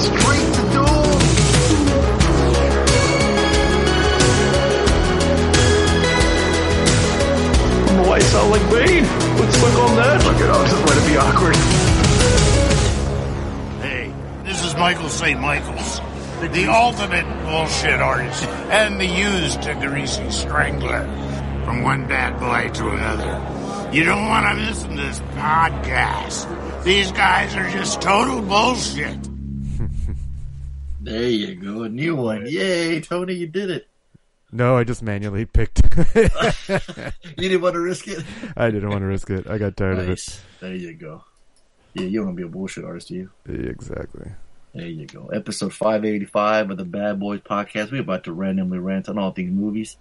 boys, 0.00 0.20
straight 0.20 0.54
to 0.54 0.62
doom. 0.72 0.86
I 7.72 7.86
don't 7.86 7.96
know 7.96 8.08
why 8.08 8.16
you 8.16 8.22
sound 8.22 8.50
like 8.50 8.70
Bane. 8.70 9.04
What's 9.38 9.56
the 9.56 9.66
look 9.66 9.78
on 9.90 9.96
that? 9.96 10.24
Look 10.24 10.36
at 10.36 10.50
us, 10.50 10.72
it's 10.72 10.84
going 10.84 11.00
to 11.00 11.08
be 11.08 11.16
awkward. 11.16 11.56
Hey, 13.82 14.12
this 14.44 14.64
is 14.64 14.74
Michael 14.76 15.08
St. 15.08 15.40
Michaels, 15.40 16.00
the 16.40 16.66
ultimate 16.66 17.26
bullshit 17.44 18.00
artist 18.00 18.44
and 18.70 19.00
the 19.00 19.06
used 19.06 19.62
to 19.62 19.74
greasy 19.74 20.30
strangler. 20.30 21.06
From 21.64 21.82
one 21.82 22.06
bad 22.08 22.40
boy 22.40 22.72
to 22.74 22.88
another. 22.88 23.92
You 23.92 24.04
don't 24.04 24.26
want 24.26 24.46
to 24.46 24.64
listen 24.64 24.96
to 24.96 25.02
this 25.02 25.20
podcast. 25.34 26.84
These 26.84 27.12
guys 27.12 27.54
are 27.54 27.68
just 27.70 28.00
total 28.00 28.40
bullshit. 28.40 29.29
There 31.00 31.28
you 31.30 31.54
go, 31.54 31.82
a 31.84 31.88
new 31.88 32.14
one. 32.16 32.46
Yay, 32.46 33.00
Tony, 33.00 33.34
you 33.34 33.46
did 33.46 33.70
it. 33.70 33.88
No, 34.52 34.76
I 34.76 34.84
just 34.84 35.02
manually 35.02 35.44
picked. 35.46 35.80
You 37.38 37.48
didn't 37.48 37.62
want 37.62 37.74
to 37.74 37.80
risk 37.80 38.06
it. 38.08 38.22
I 38.56 38.70
didn't 38.70 38.90
want 38.90 39.00
to 39.00 39.06
risk 39.06 39.30
it. 39.30 39.46
I 39.48 39.56
got 39.56 39.76
tired 39.76 39.96
Nice. 40.06 40.28
Of 40.28 40.34
it. 40.34 40.42
There 40.60 40.74
you 40.74 40.92
go. 40.94 41.24
Yeah, 41.94 42.02
you 42.04 42.18
don't 42.18 42.26
want 42.26 42.36
to 42.36 42.42
be 42.42 42.46
a 42.46 42.50
bullshit 42.50 42.84
artist, 42.84 43.08
do 43.08 43.14
you? 43.14 43.30
of. 43.48 43.54
Exactly. 43.54 44.30
There 44.74 44.86
you 44.86 45.06
go. 45.06 45.26
Episode 45.28 45.72
585 45.72 46.70
of 46.72 46.76
the 46.76 46.84
Bad 46.84 47.18
Boys 47.18 47.40
Podcast. 47.40 47.90
We're 47.92 48.02
about 48.02 48.24
to 48.24 48.32
randomly 48.32 48.78
rant 48.78 49.08
on 49.08 49.18
all 49.18 49.30
things 49.30 49.50
movies. 49.52 49.96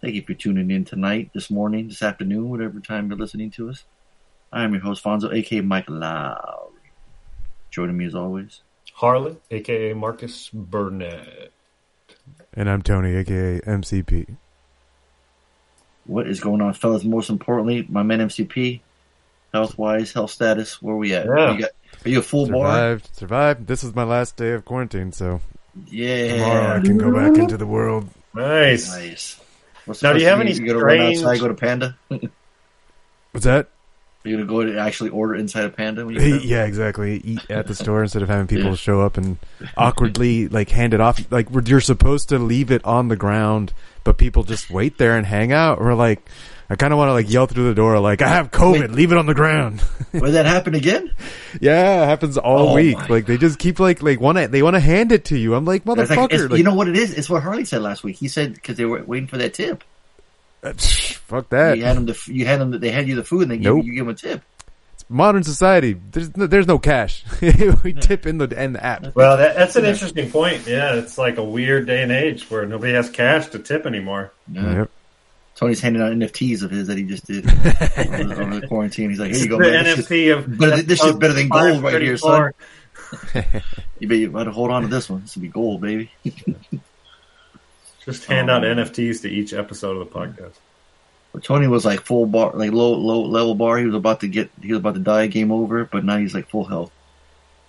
Thank 0.00 0.14
you 0.14 0.22
for 0.22 0.34
tuning 0.34 0.70
in 0.70 0.84
tonight, 0.84 1.30
this 1.34 1.50
morning, 1.50 1.88
this 1.88 2.02
afternoon, 2.02 2.48
whatever 2.50 2.78
time 2.80 3.08
you're 3.08 3.18
listening 3.18 3.50
to 3.52 3.70
us. 3.70 3.84
I 4.52 4.62
am 4.64 4.72
your 4.72 4.82
host, 4.82 5.02
Fonzo, 5.02 5.32
aka 5.34 5.60
Mike 5.62 5.88
Lowry. 5.88 6.70
Joining 7.70 7.96
me 7.96 8.06
as 8.06 8.14
always. 8.14 8.60
Harlan, 8.94 9.36
aka 9.50 9.92
Marcus 9.92 10.48
Burnett. 10.52 11.50
And 12.52 12.70
I'm 12.70 12.82
Tony, 12.82 13.14
aka 13.16 13.60
MCP. 13.60 14.36
What 16.06 16.28
is 16.28 16.40
going 16.40 16.60
on, 16.60 16.74
fellas? 16.74 17.04
Most 17.04 17.30
importantly, 17.30 17.86
my 17.88 18.02
man 18.02 18.20
MCP, 18.20 18.80
health 19.52 19.76
wise, 19.78 20.12
health 20.12 20.30
status, 20.30 20.80
where 20.82 20.94
we 20.96 21.14
at? 21.14 21.26
Yeah. 21.26 21.52
You 21.54 21.60
got, 21.62 21.70
are 22.04 22.08
you 22.08 22.18
a 22.20 22.22
full 22.22 22.46
bar? 22.48 22.66
Survived. 22.66 23.16
Survived. 23.16 23.66
This 23.66 23.82
is 23.84 23.94
my 23.94 24.04
last 24.04 24.36
day 24.36 24.52
of 24.52 24.64
quarantine, 24.64 25.12
so 25.12 25.40
Yeah. 25.88 26.34
tomorrow 26.34 26.76
I 26.76 26.80
can 26.80 26.98
go 26.98 27.12
back 27.12 27.36
into 27.38 27.56
the 27.56 27.66
world. 27.66 28.08
Nice. 28.34 28.90
Nice. 28.90 29.40
What's 29.86 30.02
Now, 30.02 30.12
do 30.12 30.20
you 30.20 30.26
have 30.26 30.40
any 30.40 30.52
You 30.52 30.66
gonna 30.66 30.78
run 30.78 30.96
strange- 30.98 31.18
outside, 31.18 31.40
go 31.40 31.48
to 31.48 31.54
Panda? 31.54 31.96
What's 33.32 33.44
that? 33.44 33.68
You're 34.24 34.38
gonna 34.38 34.48
go 34.48 34.60
and 34.60 34.78
actually 34.78 35.10
order 35.10 35.34
inside 35.34 35.64
a 35.64 35.70
Panda? 35.70 36.06
When 36.06 36.14
you? 36.14 36.20
Yeah, 36.42 36.64
exactly. 36.64 37.18
Eat 37.24 37.50
at 37.50 37.66
the 37.66 37.74
store 37.74 38.02
instead 38.02 38.22
of 38.22 38.28
having 38.28 38.46
people 38.46 38.70
Yeah. 38.70 38.76
show 38.76 39.02
up 39.02 39.18
and 39.18 39.36
awkwardly 39.76 40.48
like 40.48 40.70
hand 40.70 40.94
it 40.94 41.00
off. 41.00 41.20
Like 41.30 41.48
you're 41.66 41.80
supposed 41.82 42.30
to 42.30 42.38
leave 42.38 42.70
it 42.70 42.82
on 42.84 43.08
the 43.08 43.16
ground, 43.16 43.72
but 44.02 44.16
people 44.16 44.42
just 44.42 44.70
wait 44.70 44.96
there 44.98 45.16
and 45.18 45.26
hang 45.26 45.52
out. 45.52 45.78
Or 45.78 45.94
like, 45.94 46.26
I 46.70 46.76
kind 46.76 46.94
of 46.94 46.98
want 46.98 47.10
to 47.10 47.12
like 47.12 47.30
yell 47.30 47.46
through 47.46 47.64
the 47.68 47.74
door, 47.74 48.00
like 48.00 48.22
I 48.22 48.28
have 48.28 48.50
COVID, 48.50 48.94
leave 48.94 49.12
it 49.12 49.18
on 49.18 49.26
the 49.26 49.34
ground. 49.34 49.82
Will 50.14 50.32
that 50.32 50.46
happen 50.46 50.74
again? 50.74 51.10
yeah, 51.60 52.02
it 52.04 52.06
happens 52.06 52.38
all 52.38 52.70
Oh 52.70 52.74
week. 52.74 53.10
Like 53.10 53.26
they 53.26 53.36
just 53.36 53.58
keep 53.58 53.78
like 53.78 54.02
like 54.02 54.20
want 54.20 54.38
to 54.38 54.48
they 54.48 54.62
want 54.62 54.72
to 54.74 54.80
hand 54.80 55.12
it 55.12 55.26
to 55.26 55.38
you. 55.38 55.54
I'm 55.54 55.66
like 55.66 55.84
like, 55.84 55.98
motherfucker. 55.98 56.24
it's- 56.32 56.40
like, 56.50 56.56
you 56.58 56.64
know 56.64 56.74
what 56.74 56.88
it 56.88 56.96
is? 56.96 57.12
It's 57.12 57.28
what 57.28 57.42
Harley 57.42 57.66
said 57.66 57.82
last 57.82 58.02
week. 58.02 58.16
He 58.16 58.28
said 58.28 58.54
because 58.54 58.78
they 58.78 58.86
were 58.86 59.04
waiting 59.04 59.26
for 59.28 59.36
that 59.36 59.52
tip. 59.52 59.84
Fuck 60.72 61.48
that. 61.50 61.78
You 61.78 61.84
had 61.84 61.96
them. 61.96 62.06
The, 62.06 62.20
you 62.26 62.46
had 62.46 62.60
them. 62.60 62.70
They 62.78 62.90
had 62.90 63.08
you 63.08 63.14
the 63.16 63.24
food, 63.24 63.42
and 63.42 63.50
they 63.50 63.56
give, 63.58 63.74
Nope. 63.74 63.84
you 63.84 63.94
give 63.94 64.06
them 64.06 64.14
a 64.14 64.18
tip. 64.18 64.42
It's 64.94 65.04
modern 65.08 65.42
society, 65.42 65.96
there's 66.12 66.36
no, 66.36 66.46
there's 66.46 66.66
no 66.66 66.78
cash. 66.78 67.24
we 67.84 67.92
tip 67.92 68.26
in 68.26 68.38
the 68.38 68.48
in 68.62 68.74
the 68.74 68.84
app. 68.84 69.14
Well, 69.14 69.36
that, 69.36 69.56
that's 69.56 69.76
an 69.76 69.84
interesting 69.84 70.30
point. 70.30 70.66
Yeah, 70.66 70.94
it's 70.94 71.18
like 71.18 71.36
a 71.38 71.44
weird 71.44 71.86
day 71.86 72.02
and 72.02 72.12
age 72.12 72.48
where 72.50 72.64
nobody 72.66 72.92
has 72.92 73.10
cash 73.10 73.48
to 73.48 73.58
tip 73.58 73.86
anymore. 73.86 74.32
Yeah. 74.50 74.74
Yep. 74.74 74.90
Tony's 75.56 75.80
handing 75.80 76.02
out 76.02 76.12
NFTs 76.12 76.62
of 76.62 76.70
his 76.70 76.88
that 76.88 76.98
he 76.98 77.04
just 77.04 77.26
did 77.26 77.46
over, 77.48 78.60
the, 78.60 78.66
quarantine. 78.66 79.10
He's 79.10 79.20
like, 79.20 79.32
"Here 79.32 79.44
you 79.44 79.48
go, 79.48 79.58
man. 79.58 79.84
This 79.84 79.96
shit's- 79.96 80.08
NFT 80.08 80.36
of 80.36 80.58
better 80.58 80.76
than- 80.76 80.86
this 80.86 81.00
shit's 81.00 81.16
better 81.16 81.32
than 81.32 81.48
gold 81.48 81.82
right 81.82 82.02
here, 82.02 82.16
son. 82.16 82.52
You 84.00 84.08
better, 84.08 84.20
you 84.20 84.30
better 84.30 84.50
hold 84.50 84.72
on 84.72 84.82
to 84.82 84.88
this 84.88 85.08
one. 85.08 85.20
This 85.20 85.36
will 85.36 85.42
be 85.42 85.48
gold, 85.48 85.80
baby." 85.80 86.10
Just 88.04 88.24
hand 88.26 88.50
out 88.50 88.64
Oh. 88.64 88.74
NFTs 88.74 89.22
to 89.22 89.28
each 89.30 89.52
episode 89.52 89.96
of 89.96 90.08
the 90.08 90.14
podcast. 90.18 90.54
But 91.32 91.42
Tony 91.42 91.66
was 91.66 91.84
like 91.84 92.00
full 92.00 92.26
bar, 92.26 92.52
like 92.54 92.70
low 92.72 92.92
low 92.94 93.22
level 93.22 93.54
bar. 93.54 93.78
He 93.78 93.86
was 93.86 93.94
about 93.94 94.20
to 94.20 94.28
get, 94.28 94.50
he 94.62 94.68
was 94.72 94.78
about 94.78 94.94
to 94.94 95.00
die, 95.00 95.26
game 95.26 95.50
over. 95.50 95.84
But 95.84 96.04
now 96.04 96.18
he's 96.18 96.34
like 96.34 96.48
full 96.48 96.64
health. 96.64 96.92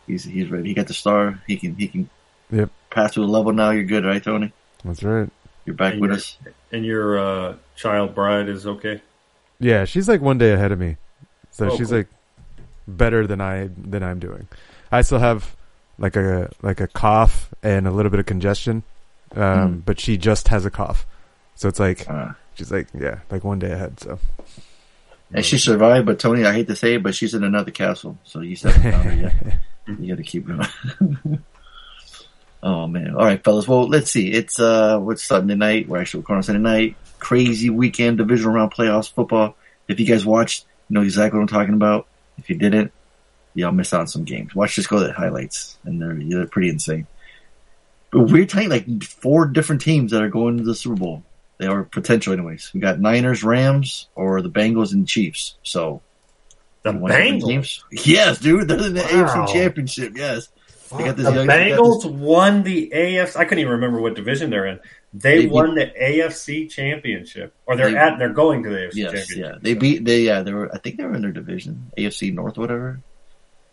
He's 0.08 0.24
he's 0.24 0.50
ready. 0.52 0.70
He 0.70 0.74
got 0.76 0.88
the 0.88 0.94
star. 0.94 1.42
He 1.48 1.58
can 1.58 1.76
he 1.76 1.88
can 1.88 2.10
Yep. 2.52 2.70
pass 2.92 3.14
to 3.14 3.24
a 3.24 3.26
level 3.26 3.54
now. 3.54 3.72
You're 3.72 3.86
good, 3.86 4.06
right, 4.06 4.22
Tony? 4.24 4.52
That's 4.84 5.02
right. 5.02 5.30
You're 5.66 5.76
back 5.76 5.94
And 5.94 6.02
with 6.02 6.10
you're- 6.12 6.18
us. 6.18 6.38
And 6.72 6.86
your 6.86 7.18
uh, 7.18 7.56
child 7.76 8.14
bride 8.14 8.50
is 8.50 8.68
okay. 8.68 9.02
Yeah, 9.60 9.86
she's 9.86 10.08
like 10.10 10.22
one 10.22 10.38
day 10.38 10.52
ahead 10.52 10.72
of 10.74 10.78
me, 10.80 10.98
so 11.52 11.72
Oh, 11.72 11.78
she's 11.78 11.88
cool. 11.88 12.00
like 12.00 12.08
better 12.88 13.26
than 13.26 13.40
I 13.42 13.70
than 13.78 14.04
I'm 14.04 14.20
doing. 14.20 14.48
I 14.92 15.02
still 15.02 15.20
have 15.20 15.56
like 15.98 16.16
a 16.18 16.52
like 16.62 16.82
a 16.82 16.88
cough 16.88 17.52
and 17.64 17.88
a 17.88 17.92
little 17.92 18.12
bit 18.12 18.20
of 18.20 18.26
congestion, 18.28 18.84
um, 19.36 19.42
Mhm. 19.82 19.86
but 19.86 20.00
she 20.00 20.18
just 20.18 20.48
has 20.50 20.66
a 20.66 20.72
cough, 20.72 21.06
so 21.56 21.68
it's 21.68 21.80
like 21.80 22.10
Uh, 22.10 22.30
she's 22.56 22.72
like 22.72 22.88
yeah, 23.00 23.20
like 23.32 23.44
one 23.44 23.60
day 23.60 23.72
ahead. 23.72 24.00
So 24.00 24.20
and 25.34 25.44
she 25.46 25.58
survived, 25.58 26.06
but 26.06 26.20
Tony, 26.20 26.46
I 26.46 26.54
hate 26.54 26.68
to 26.68 26.76
say 26.76 26.96
it, 26.96 27.04
but 27.04 27.16
she's 27.16 27.34
in 27.34 27.44
another 27.44 27.72
castle, 27.72 28.18
so 28.24 28.42
you 28.42 28.56
haven't 28.56 28.92
found 28.92 29.04
her 29.10 29.16
yet. 29.16 29.60
You 30.00 30.08
got 30.16 30.18
to 30.18 30.24
keep 30.24 30.48
going. 30.48 30.66
oh 32.64 32.88
man! 32.88 33.12
All 33.16 33.24
right, 33.26 33.44
fellas. 33.44 33.68
Well, 33.68 33.88
let's 33.88 34.10
see. 34.10 34.32
It's 34.32 34.60
uh, 34.60 34.98
what's 35.00 35.24
Sunday 35.24 35.54
night? 35.56 35.88
We're 35.88 36.00
actually 36.00 36.22
recording 36.22 36.42
Sunday 36.44 36.62
night. 36.62 36.96
Crazy 37.20 37.70
weekend, 37.70 38.18
divisional 38.18 38.54
round 38.54 38.74
playoffs 38.74 39.12
football. 39.12 39.56
If 39.88 40.00
you 40.00 40.06
guys 40.08 40.26
watched, 40.26 40.66
you 40.90 40.96
know 40.96 41.02
exactly 41.04 41.38
what 41.38 41.44
I'm 41.44 41.48
talking 41.56 41.76
about. 41.76 42.08
If 42.40 42.50
you 42.50 42.56
didn't, 42.58 42.92
y'all 43.54 43.72
missed 43.72 43.94
out 43.94 44.02
on 44.02 44.08
some 44.08 44.24
games. 44.24 44.56
Watch 44.56 44.76
just 44.76 44.90
go 44.90 45.00
to 45.00 45.06
the 45.08 45.14
highlights, 45.14 45.78
and 45.86 46.02
they're 46.02 46.16
they're 46.16 46.48
pretty 46.48 46.70
insane. 46.70 47.06
We're 48.24 48.46
talking 48.46 48.70
like 48.70 49.04
four 49.04 49.46
different 49.48 49.82
teams 49.82 50.12
that 50.12 50.22
are 50.22 50.30
going 50.30 50.58
to 50.58 50.64
the 50.64 50.76
Super 50.76 50.96
Bowl. 50.96 51.24
They 51.58 51.68
are 51.68 51.84
potential, 51.84 52.34
anyways. 52.34 52.72
We 52.74 52.80
got 52.80 53.00
Niners, 53.00 53.44
Rams, 53.44 54.08
or 54.16 54.42
the 54.42 54.50
Bengals 54.50 54.94
and 54.94 55.08
Chiefs. 55.08 55.56
So 55.64 56.02
The 56.84 56.92
you 56.94 57.00
want 57.00 57.14
different 57.14 57.44
Bengals. 57.44 57.48
teams? 57.48 57.84
Yes, 58.06 58.40
dude. 58.40 58.68
They're 58.68 58.78
in 58.88 58.94
the 58.94 59.02
Wow. 59.02 59.26
AFC 59.48 59.54
Championship. 59.54 60.14
Yes. 60.16 60.50
They 60.98 61.04
got 61.06 61.18
this 61.18 61.26
The 61.26 61.34
young- 61.34 61.48
Bengals 61.48 62.06
won 62.10 62.64
the 62.64 62.92
AFC. 62.94 63.36
I 63.38 63.46
couldn't 63.46 63.60
even 63.62 63.72
remember 63.74 64.00
what 64.00 64.16
division 64.16 64.50
they're 64.50 64.66
in. 64.68 64.80
They, 65.14 65.42
They- 65.42 65.46
won 65.48 65.76
the 65.76 65.92
AFC 66.00 66.68
championship, 66.70 67.54
or 67.66 67.76
they're 67.76 67.90
They- 67.92 67.98
at. 67.98 68.20
They're 68.20 68.34
going 68.34 68.64
to 68.64 68.70
the 68.70 68.76
AFC 68.88 68.98
Yes, 68.98 69.12
championship. 69.14 69.38
yeah. 69.38 69.58
They 69.62 69.74
beat. 69.74 70.06
They 70.06 70.22
yeah. 70.22 70.42
They 70.44 70.54
were. 70.54 70.70
I 70.74 70.78
think 70.78 70.98
they 70.98 71.06
were 71.06 71.16
in 71.16 71.22
their 71.22 71.32
division, 71.32 71.92
AFC 71.98 72.32
North, 72.34 72.58
whatever. 72.58 73.00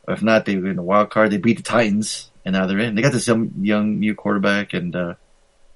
Or 0.08 0.14
if 0.14 0.22
not, 0.22 0.46
they 0.46 0.56
were 0.56 0.70
in 0.70 0.76
the 0.76 0.82
wild 0.82 1.10
card. 1.10 1.30
They 1.30 1.36
beat 1.36 1.58
the 1.58 1.62
Titans, 1.62 2.30
and 2.44 2.54
now 2.54 2.66
they're 2.66 2.78
in. 2.78 2.94
They 2.94 3.02
got 3.02 3.12
this 3.12 3.26
young, 3.26 3.52
young 3.60 4.00
new 4.00 4.14
quarterback, 4.14 4.72
and 4.74 4.94
uh 4.94 5.14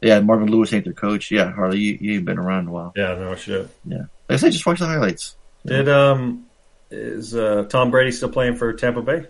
yeah, 0.00 0.20
Marvin 0.20 0.50
Lewis 0.50 0.72
ain't 0.72 0.84
their 0.84 0.92
coach. 0.92 1.30
Yeah, 1.30 1.50
Harley, 1.50 1.78
you 1.78 1.98
you 2.00 2.14
ain't 2.16 2.24
been 2.24 2.38
around 2.38 2.64
in 2.64 2.68
a 2.68 2.72
while. 2.72 2.92
Yeah, 2.94 3.14
no 3.14 3.34
shit. 3.34 3.68
Yeah, 3.84 3.98
like 3.98 4.08
I 4.30 4.36
said, 4.36 4.52
just 4.52 4.66
watch 4.66 4.78
the 4.78 4.86
highlights. 4.86 5.36
Did 5.64 5.88
um 5.88 6.46
is 6.90 7.34
uh, 7.34 7.66
Tom 7.68 7.90
Brady 7.90 8.12
still 8.12 8.28
playing 8.28 8.56
for 8.56 8.72
Tampa 8.72 9.02
Bay? 9.02 9.26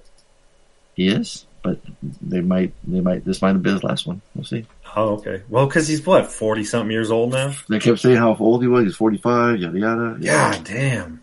He 0.95 1.09
is, 1.09 1.47
but 1.63 1.79
they 2.03 2.41
might. 2.41 2.73
They 2.87 3.01
might. 3.01 3.25
This 3.25 3.43
might 3.43 3.53
have 3.53 3.63
been 3.63 3.75
his 3.75 3.85
last 3.85 4.07
one. 4.07 4.23
We'll 4.35 4.45
see. 4.45 4.67
Oh, 4.95 5.17
okay. 5.17 5.43
Well, 5.49 5.67
because 5.67 5.89
he's 5.89 6.05
what 6.05 6.27
forty 6.31 6.65
something 6.65 6.91
years 6.91 7.11
old 7.11 7.33
now. 7.33 7.55
They 7.69 7.79
kept 7.79 8.01
saying 8.01 8.17
how 8.17 8.35
old 8.35 8.63
he 8.63 8.69
was. 8.69 8.85
He's 8.85 8.97
forty 8.97 9.19
five. 9.19 9.59
Yada 9.59 9.79
yada. 9.79 10.19
God 10.21 10.65
damn. 10.65 11.23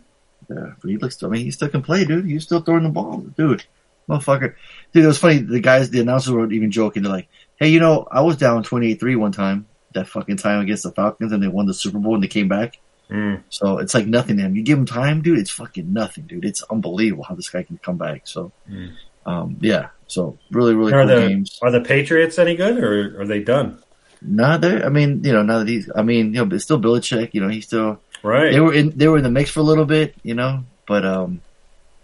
Yeah, 0.50 0.74
but 0.80 0.90
he 0.90 0.98
looks. 0.98 1.22
I 1.24 1.28
mean, 1.28 1.46
he 1.46 1.52
still 1.52 1.70
can 1.70 1.82
play, 1.82 2.06
dude. 2.06 2.26
He's 2.26 2.44
still 2.44 2.62
throwing 2.62 2.84
the 2.84 2.90
ball, 2.90 3.20
dude. 3.38 3.64
Motherfucker, 4.10 4.56
dude. 4.94 5.04
It 5.04 5.08
was 5.08 5.18
funny. 5.18 5.38
The 5.38 5.60
guys, 5.60 5.90
the 5.90 6.02
announcers 6.02 6.32
were 6.32 6.52
even 6.52 6.72
joking. 6.72 7.04
They're 7.04 7.12
like, 7.12 7.28
"Hey, 7.58 7.70
you 7.70 7.80
know, 7.80 8.08
I 8.12 8.22
was 8.22 8.38
down 8.38 8.64
28-3 8.64 9.16
one 9.16 9.32
time. 9.32 9.68
That 9.94 10.08
fucking 10.08 10.38
time 10.38 10.60
against 10.62 10.84
the 10.84 10.92
Falcons, 10.92 11.32
and 11.32 11.42
they 11.44 11.48
won 11.48 11.68
the 11.68 11.74
Super 11.74 12.00
Bowl, 12.00 12.16
and 12.16 12.24
they 12.24 12.28
came 12.28 12.48
back. 12.48 12.80
Mm. 13.12 13.42
So 13.50 13.78
it's 13.78 13.94
like 13.94 14.08
nothing 14.08 14.38
to 14.38 14.44
him. 14.44 14.56
You 14.56 14.64
give 14.64 14.78
him 14.78 14.86
time, 14.88 15.22
dude. 15.22 15.38
It's 15.38 15.52
fucking 15.52 15.94
nothing, 15.94 16.26
dude. 16.26 16.46
It's 16.46 16.64
unbelievable 16.64 17.24
how 17.24 17.36
this 17.36 17.50
guy 17.50 17.62
can 17.64 17.78
come 17.78 17.98
back. 17.98 18.22
So, 18.26 18.52
Mm. 18.72 18.90
um, 19.26 19.58
yeah, 19.62 19.88
So 20.08 20.38
really, 20.52 20.74
really 20.76 20.94
Are 20.94 21.06
cool 21.06 21.16
the 21.22 21.28
games. 21.28 21.58
are 21.62 21.72
the 21.72 21.82
Patriots 21.82 22.38
any 22.40 22.56
good, 22.56 22.78
or 22.84 23.22
are 23.22 23.26
they 23.28 23.40
done? 23.42 23.78
Nah, 24.22 24.58
they 24.58 24.82
I 24.84 24.90
mean, 24.90 25.22
you 25.24 25.32
know, 25.34 25.44
now 25.44 25.60
that 25.60 25.68
he's, 25.68 25.90
I 25.96 26.02
mean, 26.02 26.28
you 26.28 26.40
know, 26.40 26.46
but 26.46 26.56
it's 26.56 26.64
still 26.64 26.80
Belichick. 26.80 27.34
You 27.34 27.42
know, 27.42 27.50
he's 27.50 27.66
still 27.66 28.00
Right. 28.24 28.52
they 28.52 28.60
were 28.60 28.74
in 28.74 28.94
they 28.98 29.08
were 29.08 29.18
in 29.18 29.24
the 29.24 29.30
mix 29.32 29.50
for 29.52 29.60
a 29.60 29.64
little 29.64 29.86
bit. 29.86 30.16
You 30.24 30.34
know, 30.36 30.64
but 30.88 31.06
um, 31.06 31.42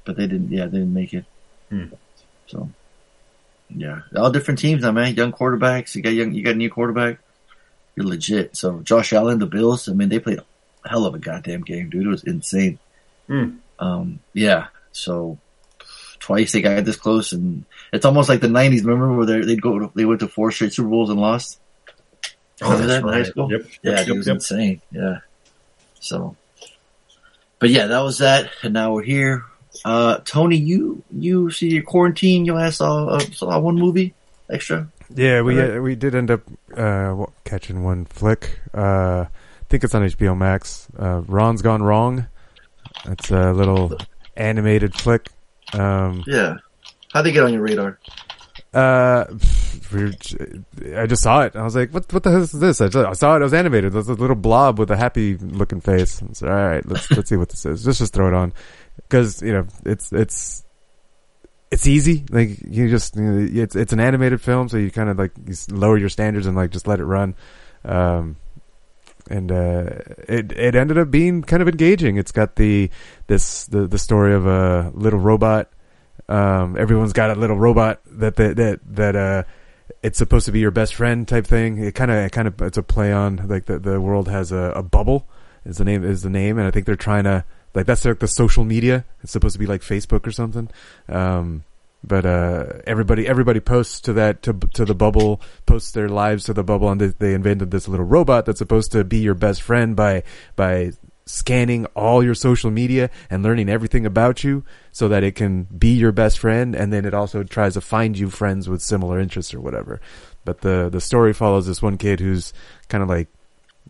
but 0.06 0.16
they 0.18 0.28
didn't. 0.28 0.52
Yeah, 0.52 0.66
they 0.66 0.80
didn't 0.80 0.94
make 0.94 1.14
it. 1.14 1.26
Hmm. 1.70 1.86
So 2.48 2.70
yeah, 3.70 4.02
all 4.16 4.32
different 4.32 4.60
teams 4.60 4.82
now, 4.82 4.92
man. 4.92 5.16
Young 5.16 5.32
quarterbacks. 5.32 5.96
You 5.96 6.02
got 6.02 6.14
young. 6.14 6.34
You 6.34 6.44
got 6.44 6.56
a 6.56 6.58
new 6.58 6.70
quarterback. 6.70 7.20
You're 7.96 8.08
legit. 8.08 8.56
So 8.58 8.80
Josh 8.82 9.14
Allen, 9.14 9.40
the 9.40 9.46
Bills. 9.46 9.88
I 9.90 9.94
mean, 9.94 10.10
they 10.10 10.20
played 10.20 10.40
a 10.40 10.90
hell 10.90 11.06
of 11.06 11.14
a 11.16 11.20
goddamn 11.20 11.62
game, 11.62 11.90
dude. 11.90 12.06
It 12.06 12.10
was 12.10 12.24
insane. 12.24 12.80
Hmm. 13.28 13.58
Um, 13.78 14.20
yeah. 14.34 14.68
So 14.92 15.38
twice 16.20 16.52
they 16.52 16.62
got 16.62 16.84
this 16.86 16.96
close, 16.96 17.32
and 17.32 17.66
it's 17.94 18.06
almost 18.06 18.30
like 18.30 18.42
the 18.42 18.48
'90s. 18.48 18.86
Remember 18.86 19.14
where 19.14 19.26
they 19.26 19.42
they'd 19.42 19.62
go, 19.62 19.80
to, 19.80 19.92
they 19.96 20.06
went 20.06 20.22
to 20.22 20.28
four 20.28 20.52
straight 20.52 20.74
Super 20.74 20.90
Bowls 20.90 21.10
and 21.10 21.20
lost. 21.20 21.60
Oh, 22.62 22.72
Remember 22.72 22.88
that's 22.88 23.02
that 23.04 23.08
in 23.08 23.14
high 23.14 23.24
school? 23.30 23.52
Yep. 23.52 23.62
Yeah, 23.84 23.92
Yep, 23.92 24.08
it 24.08 24.18
was 24.18 24.28
yep. 24.28 24.36
insane. 24.36 24.82
Yeah. 24.92 25.20
So, 26.02 26.36
but 27.60 27.70
yeah, 27.70 27.88
that 27.88 28.00
was 28.00 28.18
that, 28.18 28.50
and 28.64 28.74
now 28.74 28.94
we're 28.94 29.04
here. 29.04 29.44
Uh, 29.86 30.18
Tony, 30.26 30.58
you 30.58 31.04
you 31.12 31.52
see 31.52 31.70
your 31.70 31.84
quarantine. 31.84 32.46
You 32.46 32.58
ass 32.58 32.78
saw 32.78 33.08
uh, 33.08 33.20
saw 33.20 33.60
one 33.60 33.76
movie 33.76 34.14
extra. 34.50 34.88
Yeah, 35.16 35.42
we 35.42 35.60
Alright. 35.60 35.78
uh, 35.78 35.82
we 35.82 35.96
did 35.96 36.16
end 36.16 36.32
up 36.32 36.42
uh, 36.76 37.26
catching 37.46 37.84
one 37.84 38.06
flick. 38.06 38.60
Uh, 38.74 39.26
I 39.30 39.66
think 39.70 39.84
it's 39.84 39.96
on 39.96 40.04
HBO 40.04 40.38
Max. 40.38 40.88
Uh, 40.98 41.22
Ron's 41.28 41.62
Gone 41.62 41.82
Wrong. 41.84 42.28
It's 43.06 43.32
a 43.32 43.54
little 43.54 43.98
animated 44.36 44.94
flick. 44.96 45.30
Um, 45.74 46.24
Yeah. 46.28 46.58
How'd 47.14 47.26
they 47.26 47.32
get 47.32 47.44
on 47.44 47.54
your 47.54 47.62
radar? 47.64 48.00
Uh, 48.74 49.26
I 50.96 51.06
just 51.08 51.24
saw 51.24 51.42
it. 51.42 51.56
I 51.56 51.64
was 51.64 51.76
like, 51.76 51.92
"What? 51.92 52.12
What 52.14 52.24
the 52.24 52.32
hell 52.32 52.42
is 52.42 52.52
this?" 52.52 52.82
I, 52.82 52.88
just, 52.88 53.08
I 53.08 53.14
saw 53.14 53.36
it. 53.36 53.42
It 53.42 53.44
was 53.44 53.54
animated. 53.54 53.94
It 53.94 53.98
was 53.98 54.10
a 54.10 54.14
little 54.14 54.36
blob 54.36 54.78
with 54.78 54.92
a 54.92 54.98
happy 54.98 55.38
looking 55.38 55.82
face. 55.82 56.22
I 56.22 56.28
said, 56.34 56.50
"All 56.50 56.56
right, 56.56 56.86
let's 56.86 57.10
let's 57.12 57.30
see 57.30 57.38
what 57.38 57.50
this 57.50 57.66
is. 57.66 57.86
Let's 57.86 58.00
just 58.00 58.14
throw 58.14 58.28
it 58.28 58.34
on." 58.34 58.54
Because 58.98 59.42
you 59.42 59.54
know, 59.54 59.68
it's 59.86 60.12
it's 60.14 60.64
it's 61.72 61.88
easy. 61.88 62.26
Like 62.30 62.60
you 62.62 62.90
just 62.90 63.16
you 63.16 63.24
know, 63.24 63.62
it's 63.62 63.76
it's 63.76 63.94
an 63.94 64.00
animated 64.00 64.42
film, 64.42 64.70
so 64.70 64.78
you 64.78 64.92
kind 64.92 65.10
of 65.10 65.18
like 65.18 65.32
you 65.48 65.56
lower 65.70 65.98
your 65.98 66.10
standards 66.10 66.46
and 66.46 66.56
like 66.56 66.70
just 66.70 66.88
let 66.88 67.00
it 67.00 67.06
run. 67.06 67.36
Um, 67.84 68.38
and 69.30 69.52
uh, 69.52 69.90
it 70.28 70.52
it 70.52 70.76
ended 70.76 70.98
up 70.98 71.10
being 71.10 71.42
kind 71.42 71.62
of 71.62 71.68
engaging. 71.68 72.18
It's 72.18 72.32
got 72.32 72.56
the 72.56 72.90
this 73.28 73.66
the 73.66 73.88
the 73.88 73.98
story 73.98 74.34
of 74.34 74.46
a 74.46 74.92
little 74.94 75.20
robot. 75.20 75.72
Um, 76.30 76.78
everyone's 76.78 77.14
got 77.14 77.32
a 77.32 77.36
little 77.36 77.58
robot 77.58 78.02
that 78.06 78.36
that 78.38 78.56
that 78.56 78.80
that 78.96 79.16
uh, 79.16 79.44
it's 80.02 80.18
supposed 80.18 80.46
to 80.46 80.52
be 80.52 80.60
your 80.60 80.72
best 80.72 80.96
friend 80.96 81.28
type 81.28 81.46
thing. 81.46 81.78
It 81.80 81.96
kind 81.96 82.12
of 82.12 82.18
it 82.18 82.32
kind 82.32 82.48
of 82.48 82.62
it's 82.62 82.78
a 82.78 82.84
play 82.84 83.12
on 83.12 83.48
like 83.48 83.66
the 83.66 83.80
the 83.80 84.00
world 84.00 84.30
has 84.30 84.52
a, 84.52 84.74
a 84.76 84.84
bubble 84.84 85.28
is 85.66 85.78
the 85.78 85.86
name 85.86 86.04
is 86.04 86.22
the 86.22 86.30
name, 86.30 86.58
and 86.58 86.68
I 86.68 86.72
think 86.72 86.86
they're 86.86 86.96
trying 86.96 87.26
to 87.26 87.44
like 87.74 87.86
that's 87.86 88.06
like 88.06 88.20
the 88.20 88.28
social 88.28 88.64
media. 88.64 89.06
It's 89.22 89.32
supposed 89.32 89.54
to 89.54 89.60
be 89.60 89.66
like 89.66 89.82
Facebook 89.82 90.26
or 90.26 90.32
something. 90.32 90.70
Um, 91.08 91.64
but 92.04 92.26
uh, 92.26 92.66
everybody 92.88 93.28
everybody 93.28 93.60
posts 93.60 94.00
to 94.02 94.14
that 94.14 94.42
to 94.44 94.54
to 94.74 94.86
the 94.86 94.96
bubble, 94.96 95.42
posts 95.66 95.92
their 95.92 96.10
lives 96.10 96.46
to 96.46 96.54
the 96.54 96.64
bubble, 96.64 96.90
and 96.90 97.02
they, 97.02 97.08
they 97.08 97.34
invented 97.34 97.72
this 97.72 97.88
little 97.88 98.06
robot 98.06 98.46
that's 98.46 98.60
supposed 98.60 98.92
to 98.94 99.04
be 99.04 99.18
your 99.18 99.34
best 99.34 99.62
friend 99.62 99.96
by 99.96 100.24
by 100.56 100.94
scanning 101.30 101.86
all 101.96 102.24
your 102.24 102.34
social 102.34 102.72
media 102.72 103.10
and 103.30 103.44
learning 103.44 103.70
everything 103.70 104.04
about 104.04 104.44
you 104.44 104.64
so 104.92 105.08
that 105.08 105.24
it 105.24 105.36
can 105.36 105.64
be 105.66 105.94
your 105.94 106.12
best 106.12 106.40
friend 106.40 106.76
and 106.76 106.92
then 106.92 107.06
it 107.06 107.14
also 107.14 107.44
tries 107.44 107.76
to 107.76 107.82
find 107.82 108.18
you 108.18 108.32
friends 108.32 108.68
with 108.68 108.82
similar 108.82 109.20
interests 109.20 109.54
or 109.54 109.62
whatever. 109.62 110.02
But 110.44 110.62
the 110.62 110.90
the 110.92 111.00
story 111.00 111.34
follows 111.34 111.68
this 111.68 111.84
one 111.84 111.98
kid 111.98 112.20
who's 112.20 112.52
kind 112.88 113.04
of 113.04 113.10
like 113.10 113.28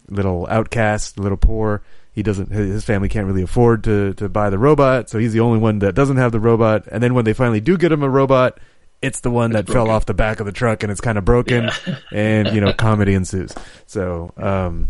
little 0.09 0.47
outcast 0.49 1.17
little 1.17 1.37
poor. 1.37 1.81
He 2.11 2.23
doesn't 2.23 2.51
his 2.51 2.83
family 2.83 3.07
can't 3.07 3.25
really 3.25 3.43
afford 3.43 3.85
to 3.85 4.13
to 4.15 4.27
buy 4.27 4.49
the 4.49 4.59
robot 4.59 5.09
so 5.09 5.17
he's 5.17 5.31
the 5.31 5.39
only 5.39 5.59
one 5.59 5.79
that 5.79 5.95
doesn't 5.95 6.17
have 6.17 6.33
the 6.33 6.41
robot. 6.41 6.87
And 6.91 7.01
then 7.01 7.13
when 7.13 7.23
they 7.23 7.33
finally 7.33 7.61
do 7.61 7.77
get 7.77 7.91
him 7.91 8.03
a 8.03 8.09
robot 8.09 8.59
it's 9.01 9.21
the 9.21 9.31
one 9.31 9.51
that 9.51 9.65
fell 9.65 9.89
off 9.89 10.05
the 10.07 10.13
back 10.13 10.41
of 10.41 10.45
the 10.45 10.51
truck 10.51 10.83
and 10.83 10.91
it's 10.91 10.99
kind 10.99 11.17
of 11.17 11.23
broken 11.23 11.69
and 12.11 12.49
you 12.49 12.59
know 12.59 12.73
comedy 12.77 13.13
ensues. 13.13 13.53
So 13.85 14.33
um 14.35 14.89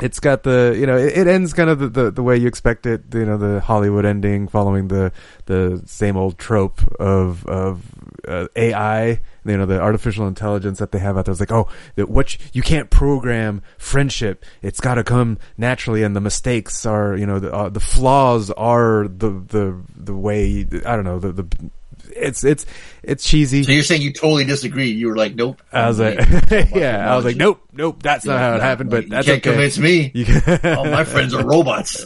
it's 0.00 0.20
got 0.20 0.42
the 0.42 0.76
you 0.78 0.86
know 0.86 0.96
it, 0.96 1.16
it 1.16 1.26
ends 1.26 1.52
kind 1.52 1.70
of 1.70 1.78
the, 1.78 1.88
the 1.88 2.10
the 2.10 2.22
way 2.22 2.36
you 2.36 2.46
expect 2.46 2.86
it 2.86 3.02
you 3.12 3.24
know 3.24 3.36
the 3.36 3.60
hollywood 3.60 4.04
ending 4.04 4.48
following 4.48 4.88
the 4.88 5.12
the 5.46 5.82
same 5.86 6.16
old 6.16 6.38
trope 6.38 6.80
of 7.00 7.46
of 7.46 7.82
uh, 8.26 8.46
ai 8.56 9.20
you 9.48 9.56
know 9.56 9.66
the 9.66 9.80
artificial 9.80 10.26
intelligence 10.26 10.78
that 10.78 10.92
they 10.92 10.98
have 10.98 11.16
out 11.16 11.24
there. 11.24 11.32
It's 11.32 11.40
like 11.40 11.52
oh 11.52 11.68
that 11.96 12.08
what 12.08 12.34
you, 12.34 12.40
you 12.54 12.62
can't 12.62 12.90
program 12.90 13.62
friendship. 13.78 14.44
It's 14.62 14.80
got 14.80 14.94
to 14.94 15.04
come 15.04 15.38
naturally 15.56 16.02
and 16.02 16.14
the 16.14 16.20
mistakes 16.20 16.84
are 16.84 17.16
you 17.16 17.26
know 17.26 17.38
the 17.38 17.52
uh, 17.52 17.68
the 17.68 17.80
flaws 17.80 18.50
are 18.50 19.08
the 19.08 19.30
the 19.30 19.80
the 19.96 20.14
way 20.14 20.66
i 20.86 20.96
don't 20.96 21.04
know 21.04 21.18
the 21.18 21.32
the 21.32 21.70
it's 22.20 22.44
it's 22.44 22.66
it's 23.02 23.24
cheesy 23.24 23.62
So 23.62 23.72
you're 23.72 23.82
saying 23.82 24.02
you 24.02 24.12
totally 24.12 24.44
disagree? 24.44 24.90
You 24.90 25.08
were 25.08 25.16
like, 25.16 25.34
nope. 25.34 25.62
I 25.72 25.88
was 25.88 25.98
like, 25.98 26.18
yeah, 26.74 27.10
I 27.10 27.16
was 27.16 27.24
like, 27.24 27.36
nope, 27.36 27.60
nope, 27.72 28.02
that's 28.02 28.24
not 28.24 28.38
how 28.38 28.54
it 28.56 28.62
happened, 28.62 28.90
but 28.90 29.04
you 29.04 29.10
that's 29.10 29.26
can't 29.26 29.38
okay. 29.38 29.50
convince 29.50 29.78
me. 29.78 30.12
All 30.76 30.84
my 30.84 31.04
friends 31.04 31.34
are 31.34 31.46
robots. 31.46 32.04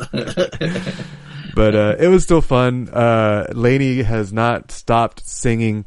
but 1.55 1.75
uh, 1.75 1.97
it 1.99 2.09
was 2.09 2.23
still 2.23 2.41
fun. 2.41 2.89
Uh, 2.89 3.47
Lainey 3.55 4.03
has 4.03 4.33
not 4.33 4.71
stopped 4.71 5.27
singing 5.27 5.85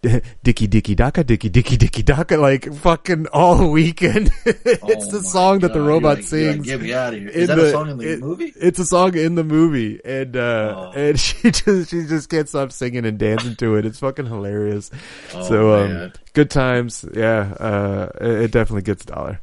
"Dicky 0.44 0.66
Dicky 0.68 0.94
Daka 0.94 1.24
Dicky 1.24 1.48
Dicky 1.48 1.76
Dicky 1.76 2.02
Daka" 2.04 2.36
like 2.36 2.72
fucking 2.72 3.26
all 3.32 3.70
weekend. 3.70 4.30
it's 4.44 4.82
Oh 4.82 5.10
the 5.10 5.18
my 5.18 5.28
song 5.28 5.58
that 5.60 5.72
the 5.72 5.80
robot 5.80 6.18
you're 6.18 6.22
like- 6.22 6.32
you're 6.32 6.46
like, 6.48 6.54
sings. 6.54 6.66
Get 6.66 6.80
me 6.82 6.92
out 6.92 7.14
of 7.14 7.20
here. 7.20 7.28
in 7.30 7.34
Is 7.34 7.48
that 7.48 7.56
the- 7.56 7.64
a 7.66 7.70
song 7.72 7.90
in 7.90 7.98
the 7.98 8.12
it- 8.12 8.20
movie? 8.20 8.52
It's 8.56 8.78
a 8.78 8.84
song 8.84 9.16
in 9.16 9.34
the 9.34 9.42
movie, 9.44 10.00
and 10.04 10.36
uh, 10.36 10.74
Oh. 10.76 10.92
and 10.94 11.18
she 11.20 11.50
just 11.50 11.90
she 11.90 12.04
just 12.06 12.28
can't 12.28 12.48
stop 12.48 12.70
singing 12.72 13.04
and 13.06 13.18
dancing 13.18 13.56
to 13.56 13.74
it. 13.74 13.84
It's 13.86 13.98
fucking 13.98 14.26
hilarious. 14.26 14.90
Oh, 15.34 15.42
so 15.48 15.74
um, 15.84 16.12
good 16.32 16.50
times, 16.50 17.04
yeah. 17.14 17.52
Uh, 17.58 18.08
it, 18.20 18.30
it 18.42 18.50
definitely 18.52 18.82
gets 18.82 19.02
a 19.02 19.06
dollar. 19.06 19.40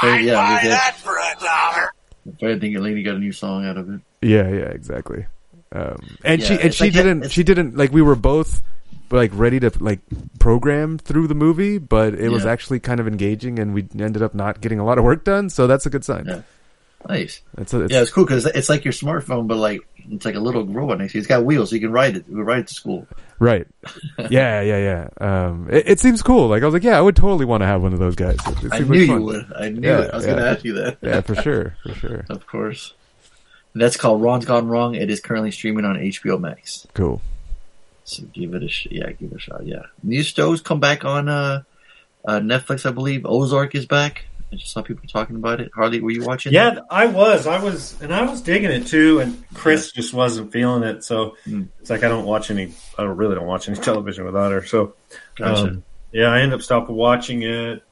But 0.00 0.22
yeah, 0.22 0.34
Buy 0.34 0.62
they 0.62 0.68
that 0.68 0.96
for 0.98 1.16
a 1.16 1.34
dollar. 1.40 1.92
I 2.54 2.58
think 2.58 2.78
Lady 2.78 3.02
got 3.02 3.16
a 3.16 3.18
new 3.18 3.32
song 3.32 3.66
out 3.66 3.76
of 3.76 3.88
it. 3.88 4.00
Yeah, 4.22 4.48
yeah, 4.48 4.64
exactly. 4.66 5.26
Um, 5.72 6.16
and 6.24 6.40
Yeah, 6.40 6.46
she 6.48 6.60
and 6.60 6.74
she 6.74 6.84
like- 6.84 6.92
didn't 6.92 7.30
she 7.30 7.42
didn't 7.42 7.76
like 7.76 7.92
we 7.92 8.02
were 8.02 8.14
both 8.14 8.62
like 9.14 9.30
ready 9.34 9.60
to 9.60 9.70
like 9.80 10.00
program 10.38 10.98
through 10.98 11.28
the 11.28 11.34
movie, 11.34 11.78
but 11.78 12.14
it 12.14 12.28
was 12.30 12.44
actually 12.44 12.80
kind 12.80 13.00
of 13.00 13.08
engaging, 13.08 13.58
and 13.58 13.72
we 13.74 13.86
ended 13.98 14.22
up 14.22 14.34
not 14.34 14.60
getting 14.60 14.78
a 14.78 14.84
lot 14.84 14.98
of 14.98 15.04
work 15.04 15.24
done. 15.24 15.48
So 15.50 15.66
that's 15.66 15.86
a 15.86 15.90
good 15.90 16.04
sign. 16.04 16.26
Yeah. 16.26 16.42
Nice. 17.06 17.42
It's 17.58 17.74
a, 17.74 17.82
it's, 17.82 17.92
Yeah, 17.92 18.00
it's 18.00 18.10
cool 18.10 18.24
because 18.24 18.46
it's 18.46 18.68
like 18.70 18.84
your 18.84 18.92
smartphone, 18.92 19.46
but 19.46 19.58
like 19.58 19.80
it's 20.10 20.24
like 20.24 20.36
a 20.36 20.40
little 20.40 20.64
robot 20.64 20.98
next 20.98 21.12
to 21.12 21.18
you. 21.18 21.20
It's 21.20 21.28
got 21.28 21.44
wheels, 21.44 21.68
so 21.70 21.74
you 21.76 21.80
can 21.82 21.92
ride 21.92 22.16
it. 22.16 22.26
We 22.28 22.40
ride 22.40 22.60
it 22.60 22.66
to 22.68 22.74
school. 22.74 23.06
right. 23.38 23.66
yeah, 24.30 24.62
yeah, 24.62 25.08
yeah. 25.20 25.46
Um, 25.46 25.68
it, 25.70 25.86
it 25.86 26.00
seems 26.00 26.22
cool. 26.22 26.48
Like 26.48 26.62
I 26.62 26.66
was 26.66 26.72
like, 26.72 26.82
yeah, 26.82 26.96
I 26.96 27.02
would 27.02 27.14
totally 27.16 27.44
want 27.44 27.60
to 27.62 27.66
have 27.66 27.82
one 27.82 27.92
of 27.92 27.98
those 27.98 28.16
guys. 28.16 28.36
It, 28.46 28.64
it 28.64 28.72
I 28.72 28.78
knew 28.78 29.00
like 29.00 29.08
you 29.08 29.22
would. 29.22 29.52
I 29.54 29.68
knew 29.68 29.86
Yeah, 29.86 30.00
it. 30.00 30.10
I 30.12 30.16
was 30.16 30.24
yeah. 30.24 30.32
going 30.32 30.44
to 30.44 30.50
ask 30.50 30.64
you 30.64 30.72
that. 30.74 30.98
Yeah, 31.02 31.20
for 31.20 31.34
sure, 31.34 31.76
for 31.82 31.94
sure. 31.94 32.24
of 32.30 32.46
course. 32.46 32.94
And 33.74 33.82
that's 33.82 33.96
called 33.98 34.22
Ron's 34.22 34.46
Gone 34.46 34.66
Wrong. 34.68 34.94
It 34.94 35.10
is 35.10 35.20
currently 35.20 35.50
streaming 35.50 35.84
on 35.84 35.96
HBO 35.96 36.40
Max. 36.40 36.86
Cool. 36.94 37.20
So 38.04 38.22
give 38.32 38.54
it 38.54 38.62
a 38.62 38.68
sh- 38.68 38.88
yeah, 38.90 39.10
give 39.12 39.32
it 39.32 39.36
a 39.36 39.40
shot. 39.40 39.66
Yeah, 39.66 39.82
new 40.02 40.22
shows 40.22 40.60
come 40.60 40.78
back 40.80 41.04
on 41.04 41.28
uh, 41.28 41.62
uh, 42.24 42.38
Netflix, 42.40 42.84
I 42.86 42.90
believe. 42.92 43.24
Ozark 43.24 43.74
is 43.74 43.86
back. 43.86 44.26
I 44.52 44.56
just 44.56 44.72
saw 44.72 44.82
people 44.82 45.08
talking 45.08 45.36
about 45.36 45.60
it. 45.60 45.70
Harley, 45.74 46.00
were 46.00 46.10
you 46.12 46.22
watching? 46.24 46.52
Yeah, 46.52 46.80
I 46.90 47.06
was, 47.06 47.46
I 47.46 47.58
was, 47.62 48.00
and 48.02 48.14
I 48.14 48.22
was 48.30 48.40
digging 48.42 48.70
it 48.70 48.86
too. 48.86 49.18
And 49.20 49.42
Chris 49.54 49.90
just 49.90 50.12
wasn't 50.14 50.52
feeling 50.52 50.82
it, 50.84 51.02
so 51.02 51.36
Mm. 51.46 51.68
it's 51.80 51.90
like 51.90 52.04
I 52.04 52.08
don't 52.08 52.26
watch 52.26 52.50
any. 52.50 52.72
I 52.98 53.02
don't 53.02 53.16
really 53.16 53.34
don't 53.34 53.46
watch 53.46 53.68
any 53.68 53.78
television 53.80 54.24
without 54.26 54.52
her. 54.52 54.64
So, 54.64 54.94
Gotcha. 55.36 55.62
um, 55.68 55.82
yeah, 56.12 56.26
I 56.28 56.40
end 56.42 56.52
up 56.52 56.60
stopping 56.62 56.94
watching 56.94 57.42
it. 57.42 57.82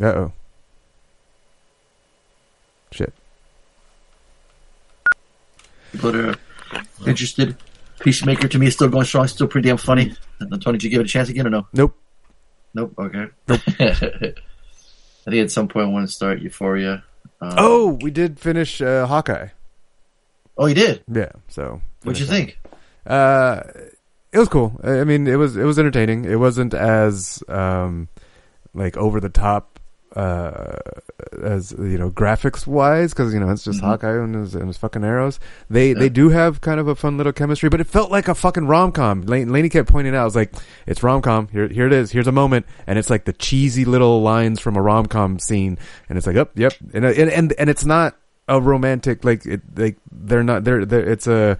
Uh 0.00 0.06
oh. 0.06 0.32
Shit. 2.92 3.12
People 5.92 6.12
that 6.12 6.24
are 6.74 7.08
interested. 7.08 7.56
Peacemaker 8.00 8.48
to 8.48 8.58
me 8.58 8.66
is 8.66 8.74
still 8.74 8.88
going 8.88 9.04
strong. 9.04 9.28
Still 9.28 9.46
pretty 9.46 9.68
damn 9.68 9.76
funny. 9.76 10.12
Uh, 10.40 10.56
Tony, 10.58 10.78
did 10.78 10.84
you 10.84 10.90
give 10.90 11.00
it 11.00 11.04
a 11.04 11.08
chance 11.08 11.28
again 11.28 11.46
or 11.46 11.50
no? 11.50 11.66
Nope. 11.72 11.96
Nope. 12.74 12.94
Okay. 12.98 13.26
Nope. 13.46 13.60
I 13.78 15.30
think 15.30 15.36
at 15.44 15.50
some 15.52 15.68
point 15.68 15.86
I 15.86 15.88
want 15.90 16.08
to 16.08 16.12
start 16.12 16.40
Euphoria. 16.40 17.04
Um, 17.40 17.54
Oh, 17.58 17.98
we 18.02 18.10
did 18.10 18.40
finish 18.40 18.80
uh, 18.82 19.06
Hawkeye. 19.06 19.48
oh, 20.58 20.66
you 20.66 20.74
did. 20.74 21.04
Yeah. 21.06 21.30
So. 21.48 21.80
What'd 22.02 22.18
you 22.20 22.26
think? 22.26 22.58
Uh, 23.06 23.62
it 24.32 24.38
was 24.38 24.48
cool. 24.48 24.80
I 24.82 25.00
I 25.00 25.04
mean, 25.04 25.26
it 25.28 25.36
was 25.36 25.56
it 25.56 25.64
was 25.64 25.78
entertaining. 25.78 26.24
It 26.24 26.36
wasn't 26.36 26.74
as 26.74 27.42
um 27.48 28.08
like 28.74 28.96
over 28.96 29.20
the 29.20 29.28
top 29.28 29.71
uh, 30.16 30.76
as 31.42 31.72
you 31.72 31.98
know, 31.98 32.10
graphics 32.10 32.66
wise, 32.66 33.12
because 33.12 33.32
you 33.32 33.40
know 33.40 33.50
it's 33.50 33.64
just 33.64 33.80
Mhm. 33.80 33.84
Hawkeye 33.86 34.22
and 34.22 34.34
his, 34.34 34.54
and 34.54 34.66
his 34.66 34.76
fucking 34.76 35.04
arrows. 35.04 35.40
They 35.70 35.92
they 35.92 36.08
do 36.08 36.28
have 36.30 36.60
kind 36.60 36.78
of 36.78 36.88
a 36.88 36.94
fun 36.94 37.16
little 37.16 37.32
chemistry, 37.32 37.68
but 37.68 37.80
it 37.80 37.86
felt 37.86 38.10
like 38.10 38.28
a 38.28 38.34
fucking 38.34 38.66
rom 38.66 38.92
com. 38.92 39.22
Laney 39.22 39.68
kept 39.68 39.88
pointing 39.88 40.14
out, 40.14 40.22
I 40.22 40.24
was 40.24 40.36
like, 40.36 40.52
"It's 40.86 41.02
rom 41.02 41.22
com. 41.22 41.48
Here 41.48 41.68
here 41.68 41.86
it 41.86 41.92
is. 41.92 42.12
Here's 42.12 42.26
a 42.26 42.32
moment," 42.32 42.66
and 42.86 42.98
it's 42.98 43.10
like 43.10 43.24
the 43.24 43.32
cheesy 43.32 43.84
little 43.84 44.20
lines 44.22 44.60
from 44.60 44.76
a 44.76 44.82
rom 44.82 45.06
com 45.06 45.38
scene, 45.38 45.78
and 46.08 46.18
it's 46.18 46.26
like, 46.26 46.36
"Up, 46.36 46.50
yep," 46.58 46.74
and 46.92 47.04
and 47.04 47.30
and, 47.30 47.52
and 47.58 47.70
it's 47.70 47.84
not 47.84 48.16
a 48.48 48.60
romantic 48.60 49.24
like 49.24 49.46
it 49.46 49.62
like 49.76 49.96
they're 50.10 50.42
not 50.42 50.64
they're, 50.64 50.84
they're 50.84 51.08
it's 51.08 51.26
a 51.28 51.56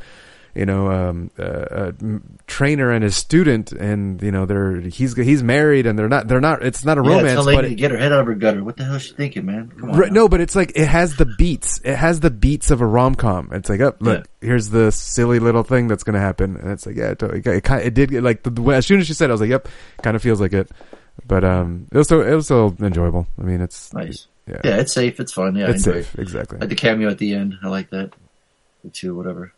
you 0.54 0.66
know 0.66 0.90
um 0.90 1.30
a, 1.38 1.44
a 1.44 1.86
m- 2.02 2.38
trainer 2.46 2.90
and 2.90 3.02
his 3.02 3.16
student 3.16 3.72
and 3.72 4.22
you 4.22 4.30
know 4.30 4.44
they're 4.44 4.80
he's 4.80 5.16
he's 5.16 5.42
married 5.42 5.86
and 5.86 5.98
they're 5.98 6.08
not 6.08 6.28
they're 6.28 6.40
not 6.40 6.62
it's 6.62 6.84
not 6.84 6.98
a 6.98 7.02
Yeah, 7.02 7.08
romance 7.16 7.32
tell 7.34 7.44
lady 7.44 7.70
to 7.70 7.74
get 7.74 7.90
her 7.90 7.96
head 7.96 8.12
out 8.12 8.20
of 8.20 8.26
her 8.26 8.34
gutter. 8.34 8.62
What 8.62 8.76
the 8.76 8.84
hell 8.84 8.96
is 8.96 9.02
she 9.02 9.14
thinking, 9.14 9.46
man? 9.46 9.72
Come 9.78 9.90
on. 9.92 9.98
Right, 9.98 10.12
no, 10.12 10.28
but 10.28 10.40
it's 10.40 10.54
like 10.54 10.72
it 10.76 10.86
has 10.86 11.16
the 11.16 11.24
beats. 11.26 11.80
It 11.84 11.96
has 11.96 12.20
the 12.20 12.30
beats 12.30 12.70
of 12.70 12.80
a 12.82 12.86
rom 12.86 13.14
com. 13.14 13.48
It's 13.52 13.70
like, 13.70 13.80
oh, 13.80 13.94
look, 14.00 14.28
here's 14.40 14.68
the 14.68 14.92
silly 14.92 15.38
little 15.38 15.62
thing 15.62 15.88
that's 15.88 16.04
going 16.04 16.14
to 16.14 16.20
happen, 16.20 16.56
and 16.56 16.70
it's 16.70 16.84
like, 16.86 16.96
yeah, 16.96 17.10
it, 17.12 17.18
totally- 17.18 17.40
it, 17.40 17.70
it, 17.70 17.94
did 17.94 18.10
get 18.10 18.22
like 18.22 18.42
the, 18.42 18.50
the- 18.50 18.62
as 18.72 18.84
soon 18.86 19.00
as 19.00 19.06
she 19.06 19.14
said, 19.14 19.26
it, 19.26 19.30
I 19.30 19.34
was 19.34 19.40
like, 19.40 19.50
yep, 19.50 19.68
kind 20.02 20.14
of 20.16 20.22
feels 20.22 20.40
like 20.40 20.52
it. 20.52 20.70
But 21.26 21.44
um, 21.44 21.88
it 21.92 21.96
was 21.98 22.08
so 22.08 22.20
it 22.20 22.34
was 22.34 22.46
so 22.46 22.76
enjoyable. 22.80 23.26
I 23.38 23.42
mean, 23.42 23.60
it's 23.60 23.92
Nice. 23.94 24.26
yeah, 24.46 24.60
Yeah, 24.64 24.76
it's 24.80 24.92
safe. 24.92 25.18
It's 25.20 25.32
fun. 25.32 25.54
Yeah, 25.56 25.70
it's 25.70 25.84
safe, 25.84 26.14
It. 26.14 26.20
exactly. 26.20 26.58
Like 26.58 26.68
the 26.68 26.74
cameo 26.74 27.08
at 27.10 27.18
the 27.18 27.34
end. 27.34 27.54
I 27.62 27.68
like 27.68 27.90
that. 27.90 28.12
The 28.82 28.90
two, 28.90 29.14
whatever, 29.14 29.52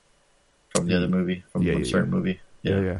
from 0.74 0.86
the 0.86 0.96
other 0.96 1.08
movie, 1.08 1.44
from 1.52 1.62
Yeah, 1.62 1.74
a 1.74 1.78
yeah, 1.78 1.84
certain 1.84 2.10
yeah. 2.10 2.16
movie. 2.16 2.40
yeah, 2.62 2.80
Yeah. 2.80 2.98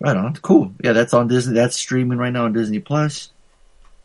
Right 0.00 0.16
on. 0.16 0.34
Cool. 0.36 0.72
Yeah, 0.82 0.92
that's 0.92 1.12
on 1.12 1.26
Disney. 1.26 1.54
That's 1.54 1.76
streaming 1.76 2.18
right 2.18 2.32
now 2.32 2.44
on 2.44 2.52
Disney 2.52 2.78
Plus. 2.78 3.30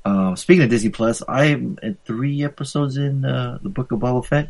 Um, 0.06 0.36
speaking 0.36 0.64
of 0.64 0.70
Disney 0.72 0.90
Plus, 0.90 1.22
I'm 1.28 1.78
at 1.84 2.04
three 2.04 2.44
episodes 2.44 2.98
in 2.98 3.24
uh, 3.24 3.60
the 3.62 3.70
Book 3.70 3.92
of 3.92 4.00
Boba 4.00 4.26
Fett. 4.26 4.50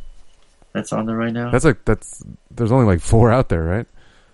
That's 0.72 0.94
on 0.94 1.06
there 1.06 1.18
right 1.18 1.34
now. 1.34 1.52
That's 1.52 1.66
like 1.66 1.84
that's 1.84 2.24
there's 2.50 2.72
only 2.72 2.86
like 2.86 3.02
four 3.02 3.30
out 3.32 3.50
there, 3.50 3.64
right? 3.64 3.86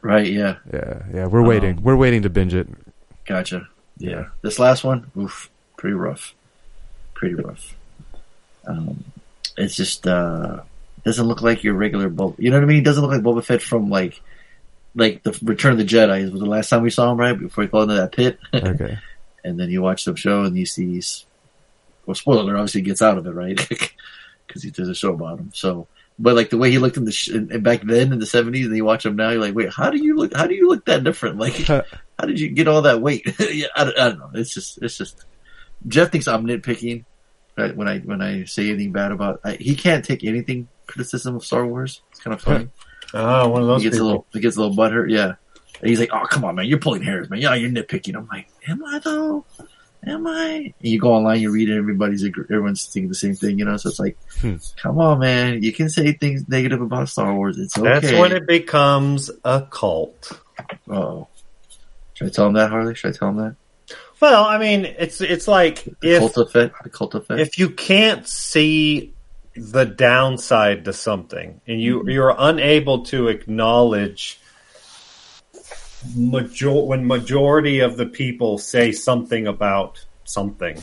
right. 0.02 0.28
Yeah. 0.28 0.58
Yeah, 0.72 1.02
yeah. 1.12 1.26
We're 1.26 1.42
waiting. 1.42 1.78
Um, 1.80 1.84
We're 1.84 1.96
waiting 1.98 2.22
to 2.22 2.30
binge 2.30 2.54
it. 2.54 2.68
Gotcha. 3.26 3.68
Yeah. 3.98 4.26
This 4.44 4.60
last 4.60 4.84
one, 4.84 5.10
oof, 5.18 5.50
pretty 5.78 5.96
rough. 5.96 6.34
Pretty 7.16 7.36
rough. 7.36 7.76
Um, 8.68 9.04
it's 9.58 9.76
just 9.76 10.08
uh, 10.08 10.62
doesn't 11.04 11.26
look 11.28 11.42
like 11.42 11.64
your 11.64 11.74
regular 11.76 12.10
Boba. 12.10 12.36
You 12.40 12.50
know 12.52 12.58
what 12.58 12.64
I 12.64 12.68
mean? 12.68 12.78
It 12.80 12.86
doesn't 12.86 13.02
look 13.04 13.12
like 13.12 13.22
Boba 13.22 13.44
Fett 13.44 13.62
from 13.62 13.90
like 13.90 14.22
like 14.96 15.24
the 15.24 15.38
Return 15.44 15.74
of 15.74 15.78
the 15.78 15.86
Jedi 15.86 16.30
was 16.32 16.40
the 16.42 16.48
last 16.48 16.70
time 16.70 16.82
we 16.84 16.90
saw 16.90 17.12
him, 17.12 17.20
right? 17.20 17.38
Before 17.40 17.64
he 17.64 17.70
fell 17.70 17.84
into 17.84 17.96
that 17.96 18.12
pit. 18.12 18.40
Okay. 18.54 18.98
and 19.44 19.60
then 19.60 19.70
you 19.70 19.82
watch 19.82 20.06
the 20.06 20.16
show 20.16 20.44
and 20.44 20.58
you 20.58 20.66
see, 20.66 20.94
he's- 20.94 21.26
well, 22.06 22.16
spoiler 22.16 22.42
alert, 22.42 22.56
obviously 22.56 22.82
he 22.82 22.86
gets 22.86 23.02
out 23.02 23.18
of 23.18 23.26
it, 23.28 23.32
right? 23.32 23.60
Because 24.48 24.64
he 24.64 24.72
does 24.72 24.90
a 24.90 24.96
show 24.96 25.14
about 25.14 25.38
him. 25.40 25.52
So, 25.54 25.86
but 26.18 26.36
like 26.36 26.50
the 26.50 26.58
way 26.58 26.72
he 26.72 26.80
looked 26.80 26.98
in 26.98 27.06
the 27.06 27.12
sh- 27.12 27.30
in, 27.30 27.62
back 27.62 27.82
then 27.84 28.12
in 28.12 28.18
the 28.18 28.26
seventies, 28.26 28.66
and 28.66 28.76
you 28.76 28.84
watch 28.84 29.06
him 29.06 29.16
now, 29.16 29.30
you're 29.30 29.40
like, 29.40 29.54
wait, 29.54 29.72
how 29.72 29.92
do 29.92 29.98
you 30.04 30.16
look? 30.16 30.36
How 30.36 30.48
do 30.48 30.56
you 30.56 30.68
look 30.68 30.86
that 30.86 31.04
different? 31.04 31.38
Like, 31.38 31.54
how 31.68 31.84
did 32.26 32.40
you 32.40 32.50
get 32.50 32.68
all 32.68 32.82
that 32.82 33.00
weight? 33.00 33.28
yeah, 33.40 33.68
I, 33.76 33.84
don't- 33.84 34.00
I 34.00 34.10
don't 34.10 34.18
know. 34.18 34.32
It's 34.34 34.52
just, 34.56 34.80
it's 34.82 34.98
just. 34.98 35.24
Jeff 35.88 36.12
thinks 36.12 36.28
I'm 36.28 36.48
nitpicking 36.48 37.06
right, 37.58 37.76
when 37.76 37.88
I 37.88 38.00
when 38.00 38.24
I 38.24 38.46
say 38.46 38.70
anything 38.70 38.92
bad 38.92 39.12
about. 39.12 39.42
I, 39.44 39.54
he 39.54 39.76
can't 39.76 40.04
take 40.04 40.24
anything 40.24 40.68
criticism 40.90 41.36
of 41.36 41.46
Star 41.46 41.66
Wars. 41.66 42.02
It's 42.12 42.20
kind 42.20 42.34
of 42.34 42.42
funny. 42.42 42.70
Oh, 43.14 43.48
one 43.54 43.62
of 43.62 43.68
those 43.68 43.84
he 43.84 43.90
gets 43.90 44.00
a 44.00 44.04
little, 44.04 44.26
he 44.34 44.40
gets 44.40 44.58
a 44.58 44.62
little 44.62 44.76
butthurt. 44.76 45.10
Yeah, 45.12 45.34
and 45.82 45.90
he's 45.90 46.00
like, 46.00 46.10
"Oh, 46.12 46.26
come 46.30 46.44
on, 46.44 46.56
man, 46.56 46.66
you're 46.66 46.80
pulling 46.80 47.02
hairs, 47.04 47.30
man. 47.30 47.40
Yeah, 47.40 47.56
you're 47.56 47.70
nitpicking." 47.72 48.16
I'm 48.16 48.28
like, 48.28 48.50
"Am 48.68 48.84
I 48.86 49.00
though? 49.00 49.46
Am 50.06 50.28
I?" 50.28 50.74
And 50.80 50.92
you 50.92 51.00
go 51.00 51.14
online, 51.14 51.42
you 51.42 51.52
read 51.52 51.70
it, 51.70 51.78
everybody's 51.78 52.24
everyone's 52.26 52.86
thinking 52.86 53.10
the 53.10 53.16
same 53.16 53.36
thing, 53.36 53.60
you 53.60 53.66
know. 53.66 53.78
So 53.78 53.90
it's 53.90 54.00
like, 54.00 54.18
Hmm. 54.42 54.56
come 54.78 55.00
on, 55.00 55.20
man, 55.20 55.62
you 55.64 55.72
can 55.74 55.90
say 55.90 56.12
things 56.14 56.48
negative 56.48 56.82
about 56.82 57.10
Star 57.10 57.34
Wars. 57.34 57.58
It's 57.58 57.78
okay. 57.78 57.88
That's 57.88 58.12
when 58.14 58.32
it 58.32 58.48
becomes 58.48 59.30
a 59.44 59.62
cult. 59.70 60.40
Oh, 60.90 61.28
should 62.14 62.28
I 62.28 62.30
tell 62.32 62.48
him 62.48 62.54
that, 62.54 62.70
Harley? 62.70 62.96
Should 62.96 63.14
I 63.16 63.18
tell 63.18 63.30
him 63.30 63.38
that? 63.38 63.56
Well, 64.22 64.44
I 64.44 64.58
mean, 64.58 64.84
it's 64.86 65.22
it's 65.22 65.48
like 65.48 65.84
The 66.02 66.12
if 66.16 66.20
cult 66.20 66.38
effect. 66.38 66.84
The 66.84 66.90
cult 66.90 67.16
effect. 67.16 67.40
if 67.40 67.58
you 67.58 67.70
can't 67.70 68.28
see 68.28 69.14
the 69.60 69.86
downside 69.86 70.86
to 70.86 70.94
something 70.94 71.62
and 71.68 71.82
you 71.82 72.00
mm-hmm. 72.00 72.10
you're 72.10 72.36
unable 72.38 73.04
to 73.06 73.28
acknowledge 73.28 74.40
major 76.16 76.72
when 76.72 77.06
majority 77.06 77.80
of 77.80 77.98
the 77.98 78.06
people 78.06 78.58
say 78.58 78.92
something 78.92 79.48
about 79.48 80.06
something 80.24 80.82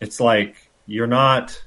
it's 0.00 0.20
like 0.20 0.56
you're 0.86 1.06
not 1.06 1.62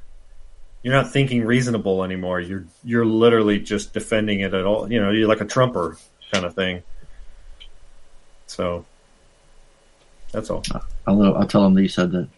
you're 0.83 0.93
not 0.93 1.11
thinking 1.11 1.43
reasonable 1.43 2.03
anymore. 2.03 2.39
You're 2.39 2.65
you're 2.83 3.05
literally 3.05 3.59
just 3.59 3.93
defending 3.93 4.41
it 4.41 4.53
at 4.53 4.63
all 4.65 4.91
you 4.91 5.01
know 5.01 5.11
you're 5.11 5.27
like 5.27 5.41
a 5.41 5.45
trumper 5.45 5.97
kind 6.31 6.45
of 6.45 6.53
thing. 6.53 6.83
So 8.47 8.85
that's 10.31 10.49
all. 10.49 10.63
I'll, 11.05 11.35
I'll 11.35 11.47
tell 11.47 11.65
him 11.65 11.73
that 11.73 11.81
you 11.81 11.89
said 11.89 12.11
that. 12.11 12.29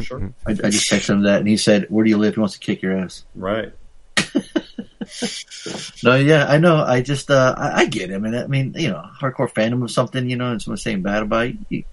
Sure 0.00 0.32
I, 0.46 0.52
I 0.52 0.70
just 0.70 0.90
texted 0.90 1.10
him 1.10 1.22
that, 1.22 1.38
and 1.40 1.48
he 1.48 1.56
said, 1.56 1.86
"Where 1.88 2.04
do 2.04 2.10
you 2.10 2.18
live?" 2.18 2.34
He 2.34 2.40
wants 2.40 2.54
to 2.54 2.60
kick 2.60 2.82
your 2.82 2.96
ass. 2.96 3.24
right 3.34 3.72
No, 6.02 6.16
yeah, 6.16 6.46
I 6.46 6.58
know. 6.58 6.84
I 6.84 7.00
just, 7.00 7.30
uh, 7.30 7.54
I, 7.56 7.80
I 7.80 7.86
get 7.86 8.10
him, 8.10 8.24
and 8.24 8.36
I 8.36 8.46
mean, 8.46 8.74
you 8.76 8.90
know, 8.90 9.02
hardcore 9.20 9.50
fandom 9.50 9.82
of 9.82 9.90
something, 9.90 10.28
you 10.28 10.36
know, 10.36 10.52
and 10.52 10.60
someone 10.60 10.76
saying 10.76 11.02
bad 11.02 11.22
about 11.22 11.46
it, 11.46 11.56
you, 11.68 11.84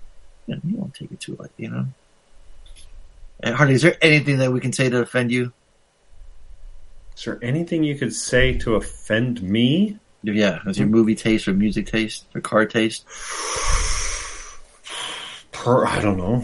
you, 0.48 0.56
know, 0.56 0.62
you 0.66 0.78
won't 0.78 0.94
take 0.94 1.12
it 1.12 1.20
too 1.20 1.36
like, 1.40 1.52
you 1.58 1.70
know. 1.70 1.86
And 3.42 3.56
Harley, 3.56 3.74
is 3.74 3.82
there 3.82 3.98
anything 4.02 4.38
that 4.40 4.52
we 4.52 4.60
can 4.60 4.74
say 4.74 4.90
to 4.90 5.00
offend 5.00 5.32
you? 5.32 5.54
is 7.18 7.24
there 7.24 7.40
anything 7.42 7.84
you 7.84 7.98
could 7.98 8.14
say 8.14 8.58
to 8.58 8.76
offend 8.76 9.42
me 9.42 9.98
Yeah, 10.24 10.60
is 10.68 10.78
your 10.78 10.88
movie 10.88 11.16
taste 11.16 11.48
or 11.48 11.54
music 11.54 11.88
taste 11.88 12.26
or 12.36 12.42
car 12.42 12.66
taste? 12.66 13.06
Per, 15.52 15.88
I 15.88 16.02
don't 16.02 16.18
know. 16.18 16.44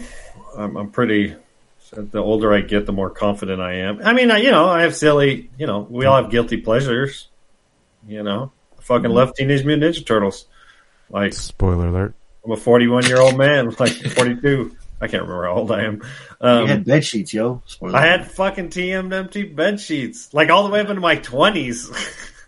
I'm, 0.56 0.76
I'm 0.76 0.90
pretty. 0.90 1.34
The 1.92 2.18
older 2.20 2.54
I 2.54 2.62
get, 2.62 2.86
the 2.86 2.92
more 2.92 3.10
confident 3.10 3.60
I 3.60 3.74
am. 3.80 4.00
I 4.02 4.14
mean, 4.14 4.30
I, 4.30 4.38
you 4.38 4.50
know, 4.50 4.66
I 4.68 4.82
have 4.82 4.96
silly. 4.96 5.50
You 5.58 5.66
know, 5.66 5.86
we 5.90 6.06
all 6.06 6.20
have 6.22 6.30
guilty 6.30 6.56
pleasures. 6.56 7.28
You 8.08 8.22
know, 8.22 8.50
I 8.78 8.82
fucking 8.82 9.10
love 9.10 9.34
Teenage 9.34 9.64
Mutant 9.64 9.94
Ninja 9.94 10.06
Turtles. 10.06 10.46
Like, 11.10 11.34
Spoiler 11.34 11.88
alert. 11.88 12.14
I'm 12.44 12.50
a 12.52 12.56
41 12.56 13.06
year 13.06 13.20
old 13.20 13.36
man, 13.36 13.66
like 13.78 13.92
42. 13.92 14.74
I 15.02 15.08
can't 15.08 15.22
remember 15.24 15.44
how 15.46 15.52
old 15.54 15.70
I 15.72 15.82
am. 15.84 15.96
you 15.96 16.02
Um, 16.48 16.66
had 16.66 16.84
bed 16.84 17.04
sheets, 17.04 17.34
yo. 17.34 17.60
Spoiler. 17.66 17.96
I 17.96 18.06
had 18.06 18.26
fucking 18.30 18.70
TMNT 18.70 19.54
bed 19.54 19.78
sheets, 19.80 20.32
like 20.32 20.48
all 20.48 20.64
the 20.64 20.70
way 20.70 20.80
up 20.80 20.88
into 20.88 21.00
my 21.00 21.16
20s, 21.16 21.90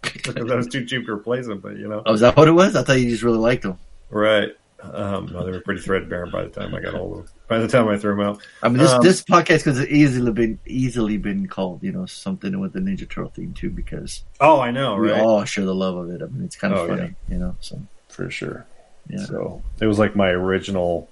because 0.02 0.50
I 0.50 0.54
was 0.54 0.68
too 0.68 0.84
cheap 0.86 1.04
to 1.06 1.12
replace 1.12 1.46
them. 1.46 1.58
But 1.58 1.76
you 1.76 1.88
know, 1.88 2.02
Oh, 2.06 2.14
is 2.14 2.20
that 2.20 2.36
what 2.36 2.48
it 2.48 2.52
was? 2.52 2.74
I 2.76 2.82
thought 2.82 2.98
you 3.00 3.10
just 3.10 3.22
really 3.24 3.38
liked 3.38 3.62
them. 3.64 3.78
right? 4.08 4.50
Um, 4.92 5.26
no, 5.32 5.44
they 5.44 5.50
were 5.52 5.60
pretty 5.60 5.80
threadbare 5.80 6.26
by 6.26 6.42
the 6.44 6.50
time 6.50 6.74
I 6.74 6.80
got 6.80 6.94
hold 6.94 7.18
of 7.20 7.24
them. 7.26 7.34
By 7.48 7.58
the 7.58 7.68
time 7.68 7.88
I 7.88 7.96
threw 7.96 8.16
them 8.16 8.26
out. 8.26 8.40
I 8.62 8.68
mean, 8.68 8.78
this 8.78 8.90
Um, 8.92 9.02
this 9.02 9.22
podcast 9.22 9.64
could 9.64 9.76
have 9.76 9.88
easily 9.88 10.32
been 10.32 10.58
easily 10.66 11.16
been 11.16 11.46
called, 11.46 11.82
you 11.82 11.92
know, 11.92 12.06
something 12.06 12.58
with 12.60 12.72
the 12.72 12.80
Ninja 12.80 13.08
Turtle 13.08 13.30
theme 13.34 13.52
too, 13.54 13.70
because 13.70 14.22
Oh, 14.40 14.60
I 14.60 14.70
know, 14.70 14.96
we 14.96 15.10
right? 15.10 15.20
all 15.20 15.44
share 15.44 15.64
the 15.64 15.74
love 15.74 15.96
of 15.96 16.10
it. 16.10 16.22
I 16.22 16.26
mean, 16.26 16.44
it's 16.44 16.56
kind 16.56 16.74
of 16.74 16.80
Oh, 16.80 16.88
funny, 16.88 17.14
you 17.28 17.38
know. 17.38 17.56
So 17.60 17.80
for 18.08 18.30
sure. 18.30 18.66
yeah, 19.08 19.24
So 19.24 19.62
it 19.80 19.86
was 19.86 19.98
like 19.98 20.14
my 20.16 20.28
original, 20.28 21.08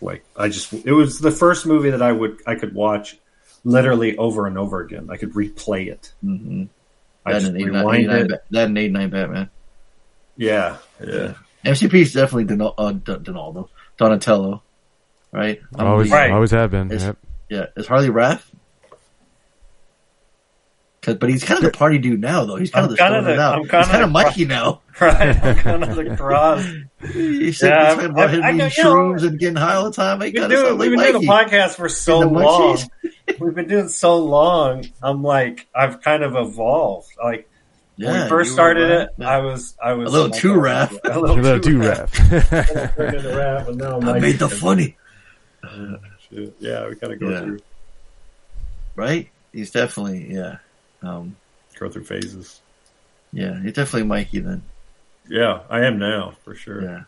like 0.00 0.24
I 0.36 0.48
just 0.48 0.72
it 0.72 0.92
was 0.92 1.18
the 1.20 1.30
first 1.30 1.66
movie 1.66 1.90
that 1.90 2.02
I 2.02 2.12
would 2.12 2.38
I 2.46 2.54
could 2.54 2.74
watch 2.74 3.18
literally 3.64 4.16
over 4.16 4.46
and 4.46 4.58
over 4.58 4.80
again. 4.80 5.08
I 5.10 5.16
could 5.16 5.32
replay 5.34 5.88
it. 5.88 6.12
mm-hmm. 6.24 6.64
I 7.24 7.32
that 7.34 7.40
just 7.40 7.52
rewind 7.52 8.10
it. 8.10 8.42
That 8.50 8.66
and 8.68 8.78
eight 8.78 8.90
nine 8.90 9.10
Batman. 9.10 9.48
Yeah, 10.36 10.78
yeah. 11.06 11.34
MCP 11.64 11.94
is 11.94 12.12
definitely 12.12 12.44
Don- 12.56 12.74
uh, 12.76 12.92
Don- 12.92 13.22
Donaldo, 13.22 13.68
Donatello, 13.96 14.62
right? 15.32 15.60
I'm 15.76 15.86
Always, 15.86 16.10
Right. 16.10 16.30
always 16.30 16.50
have 16.50 16.70
been. 16.70 16.86
It's- 16.90 17.02
Yep. 17.04 17.16
Yeah, 17.50 17.66
is 17.76 17.86
Harley 17.86 18.08
Raph? 18.08 18.40
'Cause- 21.02 21.16
But 21.16 21.30
he's 21.30 21.42
kind 21.44 21.58
of 21.58 21.64
the 21.72 21.76
party 21.76 21.98
dude 21.98 22.20
now, 22.20 22.44
though. 22.44 22.56
He's 22.56 22.70
kind 22.70 22.84
I'm 22.86 22.90
of 22.92 22.96
the 22.96 23.02
kinda 23.02 23.22
the- 23.22 23.36
now. 23.36 23.52
I'm 23.54 23.60
he's 23.62 23.70
kinda 23.70 23.86
kind 23.86 24.02
of 24.04 24.08
the- 24.08 24.12
Mikey 24.12 24.44
now. 24.44 24.80
Right, 25.00 25.42
I'm 25.44 25.54
kind 25.56 25.82
of 25.84 25.94
the 25.96 26.16
cross. 26.16 26.64
He's 27.12 27.58
saying 27.58 27.72
Yeah, 27.72 27.86
he's 27.86 27.94
talking 27.94 28.10
about 28.10 28.28
I- 28.28 28.32
him 28.32 28.42
I 28.44 28.48
eating 28.48 28.58
know, 28.58 28.68
you 28.76 28.84
know, 28.84 28.94
shrooms 28.94 29.22
and 29.26 29.38
getting 29.38 29.56
high 29.56 29.74
all 29.74 29.84
the 29.84 29.90
time. 29.90 30.20
He 30.20 30.26
We've 30.26 30.34
been 30.34 30.50
doing, 30.50 30.66
sounds 30.66 30.78
we've 30.78 30.92
like 30.92 31.12
been 31.12 31.20
doing 31.22 31.28
a 31.28 31.32
podcast 31.32 31.74
for 31.76 31.88
so 31.88 32.20
the 32.20 32.26
long. 32.26 32.78
We've 33.40 33.54
been 33.54 33.68
doing 33.68 33.88
so 33.88 34.16
long. 34.18 34.84
I'm 35.02 35.22
like, 35.24 35.66
I've 35.74 36.02
kind 36.02 36.22
of 36.22 36.36
evolved. 36.36 37.08
Like 37.24 37.48
when 37.96 38.22
we 38.22 38.28
first 38.28 38.52
started 38.52 38.90
Raph. 38.90 39.18
it, 39.18 39.24
I 39.24 39.38
was, 39.38 39.76
I 39.82 39.92
was 39.94 40.08
A 40.08 40.12
little 40.12 40.30
too 40.30 40.54
oh, 40.54 40.60
A 41.04 41.18
A 41.18 41.20
little, 41.20 41.36
little 41.36 41.60
too 41.60 41.72
too 41.72 41.78
Raph. 41.78 42.30
rap. 42.30 42.94
Turned 42.96 43.16
into 43.16 43.28
Raph, 43.28 43.68
and 43.68 43.76
now 43.78 43.96
I'm 43.98 44.08
I 44.08 44.12
like, 44.12 44.22
made 44.22 44.38
the 44.38 44.48
funny, 44.50 44.96
Shit. 46.30 46.56
Yeah, 46.60 46.88
we 46.88 46.96
kind 46.96 47.12
of 47.12 47.20
go 47.20 47.30
Yeah. 47.30 47.40
through 47.40 47.58
right? 48.96 49.28
He's 49.52 49.70
definitely 49.70 50.32
yeah, 50.32 50.58
um, 51.02 51.36
go 51.78 51.88
through 51.88 52.04
phases. 52.04 52.60
yeah. 53.32 53.60
He's 53.62 53.72
definitely 53.74 54.04
Mikey 54.08 54.40
then. 54.40 54.62
Yeah, 55.28 55.60
I 55.70 55.84
am 55.84 55.98
now 55.98 56.34
for 56.44 56.54
sure. 56.54 56.82
Yeah. 56.82 57.02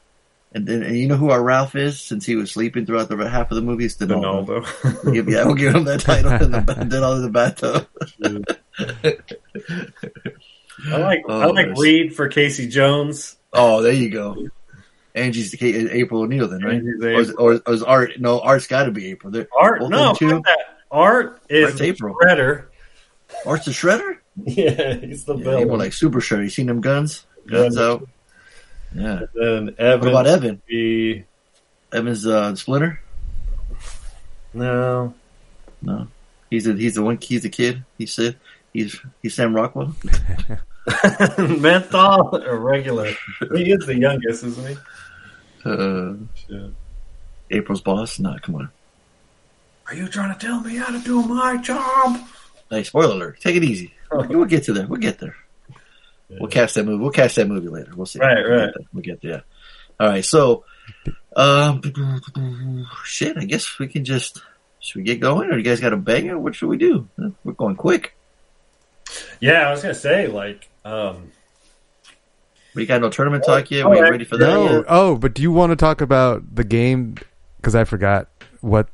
And 0.52 0.66
then, 0.68 0.82
and 0.84 0.96
you 0.96 1.08
know 1.08 1.16
who 1.16 1.30
our 1.30 1.42
Ralph 1.42 1.74
is, 1.74 2.00
since 2.00 2.24
he 2.24 2.36
was 2.36 2.52
sleeping 2.52 2.86
throughout 2.86 3.08
the 3.08 3.16
half 3.28 3.50
of 3.50 3.56
the 3.56 3.60
movie. 3.62 3.86
It's 3.86 3.96
Donaldo. 3.96 4.60
Ronaldo. 4.60 5.12
Give- 5.12 5.28
yeah, 5.28 5.44
we'll 5.44 5.56
give 5.56 5.74
him 5.74 5.82
that 5.84 6.00
title 6.00 6.30
in 6.30 6.52
the 6.52 6.60
Donaldo 6.88 7.16
in 7.16 7.22
the 7.22 7.28
bathtub. 7.30 7.88
I 10.92 10.96
like 10.98 11.22
Oh, 11.28 11.40
I 11.40 11.46
like 11.46 11.66
there's- 11.66 11.80
Reed 11.80 12.14
for 12.16 12.28
Casey 12.28 12.68
Jones. 12.68 13.36
Oh, 13.52 13.82
there 13.82 13.92
you 13.92 14.10
go. 14.10 14.48
Angie's 15.14 15.52
the 15.52 15.88
April 15.92 16.22
O'Neil, 16.22 16.48
then, 16.48 16.62
right? 16.64 16.82
Or 16.82 17.20
is, 17.20 17.30
or, 17.30 17.60
or 17.66 17.72
is 17.72 17.82
Art? 17.84 18.18
No, 18.18 18.40
Art's 18.40 18.66
got 18.66 18.84
to 18.84 18.90
be 18.90 19.10
April. 19.12 19.30
They're, 19.32 19.46
Art, 19.56 19.80
no, 19.82 20.12
two. 20.14 20.42
Art 20.90 21.40
is 21.48 21.66
Art's 21.70 21.80
April. 21.80 22.16
Shredder. 22.20 22.64
Art's 23.46 23.64
the 23.66 23.70
Shredder. 23.70 24.18
Yeah, 24.44 24.94
he's 24.94 25.24
the 25.24 25.36
Yeah, 25.36 25.44
villain. 25.44 25.62
April 25.62 25.78
like 25.78 25.92
Super 25.92 26.20
Shredder. 26.20 26.42
You 26.42 26.48
seen 26.50 26.66
them 26.66 26.80
guns? 26.80 27.24
Guns 27.46 27.76
Yeah. 27.76 27.82
out. 27.84 28.08
Yeah. 28.92 29.20
then 29.34 29.74
Evan. 29.78 30.00
What 30.00 30.08
about 30.08 30.26
Evan? 30.26 30.60
Be, 30.66 31.24
Evan's 31.92 32.26
uh, 32.26 32.56
Splinter. 32.56 33.00
no, 34.52 35.14
No, 35.82 36.08
he's 36.50 36.64
the 36.64 36.74
he's 36.74 36.94
the 36.94 37.02
one. 37.02 37.18
He's 37.20 37.42
the 37.42 37.48
kid. 37.48 37.84
He's 37.98 38.12
Sid. 38.12 38.36
He's 38.74 39.00
he's 39.22 39.34
Sam 39.34 39.54
Rockwell. 39.54 39.94
menthol 41.38 42.36
or 42.44 42.58
regular. 42.58 43.10
He 43.54 43.70
is 43.70 43.86
the 43.86 43.96
youngest, 43.96 44.42
isn't 44.44 44.68
he? 44.68 44.76
Uh, 45.64 46.14
Shit. 46.34 46.72
April's 47.50 47.80
boss. 47.80 48.18
Not 48.18 48.42
come 48.42 48.56
on. 48.56 48.68
Are 49.86 49.94
you 49.94 50.08
trying 50.08 50.36
to 50.36 50.46
tell 50.46 50.60
me 50.60 50.76
how 50.76 50.90
to 50.90 50.98
do 50.98 51.22
my 51.22 51.56
job? 51.58 52.20
Hey, 52.68 52.82
spoiler 52.82 53.14
alert. 53.14 53.40
Take 53.40 53.56
it 53.56 53.64
easy. 53.64 53.94
We'll 54.10 54.44
get 54.46 54.64
to 54.64 54.72
there. 54.72 54.86
We'll 54.86 55.00
get 55.00 55.20
there. 55.20 55.36
We'll 56.28 56.50
catch 56.50 56.74
that 56.74 56.84
movie. 56.84 57.00
We'll 57.00 57.12
catch 57.12 57.36
that 57.36 57.46
movie 57.46 57.68
later. 57.68 57.92
We'll 57.94 58.06
see. 58.06 58.18
Right, 58.18 58.42
we'll 58.42 58.50
right. 58.50 58.66
Get 58.66 58.74
there. 58.74 58.86
We'll 58.92 59.02
get 59.02 59.22
there. 59.22 59.44
All 60.00 60.08
right. 60.08 60.24
So, 60.24 60.64
um, 61.36 61.80
shit. 63.04 63.36
I 63.36 63.44
guess 63.44 63.78
we 63.78 63.86
can 63.86 64.04
just. 64.04 64.42
Should 64.80 64.96
we 64.96 65.04
get 65.04 65.20
going, 65.20 65.50
or 65.50 65.56
you 65.56 65.62
guys 65.62 65.80
got 65.80 65.92
a 65.92 65.96
banger? 65.96 66.38
What 66.38 66.54
should 66.54 66.68
we 66.68 66.76
do? 66.76 67.08
We're 67.44 67.52
going 67.52 67.76
quick. 67.76 68.13
Yeah, 69.40 69.68
I 69.68 69.70
was 69.70 69.82
gonna 69.82 69.94
say 69.94 70.26
like, 70.26 70.68
um, 70.84 71.30
We 72.74 72.86
got 72.86 73.00
no 73.00 73.10
tournament 73.10 73.44
talk 73.44 73.70
yet. 73.70 73.86
Oh, 73.86 73.90
we 73.90 73.96
yeah. 73.96 74.02
ready 74.02 74.24
for 74.24 74.36
that? 74.36 74.46
No. 74.46 74.76
yet? 74.78 74.84
Oh, 74.88 75.16
but 75.16 75.34
do 75.34 75.42
you 75.42 75.52
want 75.52 75.70
to 75.70 75.76
talk 75.76 76.00
about 76.00 76.54
the 76.54 76.64
game? 76.64 77.16
Because 77.56 77.74
I 77.74 77.84
forgot 77.84 78.28
what 78.60 78.88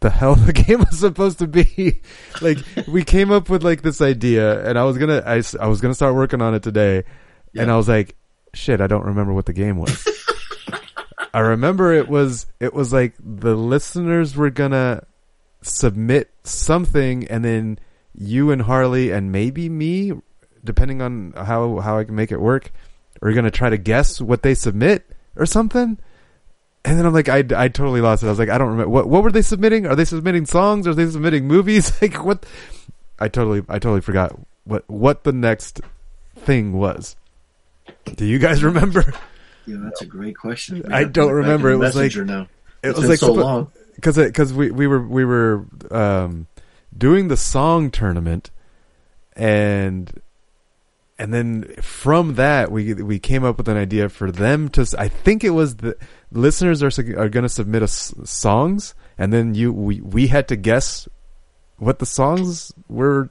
the 0.00 0.10
hell 0.18 0.34
the 0.34 0.52
game 0.52 0.80
was 0.80 0.98
supposed 0.98 1.38
to 1.38 1.46
be. 1.46 2.00
like 2.42 2.58
we 2.86 3.04
came 3.04 3.30
up 3.30 3.48
with 3.48 3.62
like 3.62 3.82
this 3.82 4.00
idea, 4.00 4.68
and 4.68 4.78
I 4.78 4.84
was 4.84 4.98
gonna 4.98 5.22
I, 5.24 5.42
I 5.60 5.68
was 5.68 5.80
gonna 5.80 5.94
start 5.94 6.14
working 6.14 6.42
on 6.42 6.54
it 6.54 6.62
today, 6.62 7.04
and 7.56 7.70
I 7.70 7.76
was 7.76 7.88
like, 7.88 8.16
shit, 8.54 8.80
I 8.80 8.86
don't 8.86 9.06
remember 9.06 9.32
what 9.32 9.46
the 9.46 9.52
game 9.52 9.78
was. 9.78 10.08
I 11.34 11.40
remember 11.40 11.92
it 11.94 12.08
was 12.08 12.46
it 12.60 12.74
was 12.74 12.92
like 12.92 13.14
the 13.18 13.54
listeners 13.54 14.36
were 14.36 14.50
gonna 14.50 15.04
submit 15.62 16.30
something, 16.44 17.26
and 17.28 17.44
then 17.44 17.78
you 18.14 18.50
and 18.50 18.62
Harley 18.62 19.10
and 19.10 19.32
maybe 19.32 19.68
me, 19.68 20.12
depending 20.64 21.00
on 21.02 21.32
how 21.36 21.80
how 21.80 21.98
I 21.98 22.04
can 22.04 22.14
make 22.14 22.32
it 22.32 22.40
work, 22.40 22.70
are 23.20 23.32
gonna 23.32 23.50
try 23.50 23.70
to 23.70 23.78
guess 23.78 24.20
what 24.20 24.42
they 24.42 24.54
submit 24.54 25.06
or 25.36 25.46
something. 25.46 25.98
And 26.84 26.98
then 26.98 27.06
I'm 27.06 27.12
like, 27.14 27.28
I, 27.28 27.44
I 27.56 27.68
totally 27.68 28.00
lost 28.00 28.24
it. 28.24 28.26
I 28.26 28.30
was 28.30 28.40
like, 28.40 28.48
I 28.48 28.58
don't 28.58 28.68
remember 28.70 28.90
what 28.90 29.08
what 29.08 29.22
were 29.22 29.30
they 29.32 29.42
submitting? 29.42 29.86
Are 29.86 29.94
they 29.94 30.04
submitting 30.04 30.46
songs? 30.46 30.86
Are 30.86 30.94
they 30.94 31.08
submitting 31.08 31.46
movies? 31.46 31.92
like 32.02 32.24
what? 32.24 32.44
I 33.18 33.28
totally 33.28 33.62
I 33.68 33.78
totally 33.78 34.00
forgot 34.00 34.36
what 34.64 34.88
what 34.90 35.24
the 35.24 35.32
next 35.32 35.80
thing 36.36 36.72
was. 36.72 37.16
Do 38.16 38.24
you 38.26 38.38
guys 38.38 38.62
remember? 38.64 39.14
Yeah, 39.66 39.76
that's 39.80 40.02
a 40.02 40.06
great 40.06 40.36
question. 40.36 40.92
I 40.92 41.04
don't 41.04 41.30
remember. 41.32 41.70
It 41.70 41.76
was 41.76 41.94
like- 41.94 42.14
now. 42.16 42.48
It 42.82 42.88
It's 42.90 42.98
was 42.98 43.08
like 43.08 43.20
so 43.20 43.32
long. 43.32 43.70
because 43.94 44.16
because 44.16 44.52
we 44.52 44.72
we 44.72 44.88
were 44.88 45.00
we 45.06 45.24
were 45.24 45.64
um, 45.92 46.48
doing 46.96 47.28
the 47.28 47.36
song 47.36 47.90
tournament, 47.90 48.50
and 49.34 50.20
and 51.18 51.32
then 51.32 51.74
from 51.80 52.34
that 52.34 52.72
we 52.72 52.94
we 52.94 53.18
came 53.18 53.44
up 53.44 53.58
with 53.58 53.68
an 53.68 53.76
idea 53.76 54.08
for 54.08 54.30
them 54.30 54.68
to. 54.70 54.86
I 54.98 55.08
think 55.08 55.44
it 55.44 55.50
was 55.50 55.76
the 55.76 55.96
listeners 56.30 56.82
are 56.82 56.90
are 57.18 57.28
going 57.28 57.44
to 57.44 57.48
submit 57.48 57.82
us 57.82 58.14
songs, 58.24 58.94
and 59.18 59.32
then 59.32 59.54
you 59.54 59.72
we 59.72 60.00
we 60.00 60.26
had 60.26 60.48
to 60.48 60.56
guess 60.56 61.08
what 61.76 61.98
the 61.98 62.06
songs 62.06 62.72
were. 62.88 63.30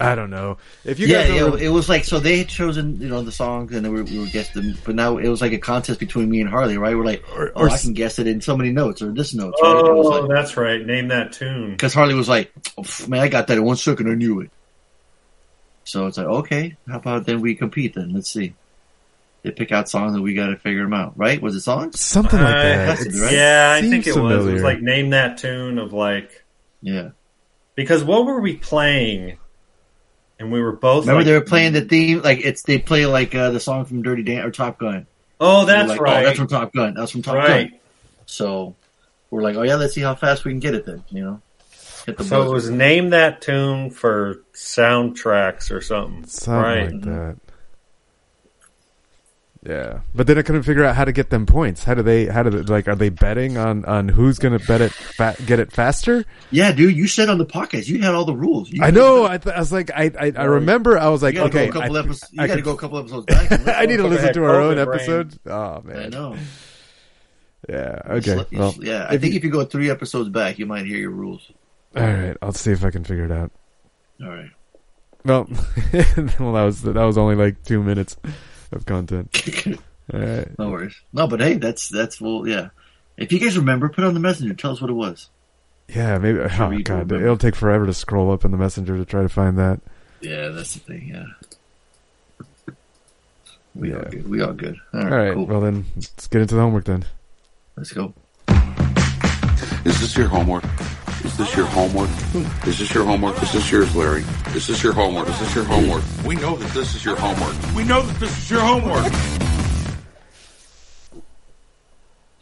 I 0.00 0.14
don't 0.14 0.30
know 0.30 0.58
if 0.84 1.00
you 1.00 1.08
yeah, 1.08 1.22
guys 1.22 1.28
yeah, 1.30 1.34
remember- 1.40 1.58
it 1.58 1.68
was 1.70 1.88
like 1.88 2.04
so 2.04 2.20
they 2.20 2.38
had 2.38 2.48
chosen 2.48 3.00
you 3.00 3.08
know 3.08 3.20
the 3.22 3.32
songs 3.32 3.74
and 3.74 3.84
then 3.84 3.92
we, 3.92 4.02
we 4.02 4.18
were 4.20 4.26
guessing, 4.26 4.74
but 4.84 4.94
now 4.94 5.16
it 5.18 5.26
was 5.28 5.40
like 5.40 5.52
a 5.52 5.58
contest 5.58 5.98
between 5.98 6.30
me 6.30 6.40
and 6.40 6.48
Harley, 6.48 6.78
right? 6.78 6.96
We're 6.96 7.04
like, 7.04 7.24
Or- 7.36 7.50
oh, 7.56 7.62
or 7.62 7.70
I 7.70 7.74
s- 7.74 7.82
can 7.82 7.94
guess 7.94 8.20
it 8.20 8.28
in 8.28 8.40
so 8.40 8.56
many 8.56 8.70
notes 8.70 9.02
or 9.02 9.10
this 9.12 9.34
notes, 9.34 9.58
right? 9.60 9.68
Oh, 9.74 10.00
like- 10.02 10.28
that's 10.30 10.56
right. 10.56 10.84
Name 10.86 11.08
that 11.08 11.32
tune. 11.32 11.72
Because 11.72 11.94
Harley 11.94 12.14
was 12.14 12.28
like, 12.28 12.52
oh, 12.78 12.84
man, 13.08 13.20
I 13.20 13.28
got 13.28 13.48
that 13.48 13.58
in 13.58 13.64
one 13.64 13.76
second. 13.76 14.08
I 14.08 14.14
knew 14.14 14.40
it. 14.40 14.50
So 15.84 16.06
it's 16.06 16.16
like, 16.18 16.26
okay, 16.26 16.76
how 16.86 16.98
about 16.98 17.26
then 17.26 17.40
we 17.40 17.54
compete 17.56 17.94
then? 17.94 18.12
Let's 18.12 18.30
see. 18.30 18.54
They 19.42 19.50
pick 19.52 19.72
out 19.72 19.88
songs 19.88 20.14
and 20.14 20.22
we 20.22 20.34
got 20.34 20.48
to 20.48 20.56
figure 20.56 20.82
them 20.82 20.92
out, 20.92 21.14
right? 21.16 21.40
Was 21.40 21.54
it 21.54 21.60
songs? 21.62 21.98
something 22.00 22.38
like 22.40 22.54
Uh, 22.54 22.62
that. 22.62 22.88
has 22.98 23.04
to 23.04 23.10
be, 23.10 23.16
It 23.16 23.20
right? 23.20 23.32
Yeah, 23.32 23.74
I 23.78 23.88
think 23.88 24.06
it 24.06 24.16
was. 24.16 24.46
It 24.46 24.52
was 24.52 24.62
like 24.62 24.80
name 24.80 25.10
that 25.10 25.38
tune 25.38 25.78
of 25.78 25.92
like 25.92 26.44
Yeah. 26.82 27.10
because 27.74 28.04
what 28.04 28.26
were 28.26 28.40
we 28.40 28.56
playing? 28.56 29.38
And 30.38 30.52
we 30.52 30.60
were 30.60 30.72
both. 30.72 31.04
Remember 31.04 31.20
like, 31.20 31.26
they 31.26 31.32
were 31.32 31.40
playing 31.40 31.72
the 31.72 31.80
theme, 31.80 32.22
like 32.22 32.40
it's 32.44 32.62
they 32.62 32.78
play 32.78 33.06
like 33.06 33.34
uh, 33.34 33.50
the 33.50 33.58
song 33.58 33.84
from 33.84 34.02
Dirty 34.02 34.22
Dan 34.22 34.44
or 34.44 34.50
Top 34.50 34.78
Gun. 34.78 35.06
Oh, 35.40 35.64
that's 35.64 35.88
like, 35.88 36.00
right. 36.00 36.22
Oh, 36.22 36.26
that's 36.26 36.38
from 36.38 36.48
Top 36.48 36.72
Gun. 36.72 36.94
That's 36.94 37.10
from 37.10 37.22
Top 37.22 37.34
right. 37.34 37.70
Gun. 37.70 37.80
So 38.26 38.76
we're 39.30 39.42
like, 39.42 39.56
oh 39.56 39.62
yeah, 39.62 39.74
let's 39.74 39.94
see 39.94 40.00
how 40.00 40.14
fast 40.14 40.44
we 40.44 40.52
can 40.52 40.60
get 40.60 40.74
it 40.74 40.86
then. 40.86 41.02
You 41.10 41.24
know, 41.24 41.42
hit 42.06 42.18
the 42.18 42.24
So 42.24 42.42
it 42.42 42.52
was 42.52 42.70
name 42.70 43.10
that 43.10 43.42
tune 43.42 43.90
for 43.90 44.42
soundtracks 44.54 45.72
or 45.72 45.80
something. 45.80 46.26
Something 46.26 46.62
right. 46.62 46.92
like 46.92 47.02
that. 47.02 47.36
Yeah, 49.68 50.00
but 50.14 50.26
then 50.26 50.38
I 50.38 50.42
couldn't 50.42 50.62
figure 50.62 50.82
out 50.82 50.96
how 50.96 51.04
to 51.04 51.12
get 51.12 51.28
them 51.28 51.44
points. 51.44 51.84
How 51.84 51.92
do 51.92 52.00
they? 52.02 52.24
How 52.24 52.42
do 52.42 52.48
they, 52.48 52.62
like? 52.62 52.88
Are 52.88 52.94
they 52.94 53.10
betting 53.10 53.58
on 53.58 53.84
on 53.84 54.08
who's 54.08 54.38
going 54.38 54.58
to 54.58 54.66
bet 54.66 54.80
it 54.80 54.92
fa- 54.92 55.36
get 55.44 55.58
it 55.60 55.70
faster? 55.70 56.24
Yeah, 56.50 56.72
dude, 56.72 56.96
you 56.96 57.06
said 57.06 57.28
on 57.28 57.36
the 57.36 57.44
podcast 57.44 57.86
you 57.86 58.00
had 58.00 58.14
all 58.14 58.24
the 58.24 58.34
rules. 58.34 58.70
You 58.70 58.82
I 58.82 58.90
know. 58.90 59.26
I, 59.26 59.36
th- 59.36 59.54
I 59.54 59.58
was 59.58 59.70
like, 59.70 59.90
I 59.90 60.10
I, 60.18 60.32
I 60.34 60.44
remember. 60.44 60.98
I 60.98 61.08
was 61.10 61.20
You 61.20 61.26
like, 61.26 61.34
gotta 61.34 61.48
okay, 61.48 61.66
go 61.66 61.78
a 61.80 61.82
couple 61.82 61.96
I, 61.96 62.00
episodes. 62.00 62.32
You 62.32 62.42
I 62.42 62.46
got 62.46 62.54
to 62.54 62.62
could- 62.62 62.64
go 62.64 62.72
a 62.72 62.76
couple 62.78 62.98
episodes 62.98 63.26
back. 63.26 63.68
I 63.78 63.84
need 63.84 63.98
to 63.98 64.06
listen 64.08 64.32
to 64.32 64.44
our 64.44 64.58
own 64.58 64.76
brain. 64.76 64.88
episode. 64.88 65.38
Oh 65.44 65.82
man, 65.84 65.98
I 65.98 66.08
know. 66.08 66.36
yeah. 67.68 68.00
Okay, 68.06 68.36
sli- 68.36 68.58
well, 68.58 68.74
yeah. 68.80 69.06
I 69.08 69.18
think 69.18 69.34
you- 69.34 69.38
if 69.38 69.44
you 69.44 69.50
go 69.50 69.64
three 69.64 69.90
episodes 69.90 70.30
back, 70.30 70.58
you 70.58 70.64
might 70.64 70.86
hear 70.86 70.96
your 70.96 71.10
rules. 71.10 71.50
all 71.94 72.02
right. 72.02 72.36
I'll 72.40 72.52
see 72.52 72.72
if 72.72 72.84
I 72.84 72.90
can 72.90 73.04
figure 73.04 73.24
it 73.26 73.32
out. 73.32 73.50
All 74.22 74.28
right. 74.30 74.50
Well, 75.26 75.46
well, 76.40 76.52
that 76.54 76.64
was 76.64 76.82
that 76.82 76.94
was 76.94 77.18
only 77.18 77.34
like 77.34 77.62
two 77.64 77.82
minutes 77.82 78.16
of 78.72 78.86
content. 78.86 79.30
All 80.12 80.20
right. 80.20 80.58
no 80.58 80.70
worries. 80.70 80.94
No, 81.12 81.26
but 81.26 81.40
hey, 81.40 81.54
that's 81.54 81.88
that's 81.88 82.20
well, 82.20 82.46
yeah. 82.46 82.68
If 83.16 83.32
you 83.32 83.38
guys 83.40 83.58
remember, 83.58 83.88
put 83.88 84.04
on 84.04 84.14
the 84.14 84.20
messenger. 84.20 84.54
Tell 84.54 84.70
us 84.72 84.80
what 84.80 84.90
it 84.90 84.94
was. 84.94 85.28
Yeah, 85.88 86.18
maybe. 86.18 86.38
sure 86.50 86.64
Oh 86.66 86.70
you 86.70 86.78
do 86.78 86.82
god, 86.84 86.94
remember. 87.10 87.24
it'll 87.24 87.36
take 87.38 87.54
forever 87.56 87.86
to 87.86 87.94
scroll 87.94 88.30
up 88.30 88.44
in 88.44 88.50
the 88.50 88.56
messenger 88.58 88.96
to 88.96 89.04
try 89.04 89.22
to 89.22 89.28
find 89.28 89.58
that. 89.58 89.80
Yeah, 90.20 90.48
that's 90.48 90.74
the 90.74 90.80
thing. 90.80 91.08
Yeah. 91.14 92.74
We 93.74 93.92
all 93.94 94.00
Yeah. 94.02 94.08
good. 94.10 94.28
We 94.28 94.40
all 94.42 94.52
good. 94.52 94.76
All 94.94 95.00
All 95.00 95.08
right. 95.08 95.26
right. 95.28 95.34
Cool. 95.34 95.46
Well 95.46 95.60
then, 95.60 95.84
let's 95.96 96.26
get 96.26 96.42
into 96.42 96.54
the 96.56 96.60
homework 96.60 96.84
then. 96.84 97.04
Let's 97.76 97.92
go. 97.92 98.12
Is 99.84 100.00
this 100.00 100.16
your 100.16 100.28
homework? 100.28 100.64
Is 101.24 101.36
this 101.36 101.56
your 101.56 101.66
homework? 101.66 102.08
Is 102.66 102.78
this 102.78 102.94
your 102.94 103.04
homework? 103.04 103.42
Is 103.42 103.52
this 103.52 103.70
yours, 103.70 103.94
Larry? 103.96 104.22
Is 104.54 104.66
this 104.66 104.82
your 104.82 104.92
homework? 104.92 105.28
Is 105.28 105.38
this 105.40 105.54
your 105.54 105.64
homework? 105.64 106.02
We 106.24 106.36
know 106.36 106.56
that 106.56 106.70
this 106.72 106.94
is 106.94 107.04
your 107.04 107.16
homework. 107.16 107.54
We 107.74 107.84
know 107.84 108.02
that 108.02 108.20
this 108.20 108.36
is 108.38 108.50
your 108.50 108.60
homework. 108.60 109.12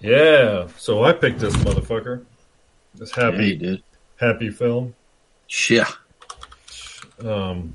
Yeah. 0.00 0.68
So 0.76 1.04
I 1.04 1.12
picked 1.12 1.38
this 1.40 1.54
motherfucker. 1.56 2.24
This 2.94 3.12
Yeah, 3.16 3.30
happy 3.30 3.56
did. 3.56 3.82
happy 4.16 4.50
film. 4.50 4.94
Yeah. 5.70 5.88
Um. 7.24 7.74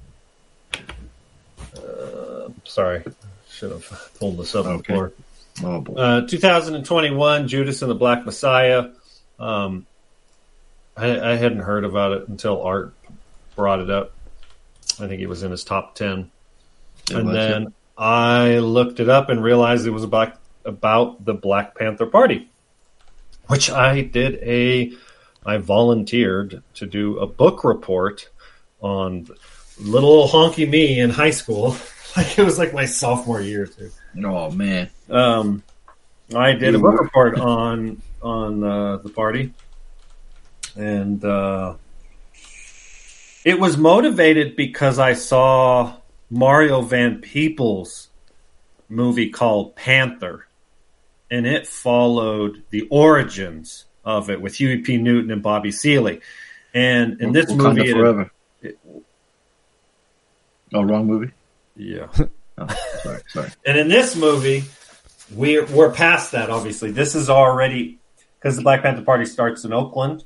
uh, 1.76 2.50
sorry, 2.64 3.04
should 3.50 3.72
have 3.72 4.12
pulled 4.20 4.38
this 4.38 4.54
up 4.56 4.66
Okay. 4.66 4.94
before. 4.94 5.12
Oh 5.64 5.82
boy. 5.82 5.94
Uh, 5.96 6.28
2021, 6.28 7.48
Judas 7.48 7.82
and 7.82 7.90
the 7.92 7.96
Black 7.96 8.26
Messiah. 8.26 8.90
Um, 9.40 9.86
I, 10.96 11.32
I 11.32 11.36
hadn't 11.36 11.60
heard 11.60 11.84
about 11.84 12.14
it 12.14 12.28
until 12.28 12.62
Art 12.62 12.94
brought 13.56 13.80
it 13.80 13.90
up. 13.90 14.14
I 15.00 15.08
think 15.08 15.22
it 15.22 15.28
was 15.28 15.44
in 15.44 15.52
his 15.52 15.64
top 15.64 15.96
10. 15.96 16.30
It 17.10 17.16
and 17.16 17.30
then 17.30 17.74
I 17.98 18.60
looked 18.60 19.00
it 19.00 19.10
up 19.10 19.30
and 19.30 19.44
realized 19.44 19.88
it 19.88 19.92
was 19.92 20.04
about, 20.04 20.34
about 20.66 21.24
the 21.24 21.34
Black 21.34 21.78
Panther 21.78 22.06
Party, 22.06 22.50
which 23.48 23.70
I 23.70 24.02
did 24.02 24.36
a, 24.36 24.92
I 25.46 25.58
volunteered 25.58 26.62
to 26.76 26.86
do 26.86 27.20
a 27.20 27.28
book 27.28 27.64
report 27.64 28.30
on 28.82 29.28
little 29.80 30.28
honky 30.28 30.70
me 30.70 31.00
in 31.00 31.10
high 31.10 31.32
school. 31.32 31.76
Like 32.18 32.38
it 32.38 32.44
was 32.44 32.60
like 32.60 32.74
my 32.74 32.84
sophomore 32.84 33.40
year 33.40 33.66
too. 33.66 33.90
Oh 34.22 34.52
man. 34.52 34.90
Um, 35.10 35.64
I 36.36 36.52
did 36.52 36.76
a 36.76 36.80
book 36.80 37.00
report 37.00 37.40
on 37.40 38.02
on 38.22 38.62
uh, 38.66 38.98
the 38.98 39.08
party, 39.08 39.54
and 40.76 41.24
uh, 41.24 41.76
it 43.46 43.60
was 43.60 43.78
motivated 43.78 44.56
because 44.56 45.00
I 45.00 45.14
saw 45.14 45.94
Mario 46.30 46.82
Van 46.82 47.20
Peebles 47.22 48.10
movie 48.90 49.30
called 49.30 49.76
Panther, 49.76 50.48
and 51.30 51.46
it 51.48 51.68
followed 51.68 52.64
the 52.70 52.88
origins 52.90 53.86
of 54.06 54.30
it 54.30 54.42
with 54.42 54.56
Huey 54.56 54.80
P. 54.80 54.98
Newton 54.98 55.32
and 55.32 55.44
Bobby 55.44 55.72
Seeley. 55.72 56.22
And 56.74 57.20
in 57.22 57.32
this 57.34 57.52
Wakanda 57.52 57.58
movie, 57.78 57.90
it- 57.90 57.94
forever. 57.94 58.32
it- 58.62 58.80
Oh, 60.74 60.84
wrong 60.84 61.06
movie. 61.08 61.32
yeah. 61.76 62.08
Oh, 62.58 62.68
sorry, 63.02 63.22
sorry. 63.30 63.50
And 63.66 63.78
in 63.80 63.88
this 63.88 64.16
movie, 64.16 64.64
we're 65.34 65.66
we're 65.66 65.92
past 65.92 66.34
that. 66.34 66.50
Obviously, 66.52 66.92
this 66.92 67.16
is 67.16 67.28
already 67.30 67.98
because 68.38 68.56
the 68.56 68.62
Black 68.62 68.84
Panther 68.84 69.02
Party 69.04 69.26
starts 69.26 69.64
in 69.66 69.74
Oakland, 69.74 70.24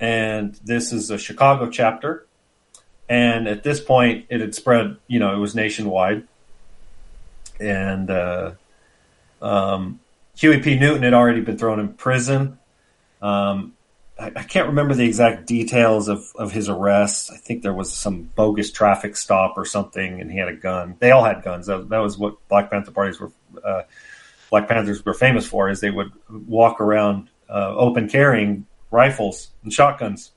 and 0.00 0.54
this 0.64 0.92
is 0.92 1.10
a 1.10 1.18
Chicago 1.18 1.68
chapter. 1.68 2.26
And 3.08 3.46
at 3.48 3.62
this 3.62 3.80
point, 3.80 4.26
it 4.30 4.40
had 4.40 4.54
spread. 4.54 4.96
You 5.08 5.18
know, 5.18 5.34
it 5.34 5.38
was 5.38 5.54
nationwide, 5.54 6.26
and 7.58 8.08
uh, 8.08 8.52
um, 9.42 10.00
Huey 10.36 10.60
P. 10.60 10.78
Newton 10.78 11.02
had 11.02 11.12
already 11.12 11.40
been 11.40 11.58
thrown 11.58 11.80
in 11.80 11.92
prison. 11.94 12.58
Um, 13.20 13.74
I, 14.18 14.26
I 14.36 14.42
can't 14.44 14.68
remember 14.68 14.94
the 14.94 15.06
exact 15.06 15.46
details 15.46 16.08
of, 16.08 16.24
of 16.36 16.52
his 16.52 16.68
arrest. 16.68 17.32
I 17.32 17.36
think 17.36 17.62
there 17.62 17.74
was 17.74 17.92
some 17.92 18.22
bogus 18.22 18.70
traffic 18.70 19.16
stop 19.16 19.58
or 19.58 19.64
something, 19.64 20.20
and 20.20 20.30
he 20.30 20.38
had 20.38 20.48
a 20.48 20.56
gun. 20.56 20.96
They 21.00 21.10
all 21.10 21.24
had 21.24 21.42
guns. 21.42 21.66
That, 21.66 21.88
that 21.88 21.98
was 21.98 22.16
what 22.16 22.36
Black 22.48 22.70
Panther 22.70 22.92
parties 22.92 23.18
were. 23.18 23.32
Uh, 23.62 23.82
Black 24.50 24.68
Panthers 24.68 25.04
were 25.04 25.14
famous 25.14 25.46
for 25.46 25.68
is 25.68 25.80
they 25.80 25.90
would 25.90 26.12
walk 26.28 26.80
around 26.80 27.28
uh, 27.48 27.74
open 27.76 28.08
carrying 28.08 28.66
rifles 28.90 29.48
and 29.62 29.72
shotguns, 29.72 30.32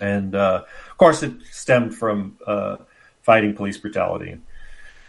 and 0.00 0.34
uh, 0.34 0.64
of 0.90 0.96
course 0.96 1.22
it 1.22 1.32
stemmed 1.50 1.94
from 1.94 2.38
uh, 2.46 2.76
fighting 3.22 3.54
police 3.54 3.76
brutality. 3.76 4.38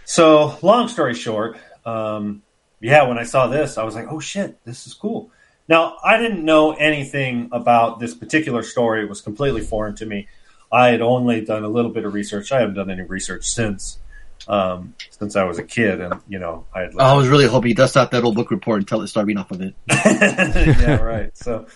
So, 0.06 0.58
long 0.62 0.88
story 0.88 1.14
short, 1.14 1.58
um, 1.86 2.42
yeah, 2.80 3.08
when 3.08 3.18
I 3.18 3.24
saw 3.24 3.48
this, 3.48 3.78
I 3.78 3.84
was 3.84 3.96
like, 3.96 4.08
"Oh 4.10 4.20
shit, 4.20 4.64
this 4.66 4.88
is 4.88 4.94
cool." 4.94 5.32
Now, 5.68 5.98
I 6.04 6.18
didn't 6.18 6.44
know 6.44 6.72
anything 6.72 7.50
about 7.52 8.00
this 8.00 8.16
particular 8.16 8.64
story; 8.64 9.04
it 9.04 9.10
was 9.10 9.22
completely 9.22 9.62
foreign 9.62 9.96
to 9.98 10.06
me. 10.06 10.28
I 10.72 10.90
had 10.90 11.02
only 11.02 11.42
done 11.42 11.64
a 11.64 11.70
little 11.70 11.92
bit 11.92 12.06
of 12.06 12.14
research. 12.14 12.52
I 12.52 12.60
haven't 12.60 12.76
done 12.76 12.90
any 12.90 13.02
research 13.04 13.46
since 13.46 14.00
um, 14.48 14.96
since 15.12 15.36
I 15.36 15.44
was 15.44 15.60
a 15.60 15.64
kid, 15.64 16.02
and 16.02 16.16
you 16.28 16.40
know, 16.40 16.66
I 16.74 16.82
had. 16.82 16.96
I 16.98 17.14
was 17.14 17.28
really 17.28 17.46
hoping 17.46 17.70
you 17.70 17.76
dust 17.76 17.98
out 17.98 18.12
that 18.12 18.24
old 18.24 18.36
book 18.36 18.52
report 18.52 18.80
and 18.80 18.88
tell 18.88 19.02
it 19.02 19.08
start 19.08 19.28
reading 19.28 19.42
off 19.42 19.52
of 19.52 19.62
it. 19.62 19.76
yeah, 19.90 20.96
right. 20.96 21.36
So, 21.38 21.68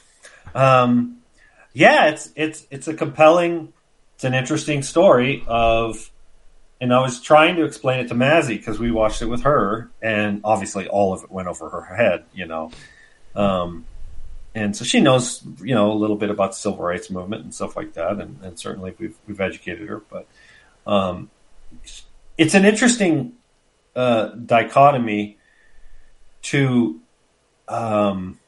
um, 0.55 1.17
yeah, 1.73 2.07
it's 2.07 2.31
it's 2.35 2.67
it's 2.69 2.87
a 2.87 2.93
compelling, 2.93 3.73
it's 4.15 4.23
an 4.23 4.33
interesting 4.33 4.83
story 4.83 5.43
of, 5.47 6.11
and 6.79 6.93
I 6.93 7.01
was 7.01 7.21
trying 7.21 7.55
to 7.55 7.65
explain 7.65 7.99
it 7.99 8.09
to 8.09 8.15
Mazzy 8.15 8.57
because 8.57 8.79
we 8.79 8.91
watched 8.91 9.21
it 9.21 9.25
with 9.25 9.43
her, 9.43 9.89
and 10.01 10.41
obviously 10.43 10.87
all 10.87 11.13
of 11.13 11.23
it 11.23 11.31
went 11.31 11.47
over 11.47 11.69
her 11.69 11.95
head, 11.95 12.25
you 12.33 12.45
know, 12.45 12.71
um, 13.35 13.85
and 14.53 14.75
so 14.75 14.85
she 14.85 15.01
knows, 15.01 15.43
you 15.61 15.73
know, 15.73 15.91
a 15.91 15.95
little 15.95 16.15
bit 16.15 16.29
about 16.29 16.51
the 16.51 16.57
civil 16.57 16.79
rights 16.79 17.09
movement 17.09 17.43
and 17.43 17.53
stuff 17.53 17.75
like 17.75 17.93
that, 17.93 18.19
and, 18.19 18.39
and 18.43 18.59
certainly 18.59 18.93
we've 18.99 19.17
we've 19.27 19.41
educated 19.41 19.89
her, 19.89 20.01
but 20.09 20.27
um, 20.85 21.29
it's 22.37 22.53
an 22.53 22.65
interesting 22.65 23.33
uh, 23.95 24.27
dichotomy 24.27 25.37
to 26.43 26.99
um, 27.67 28.39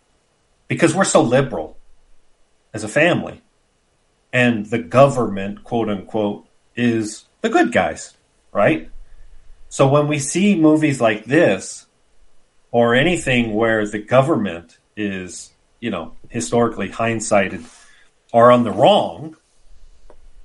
because 0.68 0.94
we're 0.94 1.04
so 1.06 1.22
liberal 1.22 1.78
as 2.76 2.84
a 2.84 2.90
family, 2.90 3.42
and 4.34 4.66
the 4.66 4.78
government, 4.78 5.64
quote 5.64 5.88
unquote, 5.88 6.46
is 6.76 7.24
the 7.40 7.48
good 7.48 7.72
guys, 7.72 8.14
right? 8.52 8.90
So 9.70 9.88
when 9.88 10.10
we 10.10 10.20
see 10.20 10.60
movies 10.60 11.00
like 11.00 11.24
this, 11.24 11.86
or 12.72 12.94
anything 12.94 13.54
where 13.54 13.88
the 13.88 14.00
government 14.00 14.78
is, 14.98 15.54
you 15.80 15.90
know, 15.90 16.16
historically 16.28 16.90
hindsighted, 16.90 17.64
are 18.34 18.52
on 18.52 18.66
the 18.66 18.72
wrong, 18.72 19.38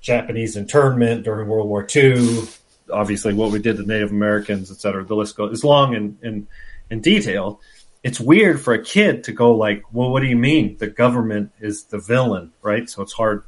Japanese 0.01 0.57
internment 0.57 1.25
during 1.25 1.49
World 1.49 1.69
War 1.69 1.85
II, 1.93 2.45
obviously 2.93 3.35
what 3.35 3.51
we 3.51 3.59
did 3.59 3.77
to 3.79 3.83
Native 3.83 4.13
Americans, 4.13 4.71
et 4.71 4.77
cetera. 4.77 5.05
The 5.05 5.17
list 5.17 5.37
goes 5.37 5.53
is 5.53 5.65
long 5.65 5.97
and 5.97 6.17
in, 6.23 6.47
in 6.91 7.01
detail. 7.01 7.61
It's 8.03 8.19
weird 8.19 8.61
for 8.61 8.73
a 8.73 8.83
kid 8.83 9.25
to 9.25 9.33
go 9.33 9.55
like, 9.55 9.83
"Well, 9.93 10.11
what 10.11 10.21
do 10.21 10.27
you 10.29 10.37
mean 10.37 10.77
the 10.79 10.87
government 10.87 11.53
is 11.61 11.85
the 11.85 11.99
villain?" 11.99 12.53
Right? 12.63 12.89
So 12.89 13.03
it's 13.03 13.13
hard. 13.13 13.45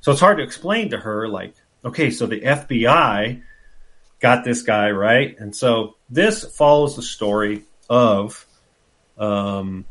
So 0.00 0.12
it's 0.12 0.20
hard 0.20 0.38
to 0.38 0.44
explain 0.44 0.90
to 0.90 0.98
her, 0.98 1.28
like, 1.28 1.54
okay, 1.84 2.10
so 2.10 2.26
the 2.26 2.40
FBI 2.40 3.42
got 4.20 4.44
this 4.44 4.62
guy 4.62 4.90
right, 4.90 5.38
and 5.38 5.54
so 5.54 5.96
this 6.08 6.44
follows 6.56 6.96
the 6.96 7.02
story 7.02 7.64
of 7.88 8.46
um, 9.18 9.84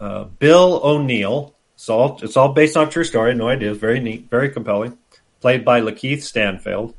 uh, 0.00 0.24
Bill 0.24 0.80
O'Neal. 0.82 1.54
It's 1.74 1.88
all 1.88 2.18
it's 2.22 2.36
all 2.36 2.52
based 2.52 2.76
on 2.76 2.90
true 2.90 3.04
story. 3.04 3.34
No 3.34 3.48
idea. 3.48 3.74
Very 3.74 4.00
neat, 4.00 4.28
very 4.30 4.50
compelling. 4.50 4.98
Played 5.40 5.64
by 5.64 5.80
Lakeith 5.80 6.22
Stanfield, 6.22 6.94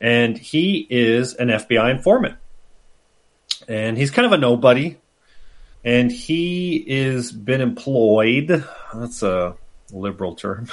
and 0.00 0.36
he 0.36 0.86
is 0.88 1.34
an 1.34 1.48
FBI 1.48 1.90
informant, 1.90 2.36
and 3.66 3.96
he's 3.96 4.10
kind 4.10 4.26
of 4.26 4.32
a 4.32 4.38
nobody, 4.38 4.98
and 5.86 6.12
he 6.12 6.76
is 6.86 7.32
been 7.32 7.62
employed. 7.62 8.62
That's 8.94 9.22
a 9.22 9.56
liberal 9.90 10.34
term. 10.34 10.68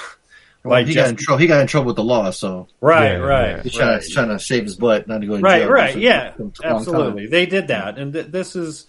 Well, 0.66 0.72
by 0.82 0.84
he 0.86 0.94
got 0.94 1.10
in 1.10 1.16
Jesse- 1.18 1.26
trouble. 1.26 1.40
He 1.40 1.48
got 1.48 1.60
in 1.60 1.68
trouble 1.68 1.88
with 1.88 1.98
the 1.98 2.06
law, 2.06 2.30
so 2.32 2.68
right, 2.80 3.12
Yeah, 3.12 3.18
right. 3.18 3.62
he's 3.64 3.74
trying, 3.74 3.90
right. 3.90 4.02
to, 4.02 4.10
trying 4.10 4.30
to 4.30 4.40
save 4.40 4.64
his 4.64 4.78
butt, 4.78 5.10
not 5.10 5.20
to 5.20 5.28
go 5.28 5.36
to 5.36 5.42
right, 5.42 5.60
jail. 5.64 5.70
right, 5.70 5.92
for 5.94 6.00
yeah, 6.00 6.30
some- 6.38 6.38
some 6.38 6.52
time. 6.52 6.76
absolutely. 6.78 7.28
They 7.28 7.46
did 7.46 7.68
that, 7.68 7.98
and 7.98 8.14
th- 8.14 8.28
this 8.28 8.56
is 8.56 8.88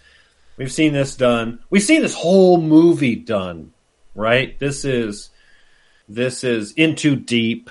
we've 0.57 0.71
seen 0.71 0.93
this 0.93 1.17
done. 1.17 1.59
We've 1.71 1.83
seen 1.83 2.01
this 2.03 2.15
whole 2.15 2.61
movie 2.61 3.17
done. 3.17 3.73
Right. 4.15 4.57
This 4.61 4.85
is 4.85 5.31
this 6.09 6.45
is 6.45 6.71
into 6.75 7.17
deep. 7.17 7.71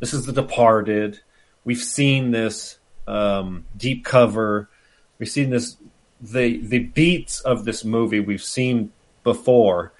This 0.00 0.14
is 0.14 0.24
The 0.24 0.32
Departed. 0.32 1.20
We've 1.64 1.76
seen 1.78 2.30
this 2.30 2.78
um, 3.06 3.66
deep 3.76 4.02
cover. 4.02 4.70
We've 5.18 5.28
seen 5.28 5.50
this 5.50 5.76
the 6.22 6.58
the 6.58 6.78
beats 6.78 7.40
of 7.40 7.64
this 7.64 7.84
movie 7.84 8.20
we've 8.20 8.42
seen 8.42 8.92
before 9.24 9.92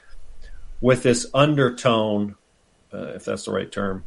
with 0.80 1.02
this 1.02 1.26
undertone, 1.34 2.36
uh, 2.94 3.12
if 3.14 3.24
that's 3.24 3.44
the 3.44 3.52
right 3.52 3.70
term, 3.70 4.04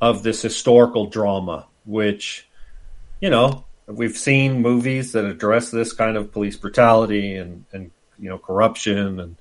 of 0.00 0.22
this 0.22 0.40
historical 0.40 1.06
drama, 1.06 1.66
which 1.84 2.48
you 3.20 3.28
know 3.28 3.64
we've 3.86 4.16
seen 4.16 4.62
movies 4.62 5.12
that 5.12 5.24
address 5.24 5.70
this 5.70 5.92
kind 5.92 6.16
of 6.16 6.32
police 6.32 6.56
brutality 6.56 7.34
and 7.34 7.64
and 7.72 7.90
you 8.18 8.28
know 8.28 8.38
corruption 8.38 9.18
and 9.18 9.36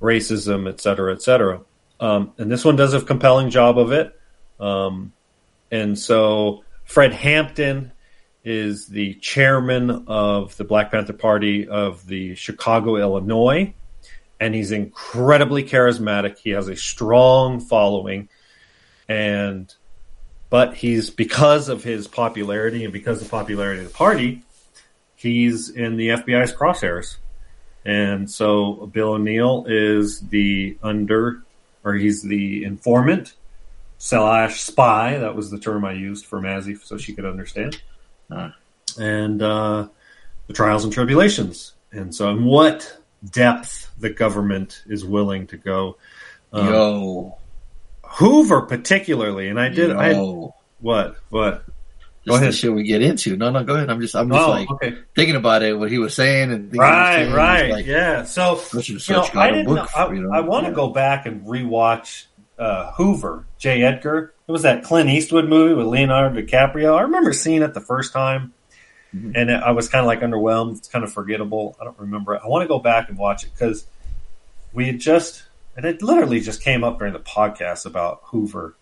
racism, 0.00 0.68
et 0.68 0.80
cetera, 0.80 1.14
et 1.14 1.22
cetera. 1.22 1.60
Um, 2.00 2.32
and 2.36 2.50
this 2.50 2.64
one 2.64 2.76
does 2.76 2.92
a 2.92 3.00
compelling 3.00 3.50
job 3.50 3.78
of 3.78 3.92
it. 3.92 4.18
Um, 4.58 5.12
and 5.70 5.96
so 5.96 6.64
Fred 6.84 7.12
Hampton 7.12 7.91
is 8.44 8.86
the 8.88 9.14
chairman 9.14 10.04
of 10.06 10.56
the 10.56 10.64
Black 10.64 10.90
Panther 10.90 11.12
Party 11.12 11.68
of 11.68 12.06
the 12.06 12.34
Chicago, 12.34 12.96
Illinois, 12.96 13.72
and 14.40 14.54
he's 14.54 14.72
incredibly 14.72 15.62
charismatic. 15.62 16.38
He 16.38 16.50
has 16.50 16.68
a 16.68 16.76
strong 16.76 17.60
following, 17.60 18.28
and 19.08 19.72
but 20.50 20.74
he's 20.74 21.10
because 21.10 21.68
of 21.68 21.84
his 21.84 22.08
popularity 22.08 22.84
and 22.84 22.92
because 22.92 23.18
of 23.18 23.24
the 23.24 23.30
popularity 23.30 23.80
of 23.80 23.88
the 23.88 23.94
party, 23.94 24.42
he's 25.14 25.70
in 25.70 25.96
the 25.96 26.08
FBI's 26.08 26.52
crosshairs. 26.52 27.16
And 27.84 28.30
so 28.30 28.90
Bill 28.92 29.12
O'Neal 29.12 29.64
is 29.68 30.20
the 30.20 30.76
under, 30.82 31.42
or 31.84 31.94
he's 31.94 32.22
the 32.22 32.64
informant 32.64 33.34
slash 33.98 34.60
spy. 34.60 35.18
That 35.18 35.36
was 35.36 35.50
the 35.50 35.58
term 35.58 35.84
I 35.84 35.92
used 35.92 36.26
for 36.26 36.40
Mazzy, 36.40 36.80
so 36.84 36.98
she 36.98 37.14
could 37.14 37.24
understand. 37.24 37.80
And 38.98 39.40
uh, 39.42 39.88
the 40.46 40.52
trials 40.52 40.84
and 40.84 40.92
tribulations, 40.92 41.72
and 41.92 42.14
so 42.14 42.28
in 42.30 42.44
what 42.44 42.98
depth 43.30 43.90
the 43.98 44.10
government 44.10 44.82
is 44.86 45.04
willing 45.04 45.46
to 45.48 45.56
go. 45.56 45.96
Um, 46.52 46.66
Yo, 46.66 47.38
Hoover, 48.04 48.62
particularly, 48.62 49.48
and 49.48 49.58
I 49.58 49.68
did. 49.70 49.90
I 49.92 50.10
yo, 50.12 50.54
what? 50.80 51.16
What? 51.30 51.64
this 52.24 52.34
is 52.36 52.40
ahead. 52.40 52.54
shit 52.54 52.72
we 52.72 52.82
get 52.84 53.02
into. 53.02 53.36
No, 53.36 53.50
no, 53.50 53.64
go 53.64 53.74
ahead. 53.74 53.90
I'm 53.90 54.00
just, 54.00 54.14
I'm 54.14 54.30
just 54.30 54.46
Oh, 54.46 54.50
like 54.50 54.70
okay. 54.70 54.98
thinking 55.16 55.34
about 55.36 55.62
it, 55.62 55.76
what 55.78 55.90
he 55.90 55.98
was 55.98 56.14
saying, 56.14 56.52
and 56.52 56.70
things 56.70 56.74
he 56.74 56.78
was 56.78 56.88
Right, 56.90 57.14
saying, 57.16 57.32
right, 57.32 57.70
like, 57.70 57.86
yeah. 57.86 58.24
So 58.24 58.60
you 58.74 58.98
know, 59.08 59.26
I 59.34 59.50
didn't. 59.50 59.78
I, 59.96 60.12
you 60.12 60.20
know? 60.20 60.30
I 60.32 60.40
want 60.40 60.64
to 60.66 60.70
Yeah. 60.70 60.76
go 60.76 60.88
back 60.90 61.26
and 61.26 61.44
rewatch 61.46 62.26
uh, 62.58 62.92
Hoover, 62.92 63.46
J. 63.58 63.82
Edgar. 63.82 64.34
It 64.46 64.52
was 64.52 64.62
that 64.62 64.84
Clint 64.84 65.10
Eastwood 65.10 65.48
movie 65.48 65.74
with 65.74 65.86
Leonardo 65.86 66.40
DiCaprio. 66.40 66.96
I 66.96 67.02
remember 67.02 67.32
seeing 67.32 67.62
it 67.62 67.74
the 67.74 67.80
first 67.80 68.12
time, 68.12 68.52
and 69.12 69.50
I 69.50 69.72
was 69.72 69.88
kind 69.88 70.00
of 70.00 70.06
like 70.06 70.20
underwhelmed. 70.20 70.78
It's 70.78 70.88
kind 70.88 71.04
of 71.04 71.12
forgettable. 71.12 71.76
I 71.80 71.84
don't 71.84 71.98
remember 71.98 72.34
it. 72.34 72.42
I 72.44 72.48
want 72.48 72.62
to 72.62 72.68
go 72.68 72.78
back 72.78 73.08
and 73.08 73.18
watch 73.18 73.44
it 73.44 73.50
because 73.52 73.86
we 74.72 74.86
had 74.86 75.00
just, 75.00 75.44
and 75.76 75.84
it 75.84 76.02
literally 76.02 76.40
just 76.40 76.62
came 76.62 76.84
up 76.84 76.98
during 76.98 77.12
the 77.12 77.20
podcast 77.20 77.86
about 77.86 78.20
Hoover 78.24 78.76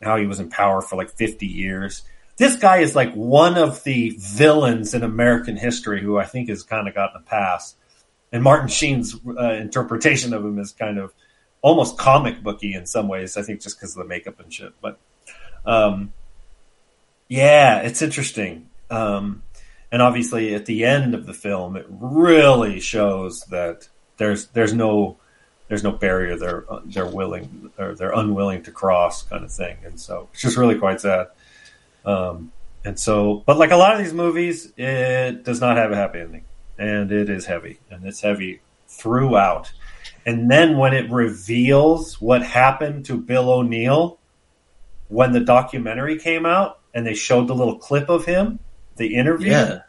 and 0.00 0.08
how 0.08 0.16
he 0.16 0.26
was 0.26 0.40
in 0.40 0.48
power 0.50 0.80
for 0.80 0.96
like 0.96 1.10
50 1.10 1.46
years. 1.46 2.02
This 2.36 2.56
guy 2.56 2.78
is 2.78 2.96
like 2.96 3.14
one 3.14 3.56
of 3.56 3.84
the 3.84 4.16
villains 4.18 4.94
in 4.94 5.02
American 5.02 5.56
history 5.56 6.02
who 6.02 6.18
I 6.18 6.24
think 6.24 6.48
has 6.48 6.62
kind 6.62 6.88
of 6.88 6.94
gotten 6.94 7.20
a 7.20 7.24
pass. 7.24 7.76
And 8.32 8.42
Martin 8.42 8.68
Sheen's 8.68 9.14
uh, 9.26 9.52
interpretation 9.52 10.32
of 10.32 10.44
him 10.44 10.58
is 10.58 10.72
kind 10.72 10.98
of 10.98 11.12
almost 11.64 11.96
comic 11.96 12.42
booky 12.42 12.74
in 12.74 12.84
some 12.84 13.08
ways. 13.08 13.38
I 13.38 13.42
think 13.42 13.62
just 13.62 13.78
because 13.78 13.96
of 13.96 14.02
the 14.02 14.08
makeup 14.08 14.38
and 14.38 14.52
shit. 14.52 14.74
But 14.82 14.98
um, 15.64 16.12
yeah, 17.26 17.80
it's 17.80 18.02
interesting. 18.02 18.68
Um, 18.90 19.42
and 19.90 20.02
obviously, 20.02 20.54
at 20.54 20.66
the 20.66 20.84
end 20.84 21.14
of 21.14 21.24
the 21.24 21.32
film, 21.32 21.76
it 21.76 21.86
really 21.88 22.80
shows 22.80 23.44
that 23.46 23.88
there's 24.18 24.48
there's 24.48 24.74
no 24.74 25.16
there's 25.68 25.82
no 25.82 25.92
barrier 25.92 26.36
they're 26.36 26.66
they're 26.84 27.06
willing 27.06 27.70
or 27.78 27.94
they're 27.94 28.12
unwilling 28.12 28.62
to 28.64 28.70
cross 28.70 29.22
kind 29.22 29.42
of 29.42 29.50
thing. 29.50 29.78
And 29.84 29.98
so 29.98 30.28
it's 30.34 30.42
just 30.42 30.58
really 30.58 30.78
quite 30.78 31.00
sad. 31.00 31.28
Um, 32.04 32.52
and 32.84 33.00
so, 33.00 33.42
but 33.46 33.56
like 33.56 33.70
a 33.70 33.76
lot 33.76 33.94
of 33.94 34.00
these 34.00 34.12
movies, 34.12 34.70
it 34.76 35.44
does 35.44 35.62
not 35.62 35.78
have 35.78 35.90
a 35.92 35.96
happy 35.96 36.20
ending, 36.20 36.44
and 36.76 37.10
it 37.10 37.30
is 37.30 37.46
heavy, 37.46 37.78
and 37.90 38.04
it's 38.04 38.20
heavy 38.20 38.60
throughout. 38.86 39.72
And 40.26 40.50
then 40.50 40.78
when 40.78 40.94
it 40.94 41.10
reveals 41.10 42.20
what 42.20 42.42
happened 42.42 43.04
to 43.06 43.16
Bill 43.16 43.50
O'Neal 43.50 44.18
when 45.08 45.32
the 45.32 45.40
documentary 45.40 46.18
came 46.18 46.46
out, 46.46 46.80
and 46.94 47.06
they 47.06 47.14
showed 47.14 47.48
the 47.48 47.54
little 47.54 47.78
clip 47.78 48.08
of 48.08 48.24
him, 48.24 48.58
the 48.96 49.14
interview. 49.16 49.50
Yeah. 49.50 49.80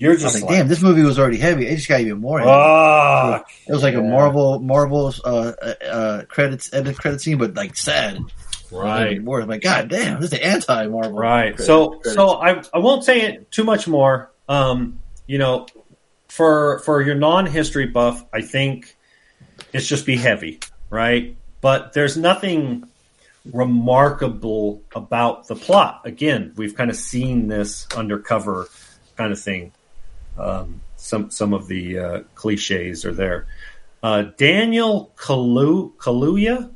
You're 0.00 0.16
just 0.16 0.34
like, 0.36 0.44
like, 0.44 0.58
damn, 0.58 0.68
this 0.68 0.82
movie 0.82 1.02
was 1.02 1.18
already 1.18 1.38
heavy. 1.38 1.66
It 1.66 1.74
just 1.76 1.88
got 1.88 2.00
even 2.00 2.18
more 2.18 2.38
heavy. 2.38 2.50
fuck. 2.50 3.50
It 3.66 3.72
was 3.72 3.82
like 3.82 3.94
a 3.94 3.98
Yeah. 3.98 4.10
Marvel, 4.10 4.60
Marvel's 4.60 5.20
uh, 5.24 5.54
uh, 5.60 5.84
uh, 5.84 6.24
credits, 6.26 6.72
edit 6.72 6.96
credit 6.96 7.20
scene, 7.20 7.38
but 7.38 7.54
like 7.56 7.76
sad. 7.76 8.18
Right. 8.70 9.20
More. 9.22 9.40
I'm 9.40 9.48
like, 9.48 9.62
God 9.62 9.88
damn, 9.88 10.16
this 10.20 10.26
is 10.26 10.30
the 10.38 10.44
anti-Marvel. 10.44 11.18
Right. 11.18 11.56
credit- 11.56 11.66
so 11.66 11.88
credits. 11.90 12.14
so 12.14 12.28
I 12.34 12.62
I 12.72 12.78
won't 12.78 13.02
say 13.02 13.22
it 13.22 13.50
too 13.50 13.64
much 13.64 13.88
more. 13.88 14.30
Um, 14.48 15.00
you 15.26 15.38
know, 15.38 15.66
for 16.28 16.78
for 16.80 17.02
your 17.02 17.14
non-history 17.16 17.86
buff, 17.86 18.24
I 18.32 18.42
think 18.42 18.94
it's 19.72 19.86
just 19.86 20.06
be 20.06 20.16
heavy, 20.16 20.60
right? 20.90 21.36
But 21.60 21.92
there's 21.92 22.16
nothing 22.16 22.88
remarkable 23.52 24.82
about 24.94 25.48
the 25.48 25.56
plot. 25.56 26.02
Again, 26.04 26.52
we've 26.56 26.74
kind 26.74 26.90
of 26.90 26.96
seen 26.96 27.48
this 27.48 27.86
undercover 27.96 28.68
kind 29.16 29.32
of 29.32 29.40
thing. 29.40 29.72
Um, 30.36 30.80
some 30.96 31.30
some 31.30 31.52
of 31.52 31.66
the 31.66 31.98
uh, 31.98 32.22
cliches 32.34 33.04
are 33.04 33.14
there. 33.14 33.46
Uh, 34.02 34.22
Daniel 34.36 35.12
Kalu- 35.16 35.92
Kaluuya 35.96 36.70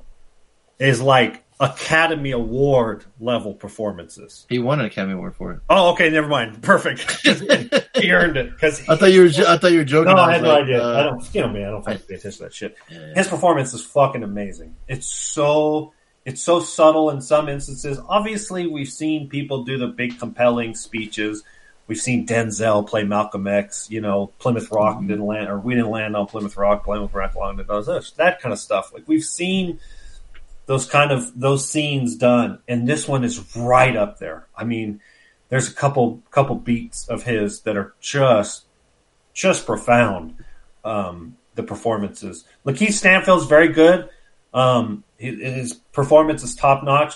is 0.78 1.00
like 1.00 1.44
Academy 1.62 2.32
Award 2.32 3.04
level 3.20 3.54
performances. 3.54 4.46
he 4.48 4.58
won 4.58 4.80
an 4.80 4.86
Academy 4.86 5.14
Award 5.14 5.36
for 5.36 5.52
it. 5.52 5.60
Oh, 5.70 5.92
okay, 5.92 6.10
never 6.10 6.26
mind. 6.28 6.60
Perfect. 6.62 7.10
he 7.96 8.10
earned 8.12 8.36
it 8.36 8.50
because 8.50 8.86
I 8.88 8.96
thought 8.96 9.12
you 9.12 9.22
were. 9.22 9.28
jo- 9.28 9.44
I 9.46 9.56
thought 9.58 9.72
you 9.72 9.78
were 9.78 9.84
joking. 9.84 10.14
no, 10.14 10.20
I 10.20 10.32
had 10.34 10.42
no 10.42 10.48
like, 10.48 10.62
idea. 10.64 10.82
uh, 10.84 10.98
I 10.98 11.02
don't, 11.04 11.34
you 11.34 11.40
know 11.40 11.48
me. 11.48 11.64
I 11.64 11.70
don't 11.70 11.82
fucking 11.84 12.00
pay 12.08 12.14
attention 12.16 12.32
to 12.32 12.42
that 12.44 12.54
shit. 12.54 12.76
His 13.14 13.28
performance 13.28 13.72
is 13.74 13.84
fucking 13.84 14.22
amazing. 14.22 14.74
It's 14.88 15.06
so, 15.06 15.92
it's 16.24 16.42
so 16.42 16.60
subtle 16.60 17.10
in 17.10 17.20
some 17.20 17.48
instances. 17.48 17.98
Obviously, 18.08 18.66
we've 18.66 18.88
seen 18.88 19.28
people 19.28 19.62
do 19.64 19.78
the 19.78 19.86
big, 19.88 20.18
compelling 20.18 20.74
speeches. 20.74 21.42
We've 21.88 21.98
seen 22.00 22.26
Denzel 22.26 22.86
play 22.88 23.04
Malcolm 23.04 23.46
X. 23.46 23.88
You 23.90 24.00
know, 24.00 24.32
Plymouth 24.38 24.70
Rock 24.70 24.96
Mm-hmm. 24.98 25.06
didn't 25.08 25.26
land, 25.26 25.48
or 25.48 25.58
we 25.58 25.74
didn't 25.74 25.90
land 25.90 26.16
on 26.16 26.26
Plymouth 26.26 26.56
Rock. 26.56 26.84
Plymouth 26.84 27.12
Rock 27.14 27.34
landed 27.36 27.68
on 27.70 27.88
us. 27.88 28.12
That 28.12 28.40
kind 28.40 28.52
of 28.52 28.58
stuff. 28.58 28.92
Like 28.92 29.06
we've 29.06 29.24
seen 29.24 29.80
those 30.66 30.86
kind 30.86 31.10
of 31.10 31.38
those 31.38 31.68
scenes 31.68 32.16
done, 32.16 32.60
and 32.68 32.86
this 32.86 33.08
one 33.08 33.24
is 33.24 33.56
right 33.56 33.96
up 33.96 34.18
there. 34.18 34.46
I 34.56 34.64
mean, 34.64 35.00
there's 35.48 35.68
a 35.68 35.74
couple 35.74 36.22
couple 36.30 36.56
beats 36.56 37.08
of 37.08 37.24
his 37.24 37.60
that 37.62 37.76
are 37.76 37.94
just 38.00 38.66
just 39.34 39.66
profound. 39.66 40.34
Um, 40.84 41.36
the 41.54 41.62
performances, 41.62 42.44
Lakeith 42.64 42.92
Stanfield's 42.92 43.46
very 43.46 43.68
good. 43.68 44.08
Um, 44.54 45.04
his, 45.18 45.74
performance 45.92 46.42
is 46.42 46.54
top 46.54 46.82
notch, 46.82 47.14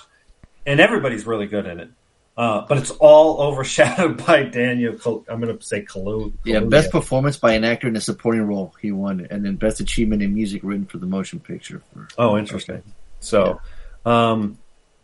and 0.67 0.79
everybody's 0.79 1.27
really 1.27 1.47
good 1.47 1.67
in 1.67 1.81
it. 1.81 1.91
Uh, 2.37 2.67
but 2.69 2.77
it's 2.77 2.91
all 2.91 3.41
overshadowed 3.49 4.25
by 4.27 4.43
Daniel. 4.43 4.99
Kal- 4.99 5.25
I'm 5.29 5.41
going 5.41 5.57
to 5.57 5.65
say 5.65 5.83
Kalu. 5.83 6.35
Yeah, 6.45 6.61
best 6.61 6.91
performance 6.91 7.39
by 7.39 7.55
an 7.55 7.65
actor 7.65 7.89
in 7.89 7.97
a 7.97 8.01
supporting 8.01 8.43
role. 8.43 8.75
He 8.81 8.93
won, 8.93 9.27
and 9.31 9.45
then 9.45 9.57
best 9.57 9.81
achievement 9.81 10.23
in 10.23 10.35
music 10.35 10.63
written 10.63 10.85
for 10.85 10.99
the 10.99 11.07
motion 11.07 11.41
picture. 11.41 11.83
For 11.93 12.09
Oh, 12.19 12.37
interesting. 12.37 12.83
So, 13.21 13.61
um, 14.05 14.59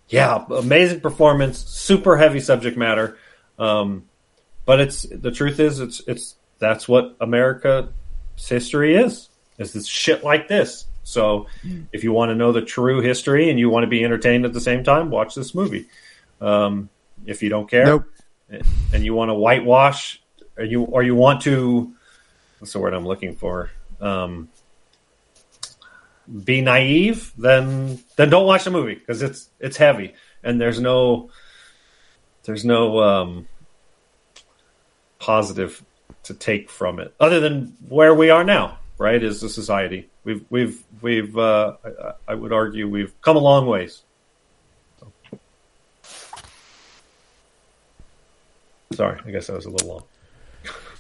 yeah, 0.08 0.44
amazing 0.50 1.00
performance, 1.00 1.58
super 1.58 2.16
heavy 2.16 2.40
subject 2.40 2.76
matter. 2.76 3.18
Um, 3.58 4.04
but 4.64 4.80
it's 4.80 5.02
the 5.02 5.30
truth 5.30 5.58
is 5.58 5.80
it's 5.80 6.00
it's 6.06 6.36
that's 6.58 6.88
what 6.88 7.16
America's 7.20 7.88
history 8.38 8.96
is. 8.96 9.28
Is 9.58 9.72
this 9.72 9.86
shit 9.86 10.22
like 10.24 10.48
this? 10.48 10.86
So, 11.04 11.46
if 11.92 12.04
you 12.04 12.12
want 12.12 12.30
to 12.30 12.34
know 12.34 12.52
the 12.52 12.62
true 12.62 13.00
history 13.00 13.50
and 13.50 13.58
you 13.58 13.68
want 13.70 13.82
to 13.84 13.88
be 13.88 14.04
entertained 14.04 14.44
at 14.44 14.52
the 14.52 14.60
same 14.60 14.84
time, 14.84 15.10
watch 15.10 15.34
this 15.34 15.54
movie. 15.54 15.86
Um, 16.40 16.90
if 17.26 17.42
you 17.42 17.48
don't 17.48 17.68
care, 17.68 17.86
Nope. 17.86 18.04
and 18.92 19.04
you 19.04 19.14
want 19.14 19.30
to 19.30 19.34
whitewash, 19.34 20.22
or 20.56 20.64
you 20.64 20.82
or 20.84 21.02
you 21.02 21.14
want 21.16 21.42
to, 21.42 21.92
what's 22.58 22.72
the 22.72 22.78
word 22.78 22.94
I'm 22.94 23.06
looking 23.06 23.34
for? 23.34 23.70
Um, 24.00 24.48
be 26.44 26.60
naive, 26.60 27.32
then 27.36 27.98
then 28.16 28.30
don't 28.30 28.46
watch 28.46 28.64
the 28.64 28.70
movie 28.70 28.94
because 28.94 29.22
it's 29.22 29.48
it's 29.60 29.76
heavy 29.76 30.14
and 30.42 30.60
there's 30.60 30.80
no 30.80 31.30
there's 32.44 32.64
no 32.64 33.00
um, 33.00 33.48
positive 35.18 35.84
to 36.24 36.34
take 36.34 36.70
from 36.70 37.00
it 37.00 37.14
other 37.20 37.40
than 37.40 37.76
where 37.88 38.14
we 38.14 38.30
are 38.30 38.44
now. 38.44 38.78
Right, 38.98 39.20
is 39.22 39.40
the 39.40 39.48
society 39.48 40.08
we've 40.22 40.44
we've 40.50 40.82
we've 41.00 41.36
uh, 41.36 41.74
I, 41.84 42.12
I 42.28 42.34
would 42.34 42.52
argue 42.52 42.88
we've 42.88 43.18
come 43.20 43.36
a 43.36 43.40
long 43.40 43.66
ways. 43.66 44.02
Sorry, 48.94 49.18
I 49.24 49.30
guess 49.30 49.46
that 49.46 49.54
was 49.56 49.64
a 49.64 49.70
little 49.70 49.88
long. 49.88 50.04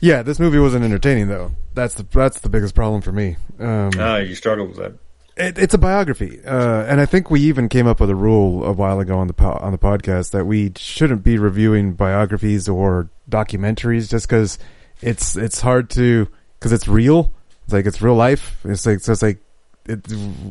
Yeah, 0.00 0.22
this 0.22 0.40
movie 0.40 0.58
wasn't 0.58 0.84
entertaining 0.84 1.28
though. 1.28 1.52
That's 1.74 1.94
the 1.94 2.04
that's 2.10 2.40
the 2.40 2.48
biggest 2.48 2.74
problem 2.74 3.02
for 3.02 3.12
me. 3.12 3.36
Um, 3.60 3.90
Ah, 3.98 4.16
you 4.16 4.34
struggled 4.34 4.70
with 4.70 4.78
that. 4.78 4.94
It, 5.36 5.58
it's 5.58 5.74
a 5.74 5.78
biography, 5.78 6.40
uh, 6.44 6.84
and 6.84 7.00
I 7.00 7.06
think 7.06 7.30
we 7.30 7.40
even 7.42 7.68
came 7.68 7.86
up 7.86 8.00
with 8.00 8.10
a 8.10 8.14
rule 8.14 8.64
a 8.64 8.72
while 8.72 9.00
ago 9.00 9.18
on 9.18 9.28
the 9.28 9.32
po- 9.32 9.58
on 9.60 9.72
the 9.72 9.78
podcast 9.78 10.32
that 10.32 10.44
we 10.44 10.72
shouldn't 10.76 11.22
be 11.22 11.38
reviewing 11.38 11.94
biographies 11.94 12.68
or 12.68 13.08
documentaries 13.30 14.10
just 14.10 14.28
because 14.28 14.58
it's 15.00 15.36
it's 15.36 15.60
hard 15.60 15.88
to 15.90 16.28
because 16.58 16.72
it's 16.72 16.86
real. 16.86 17.32
It's 17.64 17.72
like 17.72 17.86
it's 17.86 18.02
real 18.02 18.14
life. 18.14 18.58
It's 18.64 18.84
like 18.84 19.00
so 19.00 19.12
it's 19.12 19.22
like 19.22 19.38
it, 19.86 20.00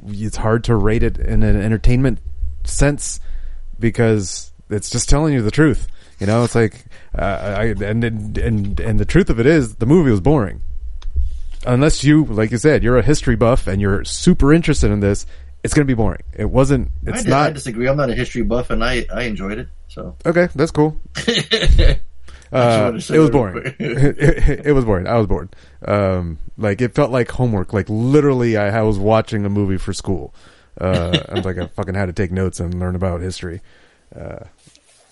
it's 0.08 0.38
hard 0.38 0.64
to 0.66 0.76
rate 0.76 1.04
it 1.04 1.18
in 1.18 1.44
an 1.44 1.62
entertainment 1.62 2.20
sense 2.64 3.20
because 3.80 4.52
it's 4.70 4.90
just 4.90 5.10
telling 5.10 5.34
you 5.34 5.42
the 5.42 5.52
truth. 5.52 5.88
You 6.20 6.28
know, 6.28 6.44
it's 6.44 6.56
like 6.56 6.86
uh, 7.18 7.56
I 7.58 7.66
and 7.66 8.04
and 8.04 8.38
and 8.38 8.80
and 8.80 9.00
the 9.00 9.06
truth 9.06 9.30
of 9.30 9.40
it 9.40 9.46
is 9.46 9.76
the 9.76 9.86
movie 9.86 10.12
was 10.12 10.22
boring 10.22 10.62
unless 11.66 12.04
you, 12.04 12.26
like 12.26 12.52
you 12.52 12.58
said, 12.58 12.84
you're 12.84 12.98
a 12.98 13.04
history 13.04 13.36
buff 13.36 13.68
and 13.68 13.82
you're 13.82 14.04
super 14.04 14.54
interested 14.54 14.92
in 14.92 15.00
this, 15.00 15.26
it's 15.64 15.74
going 15.74 15.86
to 15.86 15.92
be 15.92 15.96
boring. 15.96 16.24
It 16.34 16.50
wasn't. 16.50 16.90
I, 17.06 17.12
It's 17.12 17.26
I 17.26 17.30
not 17.30 17.54
disagree. 17.54 17.88
I'm 17.88 17.98
not 17.98 18.10
a 18.10 18.16
history 18.16 18.42
buff, 18.44 18.70
and 18.70 18.84
I 18.84 19.06
I 19.14 19.24
enjoyed 19.24 19.58
it. 19.60 19.68
So 19.88 20.16
okay. 20.26 20.50
That's 20.56 20.72
cool. 20.72 21.00
Uh, 22.54 22.82
wanted 22.84 23.00
to 23.00 23.02
say 23.02 23.16
it 23.16 23.20
was 23.20 23.30
boring. 23.30 23.62
quick. 23.62 23.76
it, 23.80 24.66
it 24.66 24.72
was 24.74 24.84
boring. 24.84 25.08
I 25.08 25.16
was 25.16 25.26
bored. 25.26 25.56
Um, 25.88 26.38
like 26.58 26.82
it 26.82 26.94
felt 26.94 27.10
like 27.10 27.32
homework. 27.32 27.72
Like 27.72 27.86
literally, 27.88 28.58
I, 28.58 28.80
I 28.80 28.82
was 28.82 29.00
watching 29.00 29.46
a 29.46 29.50
movie 29.50 29.78
for 29.78 29.94
school. 29.94 30.34
Uh, 30.78 31.18
I 31.30 31.34
was 31.36 31.46
like, 31.46 31.58
I 31.58 31.68
fucking 31.68 31.96
had 31.96 32.08
to 32.08 32.14
take 32.14 32.30
notes 32.30 32.60
and 32.60 32.78
learn 32.78 32.96
about 32.96 33.22
history. 33.22 33.62
Uh, 34.14 34.40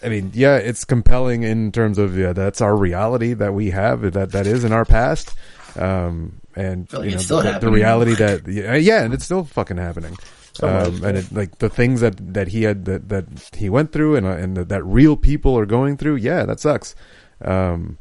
I 0.03 0.09
mean, 0.09 0.31
yeah, 0.33 0.57
it's 0.57 0.83
compelling 0.83 1.43
in 1.43 1.71
terms 1.71 1.97
of 1.97 2.17
yeah, 2.17 2.33
that's 2.33 2.59
our 2.59 2.75
reality 2.75 3.33
that 3.35 3.53
we 3.53 3.69
have 3.69 4.01
that 4.13 4.33
that 4.33 4.45
is 4.45 4.65
in 4.65 4.73
our 4.73 4.83
past. 4.83 5.33
Um, 5.77 6.38
and 6.55 6.91
like 6.91 7.03
you 7.03 7.09
know 7.11 7.15
it's 7.15 7.25
still 7.25 7.41
the, 7.41 7.59
the 7.59 7.71
reality 7.71 8.15
that 8.15 8.47
yeah, 8.47 8.75
yeah, 8.75 9.03
and 9.03 9.13
it's 9.13 9.25
still 9.25 9.43
fucking 9.43 9.77
happening. 9.77 10.17
Um, 10.61 11.05
and 11.05 11.17
it, 11.17 11.31
like 11.31 11.59
the 11.59 11.69
things 11.69 12.01
that, 12.01 12.33
that 12.33 12.49
he 12.49 12.63
had 12.63 12.83
that, 12.85 13.07
that 13.07 13.25
he 13.55 13.69
went 13.69 13.93
through 13.93 14.17
and 14.17 14.25
uh, 14.25 14.31
and 14.31 14.57
that, 14.57 14.69
that 14.69 14.83
real 14.83 15.15
people 15.15 15.57
are 15.57 15.65
going 15.65 15.95
through, 15.95 16.17
yeah, 16.17 16.43
that 16.45 16.59
sucks. 16.59 16.95
Um, 17.41 17.97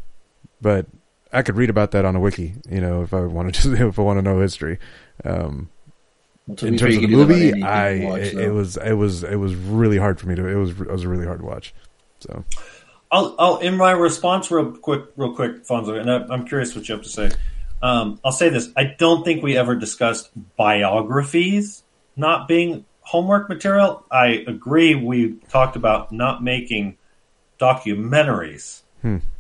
but 0.60 0.86
I 1.32 1.42
could 1.42 1.56
read 1.56 1.70
about 1.70 1.92
that 1.92 2.04
on 2.04 2.16
a 2.16 2.20
wiki, 2.20 2.54
you 2.68 2.80
know, 2.80 3.02
if 3.02 3.14
I 3.14 3.20
wanted 3.20 3.54
to, 3.54 3.74
if 3.88 3.98
I 3.98 4.02
want 4.02 4.18
to 4.18 4.22
know 4.22 4.40
history. 4.40 4.78
Um, 5.24 5.70
Well, 6.48 6.56
in 6.64 6.76
terms 6.76 6.96
you 6.96 7.04
of 7.04 7.08
the 7.08 7.08
can 7.08 7.10
do 7.10 7.16
that 7.16 7.22
about 7.22 7.28
movie, 7.28 7.62
I 7.62 8.04
watch, 8.04 8.20
it, 8.20 8.38
it 8.38 8.50
was 8.50 8.76
it 8.76 8.94
was 8.94 9.22
it 9.22 9.36
was 9.36 9.54
really 9.54 9.98
hard 9.98 10.18
for 10.18 10.26
me 10.26 10.34
to 10.34 10.46
it 10.48 10.56
was 10.56 10.70
it 10.70 10.90
was 10.90 11.04
a 11.04 11.08
really 11.08 11.26
hard 11.26 11.40
to 11.40 11.46
watch. 11.46 11.74
So 12.20 12.44
I'll, 13.12 13.36
I'll 13.38 13.58
in 13.58 13.76
my 13.76 13.92
response 13.92 14.50
real 14.50 14.72
quick, 14.72 15.04
real 15.16 15.34
quick, 15.34 15.64
Fonzo, 15.64 16.00
and 16.00 16.10
I, 16.10 16.26
I'm 16.32 16.46
curious 16.46 16.74
what 16.74 16.88
you 16.88 16.94
have 16.94 17.04
to 17.04 17.10
say. 17.10 17.30
Um, 17.82 18.20
I'll 18.24 18.32
say 18.32 18.48
this: 18.48 18.70
I 18.76 18.94
don't 18.98 19.24
think 19.24 19.42
we 19.42 19.56
ever 19.56 19.74
discussed 19.74 20.30
biographies 20.56 21.82
not 22.16 22.48
being 22.48 22.84
homework 23.00 23.48
material. 23.48 24.04
I 24.10 24.44
agree. 24.46 24.94
We 24.94 25.34
talked 25.48 25.76
about 25.76 26.12
not 26.12 26.42
making 26.42 26.98
documentaries. 27.58 28.82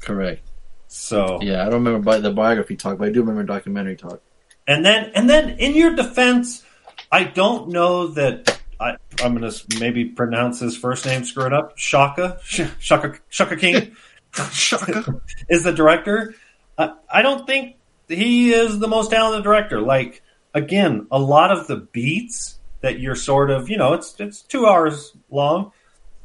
Correct. 0.00 0.42
So 0.86 1.40
Yeah, 1.42 1.62
I 1.62 1.64
don't 1.64 1.84
remember 1.84 1.98
bi- 1.98 2.20
the 2.20 2.32
biography 2.32 2.76
talk, 2.76 2.98
but 2.98 3.08
I 3.08 3.10
do 3.10 3.20
remember 3.20 3.42
documentary 3.42 3.96
talk. 3.96 4.22
And 4.66 4.84
then, 4.84 5.12
and 5.14 5.28
then, 5.28 5.58
in 5.58 5.74
your 5.74 5.94
defense, 5.94 6.62
I 7.10 7.24
don't 7.24 7.70
know 7.70 8.08
that 8.08 8.60
I, 8.80 8.96
I'm 9.22 9.36
going 9.36 9.50
to 9.50 9.80
maybe 9.80 10.06
pronounce 10.06 10.60
his 10.60 10.76
first 10.76 11.04
name 11.06 11.24
screwed 11.24 11.52
up. 11.52 11.78
Shaka, 11.78 12.38
Sh- 12.44 12.62
Shaka, 12.78 13.18
Shaka 13.28 13.56
King, 13.56 13.96
Shaka 14.52 15.20
is 15.48 15.64
the 15.64 15.72
director. 15.72 16.34
I, 16.76 16.92
I 17.10 17.22
don't 17.22 17.46
think 17.46 17.76
he 18.08 18.52
is 18.52 18.78
the 18.78 18.88
most 18.88 19.10
talented 19.10 19.44
director. 19.44 19.80
Like 19.80 20.22
again, 20.54 21.06
a 21.10 21.18
lot 21.18 21.50
of 21.50 21.66
the 21.66 21.76
beats 21.76 22.58
that 22.80 23.00
you're 23.00 23.16
sort 23.16 23.50
of, 23.50 23.68
you 23.68 23.76
know, 23.76 23.94
it's 23.94 24.18
it's 24.18 24.42
two 24.42 24.66
hours 24.66 25.16
long. 25.30 25.72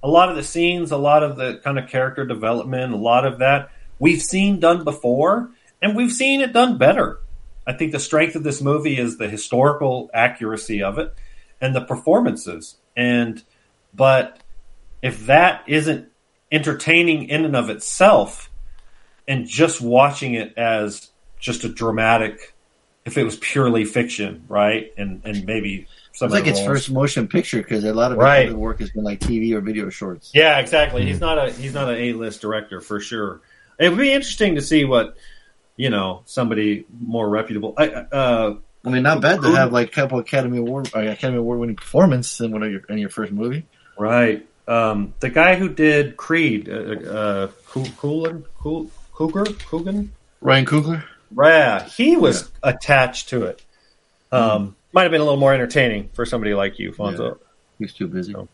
A 0.01 0.07
lot 0.07 0.29
of 0.29 0.35
the 0.35 0.43
scenes, 0.43 0.91
a 0.91 0.97
lot 0.97 1.23
of 1.23 1.37
the 1.37 1.61
kind 1.63 1.79
of 1.79 1.89
character 1.89 2.25
development, 2.25 2.93
a 2.93 2.97
lot 2.97 3.25
of 3.25 3.39
that 3.39 3.71
we've 3.99 4.21
seen 4.21 4.59
done 4.59 4.83
before, 4.83 5.51
and 5.81 5.95
we've 5.95 6.11
seen 6.11 6.41
it 6.41 6.51
done 6.51 6.77
better. 6.77 7.19
I 7.65 7.73
think 7.73 7.93
the 7.93 7.99
strength 7.99 8.35
of 8.35 8.43
this 8.43 8.61
movie 8.61 8.97
is 8.97 9.17
the 9.17 9.29
historical 9.29 10.09
accuracy 10.13 10.83
of 10.83 10.99
it 10.99 11.13
and 11.61 11.73
the 11.73 11.81
performances. 11.81 12.75
And 12.97 13.41
but 13.93 14.39
if 15.01 15.25
that 15.27 15.63
isn't 15.67 16.09
entertaining 16.51 17.29
in 17.29 17.45
and 17.45 17.55
of 17.55 17.69
itself, 17.69 18.49
and 19.27 19.47
just 19.47 19.79
watching 19.79 20.33
it 20.33 20.53
as 20.57 21.09
just 21.43 21.63
a 21.65 21.69
dramatic, 21.69 22.53
if 23.06 23.17
it 23.17 23.23
was 23.23 23.36
purely 23.36 23.84
fiction, 23.86 24.45
right, 24.47 24.91
and 24.97 25.21
and 25.25 25.45
maybe 25.45 25.88
some 26.13 26.27
It's 26.27 26.34
like 26.34 26.47
its 26.47 26.60
roles- 26.60 26.67
first 26.67 26.91
motion 26.91 27.27
picture 27.27 27.58
because 27.58 27.84
a 27.84 27.93
lot 27.93 28.12
of 28.13 28.17
Right. 28.17 28.45
his 28.47 28.56
work 28.56 28.79
has 28.79 28.89
been 28.91 29.03
like 29.03 29.19
TV 29.19 29.53
or 29.53 29.60
video 29.62 29.89
shorts. 29.89 30.32
Yeah, 30.34 30.58
exactly. 30.60 31.06
He's 31.06 31.19
not 31.19 31.38
a 31.38 31.51
he's 31.51 31.73
not 31.73 31.89
an 31.89 31.95
A 31.97 32.13
list 32.13 32.41
director 32.41 32.79
for 32.82 32.99
sure. 32.99 33.41
It 33.79 33.89
would 33.89 33.97
be 33.99 34.12
interesting 34.13 34.56
to 34.56 34.62
see 34.62 34.86
what 34.86 35.17
you 35.75 35.89
know 35.89 36.21
somebody 36.25 36.86
more 37.01 37.27
reputable. 37.27 37.73
I, 37.77 37.88
uh, 37.89 38.56
I 38.86 38.89
mean, 38.89 39.03
not 39.03 39.21
bad 39.21 39.41
to 39.41 39.51
have 39.51 39.71
like 39.73 39.88
a 39.89 39.91
couple 39.91 40.19
Academy 40.19 40.58
Award 40.60 40.89
uh, 40.95 40.99
Academy 40.99 41.39
Award 41.39 41.60
winning 41.60 41.75
performance 41.75 42.39
in 42.39 42.51
one 42.51 42.63
of 42.63 42.71
your 42.71 42.82
in 42.89 42.97
your 42.99 43.10
first 43.10 43.32
movie. 43.34 43.65
right. 43.97 44.45
Um, 44.65 45.13
the 45.19 45.29
guy 45.29 45.56
who 45.56 45.67
did 45.67 46.15
Creed, 46.15 46.69
uh, 46.69 46.73
uh, 47.10 47.47
Coo- 47.67 47.84
Coolan, 47.97 48.45
Cougar, 49.13 49.43
Coogan, 49.69 50.10
Ryan 50.39 50.65
Coogler. 50.65 51.03
Yeah, 51.37 51.83
he 51.83 52.15
was 52.17 52.51
attached 52.61 53.29
to 53.29 53.43
it. 53.45 53.63
Um, 54.31 54.75
Might 54.91 55.03
have 55.03 55.11
been 55.11 55.21
a 55.21 55.23
little 55.23 55.39
more 55.39 55.53
entertaining 55.53 56.09
for 56.13 56.25
somebody 56.25 56.53
like 56.53 56.79
you, 56.79 56.91
Fonzo. 56.91 57.37
He's 57.79 57.93
too 57.93 58.07
busy. 58.07 58.35
Oh. 58.35 58.47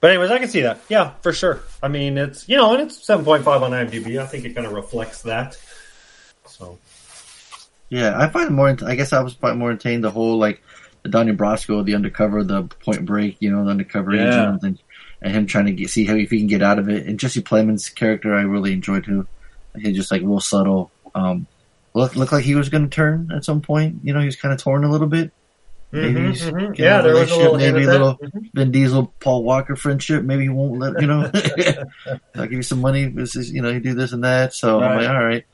But 0.00 0.10
anyways, 0.10 0.30
I 0.32 0.38
can 0.38 0.48
see 0.48 0.62
that. 0.62 0.80
Yeah, 0.88 1.12
for 1.22 1.32
sure. 1.32 1.60
I 1.82 1.88
mean, 1.88 2.18
it's 2.18 2.48
you 2.48 2.56
know, 2.56 2.72
and 2.72 2.82
it's 2.82 3.04
seven 3.06 3.24
point 3.24 3.44
five 3.44 3.62
on 3.62 3.70
IMDb. 3.70 4.18
I 4.20 4.26
think 4.26 4.44
it 4.44 4.54
kind 4.54 4.66
of 4.66 4.72
reflects 4.72 5.22
that. 5.22 5.56
So 6.46 6.78
Yeah, 7.88 8.18
I 8.18 8.28
find 8.28 8.48
it 8.48 8.52
more. 8.52 8.76
I 8.84 8.94
guess 8.96 9.12
I 9.12 9.20
was 9.22 9.34
quite 9.34 9.56
more 9.56 9.70
entertained 9.70 10.02
the 10.02 10.10
whole 10.10 10.38
like 10.38 10.60
the 11.02 11.08
Donnie 11.08 11.32
Brasco, 11.32 11.84
the 11.84 11.94
undercover, 11.94 12.42
the 12.42 12.64
Point 12.64 13.04
Break, 13.04 13.36
you 13.40 13.50
know, 13.52 13.64
the 13.64 13.70
undercover 13.70 14.14
Yeah. 14.14 14.28
agent, 14.28 14.62
and, 14.64 14.78
and 15.20 15.32
him 15.34 15.46
trying 15.46 15.66
to 15.66 15.72
get, 15.72 15.90
see 15.90 16.04
how 16.04 16.14
if 16.14 16.30
he 16.30 16.38
can 16.38 16.46
get 16.48 16.62
out 16.62 16.78
of 16.80 16.88
it. 16.88 17.06
And 17.06 17.18
Jesse 17.18 17.42
Plemons' 17.42 17.92
character, 17.94 18.34
I 18.34 18.42
really 18.42 18.72
enjoyed 18.72 19.04
too. 19.04 19.26
He's 19.76 19.96
just 19.96 20.10
like 20.10 20.22
real 20.22 20.40
subtle. 20.40 20.90
Um, 21.14 21.46
looked 21.94 22.16
looked 22.16 22.32
like 22.32 22.44
he 22.44 22.54
was 22.54 22.68
going 22.68 22.84
to 22.84 22.94
turn 22.94 23.30
at 23.34 23.44
some 23.44 23.60
point. 23.60 23.96
You 24.02 24.12
know, 24.12 24.20
he 24.20 24.26
was 24.26 24.36
kind 24.36 24.52
of 24.52 24.60
torn 24.60 24.84
a 24.84 24.90
little 24.90 25.06
bit. 25.06 25.32
Maybe 25.92 26.20
Mhm, 26.20 26.28
he's 26.28 26.42
mhm. 26.42 26.78
Yeah, 26.78 27.00
a 27.00 27.02
there 27.02 27.14
was 27.14 27.30
a 27.30 27.36
little 27.36 27.58
maybe 27.58 27.84
a 27.84 27.90
little 27.90 28.18
Vin 28.54 28.70
Diesel, 28.70 29.12
Paul 29.20 29.44
Walker 29.44 29.76
friendship. 29.76 30.24
Maybe 30.24 30.44
he 30.44 30.48
won't 30.48 30.78
let 30.78 31.00
you 31.00 31.06
know. 31.06 31.30
I'll 32.34 32.44
give 32.44 32.52
you 32.52 32.62
some 32.62 32.80
money. 32.80 33.06
This 33.06 33.36
is 33.36 33.52
you 33.52 33.60
know 33.60 33.68
you 33.68 33.80
do 33.80 33.94
this 33.94 34.12
and 34.12 34.24
that. 34.24 34.54
So 34.54 34.80
I'm 34.80 34.96
like, 34.98 35.08
all 35.08 35.24
right. 35.24 35.44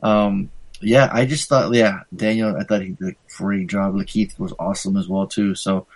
Um, 0.00 0.50
yeah, 0.80 1.08
I 1.12 1.26
just 1.26 1.48
thought, 1.48 1.74
yeah, 1.74 2.00
Daniel, 2.14 2.56
I 2.56 2.62
thought 2.62 2.82
he 2.82 2.90
did 2.90 3.08
a 3.08 3.16
great 3.36 3.66
job. 3.66 3.94
Lakeith 3.94 4.38
was 4.38 4.54
awesome 4.58 4.96
as 4.96 5.08
well 5.08 5.26
too. 5.26 5.54
So, 5.56 5.86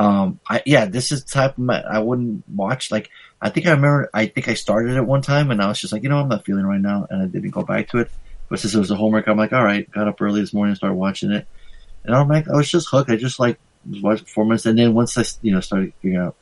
um, 0.00 0.40
I 0.48 0.62
yeah, 0.64 0.86
this 0.86 1.12
is 1.12 1.24
type 1.24 1.58
of 1.58 1.58
ma- 1.58 1.82
I 1.86 1.98
wouldn't 1.98 2.48
watch. 2.48 2.90
Like, 2.90 3.10
I 3.38 3.50
think 3.50 3.66
I 3.66 3.72
remember, 3.72 4.08
I 4.14 4.26
think 4.26 4.48
I 4.48 4.54
started 4.54 4.96
it 4.96 5.04
one 5.04 5.20
time 5.20 5.50
and 5.50 5.60
I 5.60 5.68
was 5.68 5.78
just 5.78 5.92
like, 5.92 6.02
you 6.02 6.08
know, 6.08 6.16
I'm 6.16 6.28
not 6.30 6.46
feeling 6.46 6.64
right 6.64 6.80
now, 6.80 7.06
and 7.10 7.22
I 7.22 7.26
didn't 7.26 7.50
go 7.50 7.62
back 7.62 7.88
to 7.90 7.98
it. 7.98 8.10
But 8.48 8.60
since 8.60 8.74
it 8.74 8.78
was 8.78 8.90
a 8.90 8.96
homework, 8.96 9.28
I'm 9.28 9.36
like, 9.36 9.52
all 9.52 9.62
right, 9.62 9.88
got 9.90 10.08
up 10.08 10.22
early 10.22 10.40
this 10.40 10.54
morning 10.54 10.70
and 10.70 10.78
started 10.78 10.94
watching 10.94 11.32
it, 11.32 11.46
and 12.04 12.16
I'm 12.16 12.28
like, 12.28 12.48
I 12.48 12.56
was 12.56 12.70
just 12.70 12.88
hooked. 12.88 13.10
I 13.10 13.16
just 13.16 13.38
like 13.38 13.58
was 13.86 14.00
watching 14.00 14.24
performance, 14.24 14.64
and 14.64 14.78
then 14.78 14.94
once 14.94 15.18
I, 15.18 15.24
you 15.42 15.52
know, 15.52 15.60
started 15.60 15.92
figuring 16.00 16.24
out 16.24 16.34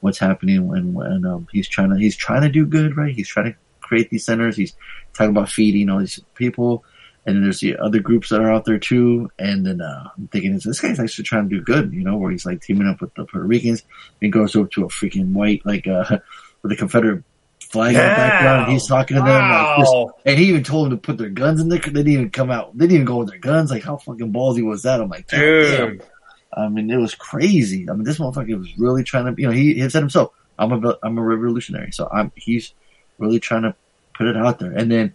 what's 0.00 0.18
happening 0.18 0.56
and 0.56 0.94
when 0.94 1.26
um, 1.26 1.46
he's 1.52 1.68
trying 1.68 1.90
to 1.90 1.96
he's 1.96 2.16
trying 2.16 2.40
to 2.40 2.48
do 2.48 2.64
good, 2.64 2.96
right? 2.96 3.14
He's 3.14 3.28
trying 3.28 3.52
to 3.52 3.58
create 3.80 4.08
these 4.08 4.24
centers. 4.24 4.56
He's 4.56 4.72
talking 5.12 5.36
about 5.36 5.50
feeding 5.50 5.90
all 5.90 5.98
these 5.98 6.20
people, 6.34 6.84
and 7.26 7.36
then 7.36 7.42
there's 7.42 7.60
the 7.60 7.78
other 7.78 8.00
groups 8.00 8.28
that 8.28 8.40
are 8.40 8.52
out 8.52 8.64
there 8.64 8.78
too. 8.78 9.30
And 9.38 9.64
then 9.64 9.80
uh, 9.80 10.10
I'm 10.16 10.28
thinking, 10.28 10.58
this 10.58 10.80
guy's 10.80 11.00
actually 11.00 11.24
trying 11.24 11.48
to 11.48 11.56
do 11.56 11.62
good, 11.62 11.92
you 11.92 12.04
know, 12.04 12.16
where 12.16 12.30
he's 12.30 12.44
like 12.44 12.60
teaming 12.60 12.86
up 12.86 13.00
with 13.00 13.14
the 13.14 13.24
Puerto 13.24 13.46
Ricans 13.46 13.82
and 14.20 14.32
goes 14.32 14.54
over 14.54 14.68
to 14.68 14.84
a 14.84 14.88
freaking 14.88 15.32
white 15.32 15.64
like 15.64 15.86
uh, 15.86 16.18
with 16.62 16.72
a 16.72 16.76
Confederate 16.76 17.24
flag 17.60 17.94
in 17.94 18.00
the 18.00 18.06
background. 18.06 18.62
And 18.64 18.72
he's 18.72 18.86
talking 18.86 19.16
to 19.16 19.22
them 19.22 19.50
like 19.50 19.78
this. 19.78 19.94
And 20.26 20.38
he 20.38 20.46
even 20.46 20.64
told 20.64 20.86
them 20.86 20.98
to 20.98 21.00
put 21.00 21.16
their 21.16 21.30
guns 21.30 21.60
in 21.60 21.68
there. 21.68 21.78
They 21.78 21.90
didn't 21.90 22.12
even 22.12 22.30
come 22.30 22.50
out. 22.50 22.76
They 22.76 22.84
didn't 22.86 22.96
even 22.96 23.06
go 23.06 23.18
with 23.18 23.30
their 23.30 23.38
guns. 23.38 23.70
Like 23.70 23.84
how 23.84 23.96
fucking 23.96 24.32
ballsy 24.32 24.62
was 24.62 24.82
that? 24.82 25.00
I'm 25.00 25.08
like, 25.08 25.26
damn. 25.28 25.40
dude, 25.40 26.02
I 26.52 26.68
mean, 26.68 26.90
it 26.90 26.98
was 26.98 27.14
crazy. 27.14 27.88
I 27.88 27.94
mean, 27.94 28.04
this 28.04 28.18
motherfucker 28.18 28.58
was 28.58 28.76
really 28.78 29.02
trying 29.02 29.34
to, 29.34 29.40
you 29.40 29.48
know, 29.48 29.54
he, 29.54 29.74
he 29.74 29.88
said 29.88 30.00
himself, 30.00 30.32
I'm 30.58 30.72
a, 30.84 30.98
I'm 31.02 31.16
a 31.16 31.22
revolutionary. 31.22 31.90
So 31.90 32.06
I'm, 32.12 32.32
he's 32.36 32.74
really 33.18 33.40
trying 33.40 33.62
to 33.62 33.74
put 34.14 34.26
it 34.26 34.36
out 34.36 34.58
there. 34.58 34.72
And 34.72 34.92
then, 34.92 35.14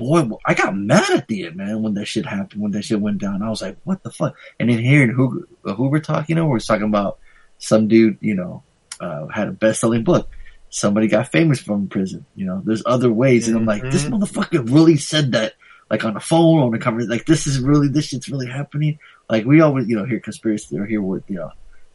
boy, 0.00 0.28
I 0.46 0.54
got 0.54 0.76
mad 0.76 1.08
at 1.10 1.28
the 1.28 1.44
end, 1.46 1.56
man, 1.56 1.82
when 1.82 1.94
that 1.94 2.06
shit 2.06 2.26
happened, 2.26 2.60
when 2.60 2.72
that 2.72 2.84
shit 2.84 3.00
went 3.00 3.18
down. 3.18 3.42
I 3.42 3.48
was 3.50 3.62
like, 3.62 3.76
what 3.84 4.02
the 4.02 4.10
fuck? 4.10 4.34
And 4.58 4.68
then 4.68 4.78
hearing 4.80 5.10
Hoover, 5.10 5.48
uh, 5.64 5.74
Hoover 5.74 6.00
talk, 6.00 6.28
you 6.28 6.34
know, 6.34 6.46
where 6.46 6.56
he's 6.56 6.66
talking 6.66 6.86
about 6.88 7.18
some 7.58 7.86
dude, 7.86 8.18
you 8.20 8.34
know, 8.34 8.64
uh, 9.00 9.28
had 9.28 9.48
a 9.48 9.52
best 9.52 9.80
selling 9.80 10.02
book. 10.04 10.28
Somebody 10.70 11.06
got 11.08 11.30
famous 11.30 11.60
from 11.60 11.88
prison. 11.88 12.26
You 12.34 12.46
know, 12.46 12.62
there's 12.64 12.82
other 12.86 13.12
ways. 13.12 13.48
And 13.48 13.56
I'm 13.56 13.66
like, 13.66 13.90
this 13.90 14.04
Mhm. 14.04 14.20
motherfucker 14.20 14.72
really 14.74 14.96
said 14.96 15.32
that, 15.32 15.54
like 15.90 16.04
on 16.04 16.14
the 16.14 16.20
phone, 16.20 16.62
on 16.62 16.70
the 16.70 16.78
conversation. 16.78 17.10
Like, 17.10 17.26
this 17.26 17.46
is 17.46 17.60
really, 17.60 17.88
this 17.88 18.06
shit's 18.06 18.28
really 18.28 18.46
happening. 18.46 18.98
Like, 19.28 19.44
we 19.44 19.60
always, 19.60 19.88
you 19.88 19.96
know, 19.96 20.04
hear 20.04 20.20
conspiracy 20.20 20.78
or 20.78 20.86
hear 20.86 21.02
what, 21.02 21.22
you 21.28 21.36
know, 21.36 21.50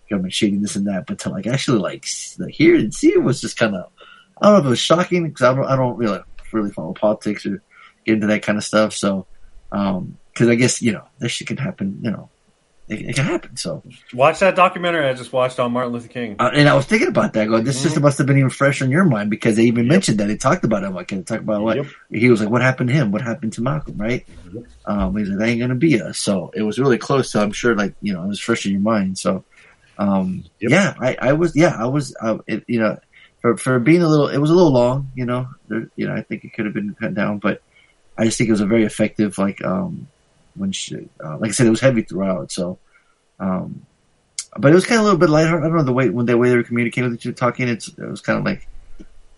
government 0.09 0.33
shading 0.33 0.61
this 0.61 0.75
and 0.75 0.87
that, 0.87 1.07
but 1.07 1.17
to 1.19 1.29
like 1.29 1.47
actually 1.47 1.79
like, 1.79 2.05
like 2.37 2.53
hear 2.53 2.75
and 2.75 2.93
see 2.93 3.09
it 3.09 3.23
was 3.23 3.41
just 3.41 3.57
kind 3.57 3.75
of, 3.75 3.85
I 4.39 4.45
don't 4.45 4.53
know 4.53 4.59
if 4.59 4.65
it 4.65 4.69
was 4.69 4.79
shocking 4.79 5.23
because 5.27 5.41
I 5.41 5.55
don't, 5.55 5.65
I 5.65 5.75
don't 5.75 5.97
really, 5.97 6.19
really 6.53 6.71
follow 6.71 6.93
politics 6.93 7.43
or 7.45 7.63
into 8.05 8.27
that 8.27 8.43
kind 8.43 8.57
of 8.57 8.63
stuff. 8.63 8.93
So, 8.93 9.27
um, 9.71 10.17
cause 10.35 10.47
I 10.47 10.55
guess, 10.55 10.81
you 10.81 10.91
know, 10.93 11.03
this 11.19 11.31
shit 11.31 11.47
can 11.47 11.57
happen, 11.57 11.99
you 12.01 12.11
know, 12.11 12.31
it, 12.87 13.01
it 13.09 13.15
can 13.15 13.25
happen. 13.25 13.57
So, 13.57 13.83
watch 14.13 14.39
that 14.39 14.55
documentary 14.55 15.07
I 15.09 15.13
just 15.13 15.33
watched 15.33 15.59
on 15.59 15.71
Martin 15.71 15.91
Luther 15.93 16.07
King. 16.07 16.35
uh, 16.39 16.51
and 16.53 16.69
I 16.69 16.75
was 16.75 16.85
thinking 16.85 17.07
about 17.07 17.33
that. 17.33 17.47
Going, 17.47 17.63
this 17.63 17.77
Mhm. 17.79 17.83
system 17.83 18.03
must 18.03 18.17
have 18.19 18.27
been 18.27 18.37
even 18.37 18.49
fresh 18.51 18.81
on 18.81 18.91
your 18.91 19.05
mind 19.05 19.29
because 19.29 19.55
they 19.55 19.63
even 19.63 19.87
mentioned 19.87 20.19
that. 20.19 20.27
They 20.27 20.37
talked 20.37 20.63
about 20.63 20.83
it. 20.83 20.89
Like, 20.91 21.07
they 21.07 21.21
talked 21.23 21.41
about 21.43 21.63
what 21.63 21.77
Yep. 21.77 21.85
he 22.11 22.29
was 22.29 22.41
like. 22.41 22.49
What 22.51 22.61
happened 22.61 22.89
to 22.89 22.95
him? 22.95 23.11
What 23.11 23.21
happened 23.23 23.53
to 23.53 23.61
Malcolm? 23.63 23.97
Right? 23.97 24.23
Um, 24.85 25.17
he's 25.17 25.29
like, 25.29 25.39
that 25.39 25.47
ain't 25.47 25.59
gonna 25.61 25.73
be 25.75 25.99
us. 25.99 26.19
So 26.19 26.51
it 26.53 26.61
was 26.61 26.77
really 26.77 26.99
close. 26.99 27.31
So 27.31 27.41
I'm 27.41 27.51
sure, 27.51 27.75
like, 27.75 27.95
you 28.01 28.13
know, 28.13 28.23
it 28.23 28.27
was 28.27 28.39
fresh 28.39 28.65
in 28.67 28.71
your 28.73 28.81
mind. 28.81 29.17
So, 29.17 29.43
um, 29.97 30.43
Yep. 30.59 30.71
yeah, 30.71 30.93
I, 30.99 31.17
I 31.19 31.33
was, 31.33 31.55
yeah, 31.55 31.75
I 31.75 31.87
was, 31.87 32.15
uh, 32.21 32.37
it, 32.47 32.63
you 32.67 32.79
know, 32.79 32.97
for 33.41 33.57
for 33.57 33.79
being 33.79 34.03
a 34.03 34.07
little, 34.07 34.27
it 34.27 34.37
was 34.37 34.51
a 34.51 34.53
little 34.53 34.73
long. 34.73 35.11
You 35.15 35.25
know, 35.25 35.47
there, 35.67 35.89
you 35.95 36.07
know, 36.07 36.13
I 36.13 36.21
think 36.21 36.43
it 36.43 36.53
could 36.53 36.65
have 36.65 36.73
been 36.75 36.93
cut 37.01 37.15
down, 37.15 37.39
but 37.39 37.61
I 38.17 38.25
just 38.25 38.37
think 38.37 38.47
it 38.47 38.53
was 38.53 38.61
a 38.61 38.65
very 38.65 38.83
effective. 38.83 39.37
Like, 39.37 39.63
um, 39.63 40.07
when 40.55 40.71
she, 40.71 41.09
uh, 41.23 41.37
like 41.37 41.49
I 41.49 41.51
said, 41.51 41.67
it 41.67 41.71
was 41.71 41.81
heavy 41.81 42.01
throughout. 42.01 42.51
So, 42.51 42.77
um, 43.39 43.85
but 44.57 44.71
it 44.71 44.75
was 44.75 44.85
kind 44.85 44.99
of 44.99 45.01
a 45.01 45.03
little 45.03 45.19
bit 45.19 45.29
lighter. 45.29 45.59
I 45.59 45.67
don't 45.67 45.75
know 45.75 45.83
the 45.83 45.93
way 45.93 46.09
when 46.09 46.25
the 46.25 46.37
way 46.37 46.49
they 46.49 46.55
were 46.55 46.63
communicating 46.63 47.09
with 47.09 47.19
each 47.19 47.27
other, 47.27 47.33
talking. 47.33 47.67
It's 47.67 47.89
it 47.89 47.97
was 47.99 48.21
kind 48.21 48.39
of 48.39 48.45
like 48.45 48.67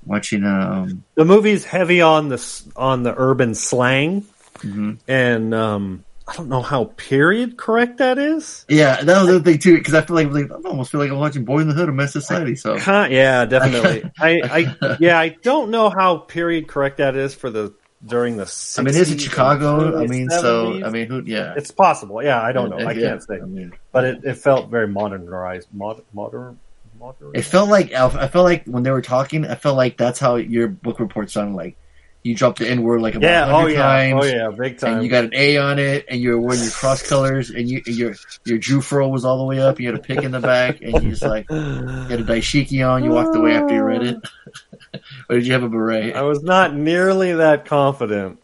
watching. 0.05 0.43
Um, 0.43 1.03
The 1.15 1.25
movie's 1.25 1.65
heavy 1.65 2.01
on 2.01 2.29
the 2.29 2.63
on 2.75 3.03
the 3.03 3.13
urban 3.17 3.55
slang, 3.55 4.25
mhm. 4.57 4.99
and 5.07 5.53
um, 5.55 6.03
I 6.27 6.35
don't 6.35 6.49
know 6.49 6.61
how 6.61 6.85
period 6.97 7.57
correct 7.57 7.97
that 7.97 8.17
is. 8.17 8.65
yeah, 8.69 9.01
that 9.01 9.21
was 9.23 9.27
the 9.27 9.39
thing 9.39 9.59
too. 9.59 9.77
Because 9.77 9.93
I 9.93 10.01
feel 10.01 10.15
like, 10.15 10.29
like 10.29 10.51
I 10.51 10.69
almost 10.69 10.91
feel 10.91 10.99
like 11.01 11.09
I'm 11.09 11.17
watching 11.17 11.45
Boy 11.45 11.59
in 11.59 11.69
the 11.69 11.73
Hood 11.73 11.89
or 11.89 11.93
Mess 11.93 12.13
Society. 12.13 12.55
So 12.55 12.75
yeah, 12.75 13.45
definitely. 13.45 14.11
I, 14.19 14.41
I 14.81 14.97
yeah, 14.99 15.17
I 15.17 15.29
don't 15.29 15.71
know 15.71 15.89
how 15.89 16.17
period 16.17 16.67
correct 16.67 16.97
that 16.97 17.15
is 17.15 17.33
for 17.33 17.49
the 17.49 17.73
during 18.05 18.37
the. 18.37 18.45
60s 18.45 18.79
I 18.79 18.83
mean, 18.83 18.95
is 18.95 19.11
it 19.11 19.21
Chicago. 19.21 20.01
I 20.01 20.07
mean, 20.07 20.29
so 20.29 20.83
I 20.83 20.89
mean, 20.89 21.07
who? 21.07 21.23
Yeah, 21.25 21.53
it's 21.55 21.71
possible. 21.71 22.23
Yeah, 22.23 22.41
I 22.41 22.51
don't 22.51 22.69
know. 22.69 22.77
I 22.77 22.91
Yeah, 22.93 23.09
can't 23.09 23.23
say, 23.23 23.35
I 23.35 23.45
mean, 23.45 23.73
but 23.91 24.03
it, 24.03 24.23
it 24.23 24.33
felt 24.35 24.69
very 24.69 24.87
modernized, 24.87 25.69
mod, 25.73 26.03
modern, 26.13 26.59
Walker. 26.99 27.31
It 27.33 27.43
felt 27.43 27.69
like 27.69 27.93
I 27.93 28.27
felt 28.27 28.45
like 28.45 28.65
when 28.65 28.83
they 28.83 28.91
were 28.91 29.01
talking, 29.01 29.45
I 29.45 29.55
felt 29.55 29.77
like 29.77 29.97
that's 29.97 30.19
how 30.19 30.35
your 30.35 30.67
book 30.67 30.99
report 30.99 31.29
sounded 31.29 31.55
like. 31.55 31.77
You 32.23 32.35
dropped 32.35 32.59
the 32.59 32.69
N 32.69 32.83
word 32.83 33.01
like 33.01 33.15
about 33.15 33.27
yeah. 33.27 33.45
a 33.45 33.49
Oh 33.49 33.59
hundred 33.59 33.71
yeah. 33.73 33.81
times. 33.81 34.19
Oh 34.21 34.27
yeah. 34.27 34.49
Big 34.49 34.79
time. 34.79 34.93
And 34.95 35.03
you 35.03 35.09
got 35.09 35.23
an 35.25 35.31
A 35.33 35.57
on 35.57 35.79
it, 35.79 36.05
and 36.09 36.19
you're 36.19 36.39
wearing 36.39 36.61
your 36.61 36.71
cross 36.71 37.01
colors, 37.09 37.49
and 37.51 37.69
you 37.69 37.81
and 37.85 37.95
your 37.95 38.15
your 38.45 38.57
Jew 38.57 38.81
furl 38.81 39.11
was 39.11 39.23
all 39.23 39.37
the 39.37 39.45
way 39.45 39.59
up. 39.59 39.75
and 39.77 39.85
You 39.85 39.91
had 39.91 39.99
a 39.99 40.03
pick 40.03 40.23
in 40.23 40.31
the 40.31 40.41
back, 40.41 40.81
and 40.81 41.01
you 41.03 41.11
just 41.11 41.21
like 41.21 41.49
you 41.49 41.55
had 41.55 42.19
a 42.19 42.23
dashiki 42.25 42.85
on. 42.87 43.03
You 43.05 43.11
walked 43.11 43.35
away 43.35 43.55
after 43.55 43.73
you 43.75 43.83
read 43.83 44.03
it, 44.03 44.17
or 45.29 45.35
did 45.37 45.47
you 45.47 45.53
have 45.53 45.63
a 45.63 45.69
beret? 45.69 46.15
I 46.15 46.23
was 46.23 46.43
not 46.43 46.75
nearly 46.75 47.33
that 47.35 47.63
confident. 47.65 48.39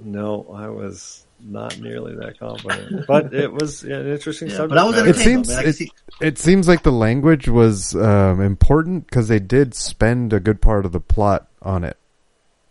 No, 0.00 0.46
I 0.52 0.68
was 0.68 1.24
not 1.42 1.78
nearly 1.78 2.14
that 2.16 2.38
confident. 2.40 3.06
But 3.06 3.32
it 3.34 3.52
was 3.52 3.84
an 3.84 4.08
interesting 4.10 4.48
Yeah, 4.48 4.56
subject. 4.56 4.70
but 4.70 4.78
I 4.78 4.84
was. 4.84 4.96
It 4.98 5.16
seems 5.16 5.48
though, 5.48 5.56
man. 5.56 5.64
I 5.64 5.68
it, 5.68 5.72
see- 5.74 5.92
it 6.20 6.38
seems 6.38 6.66
like 6.66 6.82
the 6.82 6.90
language 6.92 7.48
was 7.48 7.94
um, 7.94 8.40
important 8.40 9.06
because 9.06 9.28
they 9.28 9.38
did 9.38 9.74
spend 9.74 10.32
a 10.32 10.40
good 10.40 10.60
part 10.60 10.84
of 10.86 10.92
the 10.92 11.00
plot 11.00 11.46
on 11.62 11.84
it. 11.84 11.96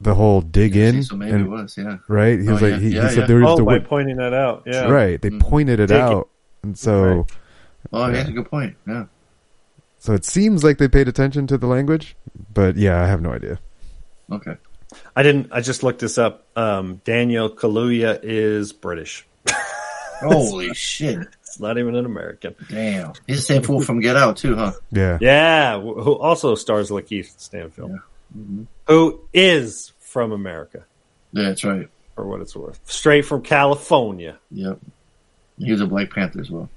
The 0.02 0.16
whole 0.16 0.40
dig 0.42 0.76
in, 0.78 1.04
So 1.04 1.16
maybe 1.18 1.32
and- 1.32 1.46
it 1.46 1.50
was, 1.50 1.78
yeah. 1.78 1.98
right? 2.08 2.40
He 2.40 2.48
was 2.48 2.62
Oh, 2.62 2.66
like, 2.66 2.76
yeah. 2.76 2.80
he, 2.80 2.90
he 2.92 2.96
Yeah, 2.96 3.08
said 3.10 3.18
yeah. 3.18 3.26
there 3.26 3.38
was 3.40 3.50
oh, 3.50 3.56
the 3.58 3.64
by 3.64 3.74
word- 3.74 3.86
pointing 3.86 4.16
that 4.18 4.34
out. 4.34 4.64
Yeah. 4.66 4.90
right. 4.90 5.22
They 5.22 5.30
Mhm. 5.30 5.40
pointed 5.42 5.80
it 5.82 5.88
Dig 5.88 5.98
it. 5.98 6.02
out, 6.02 6.30
and 6.64 6.78
so 6.78 7.28
Oh, 7.92 8.08
yeah, 8.08 8.14
that's 8.14 8.30
a 8.30 8.32
good 8.32 8.50
point. 8.50 8.76
Yeah. 8.88 9.06
so 9.98 10.14
it 10.14 10.24
seems 10.24 10.64
like 10.64 10.78
they 10.78 10.88
paid 10.88 11.08
attention 11.10 11.48
to 11.48 11.58
the 11.58 11.68
language, 11.68 12.16
but 12.54 12.78
yeah, 12.78 13.02
I 13.04 13.08
have 13.08 13.22
no 13.22 13.32
idea. 13.34 13.60
Okay. 14.32 14.56
I 15.16 15.22
didn't. 15.24 15.50
I 15.52 15.62
just 15.62 15.84
looked 15.84 16.00
this 16.00 16.18
up. 16.18 16.46
Um, 16.56 17.02
Daniel 17.04 17.50
Kaluuya 17.50 18.20
is 18.24 18.72
British. 18.74 19.28
Holy 20.22 20.74
shit! 20.74 21.28
It's 21.42 21.60
not 21.60 21.78
even 21.78 21.96
an 21.96 22.06
American. 22.06 22.56
Damn, 22.70 23.14
he's 23.28 23.38
the 23.38 23.42
same 23.44 23.62
fool 23.62 23.82
from 23.82 24.00
Get 24.02 24.16
Out 24.18 24.38
too, 24.38 24.56
huh? 24.56 24.72
Yeah, 24.92 25.18
Yeah, 25.22 25.80
who 25.80 26.14
also 26.18 26.56
stars 26.56 26.90
Lakeith 26.90 27.40
Stanfield, 27.40 28.00
who 28.88 29.20
is 29.34 29.92
from 30.00 30.32
America, 30.32 30.86
Yeah, 31.34 31.44
that's 31.44 31.64
right. 31.64 31.88
for 32.16 32.26
what 32.28 32.42
it's 32.42 32.56
worth, 32.56 32.80
straight 32.86 33.26
from 33.26 33.42
California. 33.42 34.38
Yep. 34.52 34.80
He 35.58 35.72
was 35.72 35.82
a 35.82 35.86
Black 35.88 36.10
Panther 36.12 36.40
as 36.42 36.50
well. 36.50 36.70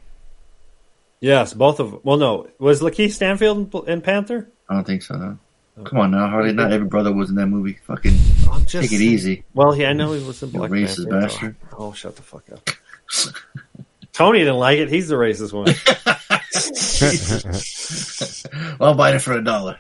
Yes, 1.21 1.55
both 1.55 1.79
of. 1.79 1.91
Them. 1.93 2.01
Well, 2.03 2.17
no, 2.17 2.49
was 2.59 2.81
Lakeith 2.81 3.13
Stanfield 3.13 3.73
in, 3.89 4.01
Panther? 4.01 4.49
I 4.69 4.75
don't 4.75 4.85
think 4.87 5.03
so. 5.03 5.15
No. 5.17 5.39
Come 5.85 6.01
on 6.01 6.11
now, 6.11 6.29
Harley. 6.29 6.53
Not 6.53 6.73
every 6.73 6.87
brother 6.89 7.13
was 7.13 7.31
in 7.31 7.37
that 7.37 7.47
movie. 7.47 7.79
Fucking 7.87 8.13
I'm 8.51 8.65
just 8.67 8.91
take 8.91 9.01
it 9.01 9.03
easy. 9.05 9.45
Well, 9.55 9.75
yeah, 9.77 9.91
I 9.91 9.93
know 9.93 10.13
he 10.13 10.23
was 10.25 10.43
in 10.43 10.51
You 10.51 10.59
Black 10.59 10.71
racist 10.73 11.09
Panther. 11.09 11.21
bastard. 11.21 11.57
Oh, 11.73 11.77
oh, 11.79 11.93
shut 11.93 12.17
the 12.17 12.23
fuck 12.23 12.45
up. 12.53 12.69
Tony 14.13 14.41
didn't 14.41 14.57
like 14.59 14.79
it. 14.79 14.91
He's 14.91 15.09
the 15.09 15.15
racist 15.15 15.53
one. 15.53 15.69
I'll 18.81 18.95
buy 18.95 19.15
it 19.15 19.21
for 19.21 19.33
a 19.35 19.43
dollar. 19.45 19.79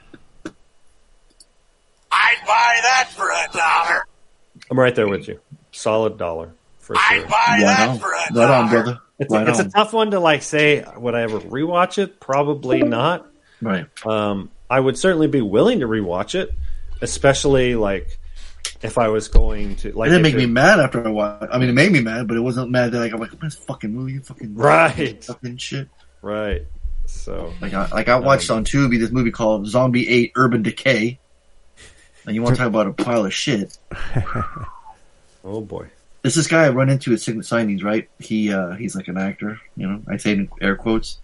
I'd 2.12 2.36
buy 2.46 2.78
that 2.82 3.08
for 3.16 3.28
a 3.30 3.56
dollar. 3.56 4.06
I'm 4.70 4.78
right 4.78 4.94
there 4.94 5.08
with 5.08 5.26
you. 5.28 5.40
Solid 5.72 6.18
dollar 6.18 6.52
for 6.78 6.94
sure. 6.94 7.02
I'd 7.04 7.22
buy 7.28 7.30
Right 7.48 7.60
that 7.60 7.88
on, 7.88 7.98
for 7.98 8.08
a 8.08 8.10
right 8.12 8.28
dollar. 8.34 8.52
on, 8.52 8.70
brother. 8.70 8.98
It's, 9.18 9.32
Right 9.32 9.48
it's 9.48 9.58
a 9.60 9.68
tough 9.70 9.92
one 9.92 10.10
to 10.12 10.20
like 10.20 10.42
say. 10.42 10.84
Would 10.96 11.14
I 11.14 11.22
ever 11.22 11.38
rewatch 11.40 11.98
it? 11.98 12.20
Probably 12.20 12.82
not. 12.82 13.26
Right. 13.60 13.86
Um, 14.06 14.50
I 14.68 14.80
would 14.80 14.98
certainly 14.98 15.28
be 15.28 15.40
willing 15.40 15.80
to 15.80 15.86
rewatch 15.86 16.34
it, 16.34 16.52
especially 17.00 17.74
like 17.76 18.18
if 18.82 18.98
I 18.98 19.08
was 19.08 19.28
going 19.28 19.76
to 19.76 19.92
like. 19.92 20.08
It 20.08 20.10
didn't 20.10 20.26
if 20.26 20.34
make 20.34 20.40
me 20.42 20.46
mad 20.52 20.80
after 20.80 21.02
a 21.02 21.12
while. 21.12 21.46
I 21.52 21.58
mean, 21.58 21.68
it 21.68 21.74
made 21.74 21.92
me 21.92 22.00
mad, 22.00 22.26
but 22.28 22.36
it 22.36 22.40
wasn't 22.40 22.70
mad 22.70 22.92
that 22.92 22.98
like 22.98 23.12
I'm 23.12 23.20
like, 23.20 23.38
this 23.40 23.54
fucking 23.54 23.92
movie, 23.94 24.18
fucking 24.18 24.54
Right. 24.54 25.22
fucking 25.24 25.56
shit. 25.58 25.88
Right. 26.20 26.62
So 27.06 27.52
Like 27.60 27.74
I 27.74 27.88
like 27.88 28.08
I 28.08 28.16
watched 28.16 28.50
on 28.50 28.64
Tubi 28.64 28.98
this 28.98 29.10
movie 29.10 29.30
called 29.30 29.66
Zombie 29.66 30.08
Eight: 30.08 30.32
Urban 30.36 30.62
Decay. 30.62 31.18
And 32.26 32.34
you 32.34 32.42
want 32.42 32.54
to 32.56 32.58
talk 32.60 32.68
about 32.68 32.86
a 32.86 32.92
pile 32.92 33.24
of 33.26 33.34
shit? 33.34 33.78
Oh 35.44 35.60
boy. 35.60 35.88
There's 36.22 36.36
this 36.36 36.46
guy 36.46 36.66
I 36.66 36.68
run 36.70 36.88
into 36.88 37.12
at 37.12 37.18
Signings, 37.18 37.82
right? 37.82 38.08
He 38.20 38.52
uh 38.52 38.72
he's 38.74 38.94
like 38.94 39.08
an 39.08 39.18
actor, 39.18 39.60
you 39.76 39.88
know. 39.88 40.00
I 40.08 40.16
say 40.18 40.32
in 40.32 40.48
air 40.60 40.76
quotes. 40.76 41.18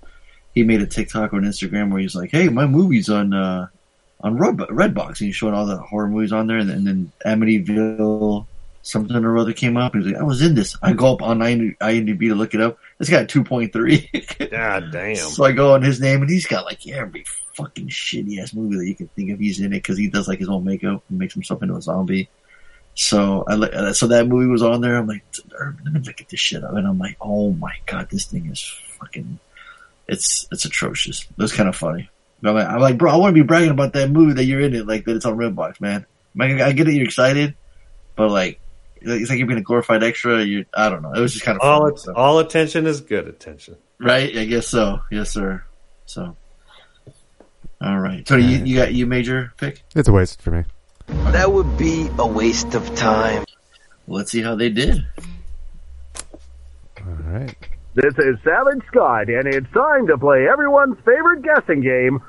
He 0.55 0.65
made 0.65 0.83
a 0.83 0.87
TikTok 0.87 1.33
or 1.33 1.39
an 1.39 1.45
Instagram 1.45 1.93
where 1.93 2.01
he's 2.01 2.17
like, 2.17 2.33
"Hey, 2.33 2.49
my 2.49 2.67
movie's 2.67 3.09
on 3.09 3.33
uh 3.33 3.69
on 4.23 4.37
Redbox," 4.39 5.07
and 5.09 5.27
he's 5.29 5.37
showing 5.37 5.55
all 5.55 5.67
the 5.67 5.77
horror 5.77 6.09
movies 6.09 6.33
on 6.33 6.49
there. 6.49 6.59
And, 6.59 6.69
then- 6.69 6.79
and 6.79 6.87
then 6.89 7.13
Amityville 7.25 8.45
something 8.83 9.15
or 9.25 9.39
other 9.39 9.53
came 9.53 9.77
up. 9.77 9.95
He's 9.95 10.07
like, 10.07 10.17
"I 10.17 10.25
was 10.25 10.43
in 10.43 10.57
this." 10.57 10.77
I 10.83 10.95
go 10.95 11.13
up 11.15 11.23
on 11.23 11.39
IMDb 11.39 12.29
to 12.29 12.35
look 12.35 12.55
it 12.55 12.61
up. 12.61 12.79
This 12.99 13.11
got 13.11 13.29
two 13.29 13.45
point 13.45 13.73
three. 13.73 14.11
God 14.51 14.91
damn. 14.91 15.17
So 15.17 15.45
I 15.45 15.53
go 15.53 15.75
on 15.75 15.83
his 15.83 16.01
name, 16.01 16.21
and 16.21 16.31
he's 16.31 16.47
got 16.47 16.65
like 16.65 16.87
every 16.89 17.25
fucking 17.55 17.89
shitty 17.89 18.41
ass 18.41 18.55
movie 18.55 18.77
that 18.77 18.87
you 18.87 18.95
can 18.95 19.09
think 19.09 19.31
of. 19.31 19.39
He's 19.39 19.61
in 19.61 19.67
it 19.67 19.83
because 19.83 19.99
he 19.99 20.09
does 20.09 20.27
like 20.29 20.41
his 20.41 20.49
own 20.49 20.65
makeup 20.65 21.03
and 21.09 21.19
makes 21.19 21.35
himself 21.35 21.63
into 21.63 21.77
a 21.77 21.83
zombie. 21.83 22.29
So 22.95 23.45
I 23.47 23.55
uh, 23.55 23.93
so 23.93 24.09
that 24.09 24.27
movie 24.27 24.51
was 24.51 24.63
on 24.63 24.81
there. 24.81 24.97
I'm 24.97 25.07
like, 25.07 25.23
let 25.85 25.93
me 25.93 26.01
look 26.01 26.21
at 26.21 26.29
this 26.29 26.41
shit 26.41 26.65
up, 26.65 26.75
and 26.75 26.87
I'm 26.87 26.99
like, 26.99 27.17
oh 27.21 27.53
my 27.53 27.73
god, 27.87 28.09
this 28.11 28.27
thing 28.27 28.47
is 28.47 28.61
fucking, 28.99 29.39
it's 30.09 30.49
it's 30.51 30.65
atrocious. 30.65 31.23
It 31.23 31.39
was 31.39 31.53
kind 31.53 31.69
of 31.69 31.77
funny. 31.77 32.11
But 32.43 32.51
I'm 32.51 32.57
like, 32.57 32.67
I'm 32.69 32.81
like, 32.81 32.99
bro, 32.99 33.13
I 33.13 33.17
want 33.17 33.35
to 33.35 33.41
be 33.41 33.47
bragging 33.47 33.71
about 33.71 33.93
that 33.93 34.11
movie 34.11 34.33
that 34.35 34.45
you're 34.45 34.61
in 34.61 34.75
it, 34.75 34.89
like 34.89 35.05
that 35.05 35.15
it's 35.15 35.25
on 35.25 35.37
Redbox, 35.37 35.81
man. 35.81 36.07
I 36.41 36.73
get 36.73 36.89
it, 36.89 36.95
you're 36.95 37.05
excited, 37.05 37.55
but 38.17 38.31
like, 38.31 38.61
it's 39.01 39.31
like 39.31 39.39
you're 39.39 39.47
being 39.47 39.59
a 39.59 39.63
glorified 39.63 40.03
extra. 40.03 40.43
You, 40.43 40.65
I 40.75 40.89
don't 40.89 41.03
know. 41.03 41.13
It 41.13 41.21
was 41.21 41.33
just 41.33 41.45
kind 41.45 41.57
of 41.57 41.63
All 41.67 41.81
funny, 41.89 41.97
so. 41.99 42.15
all 42.15 42.39
attention 42.39 42.87
is 42.87 43.01
good 43.01 43.29
attention. 43.29 43.77
Right? 44.01 44.37
I 44.37 44.45
guess 44.45 44.67
so. 44.69 45.01
Yes, 45.11 45.31
sir. 45.31 45.65
So, 46.07 46.37
all 47.81 47.99
right. 47.99 48.25
Tony, 48.25 48.45
you, 48.45 48.65
you 48.65 48.77
got 48.77 48.93
you 48.95 49.07
major 49.07 49.53
pick. 49.57 49.83
it's 49.95 50.09
a 50.09 50.13
waste 50.13 50.41
for 50.43 50.51
me. 50.51 50.65
That 51.07 51.53
would 51.53 51.77
be 51.79 52.09
a 52.19 52.27
waste 52.27 52.75
of 52.75 52.95
time. 52.95 53.45
Let's 54.07 54.31
see 54.31 54.41
how 54.43 54.55
they 54.55 54.69
did. 54.71 55.05
All 57.01 57.15
right. 57.25 57.55
This 57.95 58.15
is 58.19 58.37
Savage 58.45 58.83
Scott, 58.89 59.29
and 59.29 59.47
it's 59.49 59.71
time 59.73 60.07
to 60.07 60.17
play 60.19 60.47
everyone's 60.49 60.97
favorite 61.05 61.43
guessing 61.43 61.81
game. 61.81 62.21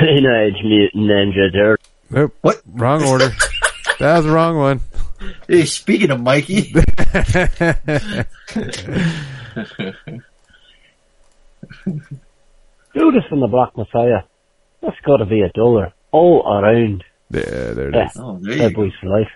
Teenage 0.00 0.62
Mutant 0.64 1.04
Ninja 1.04 1.52
Turtle. 1.52 1.86
Nope. 2.10 2.34
What? 2.42 2.60
Wrong 2.66 3.02
order. 3.04 3.28
that 3.98 4.16
was 4.16 4.24
the 4.26 4.30
wrong 4.32 4.56
one. 4.56 4.80
Hey, 5.48 5.64
speaking 5.66 6.10
of 6.10 6.20
Mikey, 6.20 6.72
Judas 12.94 13.24
and 13.30 13.42
the 13.42 13.46
Black 13.48 13.76
Messiah. 13.76 14.22
That's 14.82 14.98
got 15.04 15.18
to 15.18 15.26
be 15.26 15.40
a 15.42 15.48
dollar 15.50 15.92
all 16.10 16.42
around. 16.46 17.04
Yeah, 17.30 17.40
there 17.72 17.88
it 17.88 17.94
Yeah, 17.94 18.06
is. 18.06 18.12
Oh, 18.16 18.38
there 18.40 18.58
Bad 18.58 18.70
you 18.70 18.76
boys 18.76 18.92
for 19.00 19.06
life. 19.08 19.28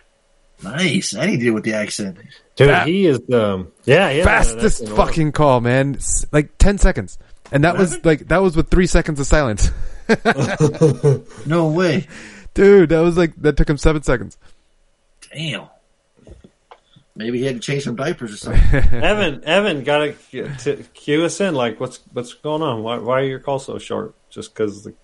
go. 0.62 0.70
Nice. 0.70 1.12
And 1.14 1.30
he 1.30 1.36
did 1.36 1.50
with 1.52 1.64
the 1.64 1.74
accent. 1.74 2.18
Dude, 2.56 2.68
Fa- 2.68 2.84
he 2.84 3.06
is 3.06 3.20
um 3.32 3.72
yeah, 3.84 4.10
yeah. 4.10 4.24
Fastest 4.24 4.60
that's 4.60 4.80
in 4.80 4.90
order. 4.92 5.02
fucking 5.04 5.32
call, 5.32 5.60
man. 5.60 5.98
Like 6.32 6.56
ten 6.58 6.78
seconds, 6.78 7.18
and 7.52 7.64
that 7.64 7.76
was 7.76 8.02
like 8.04 8.28
that 8.28 8.42
was 8.42 8.56
with 8.56 8.70
three 8.70 8.86
seconds 8.86 9.20
of 9.20 9.26
silence. 9.26 9.70
No 11.46 11.68
way. 11.68 12.06
Dude, 12.54 12.90
that 12.90 13.00
was 13.00 13.16
like 13.16 13.34
that 13.42 13.56
took 13.56 13.68
him 13.68 13.76
seven 13.76 14.02
seconds. 14.02 14.38
Damn. 15.32 15.68
Maybe 17.14 17.38
he 17.38 17.46
had 17.46 17.56
to 17.56 17.60
change 17.60 17.84
some 17.84 17.96
diapers 17.96 18.34
or 18.34 18.36
something. 18.36 18.62
Evan, 18.92 19.42
Evan, 19.44 19.84
gotta 19.84 20.14
cue 20.92 21.24
us 21.24 21.40
in. 21.40 21.54
Like, 21.54 21.80
what's 21.80 22.00
what's 22.12 22.34
going 22.34 22.62
on? 22.62 22.82
Why 22.82 22.98
why 22.98 23.20
are 23.20 23.24
your 23.24 23.38
calls 23.40 23.64
so 23.66 23.78
short? 23.78 24.14
Just 24.28 24.52
because 24.54 24.84
the 24.84 24.94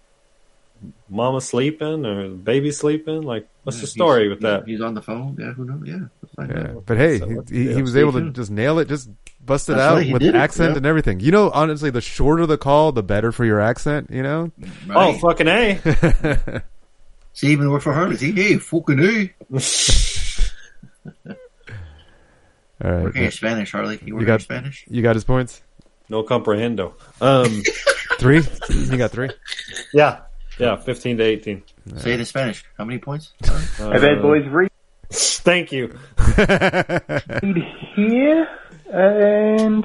mama's 1.08 1.46
sleeping 1.48 2.04
or 2.06 2.28
baby 2.28 2.70
sleeping? 2.72 3.22
Like, 3.22 3.48
what's 3.64 3.80
the 3.80 3.86
story 3.86 4.28
with 4.28 4.38
he- 4.40 4.46
that? 4.46 4.66
He's 4.66 4.80
on 4.80 4.94
the 4.94 5.02
phone. 5.02 5.36
Yeah, 5.38 5.52
who 5.52 5.64
knows? 5.64 5.82
Yeah. 5.84 5.98
let's 6.22 6.34
find 6.34 6.50
Yeah, 6.50 6.76
out. 6.76 6.86
but 6.86 6.96
hey, 6.96 7.18
So 7.18 7.28
he, 7.28 7.64
he, 7.68 7.74
he 7.74 7.82
was 7.82 7.92
stay 7.92 8.00
able 8.00 8.12
to 8.12 8.30
just 8.30 8.50
nail 8.50 8.78
it, 8.78 8.88
just 8.88 9.10
bust 9.44 9.68
it 9.68 9.72
That's 9.74 9.82
out 9.82 9.96
right, 9.98 10.12
with 10.12 10.22
did 10.22 10.34
it, 10.34 10.38
accent 10.38 10.72
yeah. 10.72 10.76
and 10.78 10.86
everything. 10.86 11.20
You 11.20 11.32
know, 11.32 11.50
honestly, 11.50 11.90
the 11.90 12.00
shorter 12.00 12.46
the 12.46 12.58
call, 12.58 12.92
the 12.92 13.02
better 13.02 13.32
for 13.32 13.44
your 13.44 13.60
accent. 13.60 14.10
You 14.10 14.22
know. 14.22 14.52
Oh, 14.90 15.12
fucking 15.18 15.48
a! 15.48 16.62
See, 17.34 17.46
even 17.48 17.70
work 17.70 17.80
for 17.82 17.92
Harley. 17.94 18.16
He, 18.16 18.32
hey, 18.32 18.58
fucking 18.58 18.98
A. 19.00 19.32
All 22.84 22.90
right, 22.90 23.02
Working 23.04 23.24
in 23.24 23.30
Spanish, 23.30 23.70
Harley. 23.72 23.98
You 24.04 24.14
working 24.14 24.26
got- 24.26 24.34
in 24.34 24.40
Spanish? 24.40 24.84
you 24.88 25.02
got 25.02 25.14
his 25.16 25.24
points. 25.24 25.62
no 26.08 26.22
comprehendo. 26.24 26.94
Um, 27.20 27.62
Three. 28.18 28.42
you 28.68 28.96
got 28.96 29.10
three. 29.10 29.30
yeah, 29.94 30.20
yeah, 30.58 30.76
fifteen 30.76 31.16
to 31.18 31.24
eighteen. 31.24 31.62
Say 31.96 32.12
it 32.14 32.20
in 32.20 32.26
Spanish. 32.26 32.64
How 32.78 32.84
many 32.84 32.98
points? 32.98 33.32
Uh, 33.44 33.58
Hey, 33.78 33.98
bad 34.00 34.22
boys, 34.22 34.46
read 34.50 34.70
Thank 35.10 35.72
you. 35.72 35.94
here 37.96 38.48
and 38.92 39.84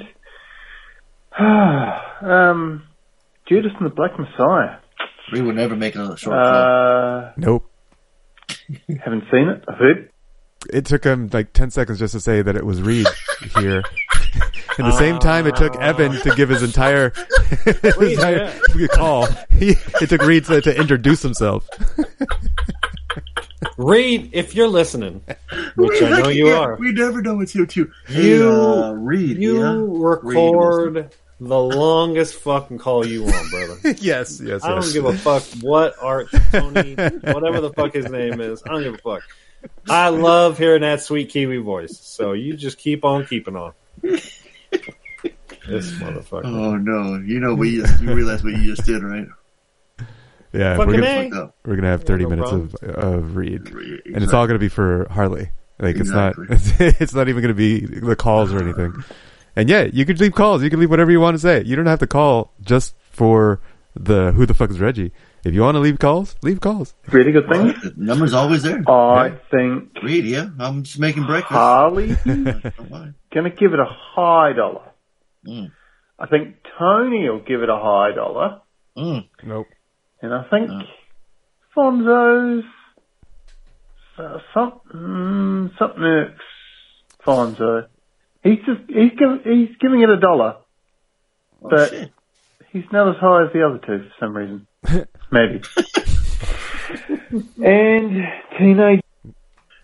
um, 1.39 2.84
Judas 3.47 3.72
and 3.78 3.86
the 3.86 3.93
Black 3.93 4.11
Messiah. 4.18 4.78
We 5.34 5.41
would 5.41 5.55
never 5.55 5.76
make 5.76 5.95
another 5.95 6.15
short 6.18 6.36
call. 6.38 6.45
Uh, 7.26 7.32
Nope. 7.38 7.70
haven't 9.03 9.24
seen 9.32 9.49
it. 9.49 9.63
I've 9.68 9.78
heard. 9.78 10.09
It 10.72 10.86
took 10.86 11.03
him 11.03 11.30
like 11.32 11.53
ten 11.53 11.70
seconds 11.72 11.99
just 11.99 12.13
to 12.13 12.20
say 12.20 12.41
that 12.41 12.55
it 12.55 12.65
was 12.65 12.82
Reed 12.82 13.07
here. 13.59 13.84
In 14.80 14.86
the 14.86 14.97
same 14.97 15.18
time, 15.18 15.47
it 15.47 15.55
took 15.55 15.76
Evan 15.78 16.11
to 16.22 16.36
give 16.36 16.49
his 16.49 16.61
entire, 16.61 17.11
his 17.48 17.98
Reed, 17.98 18.12
entire 18.14 18.60
call. 18.89 19.28
He, 19.58 19.76
it 20.02 20.10
took 20.10 20.22
Reed 20.22 20.45
to, 20.45 20.62
to 20.62 20.80
introduce 20.80 21.22
himself. 21.24 21.68
Reed, 23.78 24.30
if 24.34 24.56
you're 24.56 24.68
listening, 24.68 25.22
which 25.76 26.02
I 26.02 26.20
know 26.22 26.30
you 26.30 26.50
are, 26.50 26.76
We 26.76 26.91
never 26.91 27.22
know 27.22 27.41
it's 27.41 27.56
you 27.56 27.66
too. 27.66 27.91
You- 28.10 28.16
hey, 28.16 28.41
uh, 28.41 28.91
Read. 28.91 29.38
you 29.38 29.60
yeah? 29.60 29.84
record 29.88 31.12
the 31.39 31.60
longest 31.60 32.36
fucking 32.36 32.80
call 32.80 33.06
you 33.06 33.24
want, 33.24 33.52
brother. 33.52 33.78
yes, 34.00 34.41
yes, 34.41 34.64
I 34.64 34.70
don't 34.70 34.78
yes. 34.84 34.93
give 34.93 35.06
a 35.06 35.18
fuck 35.18 35.43
what 35.62 35.95
Art 36.02 36.30
Tony, 36.52 36.95
whatever 36.95 37.62
the 37.62 37.72
fuck 37.76 37.93
his 37.93 38.10
name 38.10 38.41
is. 38.41 38.64
I 38.66 38.70
don't 38.70 38.84
give 38.84 38.95
a 38.95 38.98
fuck. 38.98 39.24
I 39.89 40.10
love 40.10 40.58
hearing 40.58 40.82
that 40.82 41.02
sweet 41.02 41.30
Kiwi 41.30 41.58
voice. 41.58 41.98
So 42.00 42.34
you 42.34 42.56
just 42.56 42.78
keep 42.78 43.06
on 43.06 43.26
keeping 43.26 43.56
on. 43.56 43.74
This 45.68 45.91
motherfucker. 45.99 46.45
Oh 46.45 46.76
no! 46.78 47.15
You 47.24 47.39
know 47.39 47.53
we 47.55 47.70
you, 47.70 47.86
you 48.01 48.13
realize 48.13 48.43
what 48.43 48.53
you 48.53 48.76
just 48.76 48.86
did, 48.88 49.03
right? 49.03 49.28
Yeah, 50.53 50.78
Fucking 50.78 50.93
we're 50.93 51.01
gonna, 51.01 51.30
Fucked 51.30 51.68
we're 51.68 51.76
gonna 51.76 51.89
have 51.89 52.03
thirty 52.05 52.24
no 52.24 52.30
minutes 52.30 52.49
problem. 52.49 52.70
of 52.84 52.95
of 52.95 53.36
Reed, 53.36 53.68
Exactly. 53.68 54.13
and 54.15 54.24
it's 54.24 54.32
all 54.34 54.47
gonna 54.47 54.57
be 54.57 54.70
for 54.70 55.05
Harley. 55.11 55.51
Like 55.78 55.97
Exactly. 55.97 56.47
it's 56.49 56.80
not, 56.80 56.95
it's 57.01 57.13
not 57.13 57.28
even 57.28 57.41
gonna 57.41 57.53
be 57.53 57.82
the 57.86 58.15
calls 58.15 58.53
or 58.53 58.63
anything. 58.63 58.93
And 59.57 59.70
yeah, 59.70 59.84
you 59.91 60.05
could 60.05 60.20
leave 60.22 60.34
calls. 60.34 60.63
You 60.63 60.70
can 60.70 60.80
leave 60.80 60.89
whatever 60.89 61.11
you 61.11 61.20
want 61.20 61.36
to 61.36 61.39
say. 61.39 61.63
You 61.63 61.76
don't 61.76 61.86
have 61.86 61.99
to 61.99 62.07
call 62.07 62.53
just 62.61 62.95
for 63.11 63.59
the 63.93 64.32
who 64.32 64.45
the 64.45 64.53
fuck 64.53 64.70
is 64.72 64.80
Reggie. 64.80 65.11
If 65.43 65.53
you 65.53 65.61
want 65.61 65.76
to 65.76 65.80
leave 65.80 65.99
calls, 65.99 66.36
leave 66.41 66.61
calls. 66.61 66.95
Really 67.11 67.34
good 67.34 67.47
thing. 67.49 67.68
The 67.68 67.93
number's 67.97 68.34
always 68.34 68.63
there. 68.63 68.82
I 68.89 69.32
think 69.51 69.89
Read, 70.01 70.26
yeah. 70.26 70.49
I'm 70.59 70.84
just 70.84 70.97
making 70.97 71.26
breakfast. 71.26 71.51
Harley 71.51 72.15
Don't 72.26 73.13
gonna 73.34 73.49
give 73.49 73.74
it 73.74 73.80
a 73.82 73.86
high 73.86 74.53
dollar. 74.53 74.82
Mm. 75.48 75.72
I 76.20 76.26
think 76.28 76.56
Tony 76.78 77.30
will 77.30 77.39
give 77.39 77.62
it 77.64 77.70
a 77.70 77.78
high 77.78 78.12
dollar, 78.16 78.62
Mm. 78.98 79.28
Nope. 79.43 79.68
and 80.22 80.34
I 80.34 80.43
think 80.50 80.70
Mm. 80.70 80.84
Fonzo's 81.76 82.66
uh, 84.18 84.39
some 84.54 84.80
mm, 84.93 85.78
something 85.78 86.04
irks 86.04 86.43
Fonzo. 87.26 87.88
He's 88.43 88.60
just 88.66 88.82
he's 88.89 89.12
giving 89.18 89.41
he's 89.43 89.78
giving 89.80 90.02
it 90.02 90.10
a 90.10 90.18
dollar, 90.20 90.56
Oh, 91.64 91.70
But- 91.70 91.89
shit. 91.91 92.12
he's 92.72 92.86
not 92.91 93.08
as 93.10 93.16
high 93.22 93.43
as 93.45 93.54
the 93.54 93.64
other 93.66 93.78
two 93.78 94.08
for 94.10 94.14
some 94.20 94.36
reason. 94.36 94.68
Maybe. 95.32 95.62
and 97.64 98.26
teenage 98.58 99.02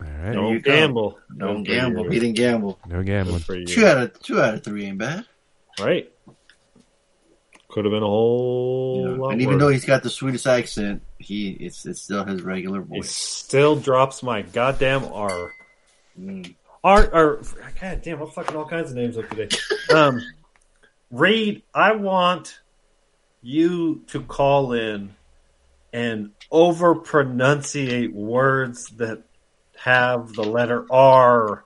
All 0.00 0.06
right. 0.08 0.32
Don't 0.32 0.52
you 0.52 0.60
gamble. 0.60 1.18
Don't 1.36 1.62
Good 1.64 1.66
for 1.66 1.72
gamble. 1.80 2.04
you. 2.04 2.10
He 2.10 2.18
didn't 2.20 2.36
gamble. 2.36 2.78
No 2.88 3.02
gambling. 3.02 3.40
For 3.40 3.54
you. 3.56 3.66
Two 3.66 3.86
out 3.86 3.98
of 3.98 4.20
two 4.22 4.40
out 4.40 4.54
of 4.54 4.64
three 4.64 4.86
ain't 4.86 4.98
bad. 4.98 5.26
Right. 5.80 6.10
Could 7.68 7.84
have 7.86 7.92
been 7.92 8.02
a 8.02 8.06
whole 8.06 9.16
lot 9.16 9.30
and 9.32 9.42
even 9.42 9.54
worse. 9.54 9.60
though 9.60 9.68
he's 9.68 9.84
got 9.84 10.02
the 10.04 10.10
sweetest 10.10 10.46
accent, 10.46 11.02
he 11.18 11.50
it's 11.50 11.84
it's 11.86 12.02
still 12.02 12.24
his 12.24 12.42
regular 12.42 12.80
voice. 12.82 13.10
still 13.10 13.74
drops 13.74 14.22
my 14.22 14.42
goddamn 14.42 15.04
R. 15.06 15.52
Mm. 16.18 16.54
R 16.84 17.10
or 17.12 17.42
God 17.80 18.02
damn, 18.02 18.22
I'm 18.22 18.28
fucking 18.30 18.54
all 18.54 18.66
kinds 18.66 18.90
of 18.90 18.96
names 18.96 19.18
up 19.18 19.28
today. 19.28 19.48
Um, 19.94 20.22
Reed, 21.10 21.62
I 21.74 21.92
want 21.92 22.58
you 23.42 24.02
to 24.08 24.22
call 24.22 24.72
in 24.72 25.14
and 25.92 26.30
over 26.50 26.94
pronunciate 26.94 28.12
words 28.12 28.86
that 28.96 29.22
have 29.76 30.32
the 30.32 30.42
letter 30.44 30.86
R. 30.90 31.64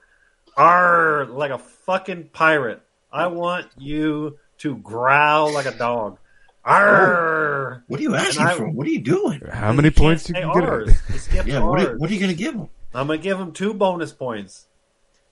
R 0.57 1.25
like 1.25 1.51
a 1.51 1.59
fucking 1.59 2.29
pirate. 2.33 2.81
I 3.11 3.27
want 3.27 3.67
you 3.77 4.37
to 4.59 4.75
growl 4.77 5.51
like 5.53 5.65
a 5.65 5.71
dog. 5.77 6.17
R. 6.65 7.75
Oh, 7.79 7.81
what 7.87 7.99
are 7.99 8.03
you 8.03 8.15
asking 8.15 8.45
I- 8.45 8.53
for? 8.55 8.69
What 8.69 8.85
are 8.87 8.91
you 8.91 9.01
doing? 9.01 9.41
How 9.51 9.71
many 9.73 9.89
points 9.89 10.25
do 10.25 10.33
you 10.33 10.41
can 10.41 10.53
get? 10.59 10.69
R's. 10.69 11.27
He 11.27 11.37
Yeah, 11.51 11.59
what 11.63 11.81
are, 11.81 11.97
what 11.97 12.09
are 12.09 12.13
you 12.13 12.19
gonna 12.19 12.33
give 12.33 12.53
him? 12.55 12.69
I'm 12.93 13.07
gonna 13.07 13.17
give 13.19 13.39
him 13.39 13.51
two 13.53 13.73
bonus 13.73 14.11
points. 14.11 14.67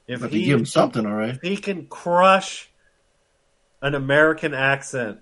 If 0.07 0.23
If 0.23 0.31
he 0.31 0.39
you 0.39 0.45
give 0.47 0.59
him 0.59 0.65
something, 0.65 1.05
all 1.05 1.13
right. 1.13 1.37
he 1.41 1.57
can 1.57 1.85
crush 1.87 2.69
an 3.81 3.93
American 3.93 4.53
accent 4.53 5.19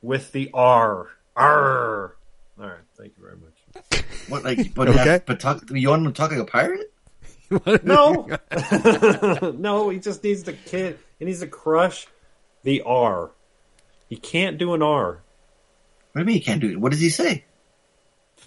with 0.00 0.30
the 0.32 0.50
R. 0.54 1.08
R. 1.36 2.16
All 2.60 2.66
right, 2.66 2.78
thank 2.96 3.12
you 3.16 3.22
very 3.24 3.36
much. 3.36 4.04
What 4.28 4.44
like? 4.44 4.74
But 4.74 4.88
Okay. 4.90 5.20
but 5.26 5.40
talk. 5.40 5.64
You 5.70 5.90
want 5.90 6.06
him 6.06 6.12
to 6.12 6.16
talk 6.16 6.30
like 6.30 6.40
a 6.40 6.44
pirate? 6.44 6.92
No, 7.82 8.28
no, 9.56 9.88
he 9.88 9.98
just 9.98 10.22
needs 10.22 10.42
to 10.44 10.52
kid. 10.52 10.98
He 11.18 11.24
needs 11.24 11.40
to 11.40 11.46
crush 11.46 12.06
the 12.62 12.82
R. 12.82 13.30
He 14.08 14.16
can't 14.16 14.58
do 14.58 14.74
an 14.74 14.82
R. 14.82 15.20
What 16.12 16.14
do 16.14 16.20
you 16.20 16.24
mean 16.26 16.34
he 16.34 16.40
can't 16.40 16.60
do 16.60 16.70
it? 16.70 16.78
What 16.80 16.92
does 16.92 17.00
he 17.00 17.10
say? 17.10 17.44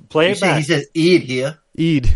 Play 0.09 0.27
He, 0.27 0.31
it 0.33 0.41
back. 0.41 0.57
he 0.57 0.63
says 0.63 0.87
"eat 0.93 1.23
here." 1.23 1.57
Eid. 1.79 2.09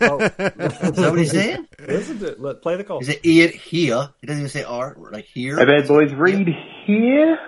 Oh. 0.00 0.18
Is 0.20 0.30
that 0.30 1.06
what 1.10 1.18
he's 1.18 1.30
saying? 1.32 1.66
Listen 1.80 2.18
to 2.20 2.26
it. 2.32 2.40
Let 2.40 2.62
play 2.62 2.76
the 2.76 2.84
call. 2.84 3.00
Is 3.00 3.08
it 3.08 3.20
"eat 3.24 3.54
here." 3.54 4.10
He 4.20 4.26
doesn't 4.26 4.40
even 4.42 4.50
say 4.50 4.62
"r" 4.64 4.96
like 5.10 5.24
here. 5.24 5.56
Hey, 5.58 5.64
bad 5.64 5.88
boys, 5.88 6.12
read 6.14 6.48
here. 6.84 7.38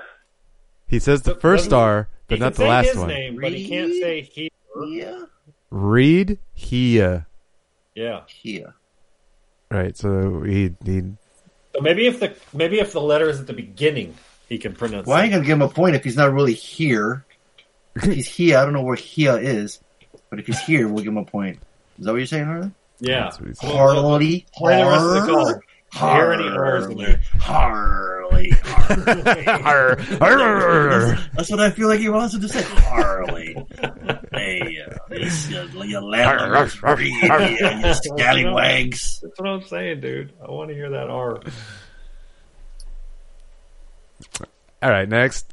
he 0.88 0.98
says 0.98 1.22
the 1.22 1.34
first 1.36 1.72
R, 1.72 2.08
but 2.26 2.36
he 2.38 2.40
not 2.40 2.54
the 2.54 2.64
last 2.64 2.88
his 2.88 2.96
one. 2.96 3.08
name, 3.08 3.38
but 3.40 3.52
he 3.52 3.68
can't 3.68 3.92
say 3.92 4.22
he. 4.22 4.50
Read 5.70 6.38
here. 6.54 7.26
Yeah. 7.98 8.20
here. 8.28 8.74
Right. 9.70 9.96
So 9.96 10.42
he 10.42 10.74
he 10.84 11.02
So 11.74 11.80
maybe 11.80 12.06
if 12.06 12.20
the 12.20 12.34
maybe 12.54 12.78
if 12.78 12.92
the 12.92 13.00
letter 13.00 13.28
is 13.28 13.40
at 13.40 13.46
the 13.48 13.52
beginning, 13.52 14.14
he 14.48 14.58
can 14.58 14.74
pronounce. 14.74 15.06
Well, 15.06 15.16
I 15.16 15.24
ain't 15.24 15.32
gonna 15.32 15.44
give 15.44 15.54
him 15.54 15.62
a 15.62 15.68
point 15.68 15.96
if 15.96 16.04
he's 16.04 16.16
not 16.16 16.32
really 16.32 16.54
here. 16.54 17.24
If 17.96 18.04
he's 18.14 18.28
here, 18.28 18.58
I 18.58 18.64
don't 18.64 18.72
know 18.72 18.82
where 18.82 18.94
here 18.96 19.36
is, 19.36 19.80
but 20.30 20.38
if 20.38 20.46
he's 20.46 20.60
here, 20.60 20.86
we'll 20.86 21.02
give 21.02 21.12
him 21.12 21.18
a 21.18 21.24
point. 21.24 21.58
Is 21.98 22.04
that 22.04 22.12
what 22.12 22.18
you're 22.18 22.26
saying, 22.26 22.44
Harley? 22.46 22.70
Yeah. 23.00 23.24
That's 23.24 23.40
what 23.40 23.48
he 23.48 23.54
said. 23.54 23.70
Harley, 23.72 24.46
Play 24.54 24.82
the 24.82 24.88
rest 24.88 25.04
of 25.04 25.12
the 25.12 25.20
call. 25.26 25.60
Harley, 25.92 26.44
Hear 26.44 26.48
any 26.48 26.56
R's 26.56 26.86
in 26.86 26.98
there. 26.98 27.20
Harley, 27.40 28.50
Harley. 30.18 31.16
That's 31.34 31.50
what 31.50 31.60
I 31.60 31.70
feel 31.70 31.88
like 31.88 31.98
he 32.00 32.08
wants 32.10 32.34
him 32.34 32.42
to 32.42 32.48
say. 32.48 32.62
Harley. 32.62 33.56
Hey, 34.38 34.78
uh, 34.86 35.14
you 35.14 35.98
landlubbers, 36.00 37.82
you 37.82 37.94
scallywags. 37.94 39.20
That's 39.22 39.38
what 39.38 39.48
I'm 39.48 39.62
saying, 39.62 40.00
dude. 40.00 40.32
I 40.46 40.50
want 40.50 40.68
to 40.70 40.74
hear 40.74 40.90
that 40.90 41.08
R. 41.10 41.40
All 44.82 44.90
right, 44.90 45.08
next. 45.08 45.52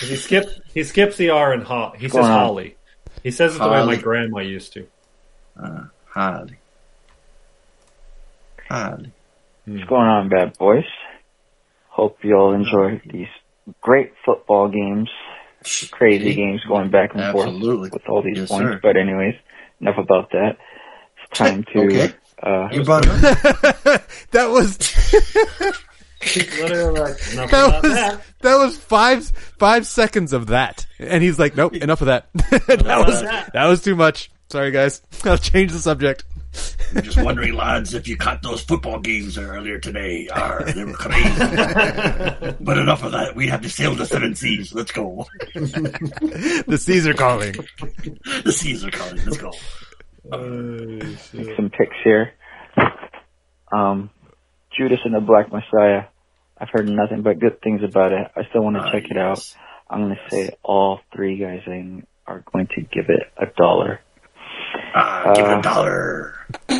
He 0.00 0.16
skips. 0.16 0.60
He 0.72 0.84
skips 0.84 1.16
the 1.16 1.30
R 1.30 1.52
and 1.52 1.62
ho- 1.62 1.92
He 1.98 2.08
says 2.08 2.24
on? 2.24 2.30
Holly. 2.30 2.76
He 3.22 3.30
says 3.30 3.56
it 3.56 3.58
the 3.58 3.68
way 3.68 3.84
my 3.84 3.96
grandma 3.96 4.40
used 4.40 4.72
to. 4.74 4.86
Uh, 5.60 5.84
Holly. 6.06 6.56
Holly. 8.68 9.12
What's 9.64 9.84
going 9.84 10.06
on, 10.06 10.28
bad 10.28 10.56
boys? 10.58 10.84
Hope 11.88 12.18
you 12.22 12.36
all 12.36 12.52
enjoy 12.52 13.00
these 13.10 13.28
great 13.80 14.12
football 14.24 14.68
games, 14.68 15.08
crazy 15.90 16.34
games 16.34 16.60
going 16.68 16.90
back 16.90 17.12
and 17.14 17.20
Absolutely. 17.22 17.90
forth 17.90 17.92
with 17.92 18.08
all 18.08 18.22
these 18.22 18.38
Yes, 18.38 18.48
points. 18.48 18.64
sir. 18.72 18.80
But 18.82 18.96
anyways, 18.96 19.34
enough 19.80 19.98
about 19.98 20.30
that. 20.32 20.56
It's 21.28 21.38
time 21.38 21.64
to. 21.72 21.78
Okay. 21.86 22.12
Uh, 22.42 22.68
You 22.72 22.82
brought 22.84 23.02
that 24.32 24.50
was 24.50 24.76
like, 26.20 27.50
that 27.50 27.80
was 27.82 27.94
that. 27.94 28.20
that 28.40 28.56
was 28.56 28.76
five 28.76 29.26
five 29.58 29.86
seconds 29.86 30.32
of 30.32 30.48
that, 30.48 30.86
and 30.98 31.22
he's 31.22 31.38
like, 31.38 31.56
"Nope, 31.56 31.74
enough 31.76 32.00
of 32.02 32.06
that. 32.08 32.28
that 32.34 33.04
was 33.06 33.22
that 33.52 33.66
was 33.66 33.82
too 33.82 33.96
much. 33.96 34.30
Sorry, 34.50 34.70
guys. 34.70 35.02
I'll 35.24 35.38
change 35.38 35.72
the 35.72 35.78
subject." 35.78 36.24
I'm 36.94 37.02
just 37.02 37.20
wondering, 37.22 37.54
lads, 37.54 37.94
if 37.94 38.06
you 38.08 38.16
caught 38.16 38.42
those 38.42 38.62
football 38.62 39.00
games 39.00 39.36
earlier 39.38 39.78
today. 39.78 40.28
Arr, 40.28 40.64
they 40.64 40.84
were 40.84 40.92
crazy. 40.92 41.38
but 42.60 42.78
enough 42.78 43.02
of 43.02 43.12
that. 43.12 43.32
We 43.34 43.48
have 43.48 43.62
to 43.62 43.68
sail 43.70 43.94
the 43.94 44.06
seven 44.06 44.34
seas. 44.34 44.72
Let's 44.74 44.92
go. 44.92 45.26
The 45.54 46.78
seas 46.80 47.06
are 47.06 47.14
calling. 47.14 47.54
The 48.44 48.52
seas 48.52 48.84
are 48.84 48.90
calling. 48.90 49.16
Let's 49.24 49.36
go. 49.38 49.52
make 51.32 51.56
some 51.56 51.70
picks 51.70 51.96
here. 52.04 52.32
Um, 53.72 54.10
Judas 54.76 55.00
and 55.04 55.14
the 55.14 55.20
Black 55.20 55.50
Messiah. 55.52 56.04
I've 56.58 56.68
heard 56.70 56.88
nothing 56.88 57.22
but 57.22 57.38
good 57.38 57.60
things 57.62 57.82
about 57.82 58.12
it. 58.12 58.30
I 58.36 58.44
still 58.48 58.62
want 58.62 58.76
to 58.76 58.82
Ah, 58.82 58.90
check 58.92 59.10
it 59.10 59.16
out. 59.18 59.54
I'm 59.90 60.02
going 60.02 60.16
to 60.16 60.30
say 60.30 60.50
all 60.62 61.00
three 61.14 61.38
guys 61.38 61.62
are 62.26 62.42
going 62.52 62.66
to 62.74 62.80
give 62.82 63.08
it 63.08 63.22
a 63.36 63.46
dollar. 63.56 64.00
Ah, 64.94 65.32
give 65.34 65.44
it 65.46 65.50
Uh, 65.52 65.58
a 65.58 65.62
dollar. 65.62 66.34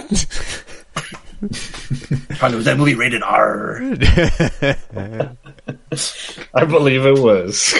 Probably 2.38 2.56
was 2.56 2.64
that 2.64 2.78
movie 2.78 2.94
rated 2.94 3.22
R. 3.22 3.78
I 6.54 6.64
believe 6.64 7.04
it 7.04 7.18
was. 7.18 7.74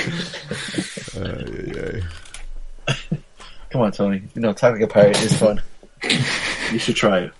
Come 3.70 3.80
on, 3.80 3.92
Tony. 3.92 4.22
You 4.34 4.42
know, 4.42 4.52
talking 4.52 4.80
like 4.80 4.90
a 4.90 4.92
pirate 4.92 5.22
is 5.22 5.38
fun. 5.38 5.62
you 6.72 6.78
should 6.78 6.96
try 6.96 7.20
it. 7.20 7.32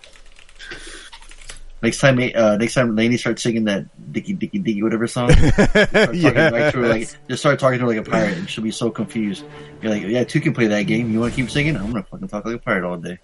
Next 1.83 1.99
time, 1.99 2.19
uh, 2.35 2.57
next 2.57 2.73
time 2.75 2.97
Laney 2.97 3.19
starts 3.19 3.43
singing 3.43 3.65
that 3.65 3.85
"Dicky 4.13 4.33
Dicky 4.33 4.59
Dicky" 4.59 4.83
whatever 4.83 5.07
song, 5.07 5.31
start 5.31 5.93
talking 5.93 6.35
right 6.35 6.73
through 6.73 6.89
like 6.89 7.15
just 7.29 7.43
start 7.43 7.59
talking 7.59 7.79
to 7.79 7.85
her 7.85 7.89
like 7.89 7.99
a 7.99 8.03
pirate, 8.11 8.39
and 8.39 8.49
she'll 8.49 8.65
be 8.65 8.71
so 8.71 8.91
confused. 8.91 9.45
You're 9.83 9.93
like, 9.93 10.03
"Yeah, 10.03 10.25
two 10.25 10.41
can 10.41 10.55
play 10.55 10.67
that 10.69 10.85
game. 10.85 11.13
You 11.13 11.21
want 11.21 11.35
to 11.35 11.41
keep 11.41 11.51
singing? 11.51 11.77
I'm 11.77 11.93
gonna 11.93 12.03
fucking 12.05 12.29
talk 12.29 12.47
like 12.47 12.57
a 12.57 12.59
pirate 12.59 12.89
all 12.89 12.97
day." 12.97 13.19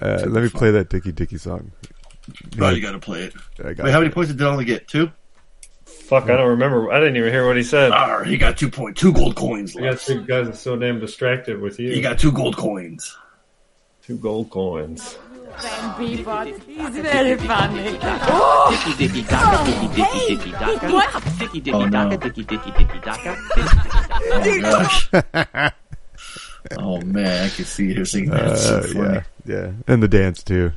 Uh, 0.00 0.24
let 0.26 0.42
me 0.42 0.48
play 0.48 0.70
that 0.72 0.90
Dicky 0.90 1.12
Dicky 1.12 1.38
song. 1.38 1.70
Oh, 2.60 2.70
you 2.70 2.80
gotta 2.82 2.98
play 2.98 3.22
it. 3.22 3.34
I 3.64 3.72
got 3.72 3.84
Wait, 3.84 3.92
how 3.92 4.00
many 4.00 4.10
points 4.12 4.30
did 4.30 4.38
Donald 4.38 4.66
get? 4.66 4.88
Two. 4.88 5.10
Fuck, 5.84 6.24
I 6.24 6.36
don't 6.36 6.48
remember. 6.50 6.90
I 6.92 6.98
didn't 6.98 7.16
even 7.16 7.32
hear 7.32 7.46
what 7.46 7.56
he 7.56 7.62
said. 7.62 7.92
Ah, 7.92 8.22
he 8.24 8.36
got 8.36 8.58
two 8.58 8.68
point, 8.70 8.96
two 8.96 9.12
gold 9.12 9.36
coins. 9.36 9.76
I 9.76 9.80
guess 9.80 10.08
you 10.08 10.20
guys 10.22 10.48
are 10.48 10.54
so 10.54 10.76
damn 10.76 11.00
distracted 11.00 11.60
with 11.60 11.78
you. 11.80 11.92
He 11.92 12.00
got 12.00 12.18
two 12.18 12.32
gold 12.32 12.56
coins. 12.56 13.16
two 14.02 14.18
gold 14.18 14.50
coins. 14.50 15.18
He's 15.98 16.20
very 16.20 17.36
funny. 17.38 17.82
Dicky 17.82 18.96
dicky 18.98 19.22
daka, 19.22 19.64
dicky 19.64 19.88
dicky 19.94 20.36
dicky 20.36 20.50
daka, 20.52 21.20
dicky 21.38 21.60
dicky 21.60 21.72
Oh, 21.72 21.88
daka, 21.88 22.16
dicky 22.18 22.42
dicky 22.44 22.70
dicky 22.72 22.98
daka. 23.00 25.72
Oh 26.72 26.76
oh 26.78 27.00
man, 27.02 27.46
I 27.46 27.48
can 27.48 27.64
see 27.64 27.94
her 27.94 28.04
singing 28.04 28.30
that. 28.30 28.52
It's 28.52 28.66
so 28.66 28.78
Uh, 28.78 28.82
funny. 28.82 29.00
yeah, 29.14 29.22
yeah, 29.46 29.72
and 29.86 30.02
the 30.02 30.08
dance 30.08 30.42
too. 30.42 30.72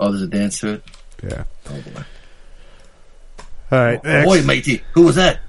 Oh, 0.00 0.10
there's 0.10 0.22
a 0.22 0.26
dance 0.26 0.60
to 0.60 0.74
it. 0.74 0.82
Yeah. 1.22 1.44
Oh 1.68 1.80
boy. 1.94 2.04
All 3.72 3.78
right, 3.84 4.00
Oh, 4.04 4.08
next. 4.08 4.26
boy, 4.26 4.42
matey, 4.42 4.82
who 4.94 5.02
was 5.02 5.16
that? 5.16 5.40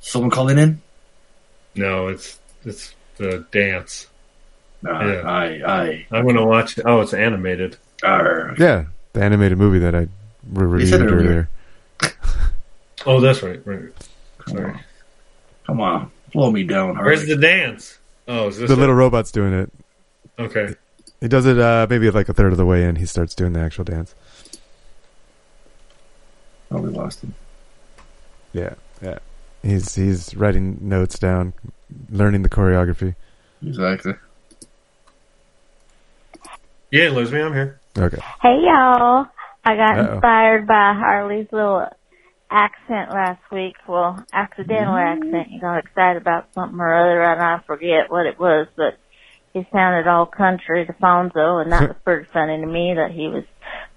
Someone 0.00 0.30
calling 0.30 0.58
in? 0.58 0.82
No, 1.76 2.08
it's 2.08 2.38
it's 2.64 2.94
the 3.16 3.44
dance. 3.52 4.06
Aye, 4.86 5.06
Yeah. 5.14 5.22
aye, 5.24 5.62
aye. 5.66 6.06
I'm 6.10 6.26
gonna 6.26 6.44
watch. 6.46 6.78
Oh, 6.84 7.00
it's 7.00 7.14
animated. 7.14 7.76
Arr. 8.02 8.54
Yeah, 8.58 8.84
the 9.12 9.22
animated 9.22 9.56
movie 9.58 9.78
that 9.78 9.94
I 9.94 10.08
re- 10.52 10.66
reviewed 10.66 11.00
earlier. 11.00 11.16
earlier. 11.16 11.48
Oh, 13.06 13.20
that's 13.20 13.42
right. 13.42 13.60
Right. 13.66 13.80
Come 14.38 14.56
Sorry. 14.56 14.70
on. 14.70 14.80
Come 15.66 15.80
on. 15.82 16.10
Blow 16.32 16.50
me 16.50 16.62
down, 16.64 16.94
Harley. 16.94 17.10
Where's 17.16 17.26
the 17.26 17.36
dance? 17.36 17.98
Oh, 18.26 18.48
is 18.48 18.56
this 18.58 18.68
The 18.68 18.76
it? 18.76 18.78
little 18.78 18.94
robot's 18.94 19.30
doing 19.30 19.52
it. 19.52 19.70
Okay. 20.38 20.74
He 21.20 21.28
does 21.28 21.46
it 21.46 21.58
uh, 21.58 21.86
maybe 21.88 22.10
like 22.10 22.28
a 22.28 22.34
third 22.34 22.52
of 22.52 22.58
the 22.58 22.66
way 22.66 22.84
in. 22.84 22.96
He 22.96 23.06
starts 23.06 23.34
doing 23.34 23.52
the 23.52 23.60
actual 23.60 23.84
dance. 23.84 24.14
Oh, 26.70 26.80
we 26.80 26.90
lost 26.90 27.22
him. 27.22 27.34
Yeah, 28.52 28.74
yeah. 29.02 29.18
He's 29.62 29.94
he's 29.94 30.34
writing 30.36 30.78
notes 30.82 31.18
down, 31.18 31.54
learning 32.10 32.42
the 32.42 32.50
choreography. 32.50 33.14
Exactly. 33.64 34.14
Yeah, 36.90 37.08
lose 37.10 37.32
me. 37.32 37.40
I'm 37.40 37.52
here. 37.52 37.80
Okay. 37.96 38.18
Hey 38.42 38.58
y'all. 38.62 39.26
I 39.64 39.76
got 39.76 39.98
Uh-oh. 39.98 40.12
inspired 40.14 40.66
by 40.66 40.92
Harley's 40.94 41.46
little 41.50 41.88
accent 42.50 43.10
last 43.10 43.40
week. 43.50 43.76
Well, 43.88 44.22
accidental 44.32 44.94
accent. 44.94 45.48
He 45.48 45.58
got 45.58 45.78
excited 45.78 46.20
about 46.20 46.48
something 46.54 46.78
or 46.78 46.94
other 46.94 47.22
and 47.22 47.40
I 47.40 47.60
forget 47.66 48.10
what 48.10 48.26
it 48.26 48.38
was, 48.38 48.66
but 48.76 48.98
he 49.54 49.66
sounded 49.72 50.06
all 50.06 50.26
country 50.26 50.84
to 50.84 50.92
Fonzo 50.94 51.62
and 51.62 51.72
that 51.72 51.88
was 51.88 51.96
pretty 52.04 52.28
funny 52.32 52.60
to 52.60 52.66
me 52.66 52.92
that 52.96 53.12
he 53.12 53.28
was, 53.28 53.44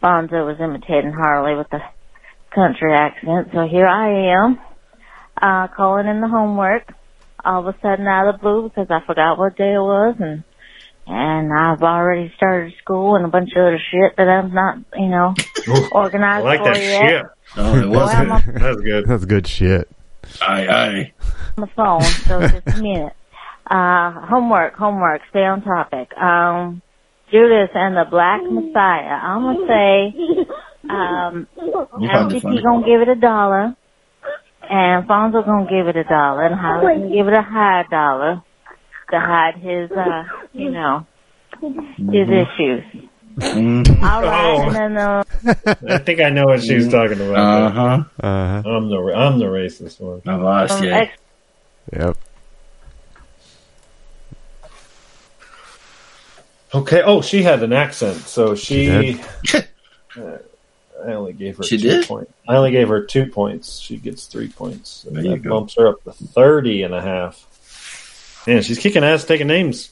Fonzo 0.02 0.46
was 0.46 0.58
imitating 0.62 1.12
Harley 1.12 1.56
with 1.58 1.68
the 1.70 1.80
country 2.54 2.94
accent. 2.94 3.50
So 3.52 3.68
here 3.68 3.88
I 3.88 4.46
am, 4.46 4.60
uh, 5.42 5.68
calling 5.76 6.08
in 6.08 6.22
the 6.22 6.28
homework 6.28 6.94
all 7.44 7.68
of 7.68 7.76
a 7.76 7.78
sudden 7.82 8.08
out 8.08 8.30
of 8.30 8.36
the 8.36 8.42
blue 8.42 8.70
because 8.70 8.88
I 8.90 9.06
forgot 9.06 9.38
what 9.38 9.58
day 9.58 9.74
it 9.74 9.80
was 9.80 10.16
and 10.20 10.44
and 11.10 11.54
I've 11.54 11.82
already 11.82 12.34
started 12.36 12.74
school 12.84 13.16
and 13.16 13.26
a 13.26 13.30
bunch 13.30 13.52
of 13.56 13.62
other 13.62 13.80
shit 13.80 14.18
that 14.18 14.28
I'm 14.28 14.54
not, 14.54 14.80
you 14.94 15.08
know, 15.08 15.34
I 15.68 15.90
organized 15.94 16.44
like 16.44 16.60
for 16.60 16.74
that 16.74 16.82
yet. 16.82 17.02
shit. 17.10 17.26
Oh, 17.56 17.80
it 17.80 17.88
was 17.88 18.14
I'm 18.14 18.28
That's 18.28 18.82
good. 18.82 19.08
That's 19.08 19.26
good 19.26 19.48
shit. 19.48 19.90
Aye, 20.42 20.68
aye. 20.68 21.14
On 21.58 21.62
the 21.62 21.68
phone, 21.68 22.02
so 22.02 22.42
just 22.42 22.78
a 22.78 22.82
minute. 22.82 23.14
Uh, 23.70 24.26
homework, 24.28 24.76
homework, 24.76 25.22
stay 25.30 25.44
on 25.44 25.62
topic. 25.62 26.16
Um, 26.18 26.82
Judas 27.32 27.70
and 27.74 27.98
the 27.98 28.06
Black 28.10 28.42
Messiah. 28.44 29.20
I'm 29.22 29.42
gonna 29.42 29.68
say, 29.68 30.48
um, 30.90 31.48
You 31.60 32.08
found 32.08 32.32
it 32.32 32.44
gonna 32.64 32.86
give 32.86 33.02
it 33.02 33.10
a 33.10 33.16
dollar, 33.16 33.76
and 34.70 35.08
Fonzo 35.08 35.46
gonna 35.46 35.70
give 35.70 35.88
it 35.88 35.98
a 35.98 36.06
dollar, 36.06 36.44
and 36.46 36.56
Holly 36.56 36.96
gonna 36.96 37.10
give 37.14 37.28
it 37.28 37.34
a 37.34 37.42
high 37.42 37.84
dollar 37.92 38.42
to 39.12 39.20
hide 39.20 39.56
his, 39.56 39.92
uh, 39.92 40.24
you 40.54 40.72
know, 40.72 41.06
his 41.62 42.30
issues. 42.30 42.84
Mm. 43.38 44.02
All 44.02 44.24
right, 44.24 44.56
Oh. 44.56 44.62
and 44.64 44.76
then 44.76 44.94
the 44.96 45.86
I 45.90 45.98
think 46.00 46.22
I 46.22 46.30
know 46.30 46.46
what 46.46 46.64
she's 46.64 46.88
talking 46.90 47.20
about. 47.20 47.36
Uh 47.38 47.70
huh. 47.70 48.04
Uh 48.20 48.62
huh. 48.62 48.70
I'm 48.70 48.90
the 48.90 49.14
I'm 49.16 49.40
the 49.40 49.46
racist 49.46 50.00
one. 50.00 50.22
I 50.26 50.36
lost 50.36 50.74
um, 50.74 50.84
you. 50.86 51.08
Yep. 51.94 52.18
Okay. 56.82 57.02
Oh, 57.02 57.22
she 57.22 57.44
had 57.44 57.64
an 57.64 57.74
accent, 57.74 58.18
so 58.18 58.56
she. 58.56 59.20
She 59.44 59.58
Uh, 60.18 60.38
I 61.08 61.12
only 61.14 61.34
gave 61.34 61.58
her 61.58 61.64
She 61.64 61.78
two 61.78 61.88
did? 61.90 62.08
points. 62.08 62.32
I 62.50 62.56
only 62.56 62.72
gave 62.72 62.88
her 62.90 63.04
two 63.04 63.28
points. 63.28 63.78
She 63.80 63.98
gets 63.98 64.26
three 64.26 64.50
points. 64.50 65.04
And 65.06 65.16
There 65.16 65.24
you 65.24 65.30
that 65.32 65.44
go. 65.44 65.50
bumps 65.52 65.76
her 65.78 65.88
up 65.88 66.04
to 66.06 66.12
30 66.12 66.82
and 66.84 66.96
a 66.96 67.02
half. 67.02 68.44
Man, 68.48 68.64
she's 68.64 68.80
kicking 68.80 69.04
ass 69.04 69.24
taking 69.24 69.46
names. 69.48 69.92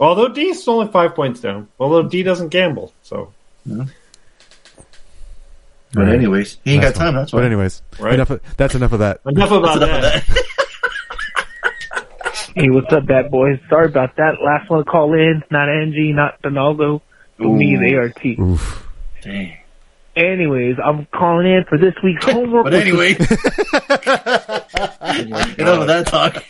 Although 0.00 0.28
D's 0.28 0.66
only 0.66 0.88
five 0.90 1.14
points 1.14 1.38
down. 1.40 1.68
Although 1.78 2.08
D 2.08 2.22
doesn't 2.24 2.48
gamble, 2.48 2.92
so 3.02 3.32
But 3.64 3.86
Right. 5.94 6.08
anyways, 6.08 6.56
he 6.64 6.72
ain't 6.72 6.82
That's 6.82 6.98
got 6.98 7.04
time. 7.04 7.12
fine. 7.14 7.20
That's 7.22 7.32
why. 7.32 7.40
But 7.40 7.46
anyways, 7.46 7.82
Right. 8.00 8.14
enough. 8.14 8.30
Of, 8.30 8.40
that's 8.56 8.74
enough 8.74 8.92
of 8.92 8.98
that. 9.00 9.20
enough 9.26 9.50
about 9.52 9.76
Enough 9.76 9.90
of 9.90 10.02
that. 10.02 10.24
Hey, 12.54 12.68
what's 12.68 12.92
up, 12.92 13.06
bad 13.06 13.30
boys? 13.30 13.58
Sorry 13.70 13.86
about 13.86 14.16
that. 14.16 14.34
Last 14.44 14.68
one 14.70 14.84
to 14.84 14.90
call 14.90 15.14
in. 15.14 15.42
Not 15.50 15.68
Angie, 15.70 16.12
not 16.12 16.40
Donaldo. 16.42 17.00
Me, 17.38 17.76
the 17.76 17.96
ART. 17.96 18.24
Oof. 18.38 18.88
Dang. 19.22 19.56
Anyways, 20.14 20.76
I'm 20.84 21.06
calling 21.06 21.46
in 21.46 21.64
for 21.66 21.78
this 21.78 21.94
week's 22.04 22.24
homework. 22.26 22.64
But 22.64 22.74
anyway, 22.82 23.12
enough 25.58 25.80
of 25.80 25.86
that 25.86 26.04
talk. 26.06 26.44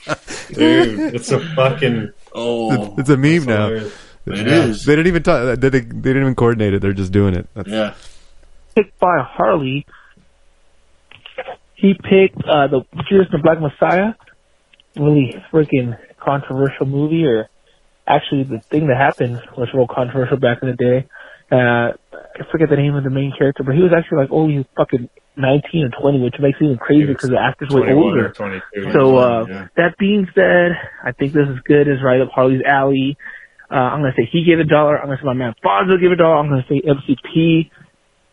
Dude, 0.52 1.14
it's 1.14 1.30
a 1.30 1.38
fucking. 1.54 2.12
Oh, 2.34 2.96
It's 2.98 3.08
a 3.08 3.16
meme 3.16 3.44
now. 3.44 3.68
hilarious. 3.68 3.94
it 4.26 4.46
is. 4.48 4.84
They 4.84 4.96
didn't 4.96 5.06
even 5.06 5.22
talk. 5.22 5.60
They, 5.60 5.68
they, 5.68 5.80
they 5.80 5.86
didn't 5.86 6.22
even 6.22 6.34
coordinate 6.34 6.74
it. 6.74 6.82
They're 6.82 6.92
just 6.92 7.12
doing 7.12 7.34
it. 7.34 7.46
That's, 7.54 7.68
Yeah. 7.68 7.94
picked 8.74 8.98
by 8.98 9.18
Harley. 9.22 9.86
He 11.76 11.94
picked 11.94 12.42
uh, 12.44 12.66
the 12.66 12.82
Judas 13.08 13.28
and 13.32 13.38
the 13.38 13.42
Black 13.44 13.60
Messiah. 13.60 14.14
Really 14.96 15.34
freaking 15.52 15.96
controversial 16.20 16.86
movie, 16.86 17.24
or 17.24 17.48
actually 18.06 18.44
the 18.44 18.60
thing 18.70 18.88
that 18.88 18.96
happened 18.96 19.40
was 19.56 19.68
real 19.74 19.86
controversial 19.86 20.36
back 20.38 20.58
in 20.62 20.68
the 20.70 20.76
day. 20.76 21.06
Uh, 21.50 21.92
I 22.14 22.50
forget 22.50 22.70
the 22.70 22.76
name 22.76 22.94
of 22.94 23.04
the 23.04 23.10
main 23.10 23.32
character, 23.36 23.62
but 23.62 23.74
he 23.74 23.82
was 23.82 23.92
actually 23.96 24.18
like 24.18 24.30
only 24.30 24.66
fucking 24.76 25.08
19 25.36 25.84
or 25.84 26.00
20, 26.00 26.20
which 26.20 26.34
makes 26.40 26.58
it 26.60 26.64
even 26.64 26.78
crazier 26.78 27.06
because 27.08 27.28
the 27.30 27.38
actor's 27.40 27.68
way 27.70 27.92
older. 27.92 28.26
or 28.26 28.28
22. 28.30 28.92
So, 28.92 29.16
uh, 29.18 29.46
Yeah. 29.48 29.66
that 29.76 29.96
being 29.98 30.26
said, 30.34 30.72
I 31.04 31.12
think 31.12 31.32
this 31.34 31.48
is 31.48 31.58
good. 31.64 31.88
It's 31.88 32.02
right 32.02 32.20
up 32.20 32.28
Harley's 32.34 32.62
alley. 32.64 33.16
Uh, 33.70 33.74
I'm 33.74 34.00
gonna 34.00 34.12
say 34.16 34.28
he 34.30 34.44
gave 34.44 34.60
a 34.60 34.64
dollar. 34.64 34.98
I'm 34.98 35.06
gonna 35.06 35.18
say 35.18 35.24
my 35.24 35.32
man 35.34 35.54
Fonzo 35.64 35.98
gave 36.00 36.12
a 36.12 36.16
dollar. 36.16 36.36
I'm 36.36 36.48
gonna 36.48 36.64
say 36.68 36.80
MCP 36.84 37.70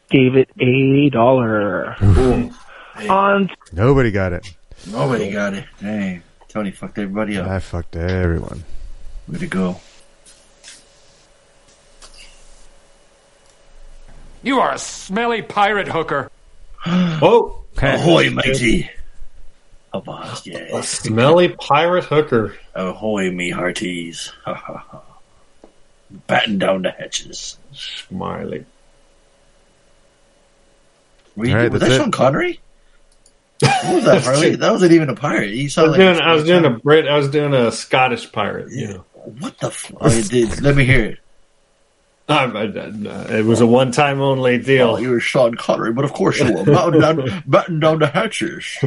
gave 0.10 0.36
it 0.36 0.50
a 0.60 1.10
dollar. 1.10 1.96
On 3.10 3.50
Nobody 3.72 4.12
got 4.12 4.34
it. 4.34 4.46
Nobody 4.92 5.32
got 5.32 5.54
it. 5.54 5.66
Dang. 5.82 6.22
Tony 6.50 6.72
fucked 6.72 6.98
everybody 6.98 7.38
up. 7.38 7.48
I 7.48 7.60
fucked 7.60 7.96
everyone. 7.96 8.64
Way 9.28 9.40
to 9.40 9.48
go. 9.48 9.80
You 14.42 14.60
are 14.60 14.74
a 14.74 14.80
smelly 14.80 15.42
pirate 15.42 15.88
hooker. 15.88 16.30
Oh, 17.22 17.62
Ahoy, 17.82 18.30
matey. 18.30 18.90
Avast, 19.94 20.48
yeah. 20.48 20.78
a 20.78 20.82
smelly 20.84 21.50
pirate 21.50 22.06
hooker. 22.06 22.56
Ahoy, 22.74 23.32
me 23.32 23.50
hearties. 23.52 24.32
Ha 24.46 24.54
ha 24.54 24.78
ha. 24.78 25.02
Batten 26.28 26.58
down 26.58 26.82
the 26.84 26.92
hatches. 26.92 27.58
Smiley. 27.74 28.66
Were 31.36 31.46
you, 31.46 31.52
All 31.54 31.58
right, 31.62 31.72
was 31.72 31.82
that 31.82 31.92
it. 31.92 31.98
Sean 31.98 32.12
Connery? 32.12 32.60
What 33.62 33.96
was 33.96 34.06
that, 34.06 34.24
Harley? 34.24 34.56
That 34.56 34.72
wasn't 34.72 34.94
even 34.94 35.10
a 35.10 35.16
pirate. 35.16 35.50
You 35.52 35.66
I 35.66 35.68
sound 35.68 35.92
was 35.92 35.98
like 35.98 36.06
doing. 36.16 36.22
I 36.22 36.34
was 36.34 36.44
doing 36.46 36.66
a 36.66 36.70
Brit. 36.72 37.08
I 37.08 37.18
was 37.18 37.30
doing 37.30 37.54
a 37.54 37.72
Scottish 37.72 38.32
pirate. 38.32 38.72
You 38.72 38.88
know. 38.88 39.06
What 39.40 39.58
the? 39.60 39.68
F- 39.68 39.92
oh, 40.00 40.10
you 40.12 40.24
did. 40.24 40.62
Let 40.62 40.76
me 40.76 40.86
hear 40.86 41.06
it. 41.06 41.18
I, 42.30 42.44
I, 42.46 42.62
I- 42.64 43.38
it 43.40 43.46
was 43.46 43.60
a 43.60 43.68
one-time 43.68 44.22
only 44.22 44.60
deal. 44.60 44.92
Oh, 44.92 44.98
you 44.98 45.10
were 45.10 45.20
Sean 45.20 45.56
Connery, 45.56 45.92
but 45.92 46.06
of 46.06 46.14
course 46.14 46.40
you 46.40 46.54
were. 46.54 46.64
Batten 46.64 47.02
down, 47.02 47.44
batten 47.48 47.80
down 47.80 48.00
the 48.00 48.08
hatches. 48.08 48.78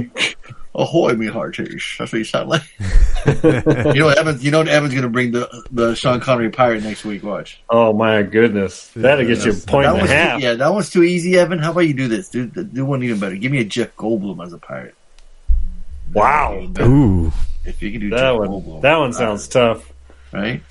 Ahoy, 0.74 1.12
me 1.14 1.26
hearties. 1.26 1.84
That's 1.98 2.12
what 2.12 2.18
you 2.18 2.24
sound 2.24 2.48
like. 2.48 2.62
you 3.26 4.00
know, 4.00 4.08
Evans. 4.08 4.42
You 4.42 4.50
know, 4.50 4.62
Evans 4.62 4.92
going 4.94 5.02
to 5.02 5.10
bring 5.10 5.30
the 5.32 5.64
the 5.70 5.94
Sean 5.94 6.18
Connery 6.20 6.48
pirate 6.50 6.82
next 6.82 7.04
week. 7.04 7.22
Watch. 7.22 7.60
Oh 7.68 7.92
my 7.92 8.22
goodness, 8.22 8.88
that'll 8.96 9.26
get 9.26 9.44
you 9.44 9.52
a 9.52 9.54
point 9.54 9.84
that 9.86 9.96
and 9.96 10.08
a 10.08 10.12
half. 10.14 10.40
Too, 10.40 10.46
yeah, 10.46 10.54
that 10.54 10.72
one's 10.72 10.88
too 10.88 11.02
easy, 11.02 11.38
Evan. 11.38 11.58
How 11.58 11.72
about 11.72 11.80
you 11.80 11.92
do 11.92 12.08
this? 12.08 12.30
Do 12.30 12.46
do 12.46 12.86
one 12.86 13.02
even 13.02 13.20
better. 13.20 13.36
Give 13.36 13.52
me 13.52 13.60
a 13.60 13.64
Jeff 13.64 13.94
Goldblum 13.96 14.42
as 14.44 14.54
a 14.54 14.58
pirate. 14.58 14.94
Wow, 16.14 16.68
Ooh. 16.80 17.32
If 17.64 17.80
you 17.82 17.90
can 17.92 18.00
do 18.00 18.10
that 18.10 18.18
Jeff 18.18 18.38
one. 18.38 18.48
Goldblum, 18.48 18.80
That 18.82 18.96
one 18.96 19.12
sounds 19.12 19.48
tough. 19.48 19.90
right? 20.32 20.62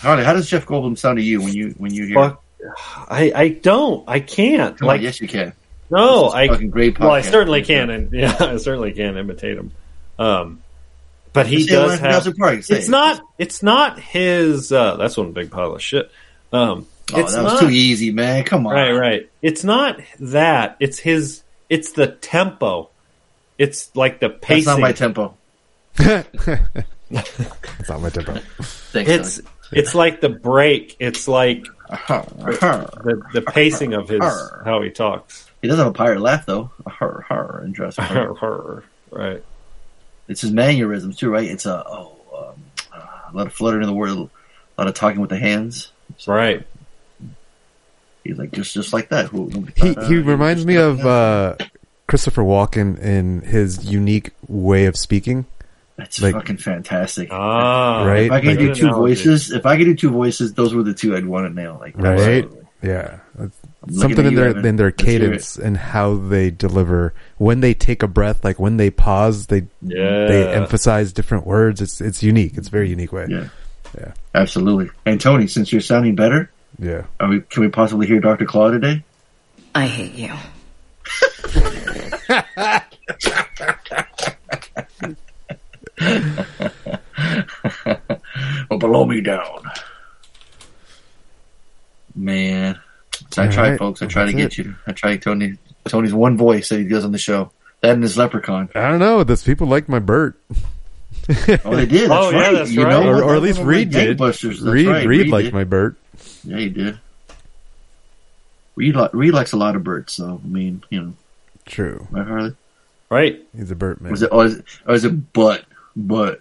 Harley, 0.00 0.24
how 0.24 0.32
does 0.32 0.48
Jeff 0.50 0.66
Goldblum 0.66 0.98
sound 0.98 1.18
to 1.18 1.22
you 1.24 1.40
when 1.40 1.52
you 1.52 1.70
when 1.78 1.94
you 1.94 2.06
hear? 2.06 2.14
Fuck. 2.16 2.42
I 3.08 3.32
I 3.34 3.48
don't. 3.48 4.08
I 4.08 4.20
can't. 4.20 4.76
Come 4.78 4.88
like 4.88 4.98
on, 4.98 5.04
yes, 5.04 5.20
you 5.20 5.28
can. 5.28 5.52
No, 5.92 6.30
I 6.30 6.48
fucking 6.48 6.70
great 6.70 6.98
well, 6.98 7.10
I 7.12 7.20
certainly 7.20 7.62
can, 7.62 7.90
and 7.90 8.12
yeah, 8.14 8.36
I 8.40 8.56
certainly 8.56 8.92
can 8.92 9.16
imitate 9.16 9.56
him. 9.56 9.70
Um, 10.18 10.62
but 11.32 11.46
he 11.46 11.66
does 11.66 11.88
Lance 11.88 12.00
have. 12.00 12.10
Nelson 12.10 12.34
Park, 12.34 12.58
It's 12.58 12.70
it. 12.70 12.88
not. 12.88 13.22
It's 13.38 13.62
not 13.62 13.98
his. 14.00 14.72
Uh, 14.72 14.96
that's 14.96 15.16
one 15.16 15.32
big 15.32 15.50
pile 15.50 15.74
of 15.74 15.82
shit. 15.82 16.10
Um, 16.52 16.86
Oh, 17.14 17.18
it's 17.20 17.34
that 17.34 17.42
was 17.44 17.52
not, 17.54 17.60
too 17.60 17.68
easy, 17.70 18.10
man. 18.10 18.44
Come 18.44 18.66
on. 18.66 18.72
Right, 18.74 18.92
right. 18.92 19.30
It's 19.42 19.64
not 19.64 20.00
that. 20.20 20.76
It's 20.80 20.98
his. 20.98 21.42
It's 21.68 21.92
the 21.92 22.06
tempo. 22.06 22.88
It's 23.58 23.94
like 23.94 24.20
the 24.20 24.28
That's 24.28 24.40
pacing. 24.40 24.70
not 24.72 24.80
my 24.80 24.92
tempo. 24.92 25.36
it's 25.98 27.88
not 27.88 28.00
my 28.00 28.08
tempo. 28.10 28.34
Thanks, 28.62 29.10
it's 29.10 29.36
Tony. 29.36 29.48
it's 29.72 29.94
like 29.94 30.20
the 30.20 30.28
break. 30.30 30.96
It's 31.00 31.28
like 31.28 31.64
the, 31.88 33.22
the 33.34 33.42
pacing 33.42 33.92
of 33.94 34.08
his 34.08 34.20
how 34.64 34.80
he 34.82 34.90
talks. 34.90 35.50
He 35.62 35.68
doesn't 35.68 35.82
have 35.84 35.92
a 35.94 35.96
pirate 35.96 36.20
laugh 36.20 36.44
though. 36.44 36.70
her, 36.86 37.24
har 37.28 37.62
in 37.64 37.72
Jurassic 37.72 38.04
Park. 38.04 38.84
right. 39.10 39.42
It's 40.28 40.40
his 40.40 40.50
mannerisms 40.52 41.16
too, 41.16 41.30
right? 41.30 41.48
It's 41.48 41.66
a 41.66 41.82
oh, 41.86 42.16
um, 42.92 43.00
a 43.32 43.36
lot 43.36 43.46
of 43.46 43.52
fluttering 43.54 43.82
in 43.82 43.88
the 43.88 43.94
word, 43.94 44.10
a 44.10 44.14
lot 44.78 44.88
of 44.88 44.94
talking 44.94 45.20
with 45.20 45.30
the 45.30 45.38
hands. 45.38 45.90
Right. 46.26 46.66
He's 48.24 48.38
like 48.38 48.52
just 48.52 48.74
just 48.74 48.92
like 48.92 49.08
that. 49.08 49.30
He 49.76 49.88
he 50.06 50.18
uh, 50.20 50.22
reminds 50.22 50.64
me 50.64 50.76
of 50.76 51.04
uh, 51.04 51.56
Christopher 52.06 52.42
Walken 52.42 52.98
in 53.00 53.40
his 53.40 53.84
unique 53.90 54.30
way 54.48 54.86
of 54.86 54.96
speaking. 54.96 55.46
That's 55.96 56.22
like- 56.22 56.34
fucking 56.34 56.56
fantastic. 56.58 57.28
Ah, 57.32 58.04
Right? 58.04 58.26
If 58.26 58.32
I 58.32 58.40
could 58.40 58.48
Like- 58.48 58.58
do 58.58 58.74
two 58.74 58.86
analogy. 58.86 59.14
voices, 59.14 59.50
if 59.52 59.66
I 59.66 59.76
could 59.76 59.84
do 59.84 59.94
two 59.94 60.10
voices, 60.10 60.54
those 60.54 60.72
were 60.74 60.82
the 60.82 60.94
two 60.94 61.14
I'd 61.16 61.26
want 61.26 61.46
to 61.48 61.54
nail. 61.54 61.76
Like 61.80 61.96
Right? 61.98 62.18
absolutely. 62.44 62.58
Yeah. 62.82 63.18
That's 63.34 63.56
looking 63.86 64.00
Something 64.00 64.26
in 64.26 64.32
you, 64.32 64.38
their 64.38 64.48
Evan. 64.50 64.66
in 64.66 64.76
their 64.76 64.86
Let's 64.88 65.02
hear 65.02 65.16
it. 65.16 65.20
cadence 65.20 65.56
and 65.58 65.76
how 65.76 66.14
they 66.14 66.50
deliver 66.50 67.12
when 67.38 67.60
they 67.60 67.74
take 67.74 68.02
a 68.02 68.08
breath, 68.08 68.44
like 68.44 68.58
when 68.60 68.76
they 68.76 68.90
pause, 68.90 69.46
they 69.46 69.64
Yeah. 69.82 70.26
they 70.26 70.52
emphasize 70.52 71.12
different 71.12 71.46
words. 71.46 71.80
It's 71.80 72.00
it's 72.00 72.22
unique. 72.22 72.56
It's 72.56 72.68
a 72.68 72.70
very 72.70 72.88
unique 72.90 73.12
way. 73.12 73.26
Yeah, 73.28 73.48
Yeah. 73.98 74.12
absolutely. 74.34 74.90
And 75.04 75.20
Tony, 75.20 75.46
since 75.48 75.72
you're 75.72 75.80
sounding 75.80 76.14
better, 76.14 76.50
Yeah. 76.78 77.02
are 77.20 77.28
we, 77.28 77.40
can 77.40 77.62
we 77.62 77.68
possibly 77.68 78.06
hear 78.06 78.20
Doctor 78.20 78.44
Claw 78.46 78.70
today? 78.70 79.02
I 79.74 79.86
hate 79.86 80.14
you. 80.14 80.32
Well, 88.70 88.78
below 88.78 89.04
me 89.04 89.20
down, 89.20 89.62
man. 92.14 92.78
So 93.32 93.42
I 93.42 93.46
All 93.46 93.52
tried, 93.52 93.70
right. 93.70 93.78
folks. 93.78 94.02
I 94.02 94.06
tried 94.06 94.26
to 94.30 94.32
That's 94.36 94.56
get 94.56 94.64
you. 94.64 94.74
I 94.86 94.92
try 94.92 95.16
Tony. 95.16 95.56
Tony's 95.88 96.12
one 96.14 96.36
voice 96.36 96.68
that 96.68 96.78
he 96.78 96.84
does 96.88 97.04
on 97.04 97.12
the 97.12 97.18
show. 97.18 97.50
That 97.80 97.94
and 97.94 98.02
his 98.02 98.16
leprechaun. 98.16 98.68
I 98.74 98.88
don't 98.90 99.00
know. 99.00 99.24
This 99.24 99.42
people 99.42 99.66
like 99.66 99.88
my 99.88 99.98
Bert. 99.98 100.38
Oh, 100.48 101.76
they 101.76 101.86
did. 101.86 102.10
That's 102.10 102.10
Oh, 102.10 102.30
yeah, 102.30 102.52
that's 102.52 102.70
you 102.70 102.82
right. 102.84 102.90
Know 102.90 103.08
or, 103.08 103.22
or 103.24 103.34
at 103.36 103.42
least 103.42 103.60
Reed 103.60 103.90
did. 103.90 104.20
Reed 104.20 104.86
right. 104.86 105.06
Reed 105.06 105.28
liked 105.28 105.46
did. 105.46 105.54
my 105.54 105.64
Bert. 105.64 105.96
Yeah, 106.44 106.58
he 106.58 106.68
did. 106.68 106.98
Reed, 108.76 108.96
li- 108.96 109.08
Reed 109.12 109.34
likes 109.34 109.52
a 109.52 109.56
lot 109.56 109.76
of 109.76 109.84
birds, 109.84 110.12
so 110.14 110.40
I 110.42 110.46
mean, 110.46 110.82
you 110.90 111.00
know, 111.02 111.12
True. 111.66 112.06
right, 112.10 112.26
Harley? 112.26 112.56
Right. 113.10 113.40
He's 113.56 113.70
a 113.70 113.74
Bert 113.76 114.00
man. 114.00 114.10
Was 114.12 114.22
it? 114.22 114.32
Or 114.32 114.46
is 114.46 114.56
it, 114.56 114.64
or 114.86 114.94
is 114.94 115.04
it 115.04 115.32
but? 115.32 115.64
But? 115.94 116.40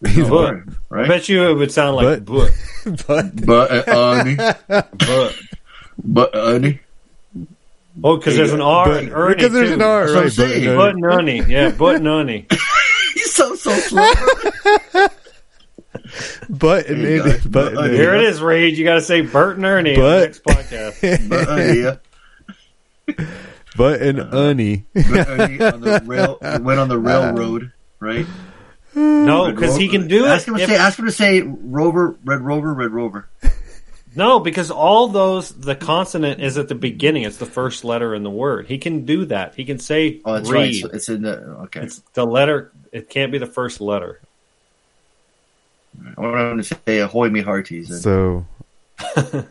But. 0.00 0.10
I 0.10 0.62
Right? 0.90 1.08
bet 1.08 1.28
you 1.28 1.48
it 1.48 1.54
would 1.54 1.72
sound 1.72 1.96
like 1.96 2.24
But- 2.26 2.52
but. 2.84 3.06
but 3.06 3.46
But, 3.46 3.88
uh, 3.88 4.22
Ernie. 4.24 4.36
but. 4.68 5.36
But, 6.04 6.30
Ernie. 6.34 6.80
Oh, 8.04 8.16
because 8.18 8.36
there's 8.36 8.52
an 8.52 8.60
R 8.60 8.84
But- 8.86 8.96
and 9.04 9.12
Ernie 9.12 9.34
because 9.36 9.52
there's 9.52 9.68
too. 9.70 9.74
an 9.76 9.82
R, 9.82 10.00
That's 10.00 10.12
what 10.12 10.18
I'm 10.18 10.24
right? 10.24 10.32
saying. 10.32 10.68
Uh, 10.68 10.76
but- 10.76 10.94
But 11.00 11.14
Ernie, 11.14 11.42
yeah, 11.48 11.70
but 11.70 12.06
Ernie. 12.06 12.46
You 13.16 13.26
sound 13.28 13.58
so 13.58 13.72
slow. 13.72 14.12
But 16.48 16.86
and 16.86 17.02
There 17.04 17.16
you 17.16 17.22
maybe, 17.24 17.38
but 17.48 17.74
But- 17.74 17.84
and 17.86 17.94
Here 17.94 18.14
it 18.14 18.22
is, 18.24 18.40
Reed. 18.40 18.76
You 18.78 18.84
got 18.84 18.94
to 18.94 19.00
say 19.00 19.22
Bert 19.22 19.56
and 19.56 19.64
Ernie 19.66 19.94
in 19.94 20.00
the 20.00 20.02
But- 20.02 20.20
next 20.24 20.44
podcast. 20.44 21.28
but, 21.28 21.48
Ernie. 21.48 21.98
But 23.76 24.00
and 24.02 24.18
Unny. 24.18 24.84
But 24.94 25.28
Ernie 25.28 25.60
on 25.60 25.80
the 25.80 26.02
rail, 26.04 26.38
went 26.60 26.78
on 26.80 26.88
the 26.88 26.98
railroad, 26.98 27.72
right? 28.00 28.26
No, 28.94 29.50
because 29.52 29.76
he 29.76 29.88
can 29.88 30.06
do 30.08 30.26
it. 30.26 30.42
Him, 30.46 30.56
if- 30.56 30.68
say, 30.68 30.76
ask 30.76 30.98
him 30.98 31.06
to 31.06 31.12
say 31.12 31.42
Rover, 31.42 32.16
Red 32.24 32.40
Rover, 32.40 32.72
Red 32.72 32.90
Rover. 32.92 33.28
No, 34.16 34.40
because 34.40 34.70
all 34.70 35.08
those 35.08 35.50
the 35.50 35.76
consonant 35.76 36.40
is 36.42 36.56
at 36.58 36.68
the 36.68 36.74
beginning. 36.74 37.22
It's 37.24 37.36
the 37.36 37.46
first 37.46 37.84
letter 37.84 38.14
in 38.14 38.22
the 38.22 38.30
word. 38.30 38.66
He 38.66 38.78
can 38.78 39.04
do 39.04 39.26
that. 39.26 39.54
He 39.54 39.64
can 39.64 39.78
say 39.78 40.20
Oh, 40.24 40.34
that's 40.34 40.50
right. 40.50 40.60
read. 40.72 40.80
So 40.80 40.88
it's 40.88 41.08
in 41.08 41.22
the, 41.22 41.36
okay. 41.64 41.82
It's 41.82 41.98
the 42.14 42.24
letter. 42.26 42.72
It 42.92 43.08
can't 43.10 43.30
be 43.30 43.38
the 43.38 43.46
first 43.46 43.80
letter. 43.80 44.20
I 46.16 46.20
want 46.20 46.36
him 46.52 46.56
to 46.58 46.64
say 46.86 46.98
ahoy 46.98 47.28
me 47.30 47.40
hearties. 47.42 47.90
And, 47.90 48.00
So, 48.02 48.46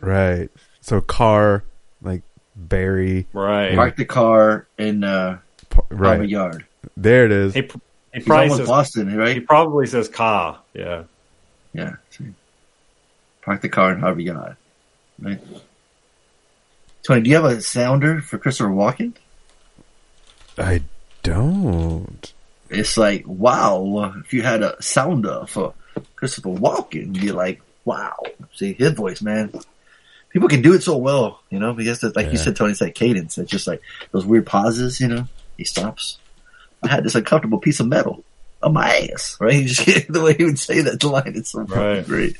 right. 0.00 0.48
So 0.80 1.00
car, 1.00 1.64
like 2.02 2.22
Barry, 2.56 3.26
Right. 3.32 3.74
Park 3.74 3.96
the 3.96 4.04
car 4.04 4.66
in, 4.78 5.04
uh, 5.04 5.38
pa- 5.70 5.82
Harvard 5.90 6.20
right 6.20 6.28
Yard. 6.28 6.66
there 6.96 7.24
it 7.24 7.32
is. 7.32 7.54
He, 7.54 7.62
he 7.62 7.68
He's 8.14 8.24
probably 8.24 8.56
says 8.56 8.66
Boston, 8.68 9.26
he 9.28 9.40
probably 9.40 9.86
says 9.86 10.08
ka. 10.08 10.60
Yeah. 10.74 11.04
Yeah. 11.72 11.96
see. 12.10 12.24
Park 13.48 13.62
the 13.62 13.68
car 13.70 13.92
in 13.94 14.00
Harvard 14.00 14.22
Yard. 14.24 14.56
Right. 15.18 15.40
Tony, 17.02 17.22
do 17.22 17.30
you 17.30 17.36
have 17.36 17.46
a 17.46 17.62
sounder 17.62 18.20
for 18.20 18.36
Christopher 18.36 18.68
Walken? 18.68 19.14
I 20.58 20.82
don't. 21.22 22.34
It's 22.68 22.98
like, 22.98 23.24
wow, 23.26 24.12
if 24.22 24.34
you 24.34 24.42
had 24.42 24.62
a 24.62 24.76
sounder 24.82 25.46
for 25.48 25.72
Christopher 26.16 26.50
Walken, 26.50 27.14
you'd 27.14 27.20
be 27.22 27.32
like, 27.32 27.62
wow. 27.86 28.22
See, 28.52 28.74
his 28.74 28.92
voice, 28.92 29.22
man. 29.22 29.50
People 30.28 30.50
can 30.50 30.60
do 30.60 30.74
it 30.74 30.82
so 30.82 30.98
well, 30.98 31.40
you 31.48 31.58
know, 31.58 31.72
because 31.72 32.04
it's 32.04 32.14
like 32.16 32.26
you 32.32 32.36
said, 32.36 32.54
Tony, 32.54 32.72
it's 32.72 32.82
like 32.82 32.94
cadence. 32.94 33.38
It's 33.38 33.50
just 33.50 33.66
like 33.66 33.80
those 34.12 34.26
weird 34.26 34.44
pauses, 34.44 35.00
you 35.00 35.08
know, 35.08 35.26
he 35.56 35.64
stops. 35.64 36.18
I 36.82 36.88
had 36.88 37.02
this 37.02 37.14
uncomfortable 37.14 37.60
piece 37.60 37.80
of 37.80 37.86
metal. 37.86 38.22
on 38.62 38.74
my 38.74 39.08
ass, 39.14 39.38
right? 39.40 39.54
He 39.54 39.64
just, 39.72 39.86
the 40.12 40.20
way 40.22 40.34
he 40.34 40.44
would 40.44 40.58
say 40.58 40.82
that 40.82 41.02
line, 41.02 41.32
it's 41.34 41.52
so 41.52 41.60
Right. 41.62 42.04
great. 42.06 42.36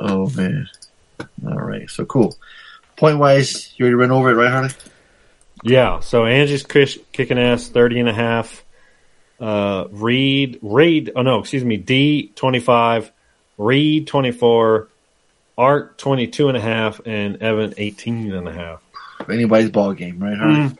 Oh 0.00 0.28
man. 0.30 0.68
All 1.46 1.60
right, 1.60 1.88
so 1.90 2.04
cool. 2.04 2.36
Point 2.96 3.18
wise, 3.18 3.72
you 3.76 3.84
already 3.84 3.96
ran 3.96 4.10
over 4.10 4.30
it, 4.30 4.34
right, 4.34 4.50
Harley? 4.50 4.70
Yeah, 5.64 6.00
so 6.00 6.26
Angie's 6.26 6.64
kicking 6.64 7.38
ass 7.38 7.68
30 7.68 8.00
and 8.00 8.08
a 8.08 8.12
half. 8.12 8.64
Uh, 9.40 9.86
Reed, 9.90 10.58
Reed, 10.62 11.12
oh 11.16 11.22
no, 11.22 11.40
excuse 11.40 11.64
me, 11.64 11.76
D 11.76 12.32
25, 12.36 13.10
Reed 13.58 14.06
24, 14.06 14.88
Art 15.58 15.98
22 15.98 16.48
and 16.48 16.56
a 16.56 16.60
half, 16.60 17.00
and 17.04 17.42
Evan 17.42 17.74
18 17.76 18.32
and 18.32 18.48
a 18.48 18.52
half. 18.52 18.80
Anybody's 19.28 19.70
ball 19.70 19.94
game, 19.94 20.18
right, 20.20 20.36
Harley? 20.36 20.56
Mm. 20.56 20.78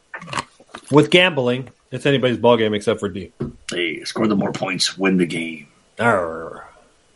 With 0.91 1.11
gambling, 1.11 1.69
it's 1.91 2.07
anybody's 2.07 2.39
ball 2.39 2.57
game 2.57 2.75
except 2.75 3.01
for 3.01 3.09
D. 3.09 3.33
Hey, 3.71 4.05
score 4.05 4.27
the 4.27 4.37
more 4.37 4.53
points, 4.53 4.97
win 4.97 5.17
the 5.17 5.27
game. 5.27 5.69
Arr. 5.99 6.69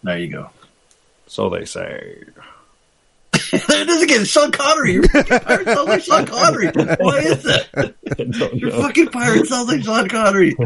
There 0.02 0.18
you 0.18 0.28
go. 0.28 0.50
So 1.26 1.50
they 1.50 1.64
say. 1.64 2.24
it 3.52 3.88
is 3.88 4.02
again, 4.02 4.24
Sean 4.24 4.50
Connery. 4.50 4.94
Your 4.94 5.02
fucking 5.04 5.40
pirate 5.40 5.66
sounds 5.66 5.88
like 5.88 6.02
Sean 6.02 6.26
Connery. 6.26 6.66
Why 6.68 7.18
is 7.18 7.42
that? 7.42 7.94
Your 8.54 8.70
fucking 8.70 9.08
pirate 9.08 9.46
sounds 9.46 9.68
like 9.68 9.82
Sean 9.82 10.08
Connery. 10.08 10.56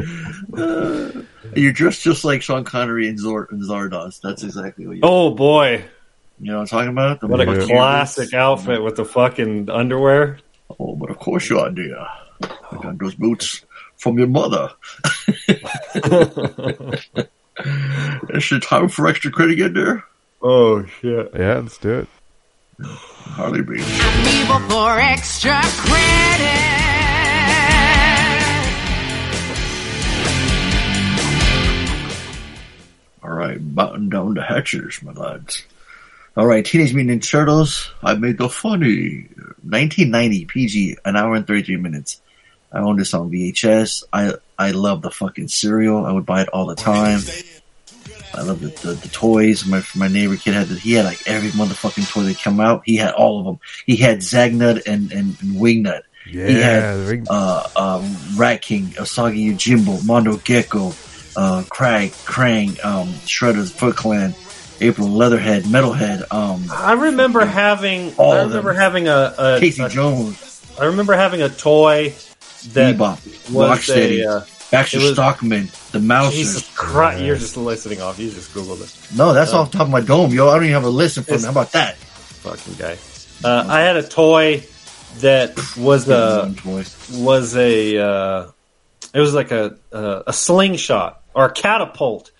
Uh, 0.56 1.22
you're 1.54 1.72
dressed 1.72 2.02
just 2.02 2.24
like 2.24 2.42
Sean 2.42 2.64
Connery 2.64 3.08
in, 3.08 3.18
Zor- 3.18 3.48
in 3.50 3.60
Zardoz. 3.60 4.20
That's 4.20 4.44
exactly 4.44 4.86
what 4.86 4.96
you. 4.96 5.02
Oh 5.02 5.34
boy, 5.34 5.84
You 6.38 6.46
know 6.52 6.58
what 6.58 6.60
I'm 6.60 6.66
talking 6.68 6.90
about? 6.90 7.20
The 7.20 7.26
what 7.26 7.40
a 7.40 7.66
classic 7.66 8.34
outfit 8.34 8.82
with 8.82 8.96
the 8.96 9.04
fucking 9.04 9.68
underwear. 9.68 10.38
Oh, 10.78 10.94
but 10.94 11.10
of 11.10 11.18
course 11.18 11.50
you 11.50 11.58
are, 11.58 11.70
dear. 11.70 12.06
I 12.42 12.78
got 12.80 12.98
those 12.98 13.14
boots 13.14 13.64
from 13.96 14.18
your 14.18 14.28
mother. 14.28 14.70
Is 18.30 18.52
it 18.52 18.62
time 18.62 18.88
for 18.88 19.06
extra 19.06 19.30
credit 19.30 19.74
there? 19.74 20.04
Oh 20.42 20.84
shit! 20.84 21.30
Yeah, 21.34 21.58
let's 21.58 21.76
do 21.78 22.00
it. 22.00 22.08
Harley 22.82 23.62
Beach. 23.62 23.80
Evil 23.80 24.60
for 24.70 24.98
extra 24.98 25.60
credit. 25.62 26.80
All 33.22 33.30
right, 33.30 33.58
button 33.74 34.08
down 34.08 34.34
the 34.34 34.42
hatches, 34.42 35.02
my 35.02 35.12
lads. 35.12 35.62
All 36.36 36.46
right, 36.46 36.64
Teenage 36.64 36.94
Mutant 36.94 37.22
Ninja 37.22 37.30
Turtles. 37.30 37.90
I 38.02 38.14
made 38.14 38.38
the 38.38 38.48
funny 38.48 39.28
1990 39.62 40.44
PG, 40.46 40.96
an 41.04 41.16
hour 41.16 41.34
and 41.34 41.46
33 41.46 41.76
minutes. 41.76 42.20
I 42.72 42.78
own 42.78 42.96
this 42.96 43.12
on 43.12 43.30
VHS. 43.30 44.04
I 44.12 44.34
I 44.58 44.70
love 44.70 45.02
the 45.02 45.10
fucking 45.10 45.48
cereal. 45.48 46.06
I 46.06 46.12
would 46.12 46.24
buy 46.24 46.42
it 46.42 46.48
all 46.48 46.66
the 46.66 46.76
time. 46.76 47.20
I 48.34 48.42
love 48.42 48.60
the, 48.60 48.68
the, 48.86 48.94
the 48.94 49.08
toys. 49.08 49.66
My 49.66 49.82
my 49.94 50.08
neighbor 50.08 50.36
kid 50.36 50.54
had 50.54 50.68
the, 50.68 50.76
he 50.78 50.92
had 50.92 51.04
like 51.04 51.26
every 51.26 51.50
motherfucking 51.50 52.08
toy 52.10 52.22
that 52.24 52.38
come 52.40 52.60
out. 52.60 52.82
He 52.84 52.96
had 52.96 53.12
all 53.14 53.40
of 53.40 53.44
them. 53.46 53.58
He 53.86 53.96
had 53.96 54.18
Zagnut 54.18 54.86
and 54.86 55.10
and, 55.12 55.36
and 55.40 55.56
Wingnut. 55.56 56.02
he 56.26 56.38
Yeah, 56.38 56.48
had 56.60 56.96
the 56.98 57.06
Ring- 57.10 57.26
uh, 57.28 57.68
um, 57.76 58.16
Rat 58.36 58.62
King, 58.62 58.86
Usagi 58.90 59.52
Yojimbo, 59.52 60.04
Mondo 60.06 60.36
Gecko, 60.36 60.92
uh, 61.36 61.64
Crag, 61.70 62.10
Krang, 62.24 62.82
um, 62.84 63.08
Shredder's 63.26 63.72
Foot 63.72 63.96
Clan, 63.96 64.34
April 64.80 65.08
Leatherhead, 65.08 65.64
Metalhead, 65.64 66.32
um, 66.32 66.64
I 66.70 66.92
remember 66.92 67.44
having. 67.44 68.14
All 68.16 68.32
I 68.32 68.38
of 68.40 68.50
them. 68.50 68.64
remember 68.64 68.72
having 68.80 69.08
a, 69.08 69.34
a 69.38 69.56
Casey 69.60 69.82
a- 69.82 69.88
Jones, 69.88 70.62
I 70.80 70.84
remember 70.86 71.14
having 71.14 71.42
a 71.42 71.48
toy 71.48 72.14
that 72.72 72.96
Bebop, 72.96 73.50
was 73.52 73.80
Rocksteady, 73.80 74.24
a, 74.24 74.36
uh, 74.38 74.44
Baxter 74.70 74.98
it 74.98 75.02
was- 75.02 75.12
Stockman, 75.14 75.68
the 75.92 76.00
mouse. 76.00 76.32
Jesus 76.32 76.70
Christ! 76.76 77.22
You're 77.22 77.36
just 77.36 77.56
listening 77.56 78.00
off. 78.00 78.18
You 78.18 78.30
just 78.30 78.54
googled 78.54 78.82
it. 78.82 79.16
No, 79.16 79.32
that's 79.32 79.52
Uh, 79.52 79.60
off 79.60 79.72
the 79.72 79.78
top 79.78 79.86
of 79.86 79.92
my 79.92 80.00
dome, 80.00 80.32
yo. 80.32 80.48
I 80.48 80.54
don't 80.54 80.64
even 80.64 80.74
have 80.74 80.84
a 80.84 80.88
list 80.90 81.16
in 81.16 81.24
front 81.24 81.38
of 81.38 81.42
me. 81.42 81.46
How 81.46 81.50
about 81.52 81.72
that? 81.72 81.96
Fucking 81.96 82.74
guy. 82.74 82.96
Uh, 83.42 83.64
I 83.68 83.80
had 83.80 83.96
a 83.96 84.02
toy 84.02 84.62
that 85.18 85.58
was 85.76 86.08
a 86.08 86.54
was 87.14 87.56
a 87.56 87.98
uh, 87.98 88.46
it 89.12 89.20
was 89.20 89.34
like 89.34 89.50
a 89.50 89.76
a, 89.92 90.22
a 90.28 90.32
slingshot 90.32 91.20
or 91.34 91.46
a 91.46 91.52
catapult, 91.52 92.30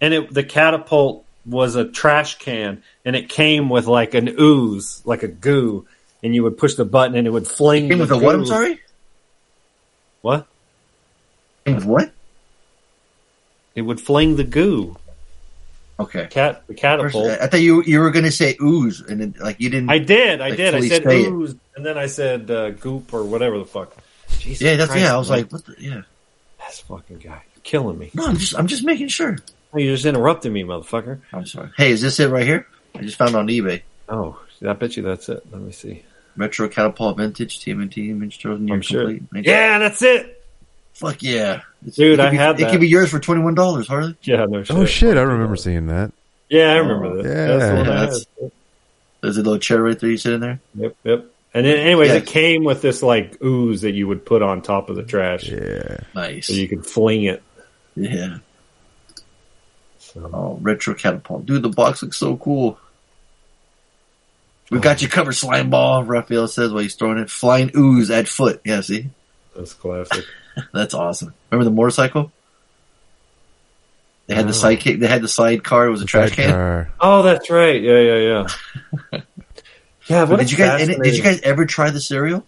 and 0.00 0.12
it 0.12 0.32
the 0.34 0.42
catapult 0.44 1.24
was 1.46 1.76
a 1.76 1.84
trash 1.86 2.38
can, 2.38 2.82
and 3.04 3.16
it 3.16 3.28
came 3.28 3.70
with 3.70 3.86
like 3.86 4.14
an 4.14 4.28
ooze, 4.38 5.00
like 5.06 5.22
a 5.22 5.28
goo, 5.28 5.86
and 6.22 6.34
you 6.34 6.42
would 6.42 6.58
push 6.58 6.74
the 6.74 6.84
button 6.84 7.16
and 7.16 7.26
it 7.26 7.30
would 7.30 7.48
fling. 7.48 7.88
Came 7.88 7.98
the 7.98 8.04
with 8.04 8.10
a 8.12 8.18
what? 8.18 8.34
I'm 8.34 8.44
sorry. 8.46 8.80
What? 10.20 10.46
With 11.66 11.84
what? 11.84 12.10
It 13.74 13.82
would 13.82 14.00
fling 14.00 14.36
the 14.36 14.44
goo. 14.44 14.96
Okay. 15.98 16.28
Cat 16.30 16.66
the 16.66 16.74
catapult. 16.74 17.30
I 17.30 17.46
thought 17.46 17.60
you 17.60 17.82
you 17.82 18.00
were 18.00 18.10
going 18.10 18.24
to 18.24 18.32
say 18.32 18.56
ooze, 18.60 19.02
and 19.02 19.20
then, 19.20 19.34
like 19.38 19.60
you 19.60 19.68
didn't. 19.68 19.90
I 19.90 19.98
did, 19.98 20.40
I 20.40 20.48
like, 20.48 20.56
did. 20.56 20.74
I 20.74 20.80
said 20.80 21.02
say 21.02 21.22
it. 21.22 21.28
ooze, 21.28 21.54
and 21.76 21.84
then 21.84 21.98
I 21.98 22.06
said 22.06 22.50
uh, 22.50 22.70
goop 22.70 23.12
or 23.12 23.22
whatever 23.22 23.58
the 23.58 23.66
fuck. 23.66 23.94
Jesus 24.38 24.62
Yeah, 24.62 24.76
that's 24.76 24.90
Christ, 24.90 25.04
yeah. 25.04 25.14
I 25.14 25.18
was 25.18 25.30
man. 25.30 25.38
like, 25.40 25.52
what 25.52 25.64
the 25.66 25.74
yeah. 25.78 26.02
That's 26.58 26.80
fucking 26.80 27.18
guy, 27.18 27.42
You're 27.54 27.62
killing 27.62 27.98
me. 27.98 28.10
No, 28.14 28.26
I'm 28.26 28.36
just 28.36 28.58
I'm 28.58 28.66
just 28.66 28.84
making 28.84 29.08
sure. 29.08 29.38
Oh, 29.72 29.78
you 29.78 29.92
just 29.92 30.06
interrupted 30.06 30.52
me, 30.52 30.64
motherfucker. 30.64 31.20
I'm 31.32 31.46
sorry. 31.46 31.70
Hey, 31.76 31.90
is 31.90 32.00
this 32.00 32.18
it 32.18 32.28
right 32.28 32.46
here? 32.46 32.66
I 32.94 33.02
just 33.02 33.16
found 33.16 33.30
it 33.30 33.36
on 33.36 33.48
eBay. 33.48 33.82
Oh, 34.08 34.40
I 34.66 34.72
bet 34.72 34.96
you 34.96 35.02
that's 35.02 35.28
it. 35.28 35.44
Let 35.52 35.60
me 35.60 35.72
see. 35.72 36.02
Retro 36.36 36.68
Catapult 36.68 37.18
Vintage 37.18 37.60
TMNT 37.60 38.40
Turtles 38.40 38.60
Near 38.60 38.74
I'm 38.74 38.82
sure. 38.82 39.06
Complete. 39.06 39.46
Yeah, 39.46 39.78
that's 39.78 40.02
it. 40.02 40.39
Fuck 41.00 41.22
yeah, 41.22 41.62
It's- 41.80 41.96
Dude, 41.96 42.12
it 42.12 42.16
could 42.16 42.20
I 42.26 42.30
be, 42.30 42.36
had 42.36 42.50
It 42.60 42.64
that. 42.64 42.70
could 42.72 42.80
be 42.80 42.88
yours 42.88 43.08
for 43.10 43.18
twenty 43.18 43.40
one 43.42 43.54
dollars, 43.54 43.88
Harley. 43.88 44.14
Yeah, 44.22 44.44
no 44.44 44.62
shit. 44.62 44.76
Oh 44.76 44.84
shit! 44.84 45.16
I 45.16 45.22
remember 45.22 45.56
seeing 45.56 45.86
that. 45.86 46.12
Yeah, 46.50 46.72
I 46.72 46.76
remember 46.76 47.06
Oh, 47.06 47.22
that. 47.22 47.24
yeah. 47.28 47.46
That's 47.46 47.64
the 47.70 47.74
one 47.76 47.88
I 47.88 48.00
That's- 48.00 48.26
There's 49.22 49.36
a 49.38 49.42
little 49.42 49.58
chair 49.58 49.82
right 49.82 49.98
there. 49.98 50.10
You 50.10 50.16
sit 50.18 50.34
in 50.34 50.40
there. 50.40 50.60
Yep, 50.74 50.96
yep. 51.04 51.24
And 51.54 51.64
then, 51.66 51.78
anyways, 51.78 52.10
Yeah. 52.10 52.16
it 52.16 52.26
came 52.26 52.64
with 52.64 52.82
this 52.82 53.02
like 53.02 53.42
ooze 53.42 53.80
that 53.80 53.92
you 53.92 54.06
would 54.08 54.24
put 54.26 54.42
on 54.42 54.60
top 54.62 54.90
of 54.90 54.96
the 54.96 55.02
trash, 55.02 55.48
Yeah. 55.48 55.96
Nice. 56.14 56.46
so 56.48 56.52
you 56.52 56.68
could 56.68 56.84
fling 56.86 57.24
it. 57.24 57.42
Yeah. 57.96 58.38
So, 59.98 60.30
Oh, 60.34 60.58
retro 60.60 60.94
catapult, 60.94 61.46
dude. 61.46 61.62
The 61.62 61.68
box 61.70 62.02
looks 62.02 62.18
so 62.18 62.36
cool. 62.36 62.78
We 64.70 64.78
got 64.80 64.98
oh. 64.98 65.00
you 65.02 65.08
covered, 65.08 65.32
slime 65.32 65.70
ball. 65.70 66.04
Raphael 66.04 66.46
says 66.46 66.72
while 66.72 66.82
he's 66.82 66.94
throwing 66.94 67.18
it. 67.18 67.30
Flying 67.30 67.70
ooze 67.76 68.10
at 68.10 68.28
foot. 68.28 68.60
Yeah, 68.64 68.80
see, 68.82 69.06
that's 69.56 69.72
classic. 69.74 70.24
that's 70.72 70.94
awesome. 70.94 71.34
Remember 71.50 71.68
the 71.70 71.74
motorcycle? 71.74 72.32
They 74.26 74.36
had 74.36 74.46
the 74.46 74.56
oh. 74.56 74.70
No. 74.70 74.76
sidekick. 74.76 75.00
They 75.00 75.08
had 75.08 75.22
the 75.22 75.28
sidecar. 75.28 75.86
It 75.86 75.90
was 75.90 76.02
a 76.02 76.04
trash 76.04 76.30
can. 76.30 76.44
Sidecar. 76.44 76.90
Oh, 77.00 77.22
that's 77.22 77.50
right. 77.50 77.82
Yeah, 77.82 77.98
yeah, 77.98 78.46
yeah. 79.12 79.20
yeah. 80.06 80.24
What 80.24 80.38
did 80.38 80.52
you 80.52 80.56
guys? 80.56 80.86
Did 80.86 81.16
you 81.16 81.22
guys 81.22 81.40
ever 81.40 81.66
try 81.66 81.90
the 81.90 82.00
cereal? 82.00 82.44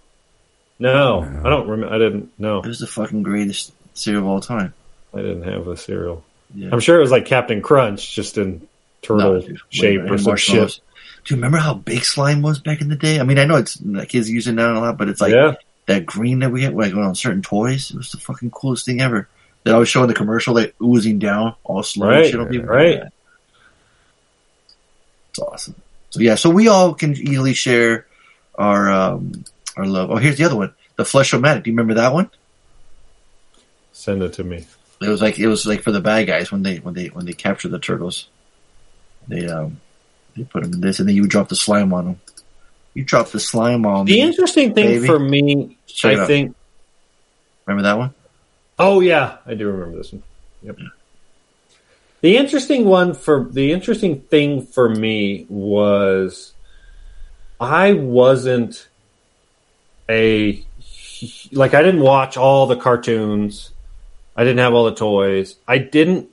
No, 0.78 1.22
I 1.44 1.48
don't 1.48 1.68
remember. 1.68 1.94
I 1.94 1.98
didn't. 1.98 2.32
No, 2.38 2.58
It 2.58 2.66
was 2.66 2.80
the 2.80 2.86
fucking 2.86 3.22
greatest 3.22 3.72
cereal 3.94 4.22
of 4.22 4.28
all 4.28 4.40
time. 4.40 4.74
I 5.14 5.18
didn't 5.18 5.42
have 5.44 5.68
a 5.68 5.76
cereal. 5.76 6.24
Yeah. 6.54 6.70
I'm 6.72 6.80
sure 6.80 6.98
it 6.98 7.00
was 7.00 7.10
like 7.10 7.26
Captain 7.26 7.62
Crunch, 7.62 8.14
just 8.14 8.38
in 8.38 8.66
turtle 9.00 9.34
No, 9.34 9.40
dude, 9.40 9.60
shape 9.70 10.00
or 10.00 10.14
and 10.14 10.20
some 10.20 10.36
shit. 10.36 10.80
Do 11.24 11.34
you 11.34 11.36
remember 11.36 11.58
how 11.58 11.74
big 11.74 12.04
slime 12.04 12.42
was 12.42 12.58
back 12.58 12.80
in 12.80 12.88
the 12.88 12.96
day? 12.96 13.20
I 13.20 13.22
mean, 13.22 13.38
I 13.38 13.44
know 13.44 13.56
it's 13.56 13.80
like, 13.80 14.08
kids 14.08 14.28
use 14.28 14.48
it 14.48 14.52
now 14.52 14.76
a 14.76 14.80
lot, 14.80 14.98
but 14.98 15.08
it's 15.08 15.20
like 15.20 15.32
Yeah. 15.32 15.54
That 15.86 16.06
green 16.06 16.40
that 16.40 16.50
we 16.52 16.62
had 16.62 16.74
like 16.74 16.94
on 16.94 17.14
certain 17.14 17.42
toys. 17.42 17.90
It 17.90 17.96
was 17.96 18.10
the 18.10 18.18
fucking 18.18 18.50
coolest 18.50 18.86
thing 18.86 19.00
ever. 19.00 19.28
That 19.64 19.74
I 19.74 19.78
was 19.78 19.88
showing 19.88 20.08
the 20.08 20.14
commercial, 20.14 20.54
like 20.54 20.74
oozing 20.82 21.18
down 21.20 21.54
all 21.64 21.82
slow 21.82 22.08
Right, 22.08 22.26
shit 22.26 22.40
on 22.40 22.48
people. 22.48 22.66
right. 22.66 22.96
Yeah. 22.98 23.08
It's 25.30 25.38
awesome. 25.38 25.74
So 26.10 26.20
yeah, 26.20 26.34
so 26.34 26.50
we 26.50 26.68
all 26.68 26.94
can 26.94 27.12
easily 27.16 27.54
share 27.54 28.06
our 28.56 28.90
um 28.90 29.44
our 29.76 29.86
love. 29.86 30.10
Oh, 30.10 30.16
here's 30.16 30.36
the 30.36 30.44
other 30.44 30.56
one, 30.56 30.74
the 30.96 31.04
Flesh-O-Matic. 31.04 31.62
Do 31.62 31.70
you 31.70 31.76
remember 31.76 31.94
that 31.94 32.12
one? 32.12 32.30
Send 33.92 34.22
it 34.22 34.34
to 34.34 34.44
me. 34.44 34.66
It 35.00 35.08
was 35.08 35.22
like 35.22 35.38
it 35.38 35.46
was 35.48 35.66
like 35.66 35.82
for 35.82 35.90
the 35.92 36.00
bad 36.00 36.26
guys 36.26 36.52
when 36.52 36.62
they 36.62 36.76
when 36.78 36.94
they 36.94 37.06
when 37.06 37.24
they 37.24 37.32
capture 37.32 37.68
the 37.68 37.78
turtles. 37.78 38.28
They 39.28 39.46
um 39.46 39.80
they 40.36 40.44
put 40.44 40.62
them 40.64 40.72
in 40.74 40.80
this, 40.80 40.98
and 40.98 41.08
then 41.08 41.14
you 41.16 41.22
would 41.22 41.30
drop 41.30 41.48
the 41.48 41.56
slime 41.56 41.92
on 41.94 42.04
them. 42.04 42.20
You 42.94 43.04
drop 43.04 43.28
the 43.28 43.40
slime 43.40 43.86
on 43.86 44.06
The 44.06 44.12
me, 44.12 44.20
The 44.20 44.26
interesting 44.26 44.74
thing 44.74 44.86
baby. 44.86 45.06
for 45.06 45.18
me, 45.18 45.76
I 46.04 46.26
think. 46.26 46.54
Remember 47.66 47.82
that 47.88 47.98
one? 47.98 48.14
Oh 48.78 49.00
yeah, 49.00 49.38
I 49.46 49.54
do 49.54 49.68
remember 49.68 49.96
this 49.98 50.12
one. 50.12 50.22
Yep. 50.62 50.78
The 52.20 52.36
interesting 52.36 52.84
one 52.84 53.14
for 53.14 53.44
the 53.44 53.72
interesting 53.72 54.20
thing 54.20 54.64
for 54.66 54.88
me 54.88 55.46
was 55.48 56.52
I 57.60 57.92
wasn't 57.94 58.88
a 60.08 60.64
like 61.52 61.74
I 61.74 61.82
didn't 61.82 62.02
watch 62.02 62.36
all 62.36 62.66
the 62.66 62.76
cartoons. 62.76 63.70
I 64.36 64.44
didn't 64.44 64.58
have 64.58 64.74
all 64.74 64.84
the 64.84 64.94
toys. 64.94 65.56
I 65.68 65.78
didn't. 65.78 66.28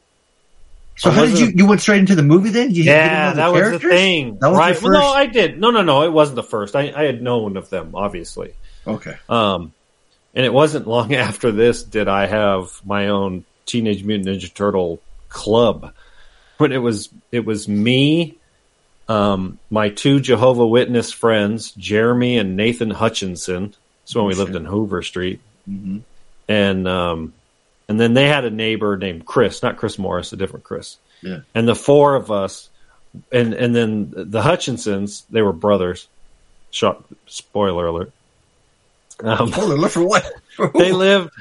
So 1.00 1.10
I 1.10 1.14
how 1.14 1.26
did 1.26 1.39
you 1.39 1.52
you 1.56 1.66
went 1.66 1.80
straight 1.82 2.00
into 2.00 2.14
the 2.16 2.24
movie 2.24 2.50
then? 2.50 2.72
You 2.72 2.84
yeah, 2.84 3.34
that 3.34 3.47
the 3.47 3.52
was 3.54 3.72
the 3.72 3.80
thing. 3.80 4.38
That 4.39 4.50
was 4.50 4.58
right? 4.58 4.82
Well, 4.82 4.91
no, 4.91 5.08
I 5.08 5.28
did. 5.28 5.60
No, 5.60 5.72
no, 5.72 5.82
no. 5.82 6.04
It 6.04 6.12
wasn't 6.12 6.36
the 6.36 6.43
first. 6.43 6.76
I, 6.76 6.91
I 6.95 7.04
had 7.04 7.22
known 7.22 7.56
of 7.56 7.70
them, 7.70 7.91
obviously. 7.95 8.54
Okay. 8.86 9.16
Um, 9.30 9.72
and 10.36 10.45
it 10.45 10.54
wasn't 10.54 10.88
long 10.88 11.14
after 11.28 11.52
this 11.52 11.84
did 11.84 12.08
I 12.10 12.28
have 12.28 12.82
my 12.86 13.08
own 13.08 13.45
Teenage 13.66 14.04
Mutant 14.04 14.28
Ninja 14.28 14.54
Turtle 14.54 15.02
club. 15.30 15.93
When 16.58 16.74
it 16.74 16.80
was 16.80 17.08
it 17.32 17.45
was 17.45 17.68
me, 17.70 18.36
um, 19.08 19.58
my 19.70 19.89
two 19.89 20.20
Jehovah 20.20 20.68
Witness 20.68 21.14
friends, 21.14 21.72
Jeremy 21.72 22.38
and 22.38 22.58
Nathan 22.58 22.89
Hutchinson. 22.89 23.74
That's 24.04 24.16
when 24.16 24.26
we 24.26 24.34
lived 24.34 24.56
in 24.56 24.66
Hoover 24.66 25.02
Street, 25.02 25.39
Mhm. 25.70 26.02
and 26.50 26.88
um, 26.88 27.34
and 27.90 28.00
then 28.00 28.14
they 28.14 28.28
had 28.28 28.46
a 28.46 28.50
neighbor 28.50 28.96
named 28.96 29.26
Chris, 29.26 29.62
not 29.62 29.76
Chris 29.78 30.00
Morris, 30.00 30.32
a 30.32 30.38
different 30.38 30.64
Chris. 30.64 30.98
Yeah. 31.22 31.40
And 31.54 31.68
the 31.68 31.76
four 31.76 32.16
of 32.16 32.32
us, 32.32 32.70
and 33.32 33.54
and 33.54 33.76
then 33.76 34.14
the 34.16 34.42
Hutchinsons, 34.42 35.24
they 35.30 35.42
were 35.42 35.52
brothers. 35.52 36.08
Shot 36.72 37.04
spoiler 37.26 37.88
alert. 37.88 38.12
Um, 39.22 39.52
Spoiler 39.52 39.76
alert 39.76 39.92
for 39.92 40.04
what? 40.06 40.32
they 40.76 40.92
lived, 40.94 41.32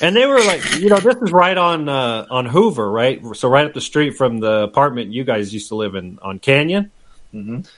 and 0.00 0.16
they 0.16 0.24
were 0.26 0.38
like, 0.38 0.78
you 0.78 0.88
know, 0.88 0.98
this 0.98 1.16
is 1.16 1.32
right 1.32 1.58
on 1.58 1.88
uh, 1.88 2.26
on 2.30 2.46
Hoover, 2.46 2.90
right? 2.90 3.20
So 3.34 3.48
right 3.48 3.66
up 3.66 3.74
the 3.74 3.80
street 3.80 4.16
from 4.16 4.38
the 4.38 4.62
apartment 4.62 5.12
you 5.12 5.24
guys 5.24 5.52
used 5.52 5.68
to 5.68 5.74
live 5.74 5.96
in 5.96 6.18
on 6.22 6.38
Canyon. 6.38 6.90
Mhm. 7.34 7.68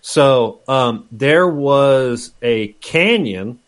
So 0.00 0.60
um, 0.68 1.08
there 1.10 1.48
was 1.48 2.30
a 2.40 2.68
canyon 2.80 3.58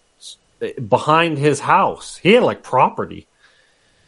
behind 0.89 1.37
his 1.37 1.59
house. 1.61 2.17
He 2.17 2.33
had 2.35 2.45
like 2.45 2.63
property, 2.63 3.27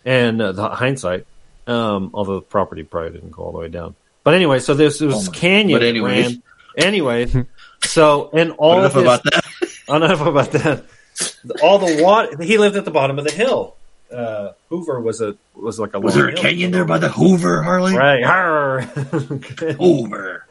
and 0.05 0.41
uh, 0.41 0.53
the 0.53 0.69
hindsight, 0.71 1.27
um, 1.67 2.11
although 2.15 2.37
the 2.37 2.41
property 2.47 2.83
probably 2.85 3.13
didn't 3.13 3.31
go 3.33 3.43
all 3.45 3.53
the 3.53 3.59
way 3.59 3.69
down. 3.69 3.95
But 4.25 4.35
anyway, 4.35 4.59
so 4.61 4.75
this 4.75 4.99
this 4.99 5.29
Oh 5.29 5.31
canyon 5.33 5.79
but 5.79 5.87
anyways. 5.87 6.27
ran. 6.27 6.43
Anyways, 6.77 7.37
so 7.85 8.31
and 8.33 8.53
all 8.59 8.79
enough 8.81 8.95
his- 8.95 9.03
about 9.03 9.23
that. 9.25 9.45
enough 9.89 10.21
about 10.21 10.53
that. 10.53 10.85
All 11.63 11.79
the 11.79 12.03
water. 12.03 12.43
He 12.43 12.59
lived 12.59 12.77
at 12.77 12.85
the 12.85 12.91
bottom 12.91 13.19
of 13.19 13.25
the 13.25 13.33
hill. 13.33 13.77
Uh, 14.11 14.53
Hoover 14.71 15.01
was 15.01 15.21
a 15.21 15.37
was 15.55 15.79
like 15.79 15.95
a 15.95 16.01
Was 16.01 16.15
there 16.15 16.29
a 16.29 16.33
hill. 16.33 16.41
canyon 16.43 16.71
there 16.73 16.85
by 16.85 16.99
the 16.99 17.09
Hoover, 17.09 17.63
Harley? 17.63 17.95
Right. 17.97 18.23
Hoover. 19.79 20.45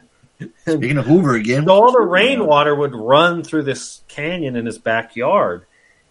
Speaking 0.66 0.96
of 0.96 1.04
Hoover 1.04 1.34
again, 1.34 1.66
So 1.66 1.72
all 1.72 1.92
the 1.92 2.00
rainwater 2.00 2.74
would 2.74 2.94
run 2.94 3.42
through 3.42 3.64
this 3.64 4.00
canyon 4.08 4.56
in 4.56 4.64
his 4.64 4.78
backyard, 4.78 5.66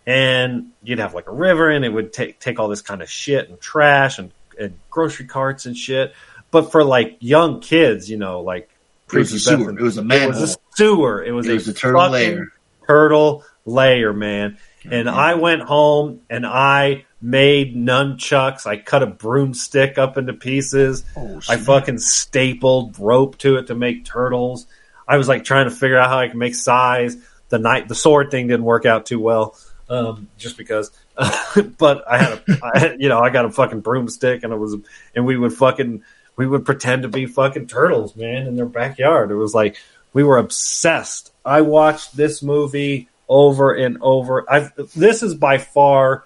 and 0.10 0.72
you'd 0.82 0.97
have 0.99 1.14
like 1.14 1.28
a 1.28 1.32
river, 1.32 1.70
and 1.70 1.86
it 1.86 1.89
would 1.89 2.12
take 2.12 2.39
take 2.39 2.60
all 2.60 2.68
this 2.68 2.82
kind 2.82 3.01
of 3.03 3.10
shit 3.10 3.47
and 3.47 3.62
trash 3.62 4.18
and, 4.18 4.32
and 4.60 4.74
grocery 4.89 5.28
carts 5.28 5.68
and 5.68 5.78
shit. 5.78 6.14
But 6.49 6.72
for 6.72 6.84
like 6.84 7.18
young 7.20 7.60
kids, 7.62 8.10
you 8.10 8.18
know, 8.18 8.41
like 8.41 8.70
It 9.14 9.18
was 9.20 9.32
a 9.34 9.39
sewer. 9.39 9.70
It 9.70 9.82
was 9.82 9.97
a 9.97 10.01
It 10.01 10.05
manhole. 10.05 10.30
was 10.30 10.55
a 10.55 10.57
sewer. 10.76 11.24
It 11.24 11.32
was, 11.32 11.45
It 11.47 11.51
a, 11.51 11.53
was 11.53 11.68
a 11.68 11.74
turtle 11.74 12.10
layer. 12.10 12.47
Turtle 12.88 13.43
layer, 13.66 14.14
man. 14.14 14.57
And 14.89 15.07
I 15.07 15.36
went 15.36 15.62
home 15.62 16.22
and 16.30 16.43
I 16.45 17.05
made 17.22 17.76
nunchucks. 17.76 18.66
I 18.66 18.78
cut 18.78 19.03
a 19.03 19.07
broomstick 19.07 19.99
up 19.99 20.18
into 20.18 20.34
pieces. 20.34 21.03
Oh, 21.16 21.39
I 21.47 21.57
fucking 21.57 21.99
stapled 21.99 22.97
rope 22.97 23.38
to 23.39 23.57
it 23.57 23.68
to 23.68 23.76
make 23.76 24.05
turtles. 24.05 24.66
I 25.07 25.18
was 25.18 25.28
like 25.28 25.43
trying 25.43 25.66
to 25.70 25.76
figure 25.76 25.99
out 25.99 26.10
how 26.10 26.18
I 26.20 26.30
could 26.30 26.38
make 26.38 26.55
size. 26.55 27.16
The 27.49 27.60
night 27.60 27.88
the 27.88 27.95
sword 27.95 28.32
thing 28.32 28.47
didn't 28.47 28.64
work 28.66 28.86
out 28.86 29.05
too 29.05 29.20
well, 29.20 29.55
um, 29.90 30.30
just 30.38 30.58
because. 30.58 30.92
but 31.78 32.04
I 32.10 32.18
had, 32.18 32.32
a, 32.34 32.60
I 32.64 32.96
you 33.00 33.10
know, 33.10 33.20
I 33.20 33.30
got 33.30 33.46
a 33.46 33.50
fucking 33.52 33.82
broomstick, 33.82 34.44
and 34.44 34.54
it 34.54 34.58
was, 34.58 34.76
and 35.16 35.26
we 35.26 35.38
would 35.38 35.54
fucking, 35.54 36.04
we 36.36 36.48
would 36.48 36.66
pretend 36.66 37.04
to 37.04 37.08
be 37.10 37.26
fucking 37.26 37.68
turtles, 37.68 38.16
man, 38.16 38.48
in 38.48 38.56
their 38.56 38.66
backyard. 38.66 39.32
It 39.32 39.36
was 39.36 39.54
like 39.54 39.78
we 40.14 40.24
were 40.24 40.38
obsessed. 40.38 41.34
I 41.44 41.62
watched 41.62 42.16
this 42.16 42.42
movie 42.44 43.10
over 43.28 43.74
and 43.74 43.98
over. 44.02 44.50
I've 44.50 44.72
this 44.96 45.24
is 45.24 45.36
by 45.36 45.58
far 45.58 46.24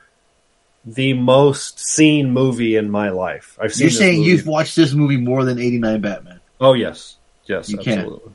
the 0.86 1.14
most 1.14 1.80
seen 1.80 2.32
movie 2.32 2.76
in 2.76 2.89
my 2.91 3.09
life. 3.09 3.57
I've 3.61 3.74
seen. 3.74 3.86
You're 3.86 3.91
saying 3.91 4.20
movie. 4.20 4.32
you've 4.32 4.47
watched 4.47 4.76
this 4.76 4.93
movie 4.93 5.18
more 5.18 5.45
than 5.45 5.57
89 5.59 6.01
Batman? 6.01 6.39
Oh 6.59 6.74
yes, 6.74 7.18
yes, 7.45 7.70
You 7.70 7.78
can. 7.78 7.99
absolutely, 7.99 8.34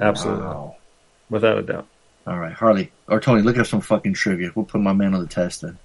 absolutely, 0.00 0.44
Wow. 0.44 0.76
without 1.28 1.58
a 1.58 1.62
doubt. 1.62 1.86
All 2.26 2.38
right, 2.38 2.52
Harley 2.52 2.92
or 3.08 3.20
Tony, 3.20 3.42
look 3.42 3.58
up 3.58 3.66
some 3.66 3.80
fucking 3.80 4.14
trivia. 4.14 4.50
We'll 4.54 4.66
put 4.66 4.80
my 4.80 4.92
man 4.92 5.14
on 5.14 5.20
the 5.20 5.26
test 5.28 5.62
then. 5.62 5.78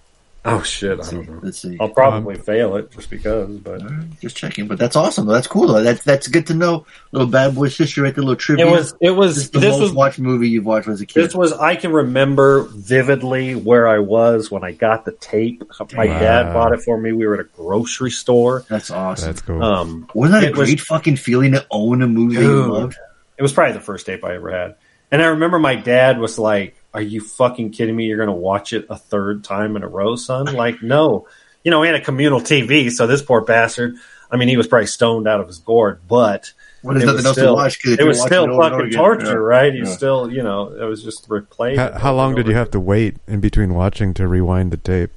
Oh 0.48 0.62
shit! 0.62 0.92
I 0.92 0.96
Let's 0.98 1.10
see. 1.10 1.16
don't 1.16 1.28
know. 1.30 1.40
Let's 1.42 1.60
see. 1.60 1.78
I'll 1.80 1.90
probably 1.90 2.36
fail 2.36 2.76
it 2.76 2.92
just 2.92 3.10
because, 3.10 3.50
but 3.58 3.82
Just 4.20 4.38
checking, 4.38 4.68
but 4.68 4.78
that's 4.78 4.96
awesome. 4.96 5.26
That's 5.26 5.48
cool 5.48 5.70
though. 5.70 5.82
That's 5.82 6.04
that's 6.04 6.28
good 6.28 6.46
to 6.48 6.54
know. 6.54 6.86
Little 7.12 7.28
bad 7.28 7.56
boy 7.56 7.70
sister, 7.70 8.04
right? 8.04 8.14
The 8.14 8.22
little 8.22 8.36
trivia. 8.36 8.68
it 8.68 8.70
was 8.70 8.92
it 8.92 8.98
This 9.02 9.12
was 9.16 9.38
is 9.38 9.50
the 9.50 9.60
this 9.60 9.72
most 9.72 9.82
was 9.82 9.94
watched 9.94 10.20
movie 10.20 10.48
you've 10.50 10.66
watched 10.68 10.88
as 10.88 11.02
a 11.02 11.08
kid. 11.08 11.24
This 11.24 11.34
was 11.34 11.52
I 11.52 11.76
can 11.76 11.92
remember 11.92 12.66
vividly 12.66 13.56
where 13.56 13.88
I 13.88 13.98
was 13.98 14.52
when 14.52 14.64
I 14.64 14.72
got 14.72 15.04
the 15.06 15.14
tape. 15.14 15.64
My 15.94 16.06
Wow. 16.06 16.20
dad 16.20 16.54
bought 16.54 16.74
it 16.74 16.82
for 16.82 16.96
me. 17.00 17.12
We 17.12 17.26
were 17.26 17.36
at 17.36 17.40
a 17.40 17.50
grocery 17.56 18.12
store. 18.12 18.66
That's 18.70 18.92
awesome. 18.92 19.30
That's 19.30 19.42
cool. 19.42 19.64
Um, 19.64 20.08
Wasn't 20.14 20.40
that 20.40 20.44
a 20.46 20.52
it 20.52 20.56
was- 20.56 20.68
great 20.70 20.80
fucking 20.80 21.16
feeling 21.16 21.54
to 21.54 21.66
own 21.72 22.04
a 22.04 22.08
movie 22.08 22.36
you 22.36 22.72
loved? 22.72 22.98
It 23.38 23.42
was 23.42 23.52
probably 23.52 23.74
the 23.74 23.80
first 23.82 24.06
tape 24.06 24.24
I 24.24 24.36
ever 24.36 24.52
had. 24.52 24.76
And 25.12 25.22
I 25.22 25.28
remember 25.28 25.60
my 25.60 25.76
dad 25.76 26.20
was 26.20 26.38
like, 26.40 26.76
Are 26.94 27.02
you 27.02 27.22
fucking 27.22 27.72
kidding 27.72 27.96
me? 27.96 28.06
You're 28.06 28.18
going 28.18 28.28
to 28.28 28.34
watch 28.34 28.74
it 28.74 28.86
a 28.90 28.98
third 28.98 29.44
time 29.44 29.76
in 29.76 29.84
a 29.84 29.88
row, 29.88 30.16
son? 30.16 30.46
Like, 30.54 30.82
no. 30.82 31.28
You 31.64 31.72
know, 31.72 31.80
we 31.80 31.88
had 31.88 31.96
a 31.96 32.02
communal 32.02 32.40
TV, 32.42 32.92
so 32.92 33.08
this 33.08 33.22
poor 33.22 33.42
bastard, 33.42 33.96
I 34.32 34.38
mean, 34.38 34.48
he 34.48 34.58
was 34.58 34.68
probably 34.68 34.86
stoned 34.88 35.28
out 35.28 35.40
of 35.40 35.48
his 35.48 35.60
gourd, 35.60 36.00
but. 36.08 36.52
Well, 36.84 36.94
there's 36.94 37.04
it 37.04 37.08
nothing 37.08 37.16
was 37.18 37.26
else 37.26 37.36
to 37.36 37.42
still- 37.42 37.56
watch, 37.56 37.82
'cause 37.84 37.92
if 37.94 38.00
It 38.00 38.04
was 38.06 38.22
still 38.22 38.44
it 38.44 38.50
over 38.52 38.62
and 38.64 38.74
over 38.74 38.84
fucking 38.84 38.94
torture, 38.98 39.26
yeah. 39.26 39.34
right? 39.34 39.74
You 39.74 39.86
Yeah. 39.86 39.90
still, 39.90 40.32
you 40.32 40.44
know, 40.44 40.68
it 40.80 40.84
was 40.86 41.04
just 41.04 41.28
replayed. 41.30 41.78
How, 41.78 41.92
how 41.98 42.14
long 42.14 42.36
did 42.36 42.46
you 42.48 42.54
have 42.54 42.70
to 42.72 42.80
wait 42.80 43.16
in 43.28 43.40
between 43.40 43.74
watching 43.74 44.14
to 44.16 44.28
rewind 44.28 44.72
the 44.72 44.78
tape? 44.78 45.10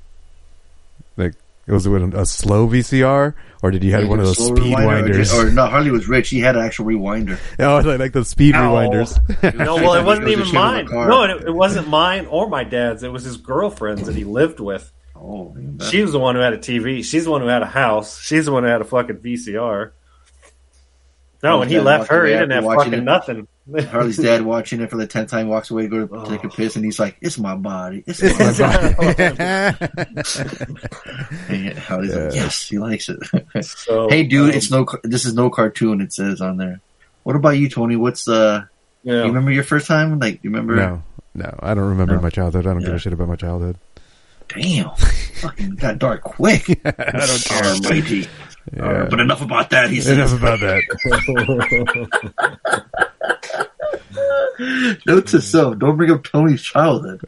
Like, 1.68 1.74
was 1.74 1.86
it 1.86 2.14
a 2.14 2.24
slow 2.24 2.66
VCR, 2.66 3.34
or 3.62 3.70
did 3.70 3.84
you 3.84 3.92
have 3.92 4.02
Like 4.02 4.10
one 4.10 4.20
of 4.20 4.24
those 4.26 4.38
speed 4.38 4.56
rewinder, 4.74 5.02
winders? 5.02 5.34
Or, 5.34 5.48
or 5.48 5.50
no, 5.50 5.66
Harley 5.66 5.90
was 5.90 6.08
rich. 6.08 6.30
He 6.30 6.40
had 6.40 6.56
an 6.56 6.62
actual 6.62 6.86
rewinder. 6.86 7.38
Oh, 7.58 7.76
like, 7.86 7.98
like 7.98 8.12
those 8.14 8.28
speed 8.28 8.54
No. 8.54 8.60
rewinders. 8.72 9.18
No, 9.54 9.74
well, 9.76 9.94
it 9.94 10.04
wasn't 10.04 10.28
It 10.28 10.38
was 10.38 10.40
even 10.40 10.44
shit 10.46 10.54
of 10.56 10.62
a 10.62 10.94
mine. 10.94 11.08
No, 11.08 11.22
it, 11.24 11.44
it 11.48 11.54
wasn't 11.54 11.88
mine 11.88 12.24
or 12.26 12.48
my 12.48 12.64
dad's. 12.64 13.02
It 13.02 13.12
was 13.12 13.22
his 13.24 13.36
girlfriend's 13.36 14.06
that 14.06 14.14
he 14.16 14.24
lived 14.24 14.60
with. 14.60 14.90
Oh, 15.14 15.54
She 15.90 16.00
was 16.00 16.12
the 16.12 16.18
one 16.18 16.36
who 16.36 16.40
had 16.40 16.54
a 16.54 16.58
TV. 16.58 17.04
She's 17.04 17.24
the 17.26 17.30
one 17.30 17.42
who 17.42 17.48
had 17.48 17.60
a 17.62 17.66
house. 17.66 18.18
She's 18.22 18.46
the 18.46 18.52
one 18.52 18.62
who 18.62 18.70
had 18.70 18.80
a 18.80 18.84
fucking 18.84 19.16
VCR. 19.18 19.90
No, 21.42 21.58
when 21.58 21.68
he 21.68 21.78
left 21.80 22.08
her, 22.10 22.24
he 22.24 22.32
didn't 22.32 22.50
have 22.50 22.64
fucking 22.64 22.94
it. 22.94 23.02
nothing. 23.02 23.46
Harley's 23.90 24.16
dad 24.16 24.42
watching 24.42 24.80
it 24.80 24.90
for 24.90 24.96
the 24.96 25.06
tenth 25.06 25.30
time 25.30 25.48
walks 25.48 25.70
away 25.70 25.82
to 25.82 25.88
go 25.88 26.06
to 26.06 26.14
Oh. 26.14 26.24
take 26.24 26.44
a 26.44 26.48
piss, 26.48 26.76
and 26.76 26.84
he's 26.84 26.98
like, 26.98 27.16
"It's 27.20 27.38
my 27.38 27.54
body. 27.54 28.02
It's 28.06 28.22
my 28.22 28.52
body." 28.52 28.94
and 31.48 31.78
Harley's 31.78 32.14
like, 32.14 32.34
"Yes, 32.34 32.68
he 32.68 32.78
likes 32.78 33.08
it." 33.08 33.18
So, 33.64 34.08
hey, 34.10 34.24
dude, 34.24 34.50
um, 34.50 34.56
it's 34.56 34.70
no. 34.70 34.86
This 35.04 35.24
is 35.24 35.34
no 35.34 35.50
cartoon. 35.50 36.00
It 36.00 36.12
says 36.12 36.40
on 36.40 36.56
there. 36.56 36.80
What 37.24 37.36
about 37.36 37.50
you, 37.58 37.68
Tony? 37.68 37.96
What's 37.96 38.26
uh? 38.28 38.64
Yeah. 39.02 39.14
You 39.20 39.24
remember 39.24 39.50
your 39.50 39.64
first 39.64 39.86
time? 39.86 40.18
Like, 40.18 40.42
you 40.42 40.50
remember? 40.50 40.76
No, 40.76 41.02
no, 41.34 41.54
I 41.60 41.74
don't 41.74 41.88
remember 41.90 42.14
No. 42.16 42.22
my 42.22 42.30
childhood. 42.30 42.66
I 42.66 42.72
don't 42.72 42.82
give 42.82 42.94
a 42.94 42.98
shit 42.98 43.12
about 43.12 43.28
my 43.28 43.36
childhood. 43.36 43.76
Damn, 44.48 44.94
fucking 45.40 45.70
got 45.76 45.98
dark 45.98 46.22
quick. 46.22 46.68
I 46.84 47.26
don't 47.26 47.44
care. 47.44 47.64
Almighty. 47.64 48.26
Yeah. 48.74 48.82
All 48.82 48.92
right, 48.92 49.10
but 49.10 49.20
enough 49.20 49.40
about 49.42 49.70
that. 49.70 49.90
He 49.90 50.00
says. 50.00 50.32
Enough 50.32 50.40
about 50.40 50.60
that. 50.60 53.04
Note 55.06 55.26
to 55.28 55.40
self: 55.40 55.78
Don't 55.78 55.96
bring 55.96 56.10
up 56.10 56.24
Tony's 56.24 56.62
childhood. 56.62 57.20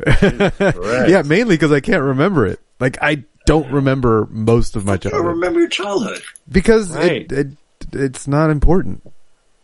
yeah, 1.08 1.22
mainly 1.24 1.54
because 1.56 1.72
I 1.72 1.80
can't 1.80 2.02
remember 2.02 2.46
it. 2.46 2.60
Like 2.80 2.98
I 3.02 3.24
don't 3.46 3.70
remember 3.72 4.26
most 4.30 4.76
of 4.76 4.84
my 4.84 4.92
I 4.92 4.96
don't 4.96 5.10
childhood 5.12 5.30
remember 5.34 5.60
your 5.60 5.68
childhood. 5.68 6.22
because 6.50 6.94
Right. 6.96 7.30
it, 7.30 7.32
it 7.32 7.48
it's 7.92 8.26
not 8.28 8.50
important. 8.50 9.02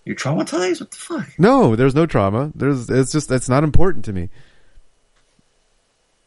You're 0.05 0.17
traumatized. 0.17 0.81
What 0.81 0.91
the 0.93 0.97
fuck? 0.97 1.39
No, 1.39 1.75
there's 1.77 1.95
no 1.95 2.07
trauma. 2.07 2.53
There's 2.55 2.89
it's 2.89 3.13
just 3.13 3.31
it's 3.31 3.49
not 3.49 3.65
important 3.65 4.05
to 4.07 4.13
me. 4.13 4.31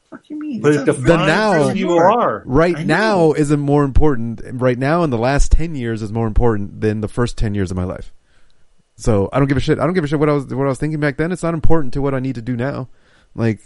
What 0.10 0.22
do 0.28 0.34
you 0.34 0.40
mean? 0.40 0.62
But 0.62 0.74
It's 0.74 0.82
it 0.84 0.90
a- 0.90 0.94
The 0.94 1.18
now 1.18 1.70
who 1.70 1.76
you 1.78 1.92
are. 1.92 2.42
right 2.46 2.76
I 2.78 2.84
now 2.84 3.32
isn't 3.34 3.60
more 3.60 3.84
important. 3.84 4.42
Right 4.54 4.78
now, 4.78 5.04
in 5.04 5.12
the 5.12 5.18
last 5.20 5.52
ten 5.52 5.76
years, 5.76 6.02
is 6.02 6.12
more 6.12 6.28
important 6.28 6.82
than 6.82 7.02
the 7.02 7.08
first 7.08 7.38
ten 7.38 7.54
years 7.56 7.70
of 7.72 7.78
my 7.78 7.84
life. 7.84 8.12
So 9.00 9.30
I 9.32 9.40
don't 9.40 9.48
give 9.48 9.58
a 9.58 9.62
shit. 9.62 9.80
I 9.80 9.86
don't 9.86 9.94
give 9.94 10.04
a 10.04 10.08
shit 10.08 10.20
what 10.20 10.30
I 10.30 10.34
was 10.34 10.46
what 10.48 10.66
I 10.66 10.70
was 10.70 10.78
thinking 10.78 11.00
back 11.00 11.18
then. 11.18 11.32
It's 11.32 11.44
not 11.44 11.54
important 11.54 11.94
to 11.94 12.02
what 12.02 12.14
I 12.14 12.20
need 12.20 12.36
to 12.36 12.42
do 12.42 12.56
now. 12.56 12.90
Like 13.34 13.62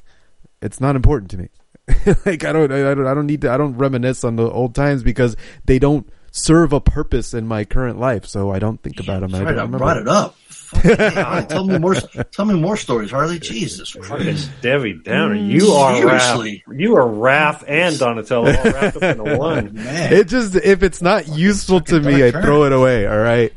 it's 0.62 0.80
not 0.80 0.96
important 0.96 1.32
to 1.32 1.38
me. 1.38 1.50
like 2.26 2.44
I 2.46 2.54
don't 2.54 2.72
I 2.72 2.94
don't 2.94 3.08
I 3.08 3.14
don't 3.14 3.26
need 3.26 3.42
to 3.42 3.52
I 3.52 3.58
don't 3.58 3.76
reminisce 3.78 4.24
on 4.24 4.36
the 4.36 4.50
old 4.50 4.76
times 4.76 5.04
because 5.04 5.36
they 5.66 5.80
don't 5.80 6.08
serve 6.32 6.72
a 6.74 6.80
purpose 6.80 7.34
in 7.34 7.48
my 7.48 7.66
current 7.66 8.00
life. 8.00 8.26
So 8.26 8.52
I 8.52 8.60
don't 8.60 8.82
think 8.82 9.00
about 9.00 9.22
them. 9.22 9.34
I 9.34 9.40
Sorry, 9.40 9.56
don't 9.56 9.74
I 9.74 9.78
brought 9.78 9.98
it 9.98 10.08
up. 10.08 10.36
Fucking 10.38 10.98
tell 11.48 11.66
me 11.66 11.78
more. 11.78 11.96
Tell 12.32 12.46
me 12.46 12.54
more 12.56 12.78
stories, 12.78 13.12
Harley. 13.12 13.40
Jesus 13.40 13.92
Fucking 13.92 14.08
Christ. 14.08 14.50
Debbie 14.62 14.94
Downer. 15.04 15.36
Mm, 15.36 15.48
you 15.50 15.72
are 15.72 15.96
Seriously. 15.96 16.64
Raph. 16.68 16.80
You 16.80 16.96
are 16.98 17.06
Raph 17.08 17.64
and 17.68 17.98
Donatello 18.00 18.56
all 18.56 18.64
wrapped 18.64 18.98
up 18.98 19.04
into 19.04 19.36
one. 19.38 19.74
Man, 19.74 20.14
It 20.14 20.28
just 20.28 20.56
if 20.56 20.84
it's 20.84 21.02
not 21.02 21.28
useful 21.28 21.82
to 21.82 22.00
me, 22.00 22.24
I 22.24 22.32
dark 22.32 22.46
throw 22.46 22.64
it 22.64 22.72
away. 22.72 23.06
All 23.08 23.18
right, 23.20 23.54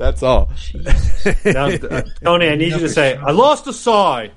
that's 0.00 0.22
all. 0.22 0.50
Now, 1.44 1.66
uh, 1.66 2.02
Tony, 2.24 2.48
I 2.48 2.56
need 2.56 2.72
you 2.72 2.78
to 2.78 2.88
say, 2.88 3.16
I 3.16 3.32
lost 3.32 3.66
a 3.66 3.72
sigh. 3.74 4.30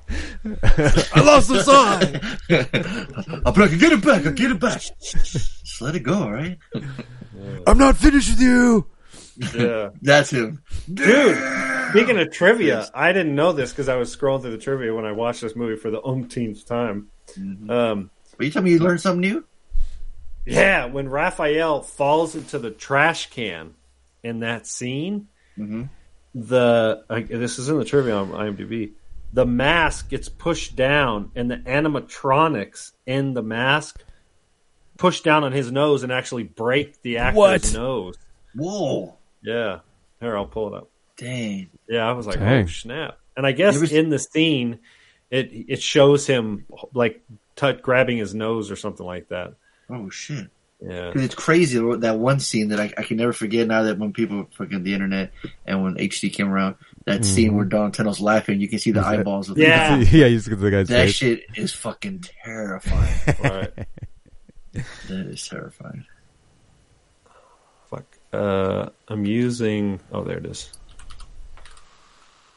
I 0.43 1.21
lost 1.21 1.49
a 1.51 1.63
song. 1.63 2.03
I'll 3.45 3.53
be 3.53 3.61
like, 3.61 3.79
get 3.79 3.93
it 3.93 4.03
back. 4.03 4.25
I'll 4.25 4.33
get 4.33 4.51
it 4.51 4.59
back. 4.59 4.81
Just 5.01 5.81
let 5.81 5.95
it 5.95 6.01
go, 6.01 6.23
all 6.23 6.31
right? 6.33 6.59
I'm 7.65 7.77
not 7.77 7.95
finished 7.95 8.31
with 8.31 8.41
you. 8.41 8.87
Yeah. 9.55 9.91
That's 10.01 10.31
him. 10.31 10.61
Dude, 10.93 11.37
speaking 11.91 12.19
of 12.19 12.29
trivia, 12.33 12.89
I 12.93 13.13
didn't 13.13 13.33
know 13.33 13.53
this 13.53 13.71
because 13.71 13.87
I 13.87 13.95
was 13.95 14.13
scrolling 14.13 14.41
through 14.41 14.51
the 14.51 14.57
trivia 14.57 14.93
when 14.93 15.05
I 15.05 15.13
watched 15.13 15.39
this 15.39 15.55
movie 15.55 15.77
for 15.77 15.91
the 15.91 16.03
umpteenth 16.03 16.65
time. 16.65 17.07
Um, 17.69 18.11
Are 18.37 18.43
you 18.43 18.51
telling 18.51 18.65
me 18.65 18.71
you 18.71 18.79
learned 18.79 18.99
something 18.99 19.21
new? 19.21 19.45
yeah, 20.45 20.87
when 20.87 21.07
Raphael 21.07 21.83
falls 21.83 22.35
into 22.35 22.59
the 22.59 22.69
trash 22.69 23.29
can 23.29 23.75
in 24.23 24.39
that 24.41 24.67
scene, 24.67 25.29
Mm-hmm. 25.57 25.83
the 26.35 27.03
uh, 27.09 27.19
this 27.29 27.59
is 27.59 27.69
in 27.69 27.77
the 27.77 27.85
trivia 27.85 28.15
on 28.15 28.29
IMDb. 28.29 28.91
The 29.33 29.45
mask 29.45 30.09
gets 30.09 30.29
pushed 30.29 30.75
down, 30.75 31.31
and 31.35 31.49
the 31.49 31.57
animatronics 31.57 32.91
in 33.05 33.33
the 33.33 33.41
mask 33.43 34.03
push 34.97 35.21
down 35.21 35.43
on 35.43 35.51
his 35.51 35.71
nose 35.71 36.03
and 36.03 36.11
actually 36.11 36.43
break 36.43 37.01
the 37.01 37.17
actor's 37.17 37.37
What? 37.37 37.73
nose. 37.73 38.15
Whoa. 38.55 39.17
Yeah, 39.41 39.79
here 40.21 40.37
I'll 40.37 40.45
pull 40.45 40.73
it 40.73 40.77
up. 40.77 40.89
Dang. 41.17 41.69
Yeah, 41.89 42.07
I 42.07 42.13
was 42.13 42.27
like, 42.27 42.39
Dang. 42.39 42.63
oh 42.63 42.67
snap! 42.67 43.17
And 43.35 43.45
I 43.45 43.51
guess 43.51 43.75
You 43.75 43.83
ever- 43.83 43.95
in 43.95 44.09
the 44.09 44.19
scene, 44.19 44.79
it 45.31 45.49
it 45.51 45.81
shows 45.81 46.25
him 46.27 46.65
like 46.93 47.21
t- 47.55 47.73
grabbing 47.73 48.17
his 48.17 48.33
nose 48.35 48.69
or 48.71 48.75
something 48.75 49.05
like 49.05 49.29
that. 49.29 49.53
Oh 49.89 50.09
shit. 50.09 50.47
Yeah, 50.85 51.11
'Cause 51.13 51.21
it's 51.21 51.35
crazy 51.35 51.79
that 51.99 52.19
one 52.19 52.41
scene 52.41 52.67
that 52.69 52.79
I, 52.81 52.93
I 52.97 53.03
can 53.03 53.15
never 53.15 53.31
forget 53.31 53.67
now 53.67 53.83
that 53.83 53.97
when 53.97 54.11
people 54.11 54.49
fucking 54.57 54.83
the 54.83 54.93
internet 54.93 55.31
and 55.65 55.81
when 55.81 55.95
HD 55.95 56.29
came 56.33 56.49
around, 56.51 56.75
that 57.05 57.23
scene 57.23 57.55
where 57.55 57.63
Donatello's 57.63 58.19
laughing, 58.19 58.59
you 58.59 58.67
can 58.67 58.79
see 58.79 58.91
the 58.91 58.99
eyeballs 59.05 59.49
of 59.49 59.57
Yeah. 59.57 59.97
the 59.97 60.05
yeah, 60.17 60.25
you 60.25 60.39
see 60.39 60.53
the 60.53 60.69
guy's 60.71 60.89
That 60.89 61.05
face. 61.05 61.15
shit 61.15 61.43
is 61.55 61.71
fucking 61.71 62.25
terrifying. 62.43 63.13
right. 63.43 63.73
that 64.73 65.25
is 65.27 65.47
terrifying. 65.47 66.05
Fuck. 67.89 68.05
Uh, 68.33 68.89
I'm 69.07 69.25
using. 69.25 70.01
Oh, 70.11 70.23
there 70.25 70.37
it 70.39 70.45
is. 70.45 70.69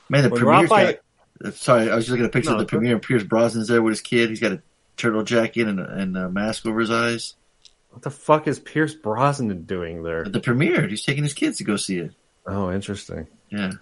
Man, 0.08 0.22
the 0.24 0.30
When 0.30 0.40
premiere's 0.42 0.68
got, 0.68 0.94
uh, 1.44 1.50
Sorry, 1.52 1.90
I 1.90 1.94
was 1.94 2.06
just 2.06 2.10
looking 2.10 2.24
at 2.24 2.30
a 2.30 2.32
picture 2.32 2.50
No, 2.50 2.56
of 2.56 2.58
the 2.60 2.62
it's 2.64 2.72
okay. 2.72 2.78
premiere. 2.78 2.98
Pierce 2.98 3.22
Brosnan's 3.24 3.68
there 3.68 3.82
with 3.82 3.92
his 3.92 4.00
kid. 4.00 4.30
He's 4.30 4.40
got 4.40 4.52
a 4.52 4.62
turtle 4.96 5.22
jacket 5.22 5.68
and 5.68 5.78
a, 5.78 5.88
and 5.92 6.16
a 6.16 6.28
mask 6.30 6.66
over 6.66 6.80
his 6.80 6.90
eyes. 6.90 7.34
What 7.96 8.02
the 8.02 8.10
fuck 8.10 8.46
is 8.46 8.58
Pierce 8.58 8.92
Brosnan 8.92 9.62
doing 9.62 10.02
there? 10.02 10.26
At 10.26 10.34
the 10.34 10.40
premiere, 10.40 10.86
he's 10.86 11.02
taking 11.02 11.22
his 11.22 11.32
kids 11.32 11.56
to 11.56 11.64
go 11.64 11.76
see 11.76 11.96
it. 11.96 12.12
Oh, 12.46 12.70
interesting. 12.70 13.26
Yeah. 13.48 13.72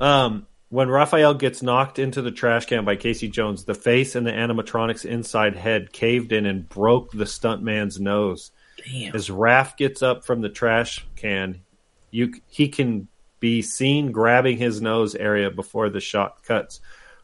Um, 0.00 0.48
when 0.68 0.88
Raphael 0.88 1.34
gets 1.34 1.62
knocked 1.62 2.00
into 2.00 2.22
the 2.22 2.32
trash 2.32 2.66
can 2.66 2.84
by 2.84 2.96
Casey 2.96 3.28
Jones, 3.28 3.66
the 3.66 3.74
face 3.76 4.16
and 4.16 4.26
the 4.26 4.32
animatronics 4.32 5.04
inside 5.04 5.54
head 5.54 5.92
caved 5.92 6.32
in 6.32 6.44
and 6.44 6.68
broke 6.68 7.12
the 7.12 7.22
stuntman's 7.22 8.00
nose. 8.00 8.50
Damn. 8.84 9.14
As 9.14 9.28
Raph 9.28 9.76
gets 9.76 10.02
up 10.02 10.24
from 10.24 10.40
the 10.40 10.48
trash 10.48 11.06
can, 11.14 11.62
you 12.10 12.34
he 12.48 12.66
can 12.66 13.06
be 13.38 13.62
seen 13.62 14.10
grabbing 14.10 14.58
his 14.58 14.82
nose 14.82 15.14
area 15.14 15.52
before 15.52 15.88
the 15.88 16.00
shot 16.00 16.42
cuts. 16.42 16.80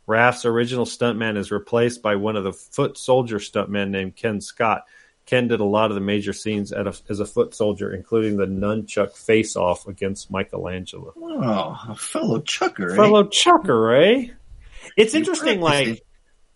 Raph's 0.07 0.45
original 0.45 0.85
stuntman 0.85 1.37
is 1.37 1.51
replaced 1.51 2.01
by 2.01 2.15
one 2.15 2.37
of 2.37 2.45
the 2.45 2.53
foot 2.53 2.97
soldier 2.97 3.41
stuntmen 3.41 3.91
named 3.91 4.15
Ken 4.15 4.41
Scott. 4.41 4.85
Ken 5.27 5.49
did 5.49 5.61
a 5.61 5.65
lot 5.65 5.91
of 5.91 5.95
the 5.95 6.01
major 6.01 6.33
scenes 6.33 6.73
at 6.73 6.87
a, 6.87 6.95
as 7.09 7.21
a 7.21 7.25
foot 7.27 7.55
soldier, 7.55 7.93
including 7.95 8.37
the 8.37 8.47
nunchuck 8.47 9.17
face 9.17 9.55
off 9.57 9.87
against 9.87 10.31
Michelangelo. 10.31 11.13
Oh, 11.17 11.79
a 11.89 11.95
fellow 11.95 12.41
chucker, 12.41 12.93
eh? 12.93 12.97
Fellow 12.97 13.25
chucker, 13.29 13.95
eh? 13.95 14.27
It's 14.97 15.15
interesting, 15.15 15.61
like, 15.61 16.03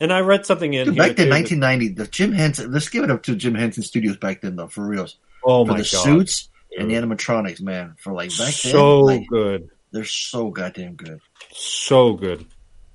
and 0.00 0.12
I 0.12 0.20
read 0.20 0.44
something 0.46 0.74
in 0.74 0.86
Dude, 0.88 0.96
back 0.96 1.16
that- 1.16 1.28
1990, 1.30 1.88
the 1.94 2.06
Jim 2.08 2.32
Henson. 2.32 2.72
Let's 2.72 2.88
give 2.88 3.04
it 3.04 3.10
up 3.10 3.22
to 3.24 3.36
Jim 3.36 3.54
Henson 3.54 3.82
Studios 3.84 4.16
back 4.16 4.40
then, 4.40 4.56
though, 4.56 4.66
for 4.68 4.84
reals. 4.86 5.16
Oh 5.44 5.64
for 5.64 5.72
my 5.72 5.78
the 5.78 5.82
god, 5.90 6.02
suits 6.04 6.48
and 6.76 6.90
the 6.90 6.94
animatronics, 6.96 7.60
man. 7.62 7.94
For 8.00 8.12
like 8.12 8.30
back 8.30 8.38
then, 8.38 8.52
so 8.72 9.00
like, 9.00 9.28
good, 9.28 9.70
they're 9.92 10.04
so 10.04 10.50
goddamn 10.50 10.94
good. 10.96 11.20
so 11.52 12.14
good. 12.14 12.44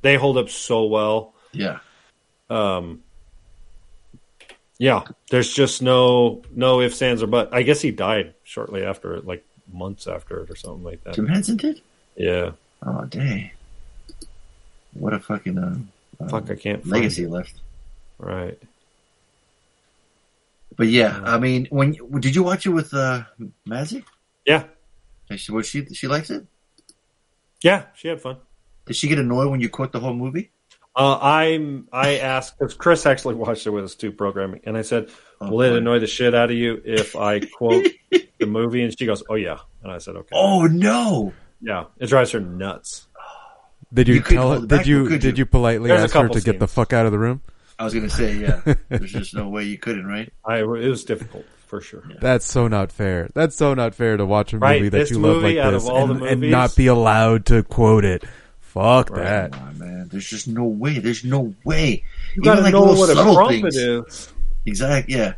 They 0.02 0.16
hold 0.16 0.38
up 0.38 0.50
so 0.50 0.86
well. 0.86 1.34
Yeah, 1.54 1.80
Um, 2.50 3.04
yeah, 4.82 5.04
there's 5.30 5.54
just 5.54 5.84
no 5.84 6.42
no 6.56 6.82
ifs, 6.82 7.02
ands, 7.04 7.22
or 7.22 7.28
but. 7.28 7.54
I 7.54 7.62
guess 7.62 7.82
he 7.82 7.92
died 7.92 8.34
shortly 8.44 8.84
after 8.84 9.14
it, 9.14 9.28
like 9.28 9.46
months 9.72 10.08
after 10.08 10.42
it, 10.42 10.50
or 10.50 10.56
something 10.56 10.84
like 10.84 11.04
that. 11.04 11.14
Jim 11.14 11.28
Henson 11.28 11.56
did. 11.58 11.82
Yeah, 12.16 12.52
Oh 12.82 13.06
dang! 13.06 13.52
What 14.94 15.14
a 15.14 15.20
fucking 15.20 15.58
uh, 15.60 15.78
uh, 16.20 16.28
fuck, 16.30 16.50
I 16.50 16.56
can't 16.56 16.86
legacy 16.88 17.26
it. 17.26 17.30
left. 17.30 17.54
Right. 18.18 18.58
But 20.76 20.88
yeah, 20.88 21.22
I 21.24 21.38
mean, 21.38 21.68
when 21.70 21.96
did 22.20 22.34
you 22.34 22.42
watch 22.42 22.66
it 22.66 22.70
with 22.70 22.92
uh, 22.94 23.24
Mazzy? 23.68 24.04
Yeah, 24.48 24.64
She, 25.36 25.52
was 25.52 25.68
she 25.68 25.86
she 25.94 26.08
likes 26.08 26.32
it? 26.32 26.46
yeah, 27.62 27.84
she 27.94 28.08
had 28.08 28.20
fun. 28.20 28.38
Did 28.88 28.96
she 28.96 29.08
get 29.08 29.20
annoyed 29.20 29.52
when 29.52 29.62
you 29.62 29.70
quote 29.70 29.92
the 29.92 30.00
whole 30.00 30.16
movie? 30.16 30.50
Uh, 30.96 31.18
I'm. 31.22 31.88
I 31.94 32.18
asked 32.18 32.60
because 32.60 32.74
Chris 32.74 33.06
actually 33.06 33.36
watched 33.36 33.66
it 33.66 33.70
with 33.70 33.86
us 33.86 33.96
too, 33.96 34.12
programming, 34.12 34.62
and 34.66 34.76
I 34.78 34.82
said, 34.82 35.10
Oh, 35.40 35.50
"Will 35.50 35.62
it 35.74 35.78
annoy 35.78 36.00
the 36.00 36.08
shit 36.08 36.36
out 36.36 36.52
of 36.52 36.58
you 36.58 36.82
if 36.84 37.16
I 37.16 37.40
quote 37.58 37.86
the 38.12 38.46
movie?" 38.46 38.84
And 38.84 38.98
she 38.98 39.06
goes, 39.06 39.24
"Oh 39.30 39.36
yeah," 39.36 39.60
and 39.84 39.92
I 39.92 40.00
said, 40.00 40.16
"Okay." 40.18 40.36
Oh 40.36 40.66
no! 40.68 41.32
Yeah, 41.62 41.86
it 41.98 42.08
drives 42.08 42.32
her 42.32 42.42
nuts. 42.42 43.08
Did 43.94 44.08
you, 44.08 44.16
You 44.16 44.22
couldn't 44.22 44.38
tell? 44.38 44.48
hold 44.52 44.64
it 44.64 44.68
Did 44.68 44.78
back, 44.78 44.86
you 44.86 45.08
could 45.08 45.22
did 45.22 45.38
you? 45.38 45.42
you 45.44 45.46
politely 45.46 45.88
There's 45.90 46.02
a 46.02 46.04
ask 46.06 46.14
her 46.14 46.22
couple 46.22 46.36
to 46.36 46.42
get 46.42 46.60
the 46.60 46.68
scenes. 46.68 46.74
fuck 46.76 46.94
out 46.94 47.06
of 47.06 47.12
the 47.12 47.20
room? 47.20 47.42
I 47.80 47.84
was 47.86 47.94
gonna 47.94 48.10
say 48.10 48.36
yeah. 48.38 48.62
There's 48.90 49.12
just 49.14 49.34
no 49.34 49.48
way 49.50 49.64
you 49.64 49.78
couldn't, 49.78 50.06
right? 50.06 50.32
I 50.46 50.60
it 50.60 50.66
was 50.66 51.04
difficult 51.06 51.46
for 51.68 51.80
sure. 51.82 52.04
That's 52.20 52.46
so 52.46 52.68
not 52.68 52.92
fair. 52.92 53.30
That's 53.34 53.56
so 53.56 53.74
not 53.74 53.96
fair 53.96 54.18
to 54.18 54.26
watch 54.26 54.52
a 54.54 54.58
Right, 54.60 54.80
movie 54.82 54.90
that 54.90 54.98
this 54.98 55.12
you 55.12 55.20
love 55.20 55.38
movie, 55.38 55.56
like 55.56 55.66
out 55.66 55.72
this 55.72 55.84
of 55.84 55.90
all 55.90 56.12
and, 56.12 56.22
and 56.22 56.42
movies- 56.42 56.52
not 56.52 56.76
be 56.76 56.88
allowed 56.88 57.46
to 57.48 57.64
quote 57.64 58.04
it. 58.06 58.24
Fuck 58.74 59.14
that. 59.16 59.52
Come 59.52 59.64
on, 59.64 59.80
man. 59.80 60.08
There's 60.10 60.30
just 60.30 60.48
no 60.48 60.64
way. 60.64 61.00
There's 61.00 61.26
no 61.26 61.54
way. 61.66 62.04
You 62.36 62.42
gotta 62.42 62.70
know 62.70 62.84
little 62.84 62.98
what 62.98 63.10
a 63.10 63.16
subtle 63.16 63.36
trumpet 63.36 63.74
things. 63.74 63.76
is. 63.76 64.34
Exactly. 64.66 65.16
Yeah. 65.16 65.34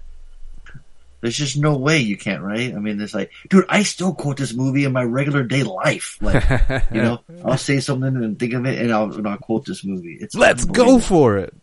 There's 1.22 1.38
just 1.38 1.58
no 1.58 1.76
way 1.78 1.98
you 1.98 2.16
can't, 2.16 2.44
right? 2.44 2.76
I 2.76 2.78
mean, 2.80 3.02
it's 3.02 3.16
like, 3.16 3.32
dude, 3.50 3.66
I 3.70 3.84
still 3.84 4.14
quote 4.14 4.38
this 4.38 4.54
movie 4.54 4.84
in 4.84 4.92
my 4.92 5.04
regular 5.04 5.42
day 5.42 5.64
life. 5.64 6.18
Like, 6.22 6.44
you 6.92 7.02
know, 7.02 7.22
I'll 7.46 7.58
say 7.58 7.80
something 7.80 8.16
and 8.18 8.38
think 8.38 8.54
of 8.54 8.66
it, 8.68 8.80
and 8.80 8.94
I'll, 8.94 9.12
and 9.12 9.28
I'll 9.28 9.38
quote 9.38 9.66
this 9.66 9.84
movie. 9.84 10.18
It's 10.20 10.36
Let's 10.36 10.66
go 10.66 11.00
for 11.00 11.38
it. 11.38 11.56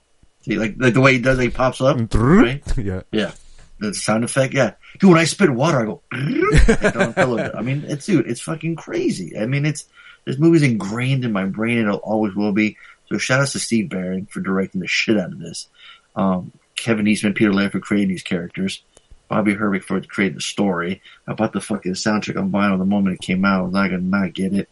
See, 0.43 0.59
like, 0.59 0.75
like 0.79 0.95
the 0.95 1.01
way 1.01 1.12
he 1.12 1.18
does, 1.21 1.39
it, 1.39 1.43
he 1.43 1.51
pops 1.51 1.81
up, 1.81 1.99
mm-hmm. 1.99 2.41
right? 2.41 2.77
Yeah. 2.79 3.03
Yeah. 3.12 3.33
The 3.79 3.95
sound 3.95 4.25
effect, 4.25 4.55
yeah. 4.55 4.73
Dude, 4.99 5.11
when 5.11 5.18
I 5.18 5.25
spit 5.25 5.51
water, 5.51 5.81
I 5.81 5.85
go. 5.85 6.03
I 7.55 7.62
mean, 7.62 7.85
it's 7.87 8.07
dude, 8.07 8.27
it's 8.27 8.41
fucking 8.41 8.77
crazy. 8.77 9.39
I 9.39 9.47
mean, 9.47 9.66
it's 9.66 9.85
this 10.25 10.39
movie's 10.39 10.62
ingrained 10.62 11.25
in 11.25 11.33
my 11.33 11.45
brain, 11.45 11.79
and 11.79 11.95
it 11.95 12.01
always 12.03 12.35
will 12.35 12.53
be. 12.53 12.77
So 13.09 13.18
shout 13.18 13.41
out 13.41 13.49
to 13.49 13.59
Steve 13.59 13.89
Barron 13.89 14.27
for 14.27 14.40
directing 14.40 14.81
the 14.81 14.86
shit 14.86 15.19
out 15.19 15.32
of 15.32 15.39
this. 15.39 15.69
Um, 16.15 16.53
Kevin 16.77 17.07
Eastman, 17.07 17.35
Peter 17.35 17.53
Laird 17.53 17.73
for 17.73 17.81
creating 17.81 18.09
these 18.09 18.23
characters. 18.23 18.82
Bobby 19.28 19.55
Herbeck 19.55 19.82
for 19.85 20.01
creating 20.01 20.36
the 20.36 20.40
story. 20.43 21.03
I 21.27 21.35
bought 21.35 21.53
the 21.53 21.61
fucking 21.61 21.93
soundtrack 21.93 22.36
on 22.36 22.51
vinyl 22.51 22.78
the 22.78 22.85
moment 22.85 23.15
it 23.15 23.24
came 23.24 23.44
out. 23.44 23.61
I 23.61 23.62
was 23.62 23.73
not 23.73 23.90
gonna 23.90 24.03
not 24.03 24.32
get 24.32 24.53
it. 24.55 24.69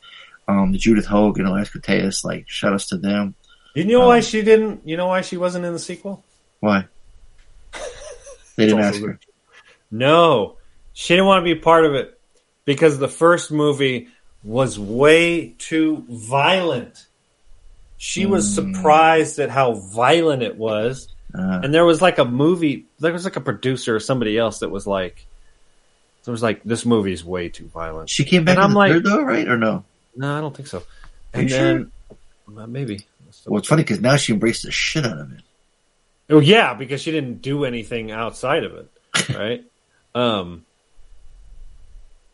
Um, 0.48 0.72
Judith 0.74 1.06
Hoag 1.06 1.39
and 1.39 1.47
Elias 1.47 1.70
Koteas, 1.70 2.24
like 2.24 2.48
shout 2.48 2.72
outs 2.72 2.86
to 2.89 2.97
them. 2.97 3.35
You 3.74 3.85
know 3.85 4.06
why 4.06 4.16
Um, 4.16 4.22
she 4.22 4.43
didn't? 4.43 4.86
You 4.86 4.97
know 4.97 5.06
why 5.06 5.20
she 5.20 5.36
wasn't 5.36 5.64
in 5.64 5.72
the 5.72 5.78
sequel? 5.78 6.24
Why? 6.60 6.86
They 8.56 8.66
didn't 8.66 8.81
ask 8.81 9.01
her. 9.01 9.20
No, 9.90 10.56
she 10.93 11.14
didn't 11.14 11.27
want 11.27 11.47
to 11.47 11.55
be 11.55 11.60
part 11.60 11.85
of 11.85 11.94
it 11.94 12.18
because 12.64 12.98
the 12.98 13.06
first 13.09 13.52
movie 13.52 14.09
was 14.44 14.78
way 14.78 15.55
too 15.59 16.05
violent. 16.09 17.06
She 17.97 18.27
was 18.27 18.47
Hmm. 18.56 18.73
surprised 18.73 19.39
at 19.39 19.51
how 19.51 19.73
violent 19.74 20.43
it 20.43 20.56
was, 20.56 21.09
Uh, 21.35 21.60
and 21.62 21.74
there 21.74 21.85
was 21.85 22.01
like 22.01 22.19
a 22.19 22.24
movie. 22.24 22.86
There 23.01 23.12
was 23.12 23.24
like 23.24 23.36
a 23.36 23.40
producer 23.40 23.94
or 23.97 24.01
somebody 24.01 24.39
else 24.39 24.60
that 24.60 24.70
was 24.70 24.86
like, 24.86 25.27
"There 26.24 26.32
was 26.32 26.43
like 26.43 26.62
this 26.65 26.86
movie's 26.86 27.23
way 27.24 27.48
too 27.51 27.66
violent." 27.66 28.09
she 28.09 28.24
came 28.24 28.44
back 28.44 28.56
and 28.56 28.65
I'm 28.65 28.73
like, 28.74 28.93
third 28.93 29.05
though, 29.05 29.23
right 29.23 29.47
or 29.47 29.59
no? 29.59 29.85
No, 30.16 30.36
I 30.39 30.40
don't 30.40 30.56
think 30.56 30.69
so. 30.69 30.82
And 31.35 31.48
then 31.51 31.93
uh, 32.56 32.66
maybe. 32.66 33.05
Well, 33.47 33.59
it's 33.59 33.69
funny 33.69 33.82
because 33.82 34.01
now 34.01 34.16
she 34.16 34.32
embraced 34.32 34.62
the 34.62 34.70
shit 34.70 35.05
out 35.05 35.19
of 35.19 35.31
it. 35.32 35.40
Oh 36.31 36.39
yeah, 36.40 36.73
because 36.74 37.02
she 37.02 37.10
didn't 37.10 37.43
do 37.43 37.65
anything 37.65 38.10
outside 38.10 38.65
of 38.65 38.74
it, 38.74 38.89
right? 39.36 39.65
um, 40.15 40.65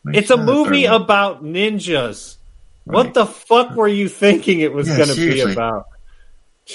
it's 0.07 0.31
a 0.31 0.37
Makes 0.37 0.47
sense, 0.47 0.47
movie 0.47 0.85
about 0.85 1.45
ninjas. 1.45 2.37
What 2.85 3.15
the 3.15 3.25
fuck 3.27 3.75
were 3.75 3.89
you 3.89 4.09
thinking 4.09 4.61
it 4.61 4.73
was 4.73 4.89
Yeah, 4.89 4.97
going 4.99 5.09
to 5.09 5.15
be 5.17 5.41
about? 5.41 5.87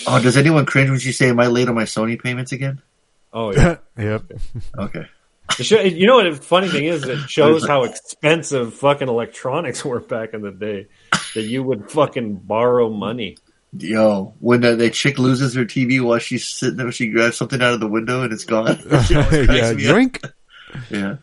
Oh, 0.07 0.21
does 0.21 0.37
anyone 0.37 0.65
cringe 0.65 0.89
when 0.89 0.99
she 0.99 1.11
say, 1.11 1.29
"Am 1.29 1.39
I 1.39 1.47
late 1.47 1.67
on 1.67 1.75
my 1.75 1.83
Sony 1.83 2.21
payments 2.21 2.51
again"? 2.51 2.81
Oh 3.33 3.51
yeah. 3.55 3.77
yep. 3.97 4.23
Okay. 4.77 5.05
Show- 5.59 5.81
you 5.81 6.05
know 6.07 6.15
what? 6.15 6.23
The 6.31 6.35
funny 6.41 6.67
thing 6.69 6.85
is, 6.85 7.03
it 7.03 7.17
shows 7.29 7.67
how 7.67 7.83
expensive 7.83 8.73
fucking 8.75 9.07
electronics 9.07 9.83
were 9.85 9.99
back 9.99 10.33
in 10.33 10.41
the 10.41 10.51
day. 10.51 10.87
That 11.35 11.43
you 11.43 11.61
would 11.63 11.91
fucking 11.91 12.35
borrow 12.37 12.89
money. 12.89 13.37
Yo, 13.77 14.33
when 14.39 14.61
the, 14.61 14.75
the 14.75 14.89
chick 14.89 15.19
loses 15.19 15.53
her 15.53 15.63
TV 15.65 16.01
while 16.01 16.17
she's 16.17 16.47
sitting 16.47 16.77
there, 16.77 16.91
she 16.91 17.09
grabs 17.09 17.37
something 17.37 17.61
out 17.61 17.73
of 17.73 17.79
the 17.79 17.87
window 17.87 18.23
and 18.23 18.33
it's 18.33 18.45
gone. 18.45 18.77
She 19.05 19.15
always 19.15 19.45
cracks 19.45 19.49
yeah, 19.61 19.73
me 19.73 19.85
up. 19.87 19.93
drink. 19.93 20.21
Yeah. 20.89 21.15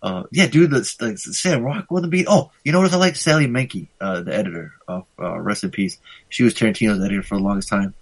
Uh, 0.00 0.24
yeah, 0.30 0.46
dude, 0.46 0.72
like 0.72 1.18
Sam 1.18 1.62
Rockwell 1.62 2.02
the 2.02 2.08
beat. 2.08 2.26
Oh, 2.28 2.52
you 2.62 2.72
know 2.72 2.80
what? 2.80 2.92
I 2.92 2.96
like 2.96 3.16
Sally 3.16 3.46
Menke, 3.46 3.88
uh, 4.00 4.20
the 4.20 4.34
editor 4.34 4.72
of 4.86 5.06
uh, 5.18 5.40
Rest 5.40 5.64
in 5.64 5.70
Peace. 5.70 5.98
She 6.28 6.44
was 6.44 6.54
Tarantino's 6.54 7.04
editor 7.04 7.22
for 7.22 7.36
the 7.36 7.42
longest 7.42 7.68
time, 7.68 7.94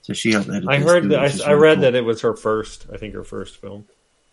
so 0.00 0.14
she 0.14 0.32
helped 0.32 0.48
edit. 0.48 0.68
I 0.68 0.78
heard 0.78 1.10
that. 1.10 1.22
which 1.22 1.34
is 1.34 1.40
I, 1.42 1.50
I 1.50 1.54
read 1.54 1.74
cool. 1.74 1.82
that 1.82 1.94
it 1.94 2.04
was 2.04 2.22
her 2.22 2.34
first. 2.34 2.86
I 2.92 2.96
think 2.96 3.14
her 3.14 3.24
first 3.24 3.60
film. 3.60 3.86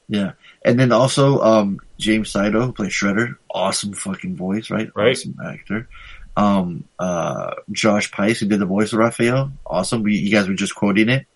Yeah, 0.08 0.32
and 0.64 0.80
then 0.80 0.94
also 0.94 1.42
um, 1.42 1.80
James 1.98 2.32
Saito 2.32 2.62
who 2.66 2.72
plays 2.72 2.94
Shredder, 2.94 3.36
awesome 3.54 3.94
fucking 3.94 4.38
voice, 4.38 4.70
right? 4.70 4.90
Right. 4.96 5.12
Awesome 5.12 5.36
actor. 5.46 5.90
Um, 6.38 6.86
uh, 6.98 7.56
Josh 7.72 8.12
Pais 8.12 8.40
who 8.40 8.48
did 8.48 8.60
the 8.60 8.66
voice 8.66 8.94
of 8.94 9.00
Raphael, 9.00 9.52
awesome. 9.66 10.04
We, 10.04 10.16
you 10.16 10.32
guys 10.32 10.48
were 10.48 10.56
just 10.56 10.74
quoting 10.74 11.10
it. 11.10 11.28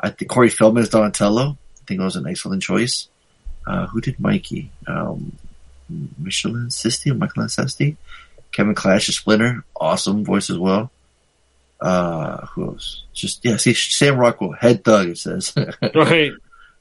I 0.00 0.10
think 0.10 0.30
Corey 0.30 0.48
Feldman 0.48 0.82
is 0.82 0.88
Donatello. 0.88 1.56
I 1.80 1.84
think 1.86 2.00
it 2.00 2.04
was 2.04 2.16
an 2.16 2.26
excellent 2.26 2.62
choice. 2.62 3.08
Uh, 3.66 3.86
who 3.86 4.00
did 4.00 4.18
Mikey? 4.20 4.70
Um, 4.86 5.32
Michelan 6.18 6.68
Sisti 6.68 7.10
or 7.10 7.14
Michael 7.14 7.44
Sesti? 7.44 7.96
Kevin 8.50 8.74
Clash 8.74 9.08
is 9.08 9.16
Splinter, 9.16 9.64
awesome 9.78 10.24
voice 10.24 10.50
as 10.50 10.58
well. 10.58 10.90
Uh, 11.80 12.46
who 12.46 12.66
else? 12.68 13.02
Just 13.12 13.44
yeah, 13.44 13.56
see 13.56 13.74
Sam 13.74 14.16
Rockwell, 14.16 14.52
head 14.52 14.84
thug. 14.84 15.08
It 15.10 15.18
says. 15.18 15.54
Right. 15.94 16.32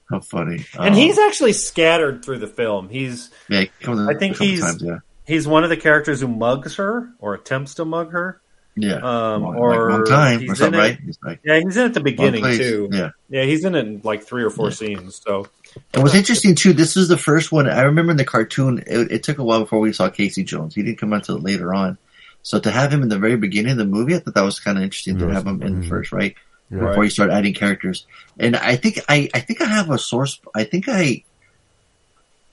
How 0.10 0.20
funny. 0.20 0.66
And 0.74 0.90
Um, 0.90 0.94
he's 0.94 1.18
actually 1.18 1.54
scattered 1.54 2.24
through 2.26 2.40
the 2.40 2.48
film. 2.48 2.90
He's. 2.90 3.32
yeah, 3.50 3.62
he 3.62 3.68
comes 3.82 4.08
I 4.10 4.14
think 4.16 4.38
he's. 4.38 4.60
times, 4.60 4.84
yeah. 4.84 4.98
He's 5.26 5.48
one 5.48 5.64
of 5.64 5.70
the 5.70 5.78
characters 5.78 6.20
who 6.20 6.28
mugs 6.28 6.76
her 6.76 7.10
or 7.20 7.34
attempts 7.34 7.76
to 7.76 7.86
mug 7.86 8.12
her. 8.12 8.42
Yeah. 8.76 8.96
Um, 8.96 9.44
Long- 9.44 9.56
or 9.56 9.70
like, 9.90 9.90
long 10.00 10.06
time 10.06 10.40
he's 10.42 10.52
or 10.52 10.56
something, 10.56 10.80
in 10.80 10.86
it- 10.86 10.90
right? 10.90 11.00
He's 11.00 11.20
like- 11.24 11.40
yeah, 11.46 11.60
he's 11.60 11.78
in 11.78 11.86
at 11.86 11.94
the 11.94 12.02
beginning 12.02 12.44
too. 12.44 12.90
yeah. 12.92 13.12
yeah, 13.30 13.44
he's 13.44 13.64
in 13.64 13.74
it 13.76 13.86
in 13.88 14.02
like 14.04 14.24
three 14.24 14.44
or 14.44 14.50
four 14.50 14.72
scenes. 14.72 15.22
So 15.26 15.48
And 15.94 16.04
what's 16.04 16.16
interesting 16.16 16.56
too, 16.56 16.74
this 16.74 16.98
is 16.98 17.08
the 17.08 17.18
first 17.18 17.52
one. 17.52 17.68
I 17.70 17.82
remember 17.84 18.12
in 18.12 18.18
the 18.18 18.26
cartoon, 18.26 18.84
it, 18.86 19.12
it 19.12 19.24
took 19.24 19.38
a 19.38 19.44
while 19.44 19.62
before 19.62 19.80
we 19.80 19.94
saw 19.94 20.10
Casey 20.10 20.44
Jones. 20.44 20.76
He 20.76 20.84
didn't 20.84 20.98
come 21.00 21.14
out 21.14 21.18
until 21.28 21.40
later 21.40 21.74
on. 21.74 21.98
So 22.44 22.60
to 22.60 22.72
have 22.72 22.92
him 22.92 23.04
in 23.04 23.10
the 23.10 23.20
very 23.20 23.38
beginning 23.38 23.74
of 23.74 23.78
the 23.78 23.86
movie, 23.86 24.16
I 24.16 24.20
thought 24.20 24.34
that 24.34 24.42
was 24.42 24.60
kind 24.60 24.78
of 24.78 24.84
interesting 24.84 25.18
to 25.20 25.28
have 25.30 25.46
him 25.46 25.62
in 25.62 25.82
Mhm. 25.84 25.88
first, 25.90 26.12
right? 26.12 26.36
Before 26.70 26.88
Right. 26.90 27.04
you 27.04 27.10
start 27.10 27.30
adding 27.32 27.54
characters. 27.54 28.06
And 28.40 28.56
I 28.56 28.76
think 28.78 29.00
I, 29.08 29.30
I 29.34 29.40
think 29.42 29.62
I 29.62 29.66
have 29.66 29.90
a 29.92 29.98
source. 29.98 30.40
I 30.56 30.64
think 30.64 30.86
I, 30.88 31.24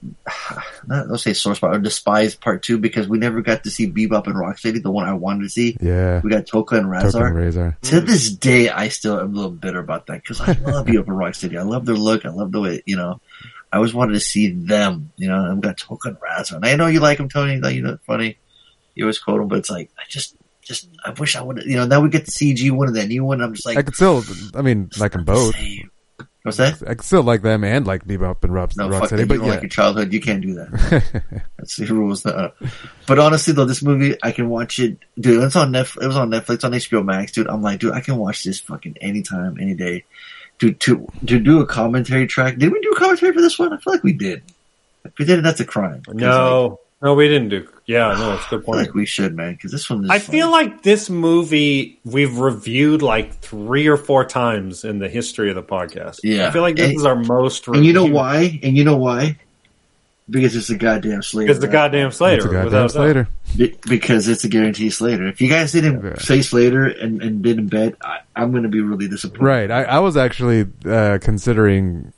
not 0.87 1.09
let's 1.09 1.23
say 1.23 1.33
source 1.33 1.57
spot 1.57 1.75
or 1.75 1.79
despise 1.79 2.35
part 2.35 2.63
two 2.63 2.77
because 2.77 3.07
we 3.07 3.17
never 3.17 3.41
got 3.41 3.63
to 3.63 3.71
see 3.71 3.91
Bebop 3.91 4.27
and 4.27 4.35
Rocksteady, 4.35 4.81
the 4.81 4.91
one 4.91 5.07
I 5.07 5.13
wanted 5.13 5.43
to 5.43 5.49
see. 5.49 5.77
Yeah. 5.81 6.21
We 6.23 6.29
got 6.29 6.45
Tokka 6.45 6.77
and. 6.77 6.87
Rahzar. 6.87 7.79
To 7.81 8.01
this 8.01 8.29
day, 8.29 8.69
I 8.69 8.89
still 8.89 9.19
am 9.19 9.33
a 9.33 9.35
little 9.35 9.51
bitter 9.51 9.79
about 9.79 10.07
that 10.07 10.23
because 10.23 10.41
I 10.41 10.53
love 10.53 10.85
Bebop 10.87 11.07
and 11.07 11.17
Rocksteady. 11.17 11.57
I 11.57 11.63
love 11.63 11.85
their 11.85 11.95
look. 11.95 12.25
I 12.25 12.29
love 12.29 12.51
the 12.51 12.61
way, 12.61 12.83
you 12.85 12.95
know, 12.95 13.19
I 13.71 13.77
always 13.77 13.93
wanted 13.93 14.13
to 14.13 14.19
see 14.19 14.51
them, 14.51 15.11
you 15.17 15.27
know, 15.27 15.45
and 15.45 15.55
we 15.55 15.61
got 15.61 15.77
Tokka 15.77 16.05
and 16.07 16.17
Rahzar. 16.17 16.55
And 16.55 16.65
I 16.65 16.75
know 16.75 16.87
you 16.87 16.99
like 16.99 17.17
them, 17.17 17.29
Tony, 17.29 17.59
that 17.59 17.73
you 17.73 17.81
know, 17.81 17.97
funny. 18.05 18.37
You 18.95 19.05
always 19.05 19.19
quote 19.19 19.39
them, 19.39 19.47
but 19.47 19.59
it's 19.59 19.69
like, 19.69 19.91
I 19.97 20.01
just, 20.09 20.35
just, 20.63 20.89
I 21.05 21.11
wish 21.11 21.35
I 21.35 21.41
would, 21.41 21.57
have, 21.57 21.67
you 21.67 21.75
know, 21.75 21.85
now 21.85 22.01
we 22.01 22.09
get 22.09 22.25
the 22.25 22.31
CG 22.31 22.71
one 22.71 22.87
and 22.87 22.97
that 22.97 23.07
new 23.07 23.23
one. 23.23 23.41
I'm 23.41 23.53
just 23.53 23.65
like, 23.65 23.77
I 23.77 23.83
could 23.83 23.95
still, 23.95 24.23
I 24.55 24.61
mean, 24.61 24.89
like 24.97 25.11
them 25.11 25.23
both. 25.23 25.55
What's 26.43 26.57
that? 26.57 26.81
I 26.87 26.95
still 27.03 27.21
like 27.23 27.41
them 27.41 27.63
and 27.65 27.85
like 27.85 28.05
Bebop 28.05 28.43
and 28.45 28.53
Rob, 28.53 28.71
no, 28.77 28.87
Rock 28.87 29.01
fuck 29.01 29.09
City, 29.09 29.25
but 29.25 29.35
You 29.35 29.43
yeah. 29.43 29.49
like 29.49 29.61
your 29.61 29.69
childhood. 29.69 30.13
You 30.13 30.21
can't 30.21 30.41
do 30.41 30.53
that. 30.55 31.43
That's 31.57 31.75
the 31.75 31.85
rules. 31.87 32.25
Uh, 32.25 32.51
but 33.07 33.19
honestly, 33.19 33.53
though, 33.53 33.65
this 33.65 33.83
movie, 33.83 34.15
I 34.23 34.31
can 34.31 34.47
watch 34.49 34.79
it, 34.79 34.97
dude. 35.19 35.43
It's 35.43 35.57
on 35.57 35.73
Netflix. 35.73 36.01
It 36.03 36.07
was 36.07 36.15
on 36.15 36.29
Netflix 36.31 36.63
on 36.63 36.71
HBO 36.71 37.03
Max, 37.03 37.33
dude. 37.33 37.47
I'm 37.47 37.61
like, 37.61 37.81
dude, 37.81 37.93
I 37.93 37.99
can 37.99 38.15
watch 38.17 38.43
this 38.45 38.59
fucking 38.61 38.97
anytime, 39.01 39.57
any 39.59 39.73
day. 39.73 40.05
To 40.59 40.71
to 40.73 41.07
to 41.25 41.39
do 41.39 41.59
a 41.61 41.65
commentary 41.65 42.25
track. 42.27 42.57
Did 42.57 42.71
we 42.71 42.79
do 42.81 42.91
a 42.91 42.95
commentary 42.97 43.33
for 43.33 43.41
this 43.41 43.57
one? 43.59 43.73
I 43.73 43.77
feel 43.77 43.93
like 43.93 44.03
we 44.03 44.13
did. 44.13 44.41
If 45.05 45.17
we 45.17 45.25
did, 45.25 45.43
that's 45.43 45.59
a 45.61 45.65
crime. 45.65 46.03
'Cause, 46.03 46.15
like, 46.15 46.17
no, 46.17 46.79
no, 47.01 47.13
we 47.15 47.27
didn't 47.27 47.49
do. 47.49 47.67
Yeah, 47.89 48.13
no, 48.19 48.35
it's 48.35 48.45
a 48.45 48.49
good 48.49 48.59
I 48.59 48.59
feel 48.59 48.61
point. 48.61 48.77
like 48.77 48.93
we 48.93 49.05
should, 49.07 49.35
man, 49.35 49.53
because 49.53 49.71
this 49.71 49.89
one 49.89 50.03
is. 50.03 50.11
I 50.11 50.19
feel 50.19 50.51
like 50.51 50.83
this 50.83 51.09
movie 51.09 51.99
we've 52.05 52.37
reviewed 52.37 53.01
like 53.01 53.33
three 53.39 53.87
or 53.87 53.97
four 53.97 54.25
times 54.25 54.83
in 54.83 54.99
the 54.99 55.09
history 55.09 55.49
of 55.49 55.55
the 55.55 55.63
podcast. 55.63 56.19
Yeah. 56.23 56.47
I 56.47 56.51
feel 56.51 56.61
like 56.61 56.75
this 56.75 56.89
And- 56.89 56.97
is 56.97 57.05
our 57.05 57.15
most. 57.15 57.67
and 57.67 57.83
you 57.83 57.93
know 57.93 58.05
why? 58.05 58.59
And 58.61 58.77
you 58.77 58.83
know 58.83 58.97
why? 58.97 59.37
Because 60.29 60.55
it's 60.55 60.69
a 60.69 60.77
goddamn 60.77 61.23
Slater. 61.23 61.47
Because 61.47 61.59
the 61.59 61.65
right? 61.65 61.73
goddamn 61.73 62.11
Slater. 62.11 62.35
It's 62.37 62.45
a 62.45 62.49
goddamn 62.49 62.65
without. 62.65 62.91
Slater. 62.91 63.27
Be- 63.57 63.75
because 63.89 64.27
it's 64.27 64.43
a 64.43 64.49
guarantee 64.49 64.91
Slater. 64.91 65.27
If 65.27 65.41
you 65.41 65.49
guys 65.49 65.71
didn't 65.71 66.19
say 66.19 66.43
Slater 66.43 66.85
and, 66.85 67.23
and 67.23 67.41
didn't 67.41 67.69
bet, 67.69 67.95
I, 68.03 68.19
I'm 68.35 68.51
going 68.51 68.61
to 68.61 68.69
be 68.69 68.81
really 68.81 69.07
disappointed. 69.07 69.43
Right. 69.43 69.71
I, 69.71 69.85
I 69.85 69.97
was 69.97 70.15
actually 70.15 70.67
uh, 70.85 71.17
considering 71.19 72.13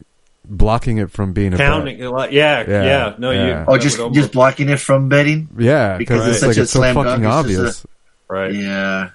blocking 0.46 0.98
it 0.98 1.12
from 1.12 1.34
being 1.34 1.54
a 1.54 1.58
bet. 1.58 1.68
Counting, 1.68 2.02
a 2.04 2.10
lot- 2.12 2.32
yeah, 2.32 2.64
yeah, 2.68 3.16
no, 3.18 3.32
yeah. 3.32 3.60
you. 3.62 3.66
Oh, 3.68 3.78
just 3.78 3.98
just 4.14 4.32
blocking 4.32 4.70
it 4.70 4.80
from 4.80 5.10
betting. 5.10 5.50
Yeah, 5.58 5.98
because 5.98 6.26
because 6.26 6.28
it's 6.28 6.36
it's 6.38 6.44
like 6.44 6.50
such 6.54 6.58
a 6.58 6.62
it's 6.64 6.72
so 6.72 6.80
slam 6.80 6.96
fucking 6.96 7.24
dunk. 7.24 7.46
It's 7.48 7.56
just 7.56 7.60
obvious. 7.60 7.86
Right. 8.28 8.54
Yeah. 8.54 9.10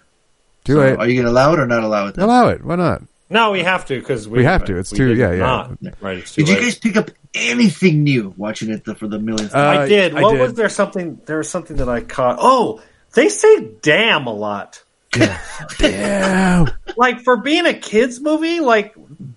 Do 0.64 0.74
So, 0.74 0.80
it. 0.82 0.98
Are 0.98 1.08
you 1.08 1.14
going 1.14 1.26
to 1.26 1.30
allow 1.30 1.52
it 1.54 1.60
or 1.60 1.66
not 1.66 1.82
allow 1.84 2.06
it? 2.08 2.14
then? 2.16 2.24
Allow 2.24 2.48
it. 2.48 2.64
Why 2.64 2.74
not? 2.76 3.02
No, 3.30 3.50
we 3.52 3.62
have 3.62 3.86
to 3.86 3.98
because 3.98 4.28
we, 4.28 4.38
We 4.38 4.44
have 4.44 4.64
to. 4.66 4.76
It's 4.78 4.92
we 4.92 4.98
too- 4.98 5.14
yeah, 5.14 5.32
yeah. 5.32 5.38
not. 5.38 5.78
Right. 6.00 6.18
It's 6.18 6.34
too 6.34 6.44
Did 6.44 6.54
you 6.56 6.60
guys 6.62 6.78
pick 6.78 6.96
up 6.96 7.10
anything 7.34 8.02
new 8.04 8.34
watching 8.36 8.70
it 8.70 8.84
the, 8.84 8.94
for 8.94 9.06
the 9.08 9.18
millionth 9.18 9.54
Uh. 9.54 9.58
I 9.58 9.88
did. 9.88 10.14
I 10.14 10.22
What 10.22 10.32
did. 10.32 10.40
was 10.40 10.54
there? 10.54 10.68
Something 10.68 11.20
there 11.26 11.38
was 11.38 11.48
something 11.48 11.76
that 11.78 11.88
I 11.88 12.00
caught. 12.02 12.36
Oh, 12.40 12.82
they 13.14 13.28
say 13.28 13.68
"damn" 13.82 14.26
a 14.26 14.32
lot. 14.34 14.82
Damn. 15.78 16.68
Like 16.96 17.20
for 17.22 17.36
being 17.38 17.64
a 17.66 17.72
kids 17.74 18.20
movie, 18.20 18.60
like 18.60 18.94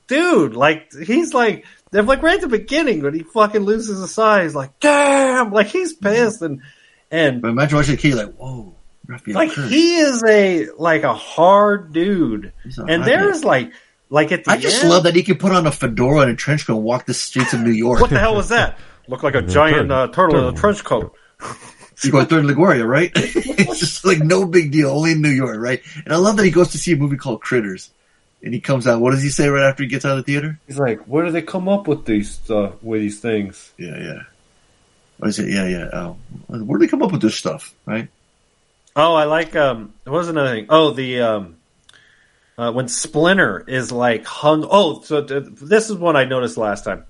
dude, 0.08 0.54
like 0.56 0.92
he's 0.94 1.34
like 1.34 1.66
they're 1.92 2.04
like 2.04 2.22
right 2.24 2.36
at 2.36 2.42
the 2.42 2.48
beginning 2.48 3.02
when 3.04 3.14
he 3.14 3.24
fucking 3.24 3.62
loses 3.62 4.00
his 4.00 4.18
eye, 4.18 4.44
he's 4.44 4.56
like 4.56 4.80
damn, 4.80 5.52
like 5.52 5.68
he's 5.68 5.94
pissed 5.94 6.42
and 6.42 6.62
and 7.12 7.42
But 7.42 7.50
imagine 7.50 7.78
watching 7.78 7.96
a 7.96 7.98
kid, 7.98 8.16
like, 8.16 8.34
whoa. 8.36 8.76
Like 9.28 9.52
Kurtz. 9.54 9.70
he 9.72 9.96
is 9.98 10.24
a 10.24 10.68
like 10.78 11.02
a 11.02 11.16
hard 11.16 11.94
dude, 11.94 12.54
and 12.78 13.04
there's 13.04 13.44
like 13.44 13.72
like 14.12 14.32
at 14.32 14.44
the 14.44 14.52
I 14.52 14.58
just 14.58 14.82
end- 14.84 14.90
love 14.92 15.04
that 15.04 15.16
he 15.16 15.24
can 15.24 15.38
put 15.38 15.52
on 15.52 15.66
a 15.66 15.72
fedora 15.72 16.22
and 16.22 16.32
a 16.32 16.36
trench 16.36 16.68
coat 16.68 16.76
and 16.76 16.84
walk 16.84 17.08
the 17.08 17.16
streets 17.16 17.54
of 17.54 17.62
New 17.62 17.72
York. 17.86 18.02
What 18.02 18.12
the 18.12 18.20
hell 18.20 18.36
was 18.36 18.50
that? 18.50 18.78
Looked 19.08 19.24
like 19.24 19.34
a 19.34 19.42
giant 19.42 19.92
uh, 19.92 20.10
turtle 20.10 20.48
in 20.48 20.54
a 20.54 20.58
trench 20.58 20.84
coat. 20.84 21.16
You 22.04 22.12
go 22.12 22.20
to 22.20 22.26
Third 22.26 22.46
LaGuardia, 22.46 22.88
right? 22.88 23.12
it's 23.16 23.80
just 23.80 24.06
like 24.06 24.20
no 24.20 24.46
big 24.46 24.72
deal, 24.72 24.92
only 24.92 25.14
in 25.14 25.22
New 25.24 25.30
York, 25.30 25.58
right? 25.60 25.82
And 26.06 26.14
I 26.14 26.18
love 26.18 26.38
that 26.38 26.46
he 26.46 26.52
goes 26.52 26.70
to 26.70 26.78
see 26.78 26.94
a 26.94 26.96
movie 26.96 27.18
called 27.18 27.42
Critters. 27.42 27.90
And 28.42 28.54
he 28.54 28.62
comes 28.62 28.88
out, 28.88 29.02
what 29.02 29.12
does 29.12 29.22
he 29.22 29.30
say 29.30 29.50
right 29.50 29.68
after 29.68 29.84
he 29.84 29.90
gets 29.90 30.06
out 30.06 30.18
of 30.18 30.26
the 30.26 30.32
theater? 30.32 30.60
He's 30.66 30.80
like, 30.80 31.02
where 31.02 31.26
do 31.26 31.32
they 31.32 31.42
come 31.42 31.68
up 31.68 31.88
with 31.88 32.06
these 32.06 32.40
uh, 32.50 32.72
with 32.82 33.02
these 33.02 33.20
things? 33.20 33.74
Yeah, 33.78 33.98
yeah. 33.98 34.22
What 35.18 35.28
is 35.30 35.40
it? 35.40 35.50
Yeah, 35.50 35.68
yeah. 35.68 35.90
Oh, 35.92 36.18
where 36.48 36.80
do 36.80 36.86
they 36.86 36.90
come 36.90 37.04
up 37.04 37.12
with 37.12 37.22
this 37.22 37.36
stuff, 37.36 37.74
right? 37.86 38.08
Oh, 38.96 39.14
I 39.14 39.26
like. 39.26 39.56
Um, 39.56 39.94
what 40.06 40.14
was 40.14 40.30
another 40.30 40.52
thing? 40.52 40.68
Oh, 40.70 40.92
the 40.92 41.20
um, 41.20 41.58
uh, 42.58 42.72
when 42.72 42.88
Splinter 42.88 43.64
is 43.68 43.92
like 43.92 44.26
hung. 44.26 44.66
Oh, 44.70 45.02
so 45.02 45.24
th- 45.24 45.44
this 45.62 45.90
is 45.90 45.98
one 45.98 46.16
I 46.16 46.24
noticed 46.24 46.56
last 46.56 46.86
time 46.86 47.04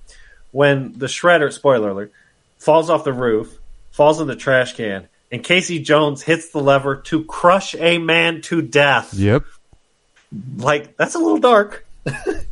when 0.50 0.98
the 0.98 1.06
shredder. 1.06 1.52
Spoiler 1.52 1.90
alert! 1.90 2.12
Falls 2.58 2.90
off 2.90 3.04
the 3.04 3.12
roof, 3.12 3.56
falls 3.92 4.20
in 4.20 4.26
the 4.26 4.36
trash 4.36 4.74
can, 4.74 5.08
and 5.30 5.44
Casey 5.44 5.78
Jones 5.78 6.22
hits 6.22 6.50
the 6.50 6.60
lever 6.60 6.96
to 6.96 7.24
crush 7.24 7.76
a 7.76 7.98
man 7.98 8.42
to 8.42 8.62
death. 8.62 9.14
Yep. 9.14 9.44
Like 10.56 10.96
that's 10.96 11.14
a 11.14 11.18
little 11.18 11.38
dark. 11.38 11.86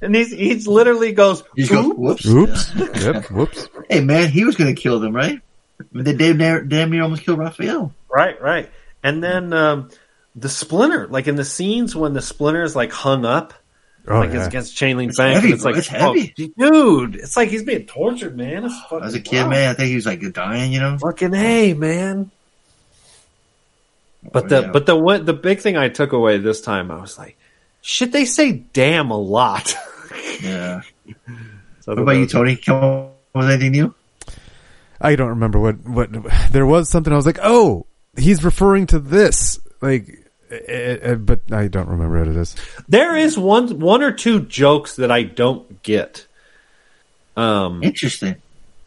and 0.03 0.15
he's 0.15 0.31
he's 0.31 0.67
literally 0.69 1.13
goes. 1.13 1.43
He 1.57 1.63
just 1.63 1.73
goes, 1.73 1.87
"Oop." 1.87 1.97
whoops. 1.99 2.27
Oops. 2.27 2.75
yep. 3.03 3.31
Whoops. 3.31 3.69
Hey, 3.91 4.01
man, 4.03 4.29
he 4.29 4.45
was 4.45 4.55
going 4.57 4.75
to 4.75 4.79
kill 4.79 5.01
them, 5.01 5.17
right? 5.17 5.41
But 5.93 6.05
they 6.05 6.13
damn 6.13 6.37
near, 6.37 6.63
damn 6.63 6.91
near 6.91 7.03
almost 7.05 7.23
killed 7.23 7.39
Raphael. 7.39 7.95
Right, 8.11 8.39
right. 8.43 8.69
And 9.03 9.25
then 9.25 9.55
um, 9.55 9.89
the 10.37 10.51
splinter, 10.51 11.07
like 11.07 11.27
in 11.27 11.37
the 11.37 11.45
scenes 11.45 11.97
when 11.97 12.13
the 12.13 12.21
splinter 12.21 12.63
is 12.65 12.77
like 12.77 12.93
hung 12.93 13.25
up, 13.25 13.55
Oh, 14.07 14.19
like 14.21 14.31
yeah. 14.31 14.39
it's 14.41 14.47
against 14.49 14.77
chain 14.77 14.99
link 14.99 15.11
It's 15.11 15.19
bank, 15.19 15.37
heavy, 15.37 15.47
and 15.47 15.55
it's 15.55 15.63
bro. 15.63 15.71
like, 15.73 15.79
It's 15.79 15.89
heavy. 15.89 16.35
oh, 16.61 16.71
dude, 17.07 17.15
it's 17.17 17.35
like 17.37 17.49
he's 17.49 17.63
being 17.63 17.87
tortured, 17.87 18.37
man. 18.37 18.65
It's 18.67 18.79
fucking 18.91 19.05
As 19.07 19.15
a 19.15 19.21
kid, 19.21 19.39
wild. 19.39 19.51
man, 19.53 19.71
I 19.71 19.75
think 19.75 19.89
he 19.89 19.95
was 19.95 20.05
like 20.07 20.21
dying, 20.35 20.71
you 20.73 20.81
know? 20.81 20.99
fucking 20.99 21.33
a 21.35 21.73
man. 21.73 22.31
But 24.33 24.45
Oh, 24.45 24.49
the 24.49 24.61
yeah. 24.63 24.71
but 24.73 24.85
the 24.87 24.97
one 24.97 25.25
the 25.25 25.33
big 25.33 25.61
thing 25.61 25.77
I 25.79 25.89
took 25.89 26.13
away 26.13 26.37
this 26.39 26.61
time, 26.61 26.91
I 26.91 27.01
was 27.01 27.17
like, 27.19 27.39
shit, 27.83 28.13
they 28.13 28.25
say 28.25 28.53
damn 28.53 29.11
a 29.11 29.19
lot. 29.19 29.75
Yeah. 30.41 30.83
So 31.81 31.95
What 31.95 31.99
about 31.99 32.13
you, 32.13 32.27
Tony? 32.27 32.55
Come 32.55 32.77
on 32.77 33.11
with 33.35 33.51
anything 33.51 33.73
new? 33.73 33.95
I 35.01 35.17
don't 35.17 35.31
remember 35.31 35.59
what 35.59 35.85
what 35.87 36.11
there 36.53 36.65
was 36.65 36.89
something 36.89 37.13
I 37.13 37.17
was 37.17 37.27
like, 37.27 37.41
oh, 37.43 37.87
he's 38.17 38.45
referring 38.45 38.87
to 38.89 38.99
this, 38.99 39.59
like, 39.81 40.09
eh, 40.51 40.99
eh, 41.03 41.15
but 41.15 41.41
I 41.51 41.69
don't 41.69 41.89
remember 41.89 42.21
what 42.21 42.29
it 42.29 42.37
is. 42.37 42.55
There 42.89 43.17
is 43.17 43.37
one 43.37 43.81
one 43.81 44.03
or 44.03 44.13
two 44.13 44.41
jokes 44.43 44.97
that 44.97 45.11
I 45.11 45.23
don't 45.25 45.83
get. 45.83 46.27
Um, 47.37 47.83
Interesting. 47.83 48.37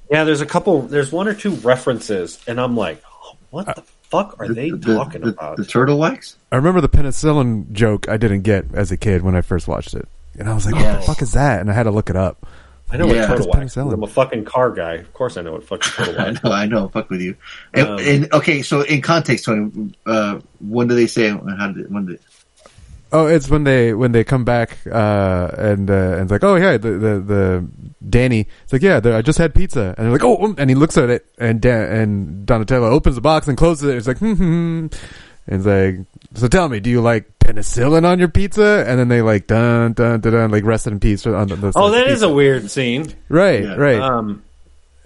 Yeah, 0.09 0.23
there's 0.25 0.41
a 0.41 0.45
couple. 0.45 0.83
There's 0.83 1.11
one 1.11 1.27
or 1.27 1.33
two 1.33 1.51
references, 1.55 2.39
and 2.47 2.59
I'm 2.59 2.77
like, 2.77 3.01
oh, 3.23 3.35
what 3.49 3.65
the 3.67 3.83
fuck 4.11 4.35
are 4.39 4.47
they 4.53 4.69
The- 4.69 4.95
talking 4.95 5.21
the, 5.21 5.29
about? 5.29 5.57
The 5.57 5.65
turtle 5.65 5.97
wax? 5.97 6.37
I 6.51 6.57
remember 6.57 6.81
the 6.81 6.89
penicillin 6.89 7.71
joke 7.71 8.07
I 8.09 8.17
didn't 8.17 8.41
get 8.41 8.65
as 8.73 8.91
a 8.91 8.97
kid 8.97 9.23
when 9.23 9.35
I 9.35 9.41
first 9.41 9.67
watched 9.67 9.93
it, 9.95 10.07
and 10.37 10.47
I 10.49 10.53
was 10.53 10.65
like, 10.65 10.75
what 10.75 10.99
the 10.99 11.01
fuck 11.01 11.21
is 11.21 11.31
that? 11.31 11.61
And 11.61 11.71
I 11.71 11.73
had 11.73 11.83
to 11.83 11.91
look 11.91 12.09
it 12.09 12.15
up. 12.15 12.45
I 12.93 12.97
know 12.97 13.05
Yeah. 13.05 13.11
what 13.29 13.37
It's 13.37 13.45
Turtle 13.45 13.59
Wax. 13.61 13.71
is. 13.71 13.77
I'm 13.77 14.03
a 14.03 14.07
fucking 14.07 14.43
car 14.43 14.69
guy. 14.69 14.95
Of 14.95 15.13
course, 15.13 15.37
I 15.37 15.41
know 15.43 15.53
what 15.53 15.63
fucking 15.63 15.91
Total 16.05 16.19
I 16.27 16.31
know, 16.31 16.51
I 16.51 16.65
know. 16.65 16.89
Fuck 16.89 17.09
with 17.09 17.21
you. 17.21 17.35
And, 17.73 17.87
Um, 17.87 17.99
and 18.01 18.33
okay, 18.33 18.61
so 18.63 18.81
in 18.81 19.01
context, 19.01 19.45
Tony, 19.45 19.93
uh, 20.05 20.39
when 20.59 20.89
do 20.89 20.95
they 20.95 21.07
say? 21.07 21.29
How 21.29 21.71
did? 21.71 21.89
When 21.89 22.05
did? 22.07 22.19
Oh, 23.13 23.25
it's 23.27 23.49
when 23.49 23.65
they 23.65 23.93
when 23.93 24.13
they 24.13 24.23
come 24.23 24.45
back 24.45 24.77
uh, 24.89 25.51
and 25.57 25.89
uh, 25.89 25.93
and 25.93 26.21
it's 26.21 26.31
like, 26.31 26.43
oh 26.45 26.55
yeah, 26.55 26.77
the 26.77 26.91
the, 26.91 27.19
the 27.19 27.67
Danny. 28.09 28.47
It's 28.63 28.71
like, 28.73 28.81
yeah, 28.81 29.01
I 29.03 29.21
just 29.21 29.37
had 29.37 29.53
pizza, 29.53 29.93
and 29.97 30.05
they're 30.05 30.11
like, 30.13 30.23
oh, 30.23 30.37
um," 30.43 30.55
and 30.57 30.69
he 30.69 30.75
looks 30.75 30.97
at 30.97 31.09
it, 31.09 31.25
and 31.37 31.59
Dan, 31.61 31.91
and 31.91 32.45
Donatello 32.45 32.89
opens 32.89 33.15
the 33.15 33.21
box 33.21 33.47
and 33.49 33.57
closes 33.57 33.89
it. 33.89 33.97
It's 33.97 34.07
like, 34.07 34.19
hmm, 34.19 34.33
hmm. 34.33 34.87
And 35.47 35.57
it's 35.57 35.65
like, 35.65 36.05
so 36.35 36.47
tell 36.47 36.69
me, 36.69 36.79
do 36.79 36.89
you 36.89 37.01
like 37.01 37.25
penicillin 37.39 38.05
on 38.05 38.19
your 38.19 38.27
pizza? 38.29 38.85
And 38.87 38.97
then 38.99 39.07
they 39.09 39.21
like 39.21 39.47
dun 39.47 39.91
dun 39.93 40.21
dun, 40.21 40.31
dun 40.33 40.51
like 40.51 40.63
rest 40.63 40.87
in 40.87 40.99
peace 40.99 41.25
on 41.27 41.47
the. 41.49 41.55
the 41.57 41.73
Oh, 41.75 41.89
that 41.91 42.03
pizza. 42.05 42.13
is 42.13 42.21
a 42.21 42.29
weird 42.29 42.71
scene. 42.71 43.13
right, 43.27 43.63
Yeah. 43.63 43.75
right. 43.75 43.99
Um, 43.99 44.43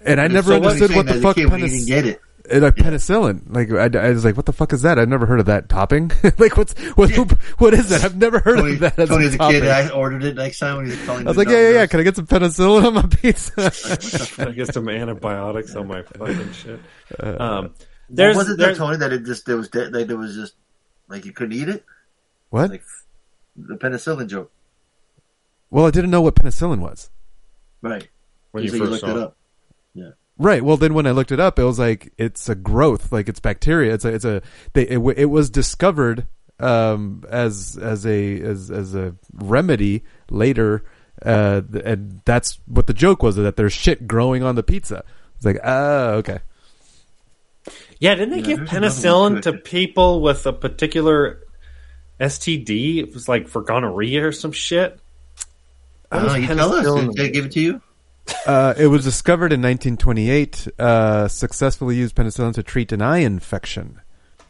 and 0.06 0.22
I 0.22 0.28
never 0.28 0.50
so 0.52 0.56
understood 0.58 0.90
saying 0.92 0.98
what 0.98 1.08
the 1.08 1.22
fuck 1.22 1.36
kid 1.38 1.50
when 1.50 1.62
he 1.62 1.66
penic- 1.68 1.72
didn't 1.72 1.88
get 1.88 2.06
it. 2.06 2.22
Uh, 2.54 2.60
like 2.60 2.76
penicillin. 2.76 3.42
Like 3.48 3.72
I, 3.72 4.00
I 4.08 4.10
was 4.12 4.26
like, 4.26 4.36
what 4.36 4.46
the 4.46 4.54
fuck 4.54 4.74
is 4.74 4.82
that? 4.84 4.98
I've 5.00 5.10
never 5.10 5.26
heard 5.26 5.40
of 5.40 5.46
that 5.48 5.70
topping. 5.70 6.12
like 6.38 6.58
what's 6.58 6.74
what 6.96 7.10
Yeah. 7.10 7.26
what 7.58 7.74
is 7.74 7.90
that? 7.90 8.04
I've 8.04 8.18
never 8.18 8.40
heard 8.40 8.58
Tony, 8.58 8.74
of 8.74 8.80
that. 8.82 9.00
As 9.00 9.10
Tony 9.10 9.26
a 9.26 9.28
as 9.28 9.34
a 9.36 9.38
kid, 9.38 9.68
I 9.68 9.90
ordered 9.90 10.24
it 10.24 10.36
next 10.36 10.60
time 10.60 10.78
when 10.78 10.86
he 10.86 10.92
was 10.92 11.06
calling. 11.06 11.28
I 11.28 11.30
was 11.30 11.38
like, 11.38 11.48
yeah, 11.50 11.62
yeah, 11.62 11.70
yeah. 11.70 11.86
Can 11.88 12.00
I 12.00 12.04
get 12.04 12.16
some 12.16 12.28
penicillin 12.28 12.86
on 12.86 12.94
my 12.94 13.02
pizza? 13.08 14.38
I 14.48 14.52
get 14.52 14.74
some 14.74 14.88
antibiotics 14.90 15.76
on 15.76 15.88
my 15.88 16.02
fucking 16.04 16.52
shit. 16.54 16.80
Uh, 17.20 17.36
Um, 17.40 17.74
There's, 18.10 18.36
there's, 18.36 18.38
was 18.38 18.50
it 18.50 18.58
there's 18.58 18.78
that 18.78 18.84
Tony 18.86 18.98
that 18.98 19.14
it 19.14 19.24
just 19.26 19.46
there 19.46 19.58
was 19.58 19.70
dead, 19.70 19.94
like 19.94 20.08
there 20.08 20.18
was 20.18 20.36
just 20.36 20.54
like 21.08 21.26
you 21.26 21.32
couldn't 21.34 21.54
eat 21.54 21.70
it? 21.70 21.84
what? 22.52 22.70
Like 22.70 22.84
the 23.56 23.76
penicillin 23.76 24.28
joke, 24.28 24.52
Well, 25.72 25.86
I 25.88 25.92
didn't 25.92 26.12
know 26.12 26.22
what 26.22 26.36
penicillin 26.36 26.80
was. 26.80 27.10
right? 27.82 28.08
when 28.52 28.64
You 28.64 28.72
you 28.72 28.78
said 28.78 28.80
first 28.80 28.92
looked 28.92 29.02
saw 29.02 29.10
it 29.10 29.18
it. 29.18 29.24
up. 29.24 29.38
Yeah. 29.94 30.10
Right. 30.38 30.62
Well, 30.64 30.78
then 30.78 30.94
when 30.94 31.08
I 31.08 31.12
looked 31.12 31.32
it 31.32 31.40
up, 31.40 31.60
it 31.60 31.64
was 31.64 31.80
like 31.80 32.12
it's 32.18 32.50
a 32.50 32.56
growth, 32.56 33.12
like 33.12 33.30
it's 33.30 33.40
bacteria. 33.40 33.94
It's 33.94 34.04
a, 34.06 34.14
it's 34.14 34.26
a. 34.26 34.42
They, 34.74 34.84
it, 34.84 34.96
w- 34.96 35.16
it 35.18 35.26
was 35.26 35.50
discovered 35.50 36.28
um, 36.60 37.24
as 37.30 37.78
as 37.82 38.06
a 38.06 38.42
as 38.42 38.70
as 38.70 38.96
a 38.96 39.16
remedy 39.34 40.04
later, 40.30 40.84
uh, 41.22 41.62
and 41.86 42.22
that's 42.26 42.60
what 42.66 42.88
the 42.88 42.94
joke 42.94 43.24
was 43.24 43.38
that 43.38 43.56
there's 43.56 43.74
shit 43.74 44.08
growing 44.08 44.44
on 44.44 44.56
the 44.56 44.64
pizza. 44.64 45.04
It's 45.38 45.46
like, 45.46 45.60
ah, 45.64 46.08
okay. 46.16 46.40
Yeah, 48.00 48.16
didn't 48.16 48.32
they 48.32 48.40
Yeah, 48.40 48.58
give 48.58 48.60
penicillin 48.68 49.42
to 49.44 49.54
people 49.54 50.22
with 50.22 50.46
a 50.46 50.54
particular 50.54 51.40
STD? 52.20 52.98
It 52.98 53.14
was 53.14 53.28
like 53.30 53.48
for 53.48 53.62
gonorrhea 53.62 54.28
or 54.28 54.32
some 54.34 54.52
shit. 54.52 55.00
I 56.12 56.18
What 56.18 56.24
don't 56.24 56.28
know. 56.28 56.36
You 56.36 56.48
tell 56.48 56.74
us. 56.74 56.86
Did 56.86 57.14
they 57.16 57.32
give 57.32 57.46
it 57.46 57.52
to 57.54 57.60
you? 57.62 57.82
Uh, 58.46 58.74
it 58.78 58.88
was 58.88 59.04
discovered 59.04 59.52
in 59.54 59.62
1928. 59.62 60.68
Uh, 60.80 61.28
successfully 61.28 61.96
used 61.96 62.16
penicillin 62.16 62.54
to 62.54 62.64
treat 62.64 62.92
an 62.92 63.02
eye 63.02 63.20
infection. 63.20 64.02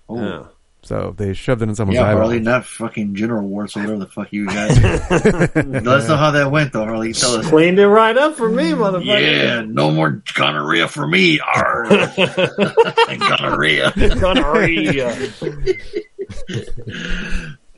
Oh. 0.09 0.21
Yeah. 0.21 0.43
So 0.83 1.15
they 1.17 1.33
shoved 1.33 1.63
it 1.63 1.69
in 1.69 1.73
someone's 1.73 1.95
Yeah, 1.95 2.03
eyeball. 2.09 2.25
Harley, 2.25 2.39
not 2.39 2.63
fucking 2.63 3.15
general 3.15 3.47
warts 3.47 3.75
or 3.75 3.79
whatever 3.79 3.97
the 3.97 4.05
fuck 4.05 4.31
you 4.31 4.45
guys. 4.45 4.79
Let 5.55 5.87
us 5.87 6.07
know 6.07 6.15
how 6.15 6.29
that 6.29 6.51
went, 6.51 6.73
though, 6.73 6.85
Harley. 6.85 7.11
Tell 7.11 7.37
us. 7.37 7.47
Cleaned 7.49 7.79
it 7.79 7.87
right 7.87 8.15
up 8.15 8.35
for 8.35 8.47
me, 8.47 8.65
motherfucker. 8.65 9.19
Yeah, 9.19 9.61
no 9.67 9.89
more 9.89 10.21
gonorrhea 10.35 10.87
for 10.87 11.07
me. 11.07 11.39
Arr. 11.39 11.85
gonorrhea. 13.17 13.93
gonorrhea. 14.19 15.15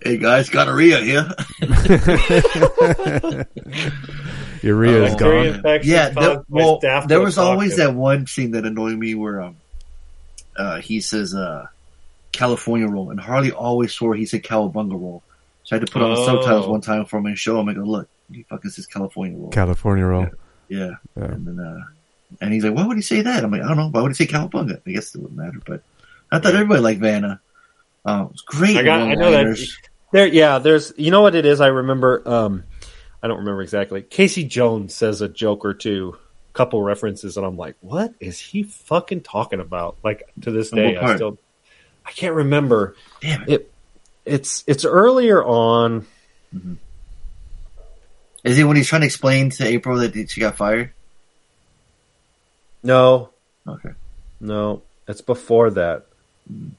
Hey 0.02 0.18
guys, 0.18 0.49
gonorrhea 0.49 0.99
here. 0.99 1.30
Urea 4.63 5.03
is 5.05 5.13
Oh, 5.13 5.17
gone. 5.17 5.79
Yeah, 5.84 6.13
caused 6.13 6.15
there, 6.27 6.43
well, 6.49 6.79
there 7.07 7.21
was 7.21 7.38
always 7.38 7.77
that 7.77 7.93
one 7.93 8.27
scene 8.27 8.51
that 8.51 8.65
annoyed 8.65 8.97
me 8.97 9.15
where 9.15 9.41
um, 9.41 9.57
uh, 10.57 10.79
he 10.81 10.99
says 11.01 11.34
uh, 11.35 11.67
California 12.31 12.88
roll, 12.88 13.09
and 13.11 13.19
Harley 13.19 13.51
always 13.51 13.93
swore 13.93 14.15
he 14.15 14.25
said 14.25 14.43
Cowabunga 14.43 14.91
roll. 14.93 15.23
So 15.63 15.75
I 15.75 15.79
had 15.79 15.85
to 15.88 15.91
put 15.91 16.01
on 16.01 16.11
Oh. 16.17 16.25
subtitles 16.25 16.67
one 16.67 16.81
time 16.81 17.05
for 17.05 17.17
him 17.17 17.25
and 17.25 17.38
show 17.38 17.59
him. 17.59 17.67
I 17.69 17.73
go, 17.73 17.81
look, 17.81 18.07
he 18.31 18.43
fucking 18.43 18.71
says 18.71 18.85
California 18.88 19.38
roll. 19.38 19.49
California 19.49 20.05
roll. 20.05 20.27
yeah. 20.69 20.91
Yeah. 21.17 21.23
And 21.25 21.45
then, 21.47 21.59
uh, 21.59 21.81
and 22.41 22.53
he's 22.53 22.63
like, 22.63 22.73
why 22.73 22.85
would 22.85 22.97
he 22.97 23.03
say 23.03 23.21
that? 23.21 23.43
I'm 23.43 23.51
like, 23.51 23.61
I 23.63 23.67
don't 23.67 23.77
know. 23.77 23.89
Why 23.89 24.01
would 24.01 24.15
he 24.15 24.25
say 24.25 24.27
Cowabunga? 24.31 24.81
I 24.85 24.91
guess 24.91 25.13
it 25.15 25.21
wouldn't 25.21 25.38
matter, 25.38 25.59
but 25.65 25.81
I 26.31 26.39
thought 26.39 26.53
everybody 26.55 26.81
liked 26.81 26.99
Vanna. 27.01 27.39
Um, 28.05 28.29
was 28.29 28.41
great. 28.41 28.77
I 28.77 28.84
got. 28.84 29.01
I 29.01 29.15
know 29.15 29.31
that. 29.31 29.57
There, 30.13 30.27
yeah. 30.27 30.59
There's. 30.59 30.93
You 30.97 31.11
know 31.11 31.21
what 31.21 31.35
it 31.35 31.45
is? 31.45 31.59
I 31.59 31.67
remember. 31.67 32.21
Um, 32.25 32.63
I 33.22 33.27
don't 33.27 33.39
remember 33.39 33.61
exactly. 33.61 34.02
Casey 34.02 34.44
Jones 34.44 34.94
says 34.94 35.22
a 35.22 35.27
joke 35.27 35.65
or 35.65 35.73
two, 35.73 36.18
couple 36.53 36.81
references, 36.81 37.38
and 37.38 37.45
I'm 37.45 37.57
like, 37.57 37.76
what 37.81 38.14
is 38.19 38.39
he 38.39 38.64
fucking 38.64 39.22
talking 39.22 39.60
about? 39.60 39.98
Like 40.03 40.30
to 40.41 40.52
this 40.52 40.69
day, 40.72 40.95
I 40.98 41.15
still. 41.15 41.38
I 42.06 42.11
can't 42.11 42.35
remember. 42.35 42.95
Damn 43.22 43.44
it. 43.44 43.49
It. 43.49 43.72
It's 44.26 44.64
it's 44.68 44.85
earlier 44.85 45.44
on. 45.44 46.06
Is 48.44 48.57
it 48.57 48.64
when 48.64 48.77
he's 48.77 48.88
trying 48.88 49.02
to 49.02 49.07
explain 49.07 49.49
to 49.52 49.65
April 49.65 49.98
that 49.99 50.30
she 50.30 50.39
got 50.41 50.56
fired? 50.56 50.91
No, 52.84 53.30
Okay. 53.68 53.89
no, 54.39 54.84
it's 55.07 55.22
before 55.22 55.72
that. 55.72 56.06
Hmm. 56.48 56.69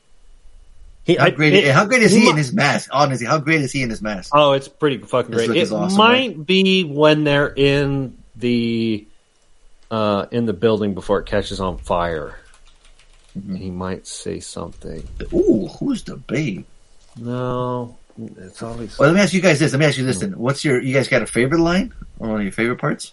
He, 1.08 1.14
How 1.16 1.24
I- 1.24 1.30
great, 1.30 1.54
it- 1.54 1.72
how 1.74 1.86
great 1.86 2.02
is 2.02 2.12
he 2.12 2.20
mi- 2.20 2.28
in 2.30 2.36
his 2.36 2.52
mask? 2.52 2.90
Honestly, 2.92 3.26
how 3.26 3.38
great 3.38 3.62
is 3.62 3.72
he 3.72 3.82
in 3.82 3.88
his 3.88 4.02
mask? 4.02 4.30
Oh, 4.34 4.52
it's 4.52 4.68
pretty 4.68 4.98
fucking 4.98 5.34
great. 5.34 5.48
look 5.48 5.56
It 5.56 5.62
is 5.62 5.72
awesome, 5.72 5.96
might 5.98 6.46
be 6.46 6.84
when 6.84 7.24
they're 7.24 7.48
in 7.48 8.16
the 8.36 9.06
uh, 9.90 10.26
in 10.30 10.44
the 10.44 10.52
building 10.52 10.92
before 10.92 11.18
it 11.20 11.24
catches 11.26 11.60
on 11.60 11.78
fire. 11.78 12.36
Mm-hmm. 13.38 13.54
He 13.56 13.70
might 13.70 14.06
say 14.06 14.38
something. 14.40 15.02
Ooh, 15.32 15.68
who's 15.80 16.02
the 16.02 16.16
babe? 16.16 16.66
No, 17.16 17.96
it's 18.36 18.62
always. 18.62 18.98
Well, 18.98 19.08
let 19.08 19.14
me 19.16 19.22
ask 19.22 19.32
you 19.32 19.40
guys 19.40 19.58
this. 19.60 19.72
Let 19.72 19.78
me 19.78 19.86
ask 19.86 19.96
you 19.96 20.04
this 20.04 20.18
then. 20.18 20.32
What's 20.38 20.62
your, 20.64 20.78
you 20.82 20.92
guys 20.92 21.08
got 21.08 21.22
a 21.22 21.26
favorite 21.26 21.60
line? 21.60 21.94
Or 22.18 22.28
one 22.28 22.36
of 22.38 22.42
your 22.42 22.52
favorite 22.52 22.78
parts? 22.80 23.12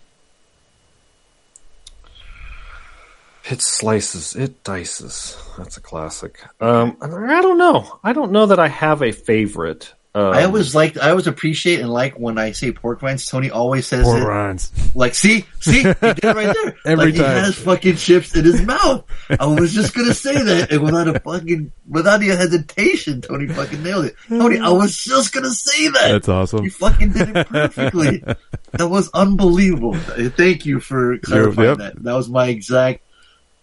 It 3.47 3.61
slices, 3.61 4.35
it 4.35 4.63
dices. 4.63 5.37
That's 5.57 5.77
a 5.77 5.81
classic. 5.81 6.39
Um, 6.59 6.97
I 7.01 7.41
don't 7.41 7.57
know. 7.57 7.99
I 8.03 8.13
don't 8.13 8.31
know 8.31 8.47
that 8.47 8.59
I 8.59 8.67
have 8.67 9.03
a 9.03 9.11
favorite. 9.11 9.93
Um, 10.15 10.33
I 10.33 10.45
always 10.45 10.73
like, 10.73 10.97
I 10.97 11.09
always 11.09 11.27
appreciate 11.27 11.81
and 11.81 11.89
like 11.89 12.17
when 12.17 12.37
I 12.37 12.53
say 12.53 12.71
pork 12.71 13.01
rinds. 13.01 13.25
Tony 13.27 13.51
always 13.51 13.85
says 13.85 14.05
Pork 14.05 14.21
it. 14.21 14.25
rinds. 14.25 14.71
Like, 14.95 15.13
see, 15.13 15.45
see, 15.59 15.79
he 15.79 15.83
did 15.83 15.97
it 16.01 16.23
right 16.23 16.55
there. 16.63 16.77
Every 16.85 17.11
like, 17.11 17.15
time. 17.15 17.35
He 17.35 17.41
has 17.41 17.55
fucking 17.55 17.97
chips 17.97 18.33
in 18.33 18.45
his 18.45 18.61
mouth. 18.61 19.03
I 19.37 19.45
was 19.45 19.73
just 19.73 19.93
gonna 19.93 20.13
say 20.13 20.41
that, 20.41 20.71
and 20.71 20.83
without 20.83 21.09
a 21.09 21.19
fucking, 21.19 21.69
without 21.89 22.21
any 22.21 22.27
hesitation, 22.27 23.19
Tony 23.19 23.47
fucking 23.47 23.83
nailed 23.83 24.05
it. 24.05 24.15
Tony, 24.29 24.57
I 24.57 24.69
was 24.69 24.97
just 24.97 25.33
gonna 25.33 25.51
say 25.51 25.89
that. 25.89 26.11
That's 26.13 26.29
awesome. 26.29 26.63
You 26.63 26.71
fucking 26.71 27.11
did 27.11 27.35
it 27.35 27.47
perfectly. 27.47 28.19
that 28.71 28.87
was 28.87 29.09
unbelievable. 29.13 29.95
Thank 29.95 30.65
you 30.65 30.79
for 30.79 31.17
clarifying 31.17 31.67
yep. 31.67 31.77
that. 31.79 32.03
That 32.03 32.13
was 32.13 32.29
my 32.29 32.47
exact, 32.47 33.01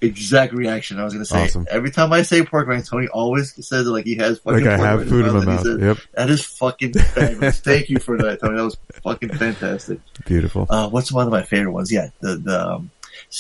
exact 0.03 0.53
reaction. 0.53 0.99
I 0.99 1.05
was 1.05 1.13
gonna 1.15 1.25
say 1.25 1.45
Awesome. 1.45 1.67
every 1.71 1.91
time 1.91 2.13
I 2.13 2.23
say 2.23 2.43
pork 2.45 2.67
rinds, 2.69 2.89
Tony 2.91 3.09
always 3.09 3.55
says 3.67 3.87
like 3.87 4.05
he 4.05 4.17
has 4.17 4.39
fucking 4.41 4.65
Like 4.65 4.69
I 4.75 4.77
pork 4.77 4.89
have 5.01 5.09
food 5.09 5.27
in 5.27 5.33
my 5.35 5.45
mouth. 5.45 5.63
says, 5.63 5.81
Yep. 5.81 5.99
That 6.15 6.31
is 6.31 6.45
fucking 6.45 6.93
fabulous. 6.95 7.61
Thank 7.65 7.89
you 7.89 7.99
for 7.99 8.19
that, 8.19 8.41
Tony. 8.41 8.57
That 8.57 8.65
was 8.65 8.77
fucking 9.03 9.31
fantastic. 9.31 10.01
Beautiful. 10.27 10.67
Uh, 10.69 10.89
what's 10.91 11.11
one 11.13 11.27
of 11.27 11.33
my 11.33 11.43
favorite 11.43 11.73
ones? 11.73 11.91
Yeah, 11.93 12.09
the 12.21 12.37
the 12.37 12.69
um, 12.73 12.91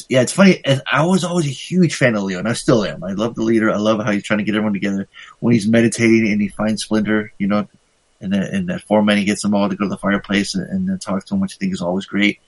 yeah, 0.09 0.21
it's 0.23 0.33
funny. 0.33 0.63
I 0.91 1.05
was 1.07 1.25
always 1.25 1.47
a 1.47 1.51
huge 1.51 1.95
fan 1.95 2.15
of 2.15 2.23
Leo, 2.23 2.39
and 2.39 2.47
I 2.49 2.53
still 2.53 2.85
am. 2.85 3.03
I 3.03 3.13
love 3.13 3.35
the 3.35 3.43
leader. 3.43 3.71
I 3.71 3.77
love 3.79 4.05
how 4.05 4.13
he's 4.13 4.23
trying 4.23 4.39
to 4.39 4.45
get 4.45 4.55
everyone 4.55 4.75
together 4.75 5.09
when 5.41 5.55
he's 5.55 5.67
meditating 5.67 6.31
and 6.31 6.41
he 6.41 6.49
finds 6.49 6.83
Splinter, 6.85 7.33
you 7.39 7.47
know, 7.47 7.67
and 8.21 8.33
then 8.33 8.43
in 8.55 8.67
that 8.67 8.83
foreman 8.83 9.17
he 9.19 9.25
gets 9.25 9.43
them 9.43 9.55
all 9.55 9.69
to 9.69 9.75
go 9.75 9.85
to 9.87 9.89
the 9.89 9.97
fireplace 9.97 10.55
and, 10.55 10.69
and 10.69 10.89
then 10.89 10.99
talk 10.99 11.25
to 11.25 11.35
him, 11.35 11.41
which 11.41 11.55
I 11.55 11.59
think 11.59 11.73
is 11.73 11.81
always 11.83 12.05
great. 12.07 12.39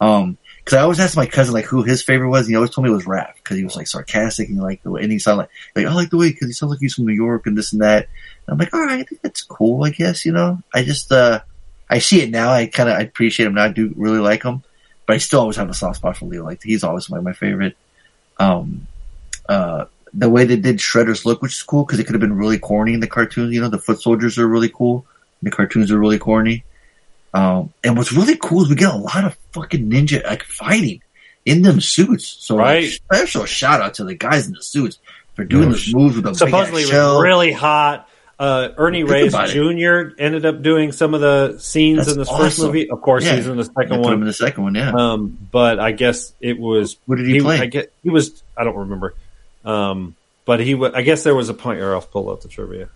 Um, 0.00 0.36
because 0.66 0.78
I 0.78 0.82
always 0.82 0.98
asked 0.98 1.16
my 1.16 1.26
cousin 1.26 1.54
like 1.54 1.64
who 1.64 1.84
his 1.84 2.02
favorite 2.02 2.28
was, 2.28 2.46
and 2.46 2.50
he 2.50 2.56
always 2.56 2.70
told 2.70 2.84
me 2.84 2.90
it 2.90 2.96
was 2.96 3.06
rap 3.06 3.36
because 3.36 3.56
he 3.56 3.62
was 3.62 3.76
like 3.76 3.86
sarcastic 3.86 4.48
and 4.48 4.56
he 4.56 4.60
liked 4.60 4.82
the 4.82 4.90
way, 4.90 5.00
and 5.00 5.12
he 5.12 5.20
sounded 5.20 5.42
like 5.42 5.50
like 5.76 5.86
I 5.86 5.94
like 5.94 6.10
the 6.10 6.16
way 6.16 6.32
because 6.32 6.48
he 6.48 6.54
sounds 6.54 6.70
like 6.70 6.80
he's 6.80 6.94
from 6.94 7.06
New 7.06 7.12
York 7.12 7.46
and 7.46 7.56
this 7.56 7.72
and 7.72 7.82
that. 7.82 8.08
And 8.46 8.52
I'm 8.52 8.58
like, 8.58 8.74
all 8.74 8.80
right, 8.80 8.98
I 8.98 9.04
think 9.04 9.22
that's 9.22 9.42
cool. 9.42 9.84
I 9.84 9.90
guess 9.90 10.26
you 10.26 10.32
know, 10.32 10.60
I 10.74 10.82
just 10.82 11.12
uh, 11.12 11.40
I 11.88 12.00
see 12.00 12.20
it 12.20 12.30
now. 12.30 12.50
I 12.50 12.66
kind 12.66 12.88
of 12.88 12.96
I 12.96 13.02
appreciate 13.02 13.46
him 13.46 13.54
now. 13.54 13.62
I 13.62 13.68
do 13.68 13.94
really 13.96 14.18
like 14.18 14.42
him, 14.42 14.64
but 15.06 15.14
I 15.14 15.18
still 15.18 15.38
always 15.38 15.54
have 15.54 15.70
a 15.70 15.74
soft 15.74 15.98
spot 15.98 16.16
for 16.16 16.26
Leo. 16.26 16.42
Like 16.42 16.64
he's 16.64 16.82
always 16.82 17.08
my 17.08 17.20
my 17.20 17.32
favorite. 17.32 17.76
Um, 18.40 18.88
uh, 19.48 19.84
the 20.14 20.28
way 20.28 20.46
they 20.46 20.56
did 20.56 20.78
Shredder's 20.78 21.24
look, 21.24 21.42
which 21.42 21.54
is 21.54 21.62
cool 21.62 21.84
because 21.84 22.00
it 22.00 22.06
could 22.06 22.14
have 22.14 22.20
been 22.20 22.36
really 22.36 22.58
corny 22.58 22.92
in 22.92 22.98
the 22.98 23.06
cartoons. 23.06 23.54
You 23.54 23.60
know, 23.60 23.68
the 23.68 23.78
foot 23.78 24.02
soldiers 24.02 24.36
are 24.36 24.48
really 24.48 24.68
cool. 24.68 25.06
The 25.44 25.52
cartoons 25.52 25.92
are 25.92 25.98
really 25.98 26.18
corny. 26.18 26.64
Um, 27.36 27.72
and 27.84 27.96
what's 27.96 28.12
really 28.12 28.36
cool 28.36 28.62
is 28.62 28.68
we 28.68 28.76
get 28.76 28.92
a 28.92 28.96
lot 28.96 29.24
of 29.24 29.36
fucking 29.52 29.90
ninja 29.90 30.24
like 30.24 30.42
fighting 30.44 31.02
in 31.44 31.62
them 31.62 31.80
suits. 31.80 32.26
So 32.40 32.56
like, 32.56 32.64
Right. 32.66 32.90
special 32.90 33.44
shout 33.44 33.80
out 33.80 33.94
to 33.94 34.04
the 34.04 34.14
guys 34.14 34.46
in 34.46 34.52
the 34.54 34.62
suits 34.62 34.98
for 35.34 35.44
doing 35.44 35.64
Yeah. 35.64 35.70
those 35.70 35.94
moves 35.94 36.16
with 36.16 36.36
supposedly 36.36 36.84
really 36.86 37.52
hot. 37.52 38.08
Uh, 38.38 38.68
Ernie 38.76 39.02
Reyes. 39.02 39.32
Jr. 39.32 40.10
ended 40.18 40.44
up 40.44 40.60
doing 40.60 40.92
some 40.92 41.14
of 41.14 41.22
the 41.22 41.56
scenes 41.58 41.98
That's 42.00 42.12
in 42.12 42.18
this 42.18 42.28
first 42.28 42.58
movie. 42.60 42.90
Of 42.90 43.00
course, 43.00 43.24
Yeah. 43.24 43.36
he's 43.36 43.46
in 43.46 43.56
the 43.56 43.64
second 43.64 44.00
one. 44.02 44.12
in 44.14 44.24
the 44.24 44.32
second 44.34 44.62
one, 44.62 44.74
yeah. 44.74 44.92
Um, 44.92 45.38
but 45.50 45.78
I 45.80 45.92
guess 45.92 46.32
it 46.40 46.58
was. 46.58 46.96
What 47.06 47.16
did 47.16 47.26
he 47.28 47.40
play? 47.40 47.58
I 47.60 47.64
get 47.66 47.92
he 48.02 48.10
was. 48.10 48.42
I 48.56 48.64
don't 48.64 48.76
remember. 48.76 49.14
Um, 49.64 50.16
but 50.44 50.60
he. 50.60 50.74
I 50.94 51.00
guess 51.02 51.22
there 51.22 51.34
was 51.34 51.48
a 51.48 51.54
point 51.54 51.80
where 51.80 51.94
I'll 51.94 52.02
pull 52.02 52.30
out 52.30 52.42
the 52.42 52.48
trivia. 52.48 52.88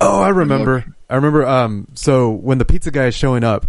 Oh, 0.00 0.20
I 0.20 0.28
remember. 0.28 0.84
I 1.08 1.16
remember. 1.16 1.46
Um, 1.46 1.88
so 1.94 2.30
when 2.30 2.58
the 2.58 2.64
pizza 2.64 2.90
guy 2.90 3.06
is 3.06 3.14
showing 3.14 3.44
up 3.44 3.66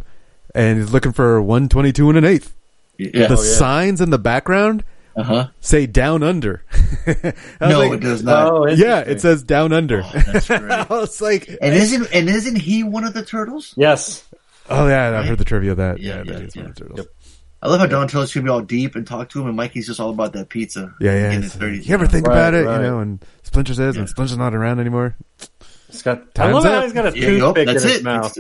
and 0.54 0.80
he's 0.80 0.92
looking 0.92 1.12
for 1.12 1.42
one 1.42 1.70
twenty 1.70 1.92
two 1.92 2.10
and 2.10 2.18
an 2.18 2.26
eighth, 2.26 2.54
Yeah. 2.98 3.28
the 3.28 3.38
Oh, 3.38 3.42
yeah. 3.42 3.50
signs 3.58 4.02
in 4.02 4.10
the 4.12 4.20
background 4.20 4.84
Uh-huh. 5.16 5.48
say 5.60 5.86
"down 5.88 6.24
under." 6.24 6.64
I 7.08 7.14
was 7.14 7.34
No, 7.62 7.82
it 7.94 8.00
does 8.00 8.24
not. 8.24 8.52
Oh, 8.54 8.68
yeah, 8.68 9.00
it 9.00 9.22
says 9.22 9.44
"down 9.44 9.74
under." 9.74 10.04
That's 10.04 10.48
great. 10.48 10.62
I 10.72 10.86
was 10.90 11.22
like, 11.22 11.48
and 11.62 11.74
isn't 11.74 12.08
and 12.14 12.30
isn't 12.30 12.56
he 12.58 12.84
one 12.84 13.04
of 13.04 13.14
the 13.14 13.24
turtles? 13.26 13.74
Yes. 13.76 14.24
"Oh 14.70 14.88
yeah, 14.88 15.18
I've 15.20 15.26
heard 15.26 15.38
the 15.40 15.46
trivia 15.46 15.72
of 15.72 15.78
that." 15.78 16.00
Yeah, 16.00 16.18
Yeah, 16.18 16.24
that 16.24 16.40
yeah, 16.42 16.46
is 16.48 16.56
one 16.56 16.66
of 16.68 16.76
the 16.76 16.82
turtles. 16.86 17.08
I 17.64 17.68
love 17.70 17.80
how 17.80 17.86
Donatello's 17.86 18.34
gonna 18.34 18.44
be 18.46 18.50
all 18.50 18.62
deep 18.62 18.96
and 18.96 19.06
talk 19.06 19.30
to 19.30 19.40
him, 19.42 19.46
and 19.48 19.56
Mikey's 19.56 19.86
just 19.86 20.00
all 20.00 20.10
about 20.10 20.34
that 20.34 20.50
pizza. 20.50 20.94
Yeah, 21.00 21.14
yeah. 21.14 21.22
Getting 21.28 21.42
his 21.44 21.54
30, 21.56 21.78
you 21.80 21.94
ever 21.94 22.08
think 22.08 22.26
Right, 22.26 22.34
about 22.34 22.54
it? 22.56 22.66
right. 22.66 22.78
You 22.78 22.88
know, 22.88 23.00
and 23.00 23.24
Splinter 23.44 23.76
says, 23.76 23.98
and 23.98 24.10
Splinter's 24.10 24.36
not 24.38 24.56
around 24.56 24.80
anymore. 24.80 25.16
He's 25.92 26.02
got. 26.02 26.24
I 26.40 26.52
love 26.52 26.66
up. 26.66 26.84
he's 26.84 26.94
got 26.94 27.14
a 27.14 27.18
Yeah, 27.20 27.26
toothpick 27.28 27.68
in 27.68 27.74
that's 27.74 27.84
his 27.84 27.98
it. 27.98 28.04
mouth. 28.04 28.38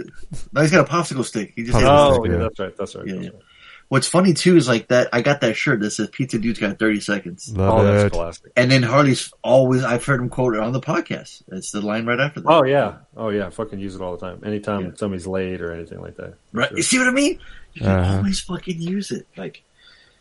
No, 0.53 0.61
he's 0.61 0.71
got 0.71 0.87
a 0.87 0.91
popsicle 0.91 1.25
stick. 1.25 1.53
He 1.55 1.63
just 1.63 1.77
Popsicle 1.77 1.87
Oh, 1.87 2.13
stick, 2.13 2.25
yeah, 2.31 2.37
yeah. 2.37 2.43
that's 2.43 2.59
right. 2.59 2.77
That's 2.77 2.95
right. 2.95 3.07
Yeah, 3.07 3.13
that's 3.15 3.33
right. 3.33 3.41
What's 3.89 4.07
funny 4.07 4.33
too 4.33 4.55
is 4.55 4.69
like 4.69 4.87
that. 4.87 5.09
I 5.11 5.21
got 5.21 5.41
that 5.41 5.55
shirt 5.57 5.81
that 5.81 5.91
says 5.91 6.07
"Pizza 6.09 6.39
Dude's 6.39 6.59
got 6.59 6.79
30 6.79 7.01
seconds," 7.01 7.51
Love 7.57 7.73
Oh, 7.73 7.81
it. 7.81 7.91
that's 7.97 8.13
classic. 8.15 8.51
and 8.55 8.71
then 8.71 8.83
Harley's 8.83 9.33
always. 9.43 9.83
I've 9.83 10.05
heard 10.05 10.21
him 10.21 10.29
quote 10.29 10.53
it 10.55 10.61
on 10.61 10.71
the 10.71 10.79
podcast. 10.79 11.43
It's 11.51 11.71
the 11.71 11.81
line 11.81 12.05
right 12.05 12.19
after 12.19 12.39
that. 12.39 12.49
Oh 12.49 12.63
yeah. 12.63 12.99
Oh 13.17 13.27
yeah. 13.29 13.47
I 13.47 13.49
fucking 13.49 13.79
use 13.79 13.93
it 13.95 14.01
all 14.01 14.15
the 14.15 14.25
time. 14.25 14.41
Anytime 14.45 14.95
somebody's 14.95 15.27
late 15.27 15.61
or 15.61 15.73
anything 15.73 15.99
like 15.99 16.15
that. 16.15 16.35
Right? 16.53 16.71
You 16.71 16.83
see 16.83 16.99
what 16.99 17.07
I 17.09 17.11
mean? 17.11 17.39
You 17.73 17.81
can 17.81 17.89
Uh-huh. 17.89 18.17
always 18.17 18.39
fucking 18.39 18.81
use 18.81 19.11
it. 19.11 19.27
Like, 19.35 19.61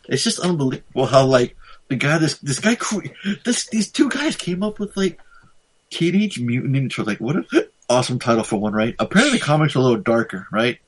it's 0.09 0.23
just 0.23 0.39
unbelievable 0.39 1.05
how 1.05 1.23
like 1.25 1.55
the 1.87 1.95
guy 1.95 2.17
this 2.17 2.39
this 2.39 2.59
guy 2.59 2.75
this 3.45 3.67
these 3.67 3.89
two 3.89 4.09
guys 4.09 4.35
came 4.35 4.63
up 4.63 4.79
with 4.79 4.97
like 4.97 5.17
Teenage 5.91 6.39
Mutant 6.39 6.73
Ninja 6.75 6.89
Turtles. 6.89 7.07
Like, 7.07 7.19
what 7.19 7.35
an 7.35 7.45
awesome 7.89 8.17
title 8.17 8.43
for 8.43 8.59
one, 8.59 8.73
right? 8.73 8.95
Apparently, 8.97 9.37
the 9.37 9.43
comics 9.45 9.75
are 9.75 9.79
a 9.79 9.81
little 9.83 9.99
darker, 10.01 10.47
right? 10.51 10.79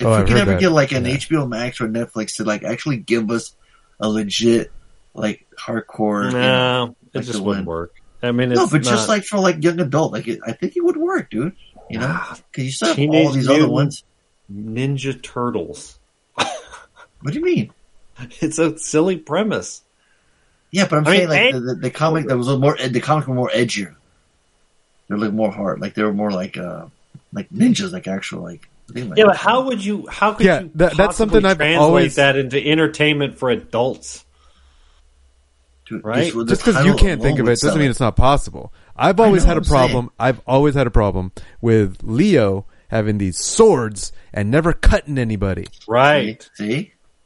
If 0.00 0.06
Oh, 0.06 0.10
we 0.10 0.16
I've 0.16 0.26
can 0.26 0.36
ever 0.38 0.52
that. 0.52 0.60
get 0.60 0.70
like 0.70 0.92
an 0.92 1.04
Yeah. 1.04 1.14
HBO 1.16 1.46
Max 1.48 1.80
or 1.80 1.88
Netflix 1.88 2.36
to 2.36 2.44
like 2.44 2.64
actually 2.64 2.96
give 2.96 3.30
us 3.30 3.54
a 4.00 4.08
legit 4.08 4.72
like 5.12 5.46
hardcore, 5.58 6.26
you 6.26 6.38
know, 6.38 6.86
No, 6.86 6.96
it 7.12 7.18
like 7.18 7.26
just 7.26 7.40
wouldn't 7.40 7.66
one. 7.66 7.76
work. 7.76 7.94
I 8.22 8.32
mean, 8.32 8.50
it's 8.52 8.58
no, 8.60 8.66
but 8.66 8.82
just 8.82 9.08
like 9.08 9.24
for 9.24 9.38
like 9.38 9.62
young 9.62 9.78
adult, 9.80 10.12
like 10.12 10.26
it, 10.26 10.40
I 10.46 10.52
think 10.52 10.76
it 10.76 10.84
would 10.84 10.96
work, 10.96 11.30
dude. 11.30 11.54
You 11.90 11.98
know, 11.98 12.06
ah, 12.08 12.38
because 12.50 12.64
you 12.64 12.70
still 12.72 12.88
have 12.88 12.98
all 12.98 13.04
Teenage 13.04 13.34
these 13.34 13.48
other 13.48 13.68
ones. 13.68 14.02
Ninja 14.52 15.20
Turtles. 15.22 15.98
What 17.20 17.32
do 17.32 17.38
you 17.38 17.44
mean? 17.44 17.72
It's 18.40 18.58
a 18.58 18.78
silly 18.78 19.16
premise. 19.16 19.82
Yeah, 20.70 20.86
but 20.88 20.96
I'm 20.98 21.06
I 21.06 21.10
mean, 21.10 21.16
saying 21.18 21.28
like 21.28 21.40
and- 21.40 21.54
the, 21.68 21.74
the, 21.74 21.80
the 21.82 21.90
comic 21.90 22.26
that 22.28 22.36
was 22.36 22.48
a 22.48 22.50
little 22.54 22.60
more 22.62 22.76
the 22.76 23.00
comics 23.00 23.26
were 23.26 23.34
more 23.34 23.50
edgier. 23.50 23.94
They're 25.08 25.18
like 25.18 25.32
more 25.32 25.50
hard, 25.50 25.80
like 25.80 25.94
they 25.94 26.02
were 26.02 26.12
more 26.14 26.30
like 26.30 26.56
uh 26.56 26.86
like 27.32 27.48
ninjas, 27.50 27.92
like 27.92 28.06
actual 28.08 28.42
like. 28.42 28.68
like 28.94 29.18
Yeah, 29.18 29.24
but 29.26 29.36
how 29.36 29.62
would 29.66 29.84
you? 29.84 30.06
How 30.08 30.32
could 30.34 30.46
Yeah, 30.46 30.60
you? 30.60 30.70
that- 30.76 30.96
that's 30.96 31.16
something 31.16 31.44
I've 31.44 31.56
translate 31.58 31.78
always- 31.78 32.14
that 32.16 32.36
into 32.36 32.58
entertainment 32.64 33.38
for 33.38 33.50
adults. 33.50 34.24
Dude, 35.86 36.02
right? 36.02 36.32
Just 36.46 36.64
because 36.64 36.84
you 36.86 36.94
can't 36.94 37.20
think 37.20 37.38
of 37.38 37.46
it 37.46 37.60
doesn't 37.60 37.78
mean 37.78 37.90
it's 37.90 38.00
not 38.00 38.16
possible. 38.16 38.72
I've 38.96 39.20
always 39.20 39.44
had 39.44 39.52
a 39.52 39.54
what 39.54 39.58
I'm 39.58 39.64
saying. 39.64 39.78
problem. 39.90 40.10
I've 40.18 40.40
always 40.46 40.74
had 40.74 40.86
a 40.86 40.90
problem 40.90 41.32
with 41.60 41.98
Leo 42.02 42.64
having 42.88 43.18
these 43.18 43.38
swords 43.38 44.10
and 44.32 44.50
never 44.50 44.72
cutting 44.72 45.18
anybody. 45.18 45.66
Right. 45.86 46.48
See, 46.54 46.64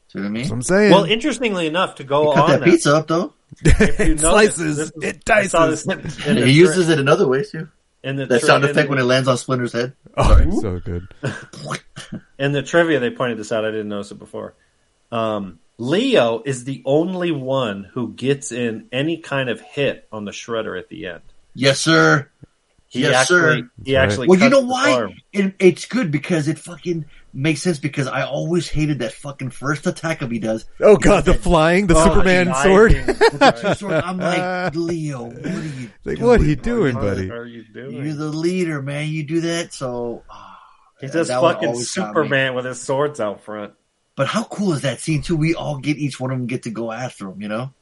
see 0.09 0.18
what 0.18 0.24
I 0.24 0.28
mean? 0.28 0.34
That's 0.42 0.50
what 0.50 0.56
I'm 0.56 0.62
saying. 0.62 0.90
Well, 0.90 1.05
interestingly 1.05 1.68
enough, 1.68 1.94
to 1.96 2.05
go 2.05 2.32
Cut 2.32 2.44
on 2.44 2.50
that 2.60 2.64
pizza 2.64 2.96
up 2.96 3.06
though. 3.06 3.32
If 3.64 4.01
it 4.01 4.20
slices, 4.20 4.76
this 4.76 4.90
is- 4.90 5.02
it 5.05 5.30
I 5.30 5.47
saw 5.47 5.66
dices. 5.66 5.85
this 5.85 6.18
in 6.26 6.30
And 6.30 6.39
he 6.39 6.44
tra- 6.44 6.52
uses 6.52 6.89
it 6.89 6.98
in 6.98 7.09
other 7.09 7.26
ways 7.28 7.51
too. 7.51 7.68
in 8.02 8.16
the 8.16 8.26
That 8.26 8.40
tra- 8.40 8.47
sound 8.47 8.64
in 8.64 8.70
effect 8.70 8.86
the- 8.86 8.90
when 8.90 8.98
it 8.98 9.05
lands 9.05 9.28
on 9.28 9.36
Splinter's 9.36 9.72
head. 9.72 9.94
Oh, 10.16 10.60
so 10.60 10.80
good. 10.80 11.06
in 12.39 12.52
the 12.52 12.62
trivia 12.62 13.01
they 13.01 13.10
pointed 13.10 13.39
this 13.39 13.52
out. 13.52 13.64
I 13.64 13.70
didn't 13.70 13.89
notice 13.89 14.10
it 14.10 14.18
before. 14.18 14.55
Um, 15.12 15.59
Leo 15.78 16.43
is 16.44 16.64
the 16.64 16.82
only 16.85 17.30
one 17.30 17.85
who 17.85 18.12
gets 18.12 18.51
in 18.52 18.89
any 18.93 19.18
kind 19.18 19.48
of 19.48 19.60
hit 19.60 20.09
on 20.10 20.24
the 20.24 20.32
shredder 20.32 20.76
at 20.78 20.89
the 20.89 21.06
end. 21.06 21.20
Yes, 21.55 21.78
sir. 21.80 22.28
He 22.89 23.02
yes, 23.02 23.14
actually, 23.14 23.60
sir. 23.62 23.70
he 23.85 23.97
actually. 23.97 24.28
Well, 24.28 24.39
you 24.40 24.48
know 24.48 24.60
why? 24.60 25.14
It, 25.32 25.55
it's 25.60 25.85
good 25.85 26.10
because 26.10 26.48
it 26.48 26.59
fucking 26.59 27.05
makes 27.32 27.62
sense 27.62 27.78
because 27.78 28.06
I 28.06 28.22
always 28.22 28.68
hated 28.68 29.00
that 29.00 29.12
fucking 29.12 29.50
first 29.50 29.86
attack 29.86 30.22
of 30.22 30.30
he 30.30 30.38
does. 30.38 30.64
Oh 30.80 30.96
god, 30.96 31.24
the 31.24 31.34
flying, 31.34 31.86
the 31.86 31.94
Oh, 31.96 32.05
Superman 32.05 32.46
the 32.48 32.62
sword. 32.62 32.90
the 32.92 33.76
two 33.78 33.88
I'm 33.92 34.18
like, 34.18 34.74
Leo, 34.74 35.24
what 35.26 35.44
are 35.46 35.50
you 35.62 35.90
Like, 36.05 36.16
doing? 36.18 36.28
what 36.28 36.40
are 36.40 36.44
you 36.44 36.56
doing, 36.56 36.94
brother? 36.94 37.14
buddy? 37.16 37.28
What 37.28 37.38
are 37.38 37.46
you 37.46 37.64
doing? 37.72 38.05
You're 38.06 38.14
the 38.14 38.28
leader, 38.28 38.82
man. 38.82 39.09
You 39.09 39.24
do 39.24 39.40
that, 39.42 39.72
so. 39.74 40.24
ah, 40.30 40.59
He's 41.00 41.12
just 41.12 41.30
fucking 41.30 41.68
always 41.68 41.92
got 41.94 42.02
me. 42.02 42.09
Superman 42.09 42.55
with 42.55 42.64
his 42.64 42.80
swords 42.82 43.20
out 43.20 43.42
front. 43.42 43.74
But 44.16 44.26
how 44.26 44.42
cool 44.44 44.72
is 44.72 44.82
that 44.82 44.98
scene 45.00 45.22
too? 45.22 45.36
We 45.36 45.55
all 45.55 45.78
get 45.78 45.96
each 45.96 46.18
one 46.18 46.32
of 46.32 46.38
them 46.38 46.46
get 46.48 46.64
to 46.64 46.70
go 46.70 46.90
after 46.90 47.28
him, 47.28 47.40
you 47.40 47.46
know, 47.48 47.72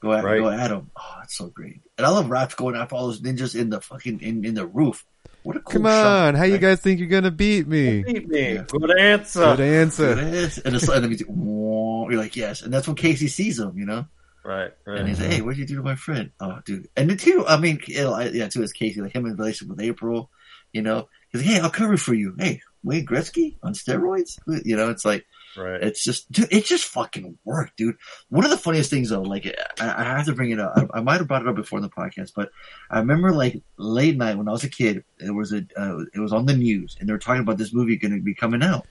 go 0.00 0.12
at 0.12 0.22
Right. 0.24 0.38
go 0.40 0.50
at 0.50 0.70
him. 0.70 0.90
Oh, 0.94 1.14
it's 1.22 1.38
so 1.38 1.46
great. 1.46 1.80
And 1.96 2.06
I 2.06 2.10
love 2.10 2.26
Raph 2.26 2.54
going 2.54 2.76
after 2.76 2.96
all 2.96 3.06
those 3.06 3.22
ninjas 3.22 3.58
in 3.58 3.70
the 3.70 3.80
fucking 3.80 4.20
in, 4.20 4.44
in 4.44 4.54
the 4.54 4.66
roof. 4.66 5.06
What 5.44 5.56
a 5.56 5.60
cool 5.60 5.72
Come 5.74 5.82
shot. 5.84 6.28
on, 6.28 6.34
how 6.34 6.44
you 6.44 6.58
guys 6.58 6.80
think 6.80 6.98
you're 6.98 7.08
gonna 7.08 7.30
beat 7.30 7.68
me? 7.68 8.02
Beat 8.02 8.28
me. 8.28 8.54
Yeah. 8.54 8.64
Good 8.66 8.98
answer. 8.98 9.40
Good 9.56 9.60
answer. 9.60 10.10
And 10.12 10.34
it's 10.34 10.56
and 10.58 10.74
then 10.74 11.10
he's 11.10 11.20
like, 11.22 11.28
you're 11.28 12.20
like 12.20 12.34
yes, 12.34 12.62
and 12.62 12.72
that's 12.72 12.86
when 12.86 12.96
Casey 12.96 13.28
sees 13.28 13.58
him, 13.58 13.78
you 13.78 13.84
know, 13.86 14.06
Right, 14.44 14.72
right. 14.86 14.98
and 14.98 15.08
he's 15.08 15.20
like, 15.20 15.30
hey, 15.30 15.40
what'd 15.42 15.58
you 15.58 15.66
do 15.66 15.76
to 15.76 15.82
my 15.82 15.94
friend? 15.96 16.30
Oh, 16.40 16.58
dude, 16.64 16.88
and 16.96 17.08
the 17.10 17.16
two, 17.16 17.46
I 17.46 17.58
mean, 17.58 17.80
you 17.86 18.02
know, 18.02 18.18
yeah, 18.20 18.48
too, 18.48 18.62
it's 18.62 18.72
Casey, 18.72 19.00
like 19.00 19.14
him 19.14 19.26
in 19.26 19.36
relationship 19.36 19.68
with 19.76 19.80
April, 19.86 20.30
you 20.72 20.82
know, 20.82 21.08
he's 21.30 21.42
like, 21.42 21.50
hey, 21.50 21.60
I'll 21.60 21.70
cover 21.70 21.96
for 21.96 22.14
you. 22.14 22.34
Hey, 22.38 22.60
Wayne 22.82 23.06
Gretzky 23.06 23.56
on 23.62 23.72
steroids, 23.74 24.38
you 24.64 24.76
know, 24.76 24.90
it's 24.90 25.04
like. 25.04 25.24
Right. 25.56 25.82
It's 25.82 26.02
just, 26.02 26.30
dude, 26.30 26.52
it 26.52 26.64
just 26.64 26.84
fucking 26.84 27.38
worked, 27.44 27.76
dude. 27.76 27.96
One 28.28 28.44
of 28.44 28.50
the 28.50 28.56
funniest 28.56 28.90
things 28.90 29.10
though, 29.10 29.22
like, 29.22 29.46
I, 29.80 30.04
have 30.04 30.26
to 30.26 30.34
bring 30.34 30.50
it 30.50 30.60
up. 30.60 30.74
I, 30.76 30.98
I 30.98 31.00
might 31.00 31.18
have 31.18 31.28
brought 31.28 31.42
it 31.42 31.48
up 31.48 31.56
before 31.56 31.78
in 31.78 31.82
the 31.82 31.88
podcast, 31.88 32.32
but 32.34 32.50
I 32.90 32.98
remember 32.98 33.32
like 33.32 33.62
late 33.76 34.16
night 34.16 34.36
when 34.36 34.48
I 34.48 34.52
was 34.52 34.64
a 34.64 34.68
kid, 34.68 35.04
it 35.18 35.34
was 35.34 35.52
a, 35.52 35.66
uh, 35.76 36.00
it 36.14 36.20
was 36.20 36.32
on 36.32 36.46
the 36.46 36.56
news 36.56 36.96
and 36.98 37.08
they 37.08 37.12
were 37.12 37.18
talking 37.18 37.42
about 37.42 37.58
this 37.58 37.74
movie 37.74 37.96
going 37.96 38.14
to 38.14 38.22
be 38.22 38.34
coming 38.34 38.62
out. 38.62 38.86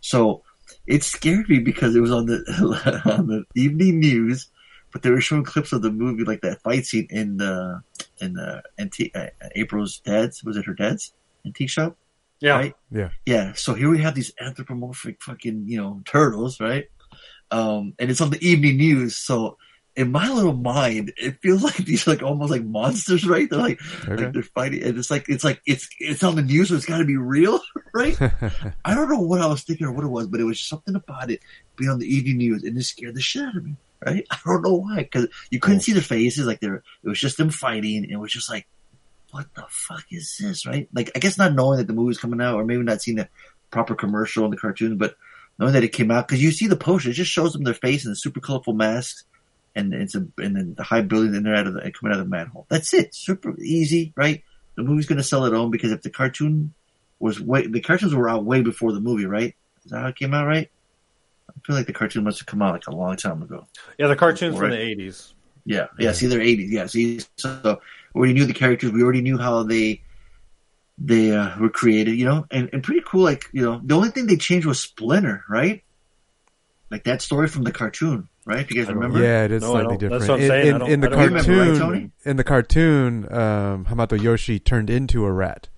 So 0.00 0.42
it 0.86 1.02
scared 1.02 1.48
me 1.48 1.58
because 1.58 1.94
it 1.94 2.00
was 2.00 2.12
on 2.12 2.26
the, 2.26 3.02
on 3.18 3.26
the 3.26 3.44
evening 3.54 4.00
news, 4.00 4.48
but 4.92 5.02
they 5.02 5.10
were 5.10 5.20
showing 5.20 5.44
clips 5.44 5.72
of 5.72 5.82
the 5.82 5.90
movie, 5.90 6.24
like 6.24 6.42
that 6.42 6.62
fight 6.62 6.86
scene 6.86 7.08
in 7.10 7.36
the, 7.38 7.82
in 8.20 8.34
the 8.34 8.62
antique, 8.78 9.16
uh, 9.16 9.28
April's 9.54 9.98
dad's, 10.00 10.44
was 10.44 10.56
it 10.56 10.66
her 10.66 10.74
dad's 10.74 11.12
antique 11.44 11.70
shop? 11.70 11.96
Yeah. 12.44 12.56
Right? 12.56 12.74
Yeah. 12.90 13.08
Yeah, 13.26 13.52
so 13.54 13.72
here 13.74 13.88
we 13.90 14.02
have 14.02 14.14
these 14.14 14.32
anthropomorphic 14.40 15.22
fucking, 15.22 15.64
you 15.66 15.78
know, 15.80 16.02
turtles, 16.04 16.60
right? 16.60 16.84
Um, 17.50 17.94
and 17.98 18.10
it's 18.10 18.20
on 18.20 18.30
the 18.30 18.46
evening 18.46 18.76
news, 18.76 19.16
so 19.16 19.56
in 19.96 20.10
my 20.10 20.28
little 20.28 20.52
mind, 20.56 21.12
it 21.16 21.40
feels 21.40 21.62
like 21.68 21.76
these 21.76 22.06
like 22.06 22.22
almost 22.22 22.50
like 22.50 22.64
monsters, 22.64 23.26
right? 23.26 23.48
They're 23.48 23.58
like, 23.58 23.80
Okay. 24.08 24.24
like 24.24 24.32
they're 24.32 24.42
fighting, 24.42 24.82
and 24.82 24.98
it's 24.98 25.10
like 25.10 25.26
it's 25.28 25.44
like 25.44 25.60
it's 25.66 25.88
it's 26.00 26.22
on 26.22 26.34
the 26.36 26.42
news, 26.42 26.68
so 26.68 26.74
it's 26.74 26.84
got 26.86 26.98
to 26.98 27.04
be 27.04 27.16
real, 27.16 27.60
right? 27.94 28.20
I 28.84 28.94
don't 28.94 29.08
know 29.08 29.20
what 29.20 29.40
I 29.40 29.46
was 29.46 29.62
thinking 29.62 29.86
or 29.86 29.92
what 29.92 30.04
it 30.04 30.08
was, 30.08 30.26
but 30.26 30.40
it 30.40 30.44
was 30.44 30.60
something 30.60 30.94
about 30.96 31.30
it 31.30 31.40
being 31.76 31.90
on 31.90 31.98
the 31.98 32.12
evening 32.12 32.38
news, 32.38 32.62
and 32.64 32.76
it 32.76 32.82
scared 32.84 33.14
the 33.14 33.20
shit 33.20 33.42
out 33.42 33.56
of 33.56 33.64
me, 33.64 33.76
right? 34.04 34.26
I 34.30 34.38
don't 34.44 34.62
know 34.62 34.74
why, 34.74 34.96
because 35.04 35.28
you 35.50 35.60
couldn't 35.60 35.80
see 35.80 35.92
their 35.92 36.02
faces, 36.02 36.46
like 36.46 36.60
they're 36.60 36.82
it 37.04 37.08
was 37.08 37.20
just 37.20 37.36
them 37.38 37.50
fighting, 37.50 38.02
and 38.02 38.10
it 38.12 38.18
was 38.18 38.32
just 38.32 38.50
like, 38.50 38.66
what 39.34 39.52
the 39.54 39.64
fuck 39.68 40.04
is 40.12 40.38
this, 40.40 40.64
right? 40.64 40.88
Like 40.94 41.10
I 41.16 41.18
guess 41.18 41.36
not 41.36 41.54
knowing 41.54 41.78
that 41.78 41.88
the 41.88 41.92
movie's 41.92 42.18
coming 42.18 42.40
out, 42.40 42.54
or 42.54 42.64
maybe 42.64 42.82
not 42.84 43.02
seeing 43.02 43.16
the 43.16 43.28
proper 43.70 43.96
commercial 43.96 44.44
in 44.44 44.52
the 44.52 44.56
cartoon, 44.56 44.96
but 44.96 45.16
knowing 45.58 45.72
that 45.72 45.82
it 45.82 45.88
came 45.88 46.12
out 46.12 46.28
because 46.28 46.40
you 46.42 46.52
see 46.52 46.68
the 46.68 46.76
poster, 46.76 47.10
it 47.10 47.14
just 47.14 47.32
shows 47.32 47.52
them 47.52 47.64
their 47.64 47.74
face 47.74 48.04
and 48.04 48.12
the 48.12 48.16
super 48.16 48.38
colorful 48.38 48.74
masks, 48.74 49.24
and 49.74 49.92
it's 49.92 50.14
a 50.14 50.24
and 50.38 50.54
then 50.56 50.74
the 50.76 50.84
high 50.84 51.00
building 51.02 51.34
and 51.34 51.44
they're 51.44 51.56
out 51.56 51.66
of 51.66 51.74
the 51.74 51.80
coming 51.80 52.14
out 52.14 52.20
of 52.20 52.26
the 52.26 52.30
manhole. 52.30 52.66
That's 52.68 52.94
it. 52.94 53.12
Super 53.14 53.60
easy, 53.60 54.12
right? 54.16 54.44
The 54.76 54.84
movie's 54.84 55.06
gonna 55.06 55.24
sell 55.24 55.44
it 55.46 55.54
on 55.54 55.70
because 55.72 55.90
if 55.90 56.02
the 56.02 56.10
cartoon 56.10 56.72
was 57.18 57.40
way 57.40 57.66
the 57.66 57.80
cartoons 57.80 58.14
were 58.14 58.28
out 58.28 58.44
way 58.44 58.60
before 58.62 58.92
the 58.92 59.00
movie, 59.00 59.26
right? 59.26 59.56
Is 59.84 59.90
that 59.90 60.00
how 60.00 60.06
it 60.08 60.16
came 60.16 60.32
out, 60.32 60.46
right? 60.46 60.70
I 61.50 61.52
feel 61.66 61.74
like 61.76 61.86
the 61.86 61.92
cartoon 61.92 62.24
must 62.24 62.38
have 62.38 62.46
come 62.46 62.62
out 62.62 62.72
like 62.72 62.86
a 62.86 62.94
long 62.94 63.16
time 63.16 63.42
ago. 63.42 63.66
Yeah, 63.98 64.06
the 64.06 64.16
cartoons 64.16 64.54
from 64.54 64.64
Right. 64.70 64.70
the 64.76 64.80
eighties. 64.80 65.34
Yeah, 65.64 65.86
yeah. 65.98 66.12
See, 66.12 66.26
they're 66.26 66.40
eighties. 66.40 66.70
Yeah, 66.70 66.86
see, 66.86 67.20
so 67.36 67.80
we 68.14 68.18
already 68.20 68.34
knew 68.34 68.46
the 68.46 68.54
characters. 68.54 68.90
We 68.92 69.02
already 69.02 69.20
knew 69.22 69.36
how 69.38 69.62
they 69.64 70.02
they 70.96 71.32
uh, 71.34 71.58
were 71.58 71.70
created. 71.70 72.16
You 72.16 72.24
know, 72.26 72.46
and 72.50 72.70
and 72.72 72.82
pretty 72.82 73.02
cool. 73.06 73.22
Like 73.22 73.46
you 73.52 73.62
know, 73.62 73.80
the 73.84 73.94
only 73.94 74.10
thing 74.10 74.26
they 74.26 74.36
changed 74.36 74.66
was 74.66 74.80
Splinter, 74.80 75.44
right? 75.48 75.82
Like 76.90 77.04
that 77.04 77.22
story 77.22 77.48
from 77.48 77.64
the 77.64 77.72
cartoon. 77.72 78.28
right? 78.46 78.60
If 78.60 78.70
you 78.70 78.76
guys 78.84 78.92
remember, 78.94 79.20
Yeah, 79.20 79.44
it 79.44 79.50
is 79.52 79.62
No, 79.62 79.70
slightly 79.72 79.96
different. 79.96 80.20
that's 80.20 80.28
what 80.28 80.34
I'm 80.36 80.42
in, 80.42 80.48
saying. 80.48 80.76
in, 80.76 80.82
I 80.82 80.86
in 80.86 81.00
the 81.00 81.06
I 81.06 81.10
don't 81.10 81.24
remember, 81.24 81.50
right, 81.52 81.56
cartoon, 81.66 81.78
Tony? 81.78 82.10
in 82.24 82.36
the 82.36 82.44
cartoon, 82.44 83.32
um, 83.32 83.84
Hamato 83.86 84.20
Yoshi 84.22 84.58
turned 84.60 84.90
into 84.90 85.24
a 85.24 85.32
rat. 85.32 85.68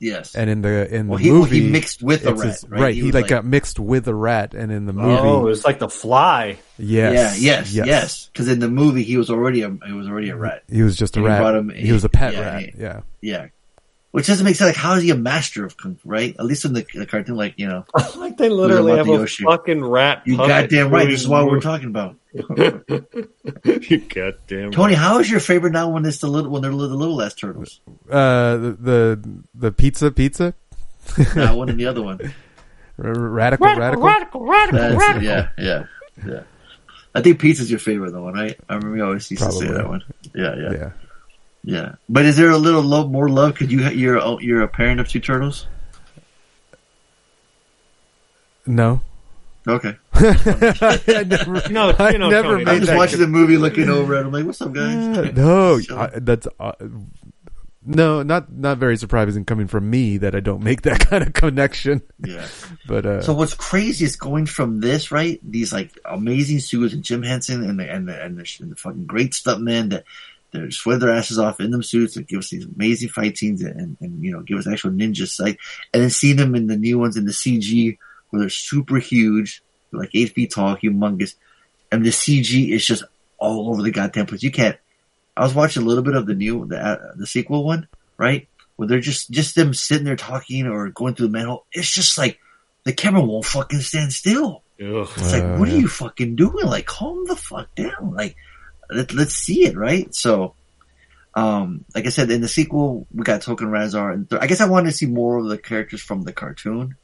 Yes. 0.00 0.34
And 0.34 0.48
in 0.50 0.62
the 0.62 0.94
in 0.94 1.06
the 1.06 1.10
Well, 1.10 1.18
he- 1.18 1.30
well, 1.30 1.40
movie, 1.40 1.60
he 1.62 1.70
mixed 1.70 2.02
with 2.02 2.26
a 2.26 2.34
rat, 2.34 2.46
his- 2.46 2.64
right? 2.68 2.94
He, 2.94 3.02
He 3.02 3.12
like, 3.12 3.22
like- 3.22 3.30
got 3.30 3.44
mixed 3.44 3.78
with 3.78 4.06
a 4.08 4.14
rat, 4.14 4.54
and 4.54 4.70
in 4.72 4.86
the 4.86 4.92
oh, 4.92 4.96
movie, 4.96 5.18
Oh, 5.22 5.40
it 5.40 5.50
was 5.50 5.64
like 5.64 5.78
the 5.78 5.88
fly. 5.88 6.56
yes, 6.78 7.40
Yeah. 7.40 7.56
Yes. 7.58 7.72
yes, 7.74 7.86
Yes. 7.86 8.30
Because 8.32 8.48
in 8.48 8.58
the 8.60 8.68
movie, 8.68 9.02
he 9.02 9.16
was 9.16 9.30
already 9.30 9.62
a 9.62 9.70
he 9.86 9.92
was 9.92 10.08
already 10.08 10.30
a 10.30 10.36
rat. 10.36 10.62
he 10.70 10.82
was 10.82 10.96
just 10.96 11.16
a 11.16 11.20
And 11.20 11.26
he 11.26 11.32
rat. 11.32 11.40
brought 11.40 11.54
him- 11.56 11.70
he 11.70 11.92
was 11.92 12.04
a 12.04 12.08
pet 12.08 12.32
yeah, 12.34 12.40
rat. 12.40 12.60
he- 12.62 12.72
yeah, 12.78 13.00
Yeah. 13.20 13.46
Which 14.14 14.28
doesn't 14.28 14.44
make 14.44 14.54
sense. 14.54 14.68
Like, 14.68 14.76
how 14.76 14.94
is 14.94 15.02
he 15.02 15.10
a 15.10 15.16
master 15.16 15.64
of 15.64 15.76
kung 15.76 15.96
fu? 15.96 16.08
Right? 16.08 16.36
At 16.38 16.44
least 16.44 16.64
in 16.64 16.72
the, 16.72 16.86
the 16.94 17.04
cartoon, 17.04 17.34
like 17.34 17.54
you 17.56 17.66
know, 17.66 17.84
like 18.16 18.36
they 18.36 18.48
literally 18.48 18.96
have 18.96 19.06
the 19.06 19.12
a 19.12 19.18
Yoshi. 19.18 19.42
fucking 19.42 19.84
rat. 19.84 20.22
you 20.24 20.36
puppet 20.36 20.70
goddamn 20.70 20.90
right. 20.90 21.08
This 21.08 21.22
is 21.22 21.26
what 21.26 21.46
we're 21.46 21.60
talking 21.60 21.88
about. 21.88 22.14
you 22.32 23.98
goddamn 23.98 24.70
Tony, 24.70 24.94
right. 24.94 24.96
how 24.96 25.18
is 25.18 25.28
your 25.28 25.40
favorite 25.40 25.72
now 25.72 25.88
when 25.88 26.04
it's 26.04 26.18
the 26.18 26.28
little 26.28 26.48
when 26.48 26.62
they're 26.62 26.70
the 26.70 26.76
little 26.76 27.20
ass 27.20 27.34
turtles? 27.34 27.80
uh, 28.08 28.56
the, 28.56 28.76
the 28.80 29.30
the 29.52 29.72
pizza 29.72 30.12
pizza, 30.12 30.54
that 31.34 31.56
one 31.56 31.68
and 31.68 31.80
the 31.80 31.86
other 31.86 32.00
one. 32.00 32.20
R- 33.02 33.12
radical, 33.12 33.66
radical, 33.66 34.00
radical, 34.00 34.46
radical, 34.46 34.78
That's, 34.78 34.94
radical. 34.94 35.24
yeah, 35.24 35.48
yeah, 35.58 35.86
yeah. 36.24 36.42
I 37.16 37.20
think 37.20 37.40
pizza's 37.40 37.68
your 37.68 37.80
favorite 37.80 38.12
though, 38.12 38.22
one, 38.22 38.34
right? 38.34 38.56
I 38.68 38.74
remember 38.76 38.96
you 38.96 39.04
always 39.04 39.28
used 39.28 39.42
to 39.42 39.50
say 39.50 39.66
that 39.66 39.88
one. 39.88 40.04
Yeah, 40.32 40.54
yeah, 40.54 40.72
yeah. 40.72 40.90
Yeah. 41.64 41.94
But 42.08 42.24
is 42.26 42.36
there 42.36 42.50
a 42.50 42.58
little 42.58 42.82
love, 42.82 43.10
more 43.10 43.28
love? 43.28 43.54
Because 43.54 43.72
you 43.72 43.82
you're 43.88 44.40
you're 44.40 44.62
a 44.62 44.68
parent 44.68 45.00
of 45.00 45.08
two 45.08 45.20
turtles. 45.20 45.66
No, 48.66 49.02
Okay. 49.66 49.96
I 50.14 51.24
never, 51.26 51.68
No, 51.70 51.90
I 51.98 52.10
you 52.10 52.18
know, 52.18 52.28
never 52.28 52.52
Tony, 52.52 52.64
made 52.64 52.72
I'm 52.72 52.80
just 52.80 52.94
watching 52.94 53.20
the 53.20 53.26
movie, 53.26 53.56
looking 53.56 53.88
over 53.88 54.14
it. 54.14 54.20
I'm 54.20 54.30
like, 54.30 54.44
"What's 54.44 54.60
up, 54.60 54.72
guys?" 54.72 55.18
Uh, 55.18 55.30
no, 55.34 55.80
I, 55.96 56.10
that's 56.18 56.46
uh, 56.60 56.72
no, 57.86 58.22
not 58.22 58.52
not 58.52 58.76
very 58.76 58.98
surprising 58.98 59.46
coming 59.46 59.66
from 59.66 59.88
me 59.88 60.18
that 60.18 60.34
I 60.34 60.40
don't 60.40 60.62
make 60.62 60.82
that 60.82 61.00
kind 61.08 61.26
of 61.26 61.32
connection. 61.32 62.02
Yeah. 62.22 62.46
But 62.86 63.06
uh, 63.06 63.22
So 63.22 63.32
what's 63.32 63.54
crazy 63.54 64.04
is 64.04 64.16
going 64.16 64.46
from 64.46 64.80
this 64.80 65.10
right, 65.10 65.40
these 65.42 65.72
like 65.72 65.98
amazing 66.04 66.60
suits 66.60 66.92
and 66.92 67.02
Jim 67.02 67.22
Henson 67.22 67.64
and 67.64 67.80
the 67.80 67.90
and 67.90 68.06
the 68.06 68.22
and 68.22 68.38
the, 68.38 68.56
and 68.60 68.70
the 68.70 68.76
fucking 68.76 69.06
great 69.06 69.32
stuntmen 69.32 69.90
that 69.90 70.04
that 70.54 70.72
sweat 70.72 71.00
their 71.00 71.10
asses 71.10 71.38
off 71.38 71.60
in 71.60 71.70
them 71.70 71.82
suits 71.82 72.16
and 72.16 72.26
give 72.26 72.38
us 72.38 72.50
these 72.50 72.66
amazing 72.66 73.08
fight 73.08 73.36
scenes 73.36 73.62
and, 73.62 73.96
and 74.00 74.24
you 74.24 74.32
know 74.32 74.40
give 74.40 74.58
us 74.58 74.66
actual 74.66 74.90
ninja 74.90 75.26
sight, 75.26 75.58
and 75.92 76.02
then 76.02 76.10
seeing 76.10 76.36
them 76.36 76.54
in 76.54 76.68
the 76.68 76.76
new 76.76 76.98
ones 76.98 77.16
in 77.16 77.26
the 77.26 77.32
CG 77.32 77.98
where 78.30 78.40
they're 78.40 78.48
super 78.48 78.96
huge, 78.96 79.62
they're 79.90 80.00
like 80.00 80.10
eight 80.14 80.34
feet 80.34 80.52
tall, 80.52 80.76
humongous, 80.76 81.34
and 81.92 82.04
the 82.04 82.10
CG 82.10 82.70
is 82.70 82.86
just 82.86 83.04
all 83.38 83.70
over 83.70 83.82
the 83.82 83.90
goddamn 83.90 84.26
place. 84.26 84.42
You 84.42 84.50
can't. 84.50 84.76
I 85.36 85.42
was 85.42 85.54
watching 85.54 85.82
a 85.82 85.86
little 85.86 86.04
bit 86.04 86.14
of 86.14 86.26
the 86.26 86.34
new 86.34 86.66
the 86.66 86.78
uh, 86.78 87.12
the 87.16 87.26
sequel 87.26 87.64
one, 87.64 87.88
right? 88.16 88.48
Where 88.76 88.88
they're 88.88 89.00
just 89.00 89.30
just 89.30 89.54
them 89.54 89.74
sitting 89.74 90.04
there 90.04 90.16
talking 90.16 90.66
or 90.66 90.88
going 90.90 91.14
through 91.14 91.26
the 91.26 91.32
manhole. 91.32 91.66
It's 91.72 91.92
just 91.92 92.16
like 92.16 92.38
the 92.84 92.92
camera 92.92 93.22
won't 93.22 93.44
fucking 93.44 93.80
stand 93.80 94.12
still. 94.12 94.62
Ugh. 94.80 95.08
It's 95.16 95.32
like, 95.32 95.58
what 95.58 95.68
are 95.68 95.76
you 95.76 95.88
fucking 95.88 96.36
doing? 96.36 96.66
Like, 96.66 96.86
calm 96.86 97.24
the 97.26 97.36
fuck 97.36 97.74
down. 97.74 98.12
Like, 98.14 98.36
let, 98.90 99.12
let's 99.12 99.34
see 99.34 99.66
it, 99.66 99.76
right? 99.76 100.14
So, 100.14 100.54
um, 101.34 101.84
like 101.94 102.06
I 102.06 102.10
said, 102.10 102.30
in 102.30 102.40
the 102.40 102.48
sequel, 102.48 103.06
we 103.12 103.24
got 103.24 103.42
Token 103.42 103.68
Rahzar, 103.68 104.12
and 104.12 104.28
th- 104.30 104.40
I 104.40 104.46
guess 104.46 104.60
I 104.60 104.68
wanted 104.68 104.90
to 104.90 104.96
see 104.96 105.06
more 105.06 105.38
of 105.38 105.46
the 105.46 105.58
characters 105.58 106.00
from 106.00 106.22
the 106.22 106.32
cartoon, 106.32 106.96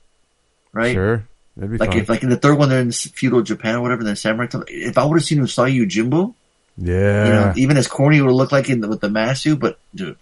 right? 0.72 0.92
sure, 0.94 1.26
that'd 1.56 1.70
be 1.72 1.78
Like, 1.78 1.90
fun. 1.90 1.98
if 2.00 2.08
like 2.08 2.22
in 2.22 2.28
the 2.28 2.36
third 2.36 2.56
one, 2.58 2.68
they're 2.68 2.80
in 2.80 2.92
feudal 2.92 3.42
Japan 3.42 3.76
or 3.76 3.80
whatever, 3.82 4.04
then 4.04 4.16
samurai. 4.16 4.46
If 4.68 4.98
I 4.98 5.04
would 5.04 5.18
have 5.18 5.24
seen 5.24 5.38
Usagi 5.40 5.80
Yojimbo, 5.84 6.34
yeah, 6.76 7.24
you 7.26 7.30
know, 7.32 7.52
even 7.56 7.76
as 7.76 7.88
corny 7.88 8.18
it 8.18 8.22
would 8.22 8.32
look 8.32 8.52
like 8.52 8.70
in 8.70 8.80
the, 8.80 8.88
with 8.88 9.00
the 9.00 9.08
Masu, 9.08 9.58
but 9.58 9.78
dude, 9.94 10.16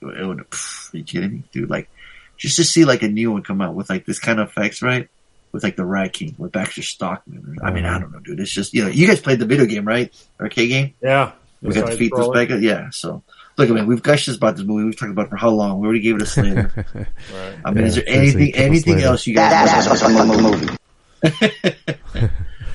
it 0.00 0.26
would. 0.26 0.38
Pff, 0.38 0.94
are 0.94 0.98
you 0.98 1.04
kidding 1.04 1.32
me, 1.32 1.42
dude? 1.50 1.68
Like, 1.70 1.88
just 2.36 2.56
to 2.56 2.64
see 2.64 2.84
like 2.84 3.02
a 3.02 3.08
new 3.08 3.32
one 3.32 3.42
come 3.42 3.60
out 3.60 3.74
with 3.74 3.90
like 3.90 4.06
this 4.06 4.18
kind 4.20 4.38
of 4.40 4.48
effects, 4.48 4.80
right? 4.82 5.08
With 5.54 5.62
like 5.62 5.76
the 5.76 5.84
Rat 5.84 6.12
King, 6.12 6.34
with 6.36 6.50
Baxter 6.50 6.82
Stockman. 6.82 7.58
I 7.62 7.70
mean, 7.70 7.84
I 7.84 7.90
mm-hmm. 7.90 8.00
don't 8.00 8.12
know, 8.12 8.18
dude. 8.18 8.40
It's 8.40 8.50
just 8.50 8.74
you 8.74 8.82
know, 8.82 8.90
you 8.90 9.06
guys 9.06 9.20
played 9.20 9.38
the 9.38 9.46
video 9.46 9.66
game, 9.66 9.86
right? 9.86 10.12
Arcade 10.40 10.68
game. 10.68 10.94
Yeah. 11.00 11.30
We 11.62 11.72
got 11.72 11.92
to 11.92 11.96
beat 11.96 12.10
those 12.12 12.30
back. 12.30 12.48
Yeah. 12.60 12.90
So 12.90 13.22
look, 13.56 13.70
I 13.70 13.72
mean, 13.72 13.86
we've 13.86 14.02
gushed 14.02 14.26
about 14.26 14.56
this 14.56 14.66
movie. 14.66 14.84
We've 14.84 14.98
talked 14.98 15.12
about 15.12 15.26
it 15.26 15.30
for 15.30 15.36
how 15.36 15.50
long? 15.50 15.78
We 15.78 15.86
already 15.86 16.00
gave 16.00 16.16
it 16.16 16.22
a 16.22 16.26
Slater. 16.26 16.72
Right. 17.32 17.56
I 17.64 17.70
mean, 17.70 17.84
is 17.84 17.94
there 17.94 18.04
anything, 18.08 18.52
anything 18.56 18.94
Slater. 18.94 19.06
else 19.06 19.26
you 19.28 19.34
guys? 19.36 19.86
About 19.86 20.26
the 20.26 20.42
movie? 20.42 22.30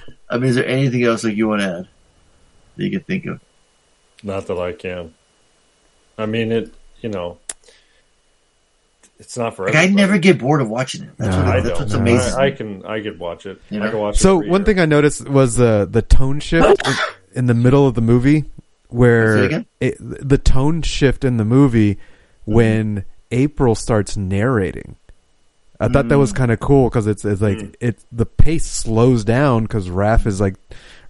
I 0.30 0.38
mean, 0.38 0.50
is 0.52 0.56
there 0.56 0.66
anything 0.66 1.04
else 1.04 1.26
like 1.26 1.36
you 1.36 1.50
want 1.50 1.62
to 1.62 1.68
add 1.68 1.88
that 2.78 2.84
you 2.86 2.92
can 2.92 3.02
think 3.02 3.26
of? 3.26 3.42
Not 4.24 4.48
that 4.48 4.58
I 4.58 4.72
can. 4.72 5.14
I 6.18 6.26
mean, 6.26 6.54
it. 6.54 6.74
You 7.02 7.10
know, 7.10 7.40
it's 9.20 9.38
not 9.38 9.56
for 9.56 9.66
Like, 9.66 9.76
I 9.76 9.88
never 9.88 10.18
get 10.18 10.40
bored 10.40 10.62
of 10.62 10.70
watching 10.70 11.04
it. 11.04 11.10
That's 11.18 11.36
No. 11.36 11.44
what. 11.44 11.48
I 11.52 11.60
That's 11.60 11.70
don't. 11.70 11.80
what's 11.80 11.94
amazing. 11.94 12.34
I, 12.36 12.46
I 12.46 12.52
can. 12.52 12.86
I 12.86 13.02
could 13.02 13.20
watch 13.20 13.46
it. 13.46 13.62
You 13.70 13.84
I 13.84 13.90
can 13.90 14.00
watch. 14.00 14.18
So 14.18 14.36
it 14.36 14.38
every 14.38 14.50
one 14.50 14.62
year. 14.62 14.66
thing 14.66 14.80
I 14.80 14.86
noticed 14.86 15.30
was 15.30 15.60
uh, 15.60 15.86
the 15.86 16.02
tone 16.02 16.40
shift 16.40 16.88
in, 16.88 16.94
in 17.36 17.46
the 17.48 17.54
middle 17.54 17.86
of 17.86 17.96
the 17.96 18.02
movie, 18.02 18.46
where 18.88 19.66
it, 19.82 19.98
the 20.00 20.38
tone 20.38 20.82
shift 20.82 21.26
in 21.26 21.38
the 21.38 21.46
movie 21.46 21.96
mm-hmm. 21.96 22.54
when 22.54 23.06
April 23.32 23.76
starts 23.76 24.16
narrating. 24.16 24.96
I 25.82 25.88
thought 25.88 26.10
that 26.10 26.18
was 26.18 26.34
mm. 26.34 26.36
kind 26.36 26.52
of 26.52 26.60
cool 26.60 26.90
because 26.90 27.08
it's 27.08 27.24
it's 27.24 27.42
like 27.42 27.58
mm. 27.58 27.76
it 27.80 28.04
the 28.12 28.26
pace 28.26 28.66
slows 28.66 29.24
down 29.24 29.64
because 29.64 29.88
Raph 29.88 30.26
is 30.26 30.42
like 30.42 30.56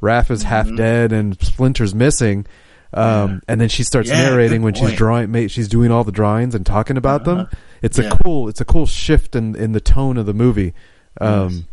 Raph 0.02 0.30
is 0.30 0.44
half 0.44 0.68
mm-hmm. 0.68 0.76
dead 0.76 1.12
and 1.12 1.40
Splinter's 1.42 1.96
missing, 1.96 2.46
um, 2.94 3.42
and 3.48 3.60
then 3.62 3.70
she 3.70 3.84
starts 3.84 4.10
Yeah, 4.10 4.30
narrating 4.30 4.62
when 4.62 4.74
she's 4.74 4.94
drawing. 4.94 5.48
She's 5.48 5.68
doing 5.68 5.92
all 5.92 6.04
the 6.04 6.12
drawings 6.12 6.56
and 6.56 6.66
talking 6.66 6.98
about 6.98 7.24
them. 7.26 7.48
It's 7.82 7.98
Yeah. 7.98 8.10
a 8.14 8.18
cool 8.24 8.50
it's 8.50 8.62
a 8.62 8.66
cool 8.66 8.86
shift 8.86 9.36
in 9.36 9.56
in 9.56 9.72
the 9.74 9.80
tone 9.82 10.18
of 10.18 10.26
the 10.26 10.34
movie, 10.34 10.74
um, 11.22 11.68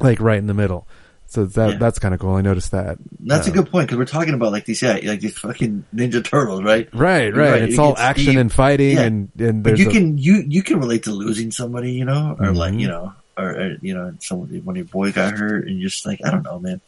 like 0.00 0.20
right 0.20 0.38
in 0.38 0.46
the 0.46 0.54
middle. 0.54 0.86
So 1.26 1.44
that 1.44 1.72
Yeah. 1.72 1.76
that's 1.78 1.98
kind 1.98 2.14
of 2.14 2.20
cool. 2.20 2.34
I 2.36 2.40
noticed 2.40 2.70
that. 2.70 2.96
That's 3.20 3.46
Uh, 3.46 3.50
a 3.50 3.54
good 3.54 3.70
point 3.70 3.86
because 3.88 3.98
we're 3.98 4.06
talking 4.06 4.32
about 4.32 4.50
like 4.50 4.64
these, 4.64 4.80
yeah, 4.80 4.98
like 5.04 5.20
these 5.20 5.36
fucking 5.36 5.84
Ninja 5.94 6.24
Turtles, 6.24 6.62
right? 6.62 6.88
Right, 6.94 7.26
You're 7.26 7.36
right. 7.36 7.62
It's 7.64 7.74
It 7.74 7.78
all 7.80 7.94
action 7.98 8.32
deep. 8.32 8.38
and 8.38 8.50
fighting, 8.52 8.96
Yeah. 8.96 9.02
and 9.02 9.28
and 9.38 9.62
But 9.62 9.78
you 9.78 9.90
a- 9.90 9.92
can 9.92 10.16
you 10.16 10.42
you 10.48 10.62
can 10.62 10.78
relate 10.80 11.02
to 11.04 11.12
losing 11.12 11.50
somebody, 11.50 11.92
you 11.92 12.06
know, 12.06 12.34
or 12.40 12.52
like 12.52 12.72
Mhm. 12.72 12.80
you 12.80 12.88
know, 12.88 13.12
or, 13.36 13.50
or 13.50 13.76
you 13.82 13.94
know, 13.94 14.12
someone 14.20 14.48
when 14.64 14.76
your 14.76 14.86
boy 14.86 15.12
got 15.12 15.36
hurt, 15.38 15.68
and 15.68 15.78
you're 15.78 15.90
just 15.90 16.06
like, 16.06 16.20
I 16.24 16.30
don't 16.30 16.44
know, 16.44 16.58
man. 16.58 16.80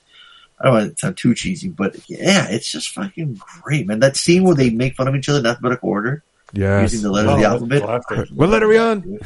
I 0.61 0.65
don't 0.67 0.75
want 0.75 0.97
to 0.97 1.01
sound 1.01 1.17
too 1.17 1.35
cheesy, 1.35 1.69
but 1.69 1.97
yeah, 2.09 2.47
it's 2.51 2.71
just 2.71 2.91
fucking 2.91 3.41
great, 3.63 3.87
man. 3.87 4.01
That 4.01 4.17
scene 4.17 4.43
where 4.45 4.55
they 4.55 4.69
make 4.71 4.95
fun 4.95 5.09
of 5.09 5.15
each 5.15 5.29
other 5.29 5.39
in 5.39 5.47
alphabetical 5.47 5.89
order, 5.89 6.23
Yeah. 6.53 6.83
using 6.83 7.01
the 7.03 7.11
letters 7.11 7.31
Oh, 7.31 7.35
of 7.35 7.69
the 7.69 7.83
alphabet. 7.83 8.31
What 8.33 8.49
letter 8.51 8.67
are 8.67 8.69
we 8.69 8.77
on? 8.79 9.19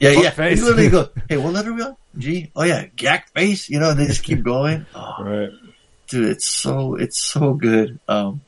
Yeah, 0.00 0.14
Fuck 0.14 0.24
yeah. 0.24 0.30
face. 0.30 0.58
He 0.60 0.64
literally 0.64 0.88
go, 0.90 1.08
"Hey, 1.28 1.36
what 1.36 1.52
letter 1.52 1.70
are 1.70 1.74
we 1.74 1.82
on? 1.82 1.96
G? 2.18 2.50
Oh 2.56 2.62
yeah, 2.64 2.86
gack 2.96 3.32
face." 3.34 3.68
You 3.68 3.80
know, 3.80 3.90
and 3.90 4.00
they 4.00 4.06
just 4.06 4.22
keep 4.24 4.42
going. 4.42 4.86
Oh, 4.94 5.14
Right. 5.22 5.50
dude, 6.08 6.28
it's 6.30 6.46
so 6.48 6.94
it's 6.96 7.18
so 7.22 7.52
good. 7.54 7.98
Um, 8.08 8.40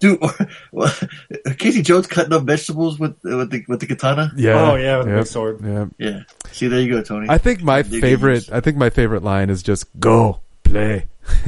dude, 0.00 0.20
Casey 1.58 1.82
Jones 1.82 2.06
cutting 2.06 2.32
up 2.32 2.42
vegetables 2.44 2.98
with 2.98 3.16
with 3.22 3.50
the 3.50 3.64
with 3.68 3.80
the 3.80 3.86
katana. 3.86 4.32
Yeah. 4.36 4.70
Oh, 4.72 4.74
yeah, 4.76 4.98
with 4.98 5.08
Yep. 5.08 5.16
big 5.16 5.26
sword. 5.26 5.60
Yeah. 5.64 5.86
Yeah. 5.98 6.20
See, 6.52 6.66
there 6.68 6.80
you 6.80 6.90
go, 6.92 7.02
Tony. 7.02 7.26
I 7.28 7.38
think 7.38 7.62
my 7.62 7.82
Dig 7.82 8.00
favorite. 8.00 8.44
yes. 8.48 8.50
I 8.50 8.60
think 8.60 8.76
my 8.76 8.90
favorite 8.90 9.22
line 9.22 9.50
is 9.50 9.62
just 9.62 9.86
"Go 10.00 10.40
play." 10.70 11.06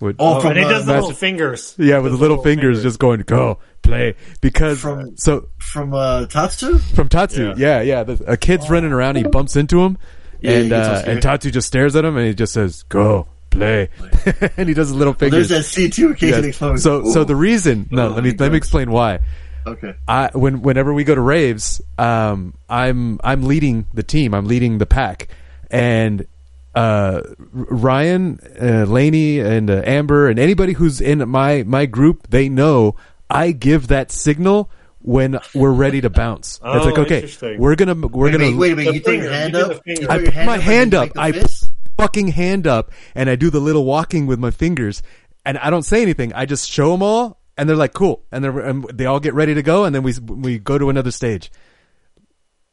With, 0.00 0.16
Oh, 0.18 0.36
Oh, 0.36 0.40
from, 0.40 0.50
and 0.50 0.58
he 0.58 0.64
uh, 0.64 0.68
does 0.68 0.86
the 0.86 0.92
little 0.94 1.12
fingers. 1.12 1.74
yeah, 1.78 1.96
with 1.98 2.04
the 2.12 2.18
Those 2.18 2.20
little 2.20 2.42
fingers 2.42 2.82
just 2.82 2.98
going 2.98 3.20
"Go 3.20 3.58
play" 3.82 4.16
because 4.40 4.80
From- 4.80 5.16
so 5.16 5.48
from 5.58 5.94
uh, 5.94 6.26
Tatsu. 6.26 6.78
from 6.78 7.08
Tatsu. 7.08 7.54
Yeah. 7.56 7.80
Yeah, 7.80 7.80
yeah. 7.80 8.02
the, 8.02 8.32
a 8.32 8.36
kid's 8.36 8.68
running 8.68 8.92
around. 8.92 9.16
He 9.16 9.22
bumps 9.22 9.56
into 9.56 9.80
him, 9.82 9.96
Yeah, 10.40 10.50
and 10.52 10.72
uh, 10.72 11.02
and 11.06 11.22
Tatsu 11.22 11.50
just 11.52 11.68
stares 11.68 11.94
at 11.96 12.04
him, 12.04 12.16
and 12.16 12.26
he 12.26 12.34
just 12.34 12.52
says 12.52 12.82
"Go 12.88 13.28
play," 13.50 13.88
and 14.56 14.68
he 14.68 14.74
does 14.74 14.90
a 14.90 14.94
little 14.94 15.12
Well, 15.12 15.18
fingers. 15.20 15.48
there's 15.48 15.74
that 15.74 16.04
where 16.04 16.14
Casey 16.14 16.26
Yes. 16.26 16.44
explodes. 16.44 16.82
So 16.82 17.04
so 17.10 17.24
the 17.24 17.36
reason 17.36 17.88
no, 17.90 18.08
Oh, 18.08 18.10
let 18.10 18.24
me 18.24 18.32
let 18.32 18.50
me 18.50 18.58
explain 18.58 18.90
why. 18.90 19.20
okay. 19.64 19.94
I 20.08 20.30
when 20.34 20.60
whenever 20.60 20.92
we 20.92 21.04
go 21.04 21.14
to 21.14 21.20
raves, 21.20 21.80
um, 21.98 22.52
I'm 22.68 23.20
I'm 23.24 23.44
leading 23.44 23.86
the 23.94 24.02
team. 24.02 24.34
I'm 24.34 24.46
leading 24.46 24.78
the 24.78 24.86
pack, 24.86 25.28
and 25.70 26.26
uh, 26.74 27.22
Ryan, 27.52 28.38
uh, 28.60 28.84
Laney, 28.88 29.38
and 29.40 29.70
uh, 29.70 29.82
Amber, 29.84 30.28
and 30.28 30.38
anybody 30.38 30.72
who's 30.72 31.00
in 31.00 31.28
my 31.28 31.62
my 31.64 31.86
group, 31.86 32.28
they 32.30 32.48
know 32.48 32.96
I 33.30 33.52
give 33.52 33.88
that 33.88 34.10
signal 34.10 34.70
when 35.00 35.38
we're 35.54 35.72
ready 35.72 36.00
to 36.00 36.10
bounce. 36.10 36.56
it's 36.56 36.60
Oh, 36.64 36.88
like 36.90 36.98
okay, 36.98 37.56
we're 37.58 37.76
gonna 37.76 37.94
we're 37.94 38.26
Wait, 38.26 38.32
gonna. 38.32 38.44
wait, 38.46 38.56
wait 38.56 38.72
a 38.72 38.76
minute. 38.76 38.94
You 38.94 39.00
throw 39.00 39.12
your 39.14 39.30
hand 39.32 39.54
up. 39.56 39.82
You 39.86 40.06
I 40.08 40.18
put 40.24 40.34
my 40.46 40.58
hand 40.58 40.94
up. 40.94 41.08
you 41.14 41.20
I 41.20 41.32
fist? 41.32 41.70
fucking 41.98 42.28
hand 42.28 42.66
up, 42.66 42.90
and 43.14 43.30
I 43.30 43.36
do 43.36 43.50
the 43.50 43.60
little 43.60 43.84
walking 43.84 44.26
with 44.26 44.38
my 44.38 44.50
fingers, 44.50 45.02
and 45.44 45.58
I 45.58 45.70
don't 45.70 45.82
say 45.84 46.02
anything. 46.02 46.32
I 46.32 46.44
just 46.46 46.68
show 46.68 46.90
them 46.90 47.02
all, 47.02 47.38
and 47.56 47.68
they're 47.68 47.76
like, 47.76 47.92
"Cool," 47.92 48.24
and, 48.32 48.42
they're, 48.42 48.58
and 48.58 48.84
they 48.92 49.06
all 49.06 49.20
get 49.20 49.34
ready 49.34 49.54
to 49.54 49.62
go, 49.62 49.84
and 49.84 49.94
then 49.94 50.02
we 50.02 50.12
we 50.26 50.58
go 50.58 50.76
to 50.78 50.90
another 50.90 51.10
stage. 51.12 51.52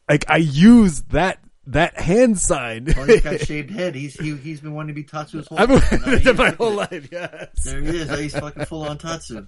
Like 0.10 0.26
I 0.30 0.38
use 0.38 1.02
that 1.10 1.38
that 1.72 2.00
hand 2.00 2.40
sign. 2.40 2.86
Tony's 2.86 3.22
got 3.22 3.40
shaved 3.46 3.70
head. 3.72 3.96
He's 3.96 4.18
he, 4.20 4.36
he's 4.38 4.62
been 4.62 4.74
wanting 4.74 4.90
to 4.90 4.94
be 4.94 5.04
Tatsu 5.04 5.38
his 5.40 5.48
whole 5.48 5.60
I've 5.60 5.70
life. 5.70 5.90
been 5.90 6.00
Now 6.00 6.06
wanting 6.06 6.20
he's 6.20 6.28
it 6.28 6.38
my 6.38 6.46
fucking- 6.52 6.58
whole 6.66 6.74
life, 6.76 7.10
yes. 7.12 7.64
There 7.64 7.82
he 7.82 7.88
is. 7.90 8.08
Now 8.10 8.16
He's 8.18 8.34
fucking 8.40 8.66
full 8.66 8.84
on 8.84 8.98
Tatsu. 8.98 9.48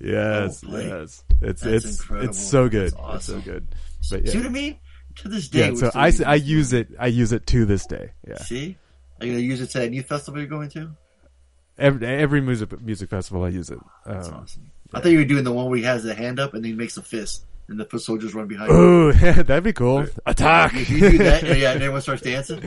Yes, 0.00 0.62
Oh, 0.66 0.78
yes. 0.78 1.24
It's 1.40 1.62
That's 1.62 1.84
it's 1.84 2.00
incredible. 2.00 2.28
it's 2.30 2.38
so 2.38 2.68
good. 2.68 2.94
Awesome. 2.96 3.16
It's 3.16 3.26
so 3.26 3.40
good. 3.52 3.68
But 4.10 4.24
yeah. 4.26 4.32
See 4.32 4.38
what 4.38 4.46
I 4.46 4.50
mean? 4.50 4.78
To 5.16 5.28
this 5.28 5.48
day. 5.48 5.68
Yeah, 5.70 5.74
so 5.74 5.90
I, 5.94 6.06
use 6.08 6.20
I 6.22 6.34
it. 6.34 6.42
use 6.44 6.72
it. 6.72 6.88
I 6.98 7.06
use 7.06 7.32
it 7.32 7.46
to 7.48 7.64
this 7.64 7.86
day. 7.86 8.12
Yeah, 8.28 8.36
See? 8.38 8.76
Are 9.20 9.26
you 9.26 9.32
gonna 9.32 9.42
use 9.44 9.60
it 9.62 9.70
to 9.70 9.78
that 9.80 9.90
new 9.90 10.02
festival 10.02 10.40
you're 10.40 10.48
going 10.48 10.68
to? 10.70 10.90
every 11.78 12.06
every 12.06 12.40
music 12.40 12.78
music 12.82 13.10
festival 13.10 13.44
I 13.44 13.48
use 13.48 13.70
it. 13.70 13.78
That's 14.04 14.28
Um, 14.28 14.34
awesome. 14.34 14.70
I 14.94 15.00
thought 15.00 15.10
you 15.10 15.18
were 15.18 15.24
doing 15.24 15.44
the 15.44 15.52
one 15.52 15.68
where 15.68 15.78
he 15.78 15.84
has 15.84 16.04
the 16.04 16.14
hand 16.14 16.38
up 16.38 16.54
and 16.54 16.62
then 16.64 16.70
he 16.72 16.76
makes 16.76 16.96
a 16.96 17.02
fist, 17.02 17.44
and 17.68 17.80
the 17.80 17.84
foot 17.84 18.00
soldiers 18.00 18.34
run 18.34 18.46
behind. 18.46 18.70
Ooh, 18.70 19.10
him. 19.12 19.34
that'd 19.44 19.64
be 19.64 19.72
cool. 19.72 20.06
Attack! 20.26 20.74
If 20.74 20.90
you 20.90 21.00
do 21.10 21.18
that, 21.18 21.42
yeah, 21.58 21.72
and 21.72 21.82
everyone 21.82 22.00
starts 22.00 22.22
dancing. 22.22 22.62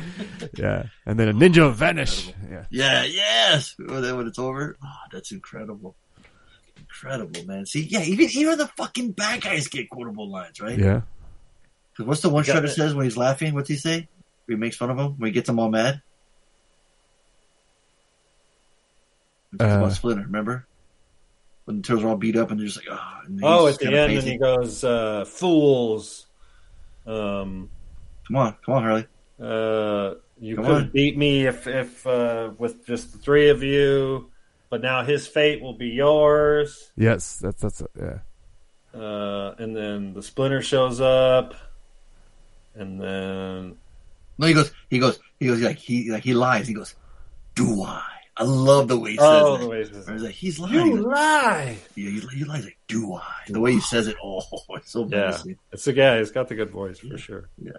Yeah, 0.55 0.83
and 1.05 1.19
then 1.19 1.29
a 1.29 1.33
ninja 1.33 1.73
vanish. 1.73 2.33
Yeah, 2.49 2.65
Yeah, 2.69 3.03
yes. 3.05 3.75
Well, 3.79 4.01
then 4.01 4.17
when 4.17 4.27
it's 4.27 4.39
over, 4.39 4.77
oh, 4.83 4.87
that's 5.11 5.31
incredible. 5.31 5.95
Incredible, 6.77 7.45
man. 7.45 7.65
See, 7.65 7.81
yeah, 7.83 8.01
even 8.01 8.29
even 8.33 8.57
the 8.57 8.67
fucking 8.67 9.11
bad 9.11 9.41
guys 9.41 9.67
get 9.67 9.89
quotable 9.89 10.29
lines, 10.29 10.59
right? 10.59 10.77
yeah. 10.77 11.01
'Cause 11.95 12.05
what's 12.07 12.21
the 12.21 12.29
one 12.29 12.43
Yeah. 12.45 12.55
Shredder 12.55 12.69
says 12.69 12.93
when 12.95 13.05
he's 13.05 13.17
laughing? 13.17 13.53
What's 13.53 13.67
he 13.69 13.75
say? 13.75 14.07
He 14.47 14.55
makes 14.55 14.77
fun 14.77 14.89
of 14.89 14.97
him 14.97 15.11
when 15.19 15.27
he 15.27 15.31
gets 15.33 15.47
them 15.47 15.59
all 15.59 15.69
mad. 15.69 16.01
It's 19.53 19.61
Uh, 19.61 19.65
about 19.77 19.91
Splinter, 19.93 20.23
remember? 20.23 20.65
When 21.69 21.77
the 21.77 21.83
turtles 21.83 22.03
are 22.03 22.07
all 22.07 22.15
beat 22.17 22.35
up 22.35 22.49
and 22.49 22.59
they're 22.59 22.65
just 22.65 22.77
like, 22.83 22.87
oh. 22.89 23.19
And 23.27 23.39
Oh, 23.43 23.67
at 23.67 23.77
the 23.77 23.85
kinda 23.85 23.99
end, 23.99 24.13
and 24.17 24.27
he 24.27 24.37
goes, 24.39 24.83
uh, 24.83 25.23
"Fools." 25.25 26.25
Um, 27.05 27.69
Come 28.25 28.37
on, 28.37 28.55
come 28.65 28.73
on, 28.73 28.81
Harley. 28.83 29.05
uh, 29.39 30.15
you 30.39 30.55
Come 30.55 30.65
could 30.65 30.73
on. 30.73 30.89
beat 30.89 31.15
me 31.15 31.45
if, 31.45 31.67
if 31.67 32.07
uh, 32.07 32.53
with 32.57 32.87
just 32.87 33.11
the 33.11 33.19
three 33.19 33.49
of 33.49 33.61
you, 33.61 34.31
but 34.71 34.81
now 34.81 35.03
his 35.03 35.27
fate 35.27 35.61
will 35.61 35.75
be 35.75 35.89
yours. 35.89 36.89
Yes, 36.97 37.37
that's 37.37 37.61
that's 37.61 37.83
yeah. 37.95 38.17
Uh, 38.99 39.53
and 39.59 39.75
then 39.75 40.15
the 40.15 40.23
Splinter 40.23 40.63
shows 40.63 40.99
up, 40.99 41.53
and 42.73 42.99
then 42.99 43.77
No, 44.39 44.47
he 44.47 44.53
goes, 44.55 44.71
he 44.89 44.97
goes, 44.97 45.19
he 45.39 45.45
goes, 45.45 45.61
like 45.61 45.77
he 45.77 46.09
like 46.09 46.23
he 46.23 46.33
lies. 46.33 46.67
He 46.67 46.73
goes, 46.73 46.95
"Do 47.53 47.83
I?" 47.83 48.08
I 48.39 48.43
love 48.43 48.87
the 48.87 48.97
way 48.97 49.11
he 49.11 49.17
says 49.17 49.25
oh, 49.27 49.57
that. 49.57 49.63
the 49.63 49.69
way 49.69 49.79
he 49.79 49.93
says 49.93 50.07
Or 50.09 50.13
he's 50.13 50.21
it. 50.21 50.25
like, 50.25 50.33
he's 50.35 50.59
lying. 50.59 50.87
You 50.87 50.95
lie. 51.03 51.77
Yeah, 51.95 52.09
he, 52.09 52.19
he 52.37 52.43
lies 52.45 52.63
like, 52.63 52.77
"Do 52.87 53.13
I?" 53.15 53.23
The 53.47 53.59
way 53.59 53.73
he 53.73 53.81
says 53.81 54.07
it, 54.07 54.15
oh, 54.23 54.41
it's 54.71 54.91
so 54.91 55.01
Yeah, 55.09 55.19
menacing. 55.25 55.57
it's 55.73 55.85
a 55.87 55.93
guy. 55.93 56.19
He's 56.19 56.31
got 56.31 56.47
the 56.47 56.55
good 56.55 56.69
voice 56.69 56.99
for 56.99 57.17
sure. 57.17 57.49
Yeah, 57.61 57.71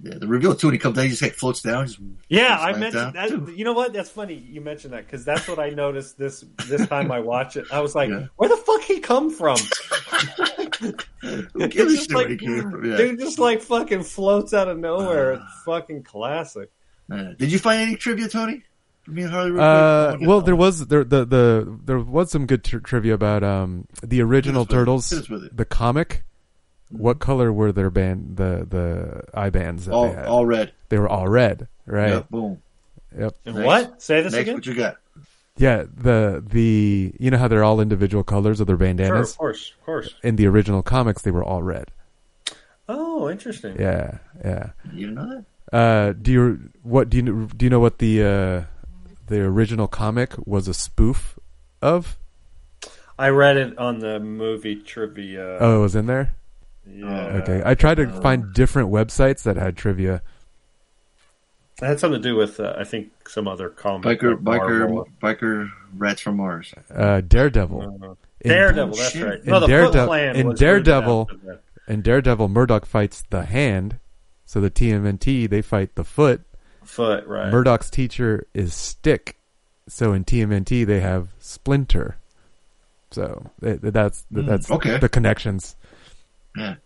yeah. 0.00 0.14
The 0.18 0.26
reveal 0.28 0.54
too 0.54 0.68
when 0.68 0.74
he 0.74 0.78
comes 0.78 0.94
down, 0.96 1.04
he 1.06 1.10
just 1.10 1.22
like 1.22 1.34
floats 1.34 1.60
down. 1.62 1.86
Just 1.86 1.98
Yeah, 2.28 2.56
slides 2.58 2.76
I 2.76 2.80
mentioned 2.80 3.14
down. 3.14 3.46
that. 3.46 3.56
You 3.58 3.64
know 3.64 3.72
what? 3.72 3.92
That's 3.92 4.10
funny 4.10 4.34
you 4.34 4.60
mentioned 4.60 4.92
that 4.94 5.06
because 5.06 5.24
that's 5.24 5.48
what 5.48 5.58
I 5.58 5.70
noticed 5.70 6.18
this 6.18 6.44
this 6.68 6.86
time 6.88 7.10
I 7.10 7.20
watch 7.20 7.56
it. 7.56 7.66
I 7.72 7.80
was 7.80 7.94
like, 7.96 8.10
Yeah. 8.10 8.26
where 8.36 8.48
the 8.48 8.56
fuck 8.56 8.80
he 8.82 9.00
come 9.00 9.28
from? 9.30 9.56
Who 11.52 11.68
gives 11.68 11.94
Just 11.96 12.12
like- 12.12 12.28
he 12.28 12.36
came 12.36 12.70
from? 12.70 12.84
Yeah. 12.84 12.96
Dude 12.96 13.18
just 13.20 13.38
like 13.38 13.60
fucking 13.62 14.02
floats 14.02 14.54
out 14.54 14.68
of 14.68 14.78
nowhere. 14.78 15.32
It's 15.34 15.62
fucking 15.64 16.02
classic. 16.04 16.70
Uh, 17.10 17.32
did 17.38 17.52
you 17.52 17.58
find 17.58 17.80
any 17.82 17.96
trivia, 17.96 18.28
Tony? 18.28 18.62
For 19.04 19.10
me 19.10 19.22
and 19.22 19.30
Harley. 19.32 19.50
Real 19.52 19.60
quick? 19.60 20.22
Uh, 20.22 20.26
well, 20.28 20.40
there 20.40 20.56
was 20.56 20.86
there 20.86 21.04
the 21.04 21.24
the 21.24 21.78
there 21.84 21.98
was 21.98 22.30
some 22.30 22.46
good 22.46 22.64
tr- 22.64 22.78
trivia 22.78 23.14
about 23.14 23.42
um 23.44 23.86
the 24.02 24.22
original 24.22 24.64
Hit 24.64 24.70
us 24.70 24.72
with 24.72 24.76
it. 24.76 24.80
turtles, 24.80 25.10
Hit 25.10 25.18
us 25.20 25.28
with 25.28 25.44
it. 25.44 25.56
the 25.56 25.64
comic. 25.64 26.22
What 26.90 27.18
color 27.18 27.52
were 27.52 27.72
their 27.72 27.90
band 27.90 28.36
the 28.36 28.66
the 28.68 29.22
eye 29.38 29.50
bands 29.50 29.86
that 29.86 29.92
all, 29.92 30.08
they 30.08 30.14
had? 30.14 30.26
all 30.26 30.46
red. 30.46 30.72
They 30.90 30.98
were 30.98 31.08
all 31.08 31.28
red, 31.28 31.66
right? 31.86 32.10
Yep, 32.10 32.28
boom. 32.30 32.62
Yep. 33.18 33.34
And 33.46 33.54
Next. 33.56 33.66
what? 33.66 34.02
Say 34.02 34.22
this 34.22 34.32
Next, 34.32 34.42
again. 34.42 34.54
what 34.54 34.66
you 34.66 34.74
got? 34.74 34.96
Yeah, 35.56 35.84
the 35.94 36.42
the 36.46 37.12
you 37.18 37.30
know 37.30 37.38
how 37.38 37.48
they're 37.48 37.64
all 37.64 37.80
individual 37.80 38.24
colors 38.24 38.60
of 38.60 38.66
their 38.66 38.76
bandanas. 38.76 39.06
Sure, 39.06 39.14
bandanas. 39.14 39.30
of 39.32 39.38
course, 39.38 39.72
of 39.78 39.84
course. 39.86 40.14
In 40.22 40.36
the 40.36 40.46
original 40.46 40.82
comics, 40.82 41.22
they 41.22 41.30
were 41.30 41.44
all 41.44 41.62
red. 41.62 41.90
Oh, 42.88 43.30
interesting. 43.30 43.76
Yeah, 43.78 44.18
yeah. 44.44 44.70
You 44.92 45.10
know 45.10 45.28
that? 45.70 45.76
Uh, 45.76 46.12
do 46.12 46.30
you 46.32 46.70
what 46.82 47.08
do 47.10 47.16
you 47.16 47.48
do 47.56 47.66
you 47.66 47.70
know 47.70 47.80
what 47.80 47.98
the 47.98 48.22
uh, 48.22 48.62
the 49.26 49.40
original 49.42 49.86
comic 49.88 50.34
was 50.46 50.68
a 50.68 50.74
spoof 50.74 51.38
of? 51.82 52.16
I 53.18 53.28
read 53.28 53.56
it 53.56 53.78
on 53.78 54.00
the 54.00 54.18
movie 54.20 54.76
trivia. 54.76 55.58
Oh, 55.60 55.78
it 55.78 55.82
was 55.82 55.94
in 55.94 56.06
there. 56.06 56.34
yeah. 56.86 57.06
Okay, 57.42 57.62
I 57.64 57.74
tried 57.74 57.96
to 57.96 58.08
find 58.20 58.52
different 58.52 58.90
websites 58.90 59.42
that 59.44 59.56
had 59.56 59.76
trivia. 59.76 60.22
It 61.82 61.86
had 61.86 62.00
something 62.00 62.22
to 62.22 62.28
do 62.28 62.36
with 62.36 62.60
uh, 62.60 62.74
I 62.78 62.84
think 62.84 63.10
some 63.28 63.48
other 63.48 63.68
comic. 63.68 64.20
Biker, 64.20 64.44
like 64.46 64.60
biker, 64.60 65.04
biker, 65.22 65.70
rats 65.96 66.20
from 66.20 66.36
Mars. 66.36 66.72
Uh, 66.92 67.20
Daredevil. 67.20 67.98
Uh, 68.02 68.14
In- 68.40 68.50
Daredevil, 68.50 68.94
that's 68.96 69.10
shit. 69.12 69.24
right. 69.24 69.40
In, 69.40 69.46
No, 69.46 69.60
the 69.60 69.66
Foot 69.66 69.70
Daredevil, 69.72 70.06
Clan 70.06 70.36
in 70.36 70.54
Daredevil, 70.54 71.28
rooted 71.32 71.58
in 71.88 72.02
Daredevil, 72.02 72.48
Murdock 72.48 72.86
fights 72.86 73.24
the 73.30 73.44
hand. 73.44 73.98
So 74.44 74.60
the 74.60 74.70
TMNT 74.70 75.48
they 75.48 75.62
fight 75.62 75.94
the 75.94 76.04
foot. 76.04 76.42
Foot, 76.84 77.26
right? 77.26 77.50
Murdock's 77.50 77.90
teacher 77.90 78.46
is 78.54 78.74
Stick. 78.74 79.36
So 79.88 80.12
in 80.12 80.24
TMNT 80.24 80.86
they 80.86 81.00
have 81.00 81.28
Splinter. 81.40 82.16
So 83.10 83.50
th- 83.62 83.80
th- 83.80 83.92
that's 83.92 84.24
Mm, 84.32 84.46
that's 84.46 84.70
okay. 84.70 84.98
the 84.98 85.08
connections. 85.08 85.76
Yeah. 86.56 86.76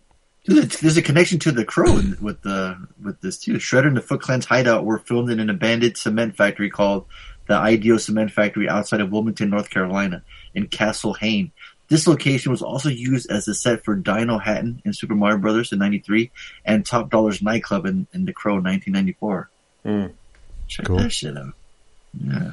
There's 0.45 0.79
there's 0.79 0.97
a 0.97 1.01
connection 1.01 1.39
to 1.39 1.51
the 1.51 1.65
Crow 1.65 1.97
in- 1.97 2.17
with 2.21 2.41
the 2.41 2.77
with 3.03 3.19
this 3.21 3.37
too. 3.37 3.53
Shredder 3.53 3.87
and 3.87 3.97
the 3.97 4.01
Foot 4.01 4.21
Clan's 4.21 4.45
hideout 4.45 4.85
were 4.85 4.99
filmed 4.99 5.29
in 5.29 5.39
an 5.39 5.49
abandoned 5.49 5.97
cement 5.97 6.35
factory 6.35 6.69
called 6.69 7.05
the 7.47 7.55
Ideal 7.55 7.97
Cement 7.99 8.31
Factory 8.31 8.69
outside 8.69 9.01
of 9.01 9.11
Wilmington, 9.11 9.49
North 9.49 9.69
Carolina, 9.71 10.23
in 10.53 10.67
Castle 10.67 11.15
Hayne. 11.15 11.51
This 11.87 12.05
location 12.05 12.51
was 12.51 12.61
also 12.61 12.89
used 12.89 13.31
as 13.31 13.47
a 13.47 13.55
set 13.55 13.83
for 13.83 13.97
Dinohattan 13.97 14.81
in 14.85 14.93
Super 14.93 15.15
Mario 15.15 15.37
Brothers 15.39 15.71
in 15.71 15.79
'93 15.79 16.29
and 16.63 16.85
Top 16.85 17.09
Dollar's 17.09 17.41
nightclub 17.41 17.85
in, 17.87 18.05
in 18.13 18.25
The 18.25 18.33
Crow 18.33 18.57
in 18.57 18.63
1994. 18.63 19.49
Hmm. 19.83 20.07
Check 20.67 20.85
Cool. 20.85 20.97
that 20.99 21.11
shit 21.11 21.37
out. 21.37 21.53
Yeah. 22.19 22.51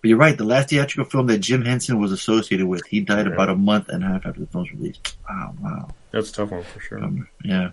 But 0.00 0.08
you're 0.08 0.18
right. 0.18 0.36
The 0.36 0.44
last 0.44 0.70
theatrical 0.70 1.08
film 1.10 1.26
that 1.28 1.38
Jim 1.38 1.64
Henson 1.64 2.00
was 2.00 2.10
associated 2.12 2.66
with, 2.66 2.84
he 2.86 3.00
died 3.00 3.26
about 3.26 3.48
a 3.48 3.54
month 3.54 3.88
and 3.88 4.02
a 4.02 4.06
half 4.08 4.26
after 4.26 4.40
the 4.40 4.46
film's 4.46 4.72
release. 4.72 4.96
Wow, 5.28 5.54
wow. 5.60 5.88
That's 6.10 6.30
a 6.30 6.32
tough 6.32 6.50
one 6.50 6.64
for 6.64 6.80
sure. 6.80 7.02
Um, 7.02 7.28
yeah. 7.44 7.70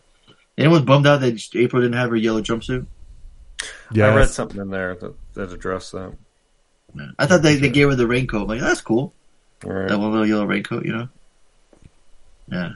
Anyone 0.58 0.86
bummed 0.86 1.08
out 1.08 1.22
that 1.22 1.56
April 1.56 1.82
didn't 1.82 1.98
have 1.98 2.10
her 2.12 2.16
yellow 2.16 2.42
jumpsuit? 2.42 2.86
Yeah, 3.92 4.08
I 4.12 4.16
read 4.16 4.30
something 4.30 4.60
in 4.62 4.70
there 4.70 4.96
that, 4.96 5.14
that 5.34 5.52
addressed 5.52 5.92
that. 5.94 6.14
I 7.18 7.26
thought 7.26 7.42
they, 7.42 7.56
they 7.56 7.70
gave 7.70 7.90
her 7.90 7.96
the 7.96 8.08
raincoat. 8.08 8.44
I'm 8.44 8.48
like, 8.48 8.62
that's 8.62 8.82
cool. 8.82 9.14
Right. 9.64 9.88
That 9.90 10.00
one 10.00 10.12
little 10.12 10.28
yellow 10.28 10.46
raincoat, 10.46 10.86
you 10.86 10.94
know? 10.94 11.10
Yeah. 12.52 12.74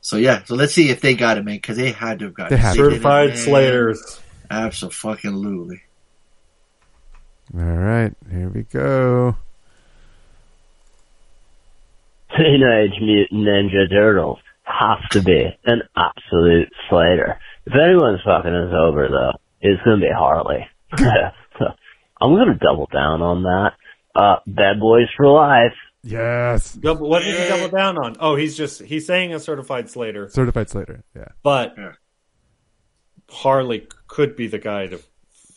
So 0.00 0.16
yeah, 0.16 0.44
so 0.44 0.54
let's 0.54 0.72
see 0.72 0.90
if 0.90 1.00
they 1.00 1.14
got 1.14 1.36
it, 1.38 1.44
man, 1.44 1.56
because 1.56 1.76
they 1.76 1.90
had 1.90 2.20
to 2.20 2.26
have 2.26 2.34
got 2.34 2.50
They 2.50 2.56
it. 2.56 2.60
had 2.60 2.72
They 2.74 2.76
to. 2.78 2.82
did 2.84 2.86
it, 2.86 2.94
Certified 2.96 3.28
man. 3.30 3.38
Slaters. 3.38 4.20
Absolutely. 4.50 5.82
All 7.54 7.62
right, 7.62 8.12
here 8.30 8.48
we 8.48 8.62
go. 8.64 9.36
Teenage 12.36 12.92
Mutant 13.00 13.46
Ninja 13.46 13.90
Turtles 13.90 14.38
has 14.62 14.98
to 15.10 15.22
be 15.22 15.48
an 15.64 15.82
absolute 15.96 16.68
slater. 16.88 17.38
If 17.66 17.72
anyone's 17.74 18.20
fucking 18.24 18.54
us 18.54 18.72
over 18.74 19.08
though, 19.08 19.32
it's 19.60 19.82
gonna 19.82 20.00
be 20.00 20.10
Harley. 20.14 20.68
so 20.98 21.66
I'm 22.20 22.34
gonna 22.34 22.58
double 22.60 22.86
down 22.92 23.22
on 23.22 23.42
that. 23.44 23.72
Uh, 24.14 24.36
Bad 24.46 24.78
Boys 24.78 25.08
for 25.16 25.26
Life. 25.26 25.74
Yes, 26.04 26.74
Double, 26.74 27.08
what 27.08 27.24
did 27.24 27.38
he 27.38 27.48
double 27.48 27.76
down 27.76 27.98
on? 27.98 28.16
Oh, 28.20 28.36
he's 28.36 28.56
just 28.56 28.82
he's 28.82 29.06
saying 29.06 29.34
a 29.34 29.40
certified 29.40 29.90
Slater, 29.90 30.28
certified 30.28 30.70
Slater. 30.70 31.02
Yeah, 31.16 31.28
but 31.42 31.74
Yeah. 31.76 31.92
Harley 33.30 33.86
could 34.06 34.36
be 34.36 34.46
the 34.46 34.58
guy 34.58 34.86
to 34.86 35.00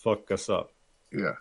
fuck 0.04 0.32
us 0.32 0.50
up. 0.50 0.72
Yeah. 1.12 1.34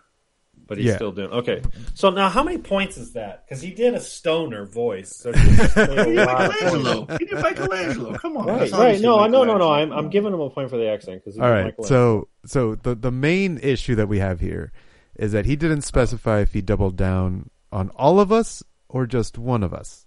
But 0.67 0.77
he's 0.77 0.87
Yeah. 0.87 0.95
still 0.95 1.11
doing 1.11 1.31
okay. 1.31 1.61
So 1.95 2.09
now, 2.11 2.29
how 2.29 2.43
many 2.43 2.57
points 2.57 2.97
is 2.97 3.13
that? 3.13 3.45
Because 3.45 3.61
he 3.61 3.71
did 3.71 3.93
a 3.93 3.99
stoner 3.99 4.65
voice. 4.65 5.13
So 5.15 5.33
he's 5.33 5.59
a 5.75 5.85
He 6.05 6.15
did 6.15 6.25
lot 6.25 6.45
of 6.45 6.51
Michelangelo. 6.51 7.05
points. 7.05 7.17
He 7.19 7.25
did 7.25 7.41
Michelangelo. 7.43 8.17
Come 8.17 8.37
on. 8.37 8.45
Right, 8.47 8.71
right. 8.71 9.01
No, 9.01 9.27
no, 9.27 9.43
no, 9.43 9.57
no. 9.57 9.71
I'm 9.71 9.91
I'm 9.91 10.09
giving 10.09 10.33
him 10.33 10.39
a 10.39 10.49
point 10.49 10.69
for 10.69 10.77
the 10.77 10.87
accent 10.89 11.21
because 11.23 11.37
All 11.39 11.49
right. 11.49 11.73
So 11.83 12.29
so 12.45 12.75
the 12.75 12.95
the 12.95 13.11
main 13.11 13.57
issue 13.61 13.95
that 13.95 14.07
we 14.07 14.19
have 14.19 14.39
here 14.39 14.71
is 15.17 15.33
that 15.33 15.45
he 15.45 15.55
didn't 15.57 15.81
specify 15.81 16.39
if 16.39 16.53
he 16.53 16.61
doubled 16.61 16.95
down 16.95 17.49
on 17.71 17.89
all 17.91 18.19
of 18.21 18.31
us 18.31 18.63
or 18.87 19.05
just 19.05 19.37
one 19.37 19.63
of 19.63 19.73
us 19.73 20.05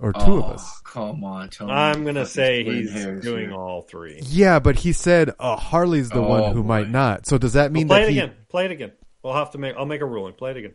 or 0.00 0.12
two 0.12 0.38
of 0.38 0.44
Oh, 0.44 0.52
us. 0.54 0.80
Come 0.84 1.24
on, 1.24 1.48
Tony. 1.50 1.72
I'm 1.72 2.04
gonna 2.04 2.26
say 2.26 2.64
he's 2.64 2.92
doing 2.92 3.48
here. 3.48 3.52
all 3.52 3.82
three. 3.82 4.20
Yeah, 4.24 4.58
but 4.58 4.76
he 4.76 4.92
said 4.92 5.32
uh, 5.38 5.56
Harley's 5.56 6.08
the 6.10 6.20
Oh, 6.20 6.28
one 6.28 6.52
who 6.54 6.62
boy. 6.62 6.68
might 6.68 6.88
not. 6.90 7.26
So 7.26 7.38
does 7.38 7.52
that 7.54 7.64
Well, 7.64 7.70
mean 7.72 7.88
play 7.88 8.02
that 8.02 8.08
it 8.08 8.12
he? 8.12 8.18
again. 8.20 8.36
Play 8.48 8.64
it 8.66 8.70
again. 8.70 8.92
We'll 9.22 9.34
have 9.34 9.50
to 9.52 9.58
make. 9.58 9.74
I'll 9.76 9.86
make 9.86 10.00
a 10.00 10.06
ruling. 10.06 10.34
Play 10.34 10.52
it 10.52 10.56
again. 10.58 10.74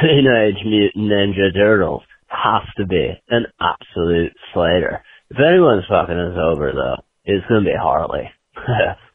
Teenage 0.00 0.56
Mutant 0.64 1.04
Ninja 1.10 1.54
Turtles 1.54 2.02
has 2.28 2.62
to 2.76 2.86
be 2.86 3.12
an 3.30 3.46
absolute 3.60 4.32
slater. 4.52 5.02
If 5.30 5.38
anyone's 5.38 5.84
fucking 5.88 6.18
us 6.18 6.36
over 6.38 6.72
though, 6.72 7.02
it's 7.24 7.46
gonna 7.48 7.62
be 7.64 7.72
Harley. 7.80 8.30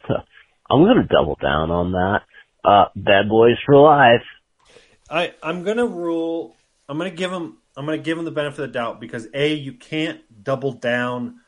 so 0.07 0.15
I'm 0.69 0.83
gonna 0.83 1.07
double 1.07 1.37
down 1.41 1.69
on 1.71 1.91
that. 1.91 2.21
Uh, 2.63 2.85
Bad 2.95 3.27
Boys 3.29 3.57
for 3.65 3.75
Life. 3.75 4.23
I 5.09 5.33
I'm 5.43 5.63
gonna 5.63 5.85
rule. 5.85 6.55
I'm 6.89 6.97
gonna 6.97 7.09
give 7.11 7.31
him. 7.31 7.57
I'm 7.75 7.85
gonna 7.85 7.97
give 7.97 8.17
him 8.17 8.25
the 8.25 8.31
benefit 8.31 8.59
of 8.63 8.69
the 8.69 8.73
doubt 8.73 8.99
because 8.99 9.27
a 9.33 9.53
you 9.53 9.73
can't 9.73 10.21
double 10.43 10.73
down 10.73 11.39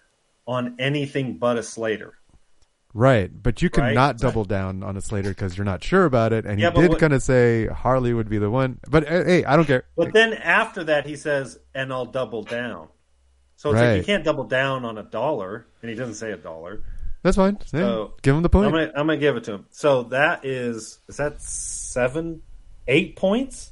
on 0.45 0.75
anything 0.79 1.37
but 1.37 1.57
a 1.57 1.63
Slater. 1.63 2.13
Right, 2.93 3.31
but 3.41 3.61
you 3.61 3.69
can 3.71 3.85
Right? 3.85 3.95
not 3.95 4.19
double 4.19 4.45
down 4.45 4.83
on 4.83 4.95
a 4.95 5.01
Slater 5.01 5.29
because 5.29 5.57
you're 5.57 5.65
not 5.65 5.83
sure 5.83 6.05
about 6.05 6.31
it, 6.31 6.45
and 6.45 6.59
Yeah, 6.59 6.71
he 6.71 6.87
did 6.87 6.99
kind 6.99 7.13
of 7.13 7.23
say 7.23 7.65
Harley 7.65 8.13
would 8.13 8.29
be 8.29 8.37
the 8.37 8.51
one. 8.51 8.79
But 8.87 9.07
uh, 9.07 9.23
hey, 9.23 9.43
I 9.45 9.55
don't 9.55 9.65
care. 9.65 9.85
But 9.97 10.13
then 10.13 10.33
after 10.33 10.83
that, 10.85 11.07
he 11.07 11.15
says, 11.15 11.57
"And 11.73 11.91
I'll 11.91 12.05
double 12.05 12.43
down." 12.43 12.89
So 13.55 13.71
it's 13.71 13.81
like 13.81 13.97
you 13.97 14.03
can't 14.03 14.23
double 14.23 14.43
down 14.43 14.85
on 14.85 14.97
a 14.97 15.03
dollar, 15.03 15.67
and 15.81 15.89
he 15.89 15.95
doesn't 15.95 16.15
say 16.15 16.31
a 16.31 16.37
dollar. 16.37 16.83
That's 17.23 17.37
fine. 17.37 17.57
Yeah, 17.73 17.79
So 17.79 18.13
give 18.21 18.35
him 18.35 18.43
the 18.43 18.49
point. 18.49 18.67
I'm 18.67 18.71
gonna, 18.73 18.91
I'm 18.95 19.07
gonna 19.07 19.17
give 19.17 19.37
it 19.37 19.45
to 19.45 19.53
him. 19.53 19.65
So 19.71 20.03
that 20.03 20.45
is 20.45 20.99
is 21.07 21.17
that 21.17 21.41
seven, 21.41 22.41
eight 22.87 23.15
points? 23.15 23.71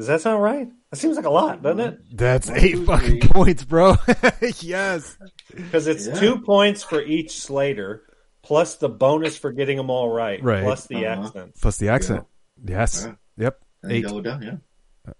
Does 0.00 0.06
that 0.06 0.22
sound 0.22 0.42
right? 0.42 0.66
That 0.90 0.96
seems 0.96 1.16
like 1.16 1.26
a 1.26 1.30
lot, 1.30 1.60
doesn't 1.62 1.78
it? 1.80 2.00
That's 2.16 2.48
eight 2.48 2.78
fucking 2.86 3.20
points, 3.20 3.64
bro. 3.64 3.96
yes, 4.60 5.18
Because 5.54 5.86
it's 5.86 6.06
Yeah. 6.06 6.14
two 6.14 6.38
points 6.40 6.82
for 6.82 7.02
each 7.02 7.38
Slater, 7.38 8.04
plus 8.42 8.76
the 8.76 8.88
bonus 8.88 9.36
for 9.36 9.52
getting 9.52 9.76
them 9.76 9.90
all 9.90 10.08
right, 10.08 10.42
Right. 10.42 10.62
plus 10.64 10.86
the 10.86 11.04
Uh-huh. 11.06 11.26
accent. 11.26 11.54
plus 11.60 11.76
the 11.76 11.90
accent. 11.90 12.24
Yes. 12.64 13.04
Yeah. 13.06 13.14
Yep. 13.44 13.60
And 13.82 13.92
Eight. 13.92 14.24
down, 14.24 14.40
yeah. 14.42 15.12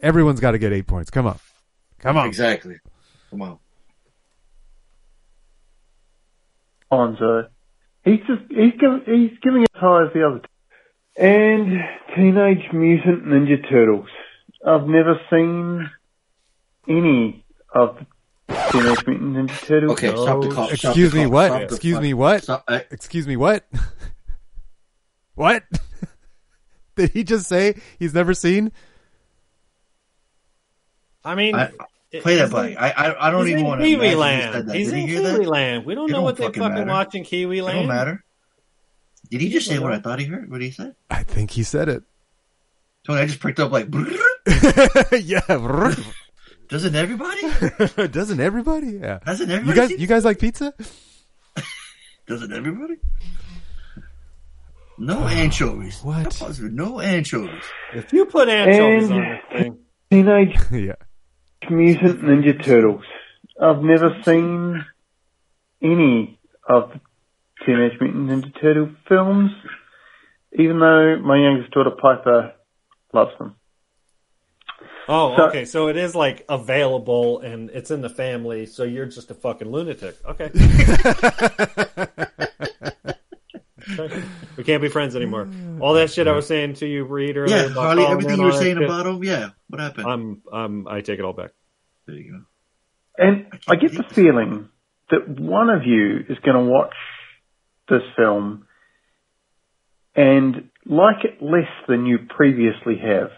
Everyone's 0.00 0.38
got 0.38 0.52
to 0.52 0.58
get 0.58 0.72
eight 0.72 0.86
points. 0.86 1.10
Come 1.10 1.26
on. 1.26 1.40
Come 1.98 2.16
on. 2.16 2.28
Exactly. 2.28 2.76
Come 3.30 3.42
on. 3.42 3.58
Fonzo. 6.92 7.48
He's 8.04 8.20
just 8.20 8.42
he's 8.50 8.72
giving 8.78 9.02
he's 9.04 9.36
giving 9.42 9.62
it 9.62 9.68
as 9.74 9.80
high 9.80 10.04
as 10.06 10.12
the 10.14 10.24
other. 10.26 10.38
Two. 10.38 11.22
And 11.24 11.80
Teenage 12.14 12.72
Mutant 12.72 13.24
Ninja 13.26 13.68
Turtles. 13.68 14.08
I've 14.66 14.86
never 14.86 15.20
seen 15.30 15.90
any 16.88 17.44
of 17.74 17.98
the 18.48 18.54
Teenage 18.72 19.06
Mutant 19.06 19.36
Ninja 19.36 19.66
Turtles. 19.66 19.92
Okay, 19.92 20.08
stop 20.08 20.42
the 20.42 20.48
call. 20.50 20.66
Stop 20.68 20.72
Excuse 20.72 21.12
the 21.12 21.18
me, 21.18 21.22
call. 21.24 21.32
what? 21.32 21.46
Stop 21.48 21.58
the 21.68 21.74
Excuse 21.74 22.00
me, 22.00 22.14
what? 22.14 22.42
Stop. 22.42 22.64
Excuse 22.90 23.26
me, 23.28 23.36
what? 23.36 23.64
what? 25.34 25.62
Did 26.96 27.10
he 27.10 27.22
just 27.24 27.46
say 27.48 27.76
he's 27.98 28.12
never 28.14 28.34
seen? 28.34 28.72
I 31.24 31.34
mean, 31.34 31.54
I- 31.54 31.70
it- 32.10 32.22
play 32.22 32.36
that 32.36 32.44
he's 32.46 32.52
back. 32.52 32.76
I 32.78 32.90
I, 32.90 33.28
I 33.28 33.30
don't 33.30 33.42
he's 33.46 33.50
even 33.52 33.60
in 33.60 33.66
want 33.66 33.80
to. 33.80 33.86
Kiwi 33.86 33.94
imagine 33.94 34.10
he 34.10 34.16
Land. 34.16 34.68
that. 34.68 34.74
He's 34.76 34.90
Did 34.90 34.94
in 34.94 35.00
he 35.00 35.06
hear 35.14 35.20
Kiwi 35.22 35.44
that? 35.44 35.50
Land. 35.50 35.84
We 35.86 35.94
don't 35.94 36.08
It 36.10 36.12
know 36.14 36.22
what 36.22 36.36
they 36.36 36.44
fucking 36.44 36.62
fucking 36.62 36.74
matter. 36.78 36.90
watch 36.90 37.14
in 37.14 37.24
Kiwi 37.24 37.58
It 37.58 37.62
Land. 37.64 37.78
don't 37.78 37.86
matter. 37.88 38.24
Did 39.30 39.40
he 39.42 39.50
just 39.50 39.66
say 39.68 39.78
what 39.78 39.92
I 39.92 39.98
thought 40.00 40.18
he 40.18 40.24
heard? 40.24 40.50
What 40.50 40.58
did 40.60 40.64
he 40.66 40.70
say? 40.70 40.92
I 41.10 41.22
think 41.22 41.50
he 41.50 41.62
said 41.62 41.88
it. 41.90 42.02
Tony, 43.08 43.22
I 43.22 43.26
just 43.26 43.40
pricked 43.40 43.58
up 43.58 43.72
like. 43.72 43.86
yeah. 45.22 45.40
Doesn't 46.68 46.94
everybody? 46.94 47.40
Doesn't 48.08 48.38
everybody? 48.38 48.98
Yeah. 49.00 49.20
Doesn't 49.24 49.48
You 49.48 49.56
everybody? 49.56 49.80
guys, 49.80 49.90
you 49.98 50.06
guys 50.06 50.26
like 50.26 50.38
pizza? 50.38 50.74
Doesn't 52.26 52.52
everybody? 52.52 52.96
No 54.98 55.26
anchovies. 55.26 56.00
What? 56.02 56.38
No 56.60 57.00
anchovies. 57.00 57.64
If 57.94 58.12
you 58.12 58.26
put 58.26 58.50
anchovies 58.50 59.08
And 59.08 59.12
on 59.18 59.38
this 59.52 59.62
thing, 59.62 59.78
Teenage 60.10 60.58
yeah. 60.70 61.70
Mutant 61.70 62.20
Ninja 62.20 62.62
Turtles. 62.62 63.04
I've 63.58 63.82
never 63.82 64.20
seen 64.22 64.84
any 65.80 66.38
of 66.68 66.90
the 66.90 67.00
Teenage 67.64 67.98
Mutant 68.02 68.28
Ninja 68.28 68.60
Turtle 68.60 68.90
films, 69.08 69.50
even 70.58 70.78
though 70.78 71.18
my 71.20 71.38
youngest 71.38 71.70
daughter 71.70 71.92
Piper 71.92 72.52
loves 73.12 73.30
them. 73.38 73.54
Oh, 75.08 75.34
So- 75.36 75.48
okay. 75.48 75.64
So 75.64 75.88
it 75.88 75.96
is 75.96 76.14
like 76.14 76.44
available 76.48 77.40
and 77.40 77.70
it's 77.70 77.90
in 77.90 78.00
the 78.02 78.10
family. 78.10 78.66
So 78.66 78.84
you're 78.84 79.06
just 79.06 79.30
a 79.30 79.34
fucking 79.34 79.70
lunatic. 79.70 80.16
Okay. 80.24 80.50
Okay. 83.98 84.22
we 84.56 84.64
can't 84.64 84.82
be 84.82 84.88
friends 84.88 85.16
anymore. 85.16 85.48
All 85.80 85.94
that 85.94 86.10
shit 86.10 86.28
I 86.28 86.32
was 86.32 86.46
saying 86.46 86.74
to 86.74 86.86
you, 86.86 87.04
Reed, 87.04 87.36
earlier. 87.36 87.56
Yeah, 87.56 87.62
about 87.64 87.74
Harley. 87.84 88.04
Everything 88.06 88.38
you 88.38 88.44
were 88.44 88.52
saying 88.52 88.82
about 88.82 89.06
him. 89.06 89.24
Yeah. 89.24 89.50
What 89.68 89.80
happened? 89.80 90.06
I'm, 90.06 90.42
I'm, 90.52 90.88
I 90.88 91.00
take 91.00 91.18
it 91.18 91.24
all 91.24 91.32
back. 91.32 91.50
there 92.06 92.16
you 92.16 92.32
go. 92.32 92.40
And 93.16 93.46
I 93.66 93.76
get 93.76 93.92
the 93.92 94.04
feeling 94.04 94.68
that 95.10 95.28
one 95.28 95.70
of 95.70 95.84
you 95.84 96.18
is 96.28 96.38
going 96.44 96.56
to 96.56 96.70
watch 96.70 96.94
this 97.88 98.02
film 98.16 98.66
and 100.14 100.67
like 100.86 101.24
it 101.24 101.42
less 101.42 101.68
than 101.88 102.06
you 102.06 102.18
previously 102.28 102.96
have. 102.98 103.30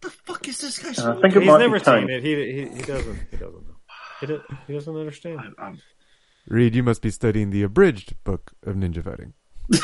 The 0.00 0.10
fuck 0.10 0.46
is 0.48 0.58
this 0.60 0.78
guy? 0.78 0.90
Uh, 1.02 1.10
and 1.10 1.18
I 1.18 1.22
think 1.22 1.36
it 1.36 1.42
He's 1.42 1.50
might 1.50 1.58
never 1.58 1.78
be 1.78 1.84
Tony. 1.84 2.06
seen 2.06 2.10
it. 2.10 2.22
He, 2.22 2.34
he, 2.34 2.76
he 2.76 2.82
doesn't. 2.82 3.18
He 3.30 3.36
doesn't 3.36 3.66
know. 3.66 3.74
He, 4.20 4.26
do, 4.26 4.40
he 4.66 4.72
doesn't 4.74 4.96
understand. 4.96 5.40
Reed, 6.46 6.74
you 6.74 6.82
must 6.82 7.00
be 7.00 7.10
studying 7.10 7.50
the 7.50 7.62
abridged 7.62 8.14
book 8.24 8.52
of 8.64 8.74
ninja 8.76 9.02
fighting. 9.02 9.32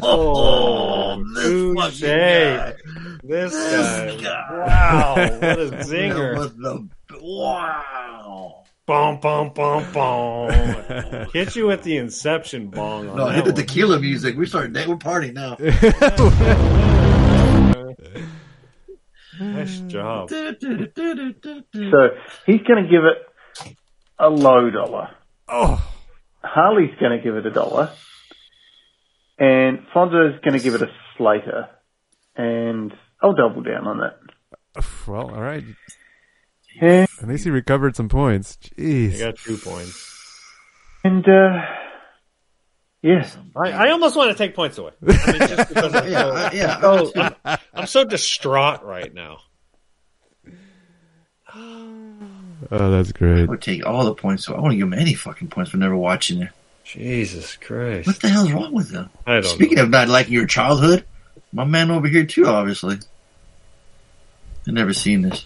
Oh, 0.00 1.22
this 1.34 1.44
touche. 1.44 2.00
fucking 2.00 2.00
guy. 2.08 2.74
This 3.24 3.52
This 3.52 4.22
guy. 4.22 4.44
Wow, 4.52 5.14
what 5.16 5.58
a 5.58 5.70
zinger. 5.84 6.38
That 6.38 6.56
the- 7.08 7.18
wow. 7.20 8.64
Bom, 8.88 9.20
bom, 9.20 9.52
bom, 9.52 9.84
bom. 9.92 10.50
Hit 11.34 11.54
you 11.54 11.66
with 11.66 11.82
the 11.82 11.98
Inception 11.98 12.70
bong 12.70 13.10
on 13.10 13.16
No, 13.18 13.26
hit 13.26 13.44
the 13.44 13.50
one. 13.52 13.60
tequila 13.60 14.00
music. 14.00 14.34
We 14.34 14.46
started. 14.46 14.74
We're 14.88 14.96
partying 14.96 15.34
now. 15.34 15.58
Nice 19.40 19.78
job. 19.82 20.30
So 20.30 20.40
he's 22.46 22.60
going 22.62 22.82
to 22.82 22.88
give 22.90 23.04
it 23.04 23.18
a 24.18 24.28
low 24.28 24.68
dollar. 24.70 25.10
Oh. 25.46 25.80
Harley's 26.42 26.90
going 26.98 27.16
to 27.16 27.22
give 27.22 27.36
it 27.36 27.46
a 27.46 27.50
dollar. 27.52 27.92
And 29.38 29.86
Fonzo's 29.94 30.40
going 30.42 30.54
to 30.54 30.60
give 30.60 30.74
it 30.74 30.82
a 30.82 30.90
Slater. 31.16 31.68
And 32.34 32.92
I'll 33.22 33.34
double 33.34 33.62
down 33.62 33.86
on 33.86 33.98
that. 33.98 34.18
Well, 35.06 35.30
all 35.30 35.40
right. 35.40 35.62
Yeah. 36.80 37.06
At 37.20 37.28
least 37.28 37.44
he 37.44 37.50
recovered 37.50 37.96
some 37.96 38.08
points. 38.08 38.56
Jeez. 38.78 39.12
Jeez. 39.12 39.18
got 39.20 39.36
two 39.36 39.56
points. 39.56 40.40
And, 41.04 41.26
uh, 41.28 41.64
yeah. 43.02 43.28
I, 43.56 43.70
I 43.70 43.90
almost 43.90 44.16
want 44.16 44.30
to 44.30 44.36
take 44.36 44.54
points 44.54 44.78
away. 44.78 44.92
I 45.06 45.32
mean, 45.32 45.48
just 45.48 45.68
because 45.68 45.94
I'm 45.94 46.08
Yeah, 46.10 46.22
so, 46.22 46.32
I- 46.32 46.52
yeah, 46.52 46.80
so- 46.80 47.12
I'm, 47.44 47.58
I'm 47.74 47.86
so 47.86 48.04
distraught 48.04 48.84
right 48.84 49.12
now. 49.12 49.38
Oh, 51.54 52.90
that's 52.90 53.12
great. 53.12 53.42
I 53.42 53.44
would 53.44 53.62
take 53.62 53.86
all 53.86 54.04
the 54.04 54.14
points. 54.14 54.44
So 54.44 54.54
I 54.54 54.60
want 54.60 54.72
to 54.72 54.76
give 54.76 54.86
him 54.86 54.92
any 54.94 55.14
fucking 55.14 55.48
points 55.48 55.70
for 55.70 55.76
never 55.78 55.96
watching 55.96 56.42
it. 56.42 56.50
Jesus 56.84 57.56
Christ. 57.56 58.06
What 58.06 58.20
the 58.20 58.28
hell's 58.28 58.50
wrong 58.52 58.72
with 58.72 58.90
him? 58.90 59.10
I 59.26 59.34
don't 59.34 59.44
Speaking 59.44 59.78
of 59.78 59.90
not 59.90 60.08
liking 60.08 60.32
your 60.34 60.46
childhood, 60.46 61.04
my 61.52 61.64
man 61.64 61.90
over 61.90 62.08
here 62.08 62.24
too, 62.24 62.46
obviously. 62.46 62.96
I've 64.66 64.74
never 64.74 64.92
seen 64.92 65.22
this. 65.22 65.44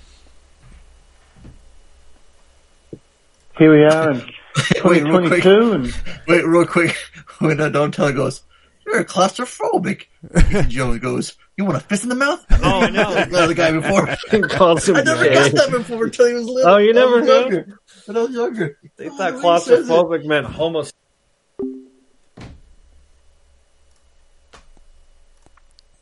Here 3.59 3.71
we 3.73 3.85
are 3.85 4.11
in 4.13 4.19
Wait, 4.85 5.03
real 5.05 5.27
quick. 5.29 5.43
2022 5.43 5.73
and 5.73 5.95
Wait, 6.29 6.45
real 6.47 6.67
quick. 6.67 6.97
When 7.39 7.61
uh, 7.61 7.71
Donatello 7.71 8.13
goes, 8.13 8.43
you're 8.87 9.03
claustrophobic. 9.05 10.05
Ethan 10.37 10.71
Jones 10.71 11.01
goes, 11.01 11.37
you 11.57 11.65
want 11.65 11.77
a 11.77 11.81
fist 11.81 12.05
in 12.05 12.09
the 12.09 12.15
mouth? 12.15 12.45
Oh, 12.63 12.87
no. 12.87 12.89
know. 12.89 13.25
the 13.25 13.39
other 13.39 13.55
guy 13.55 13.73
before. 13.73 14.07
Calls 14.49 14.89
him 14.89 14.95
I 14.97 15.03
never 15.03 15.25
gay. 15.25 15.35
got 15.35 15.51
that 15.53 15.71
before 15.73 16.05
until 16.05 16.27
he 16.29 16.35
was 16.35 16.45
little. 16.47 16.71
Oh, 16.71 16.77
you 16.77 16.89
When 16.89 16.95
never 16.95 17.17
was 17.17 17.25
knew? 17.27 17.33
younger. 17.35 17.79
When 18.07 18.17
I 18.17 18.21
was 18.21 18.31
younger. 18.31 18.79
They 18.97 19.09
Oh, 19.09 19.17
thought 19.17 19.33
the 19.33 19.39
way 19.47 19.55
he 19.55 19.61
says 19.61 19.89
it. 19.89 19.93
claustrophobic 19.93 20.25
meant 20.25 20.47
homo. 20.47 20.85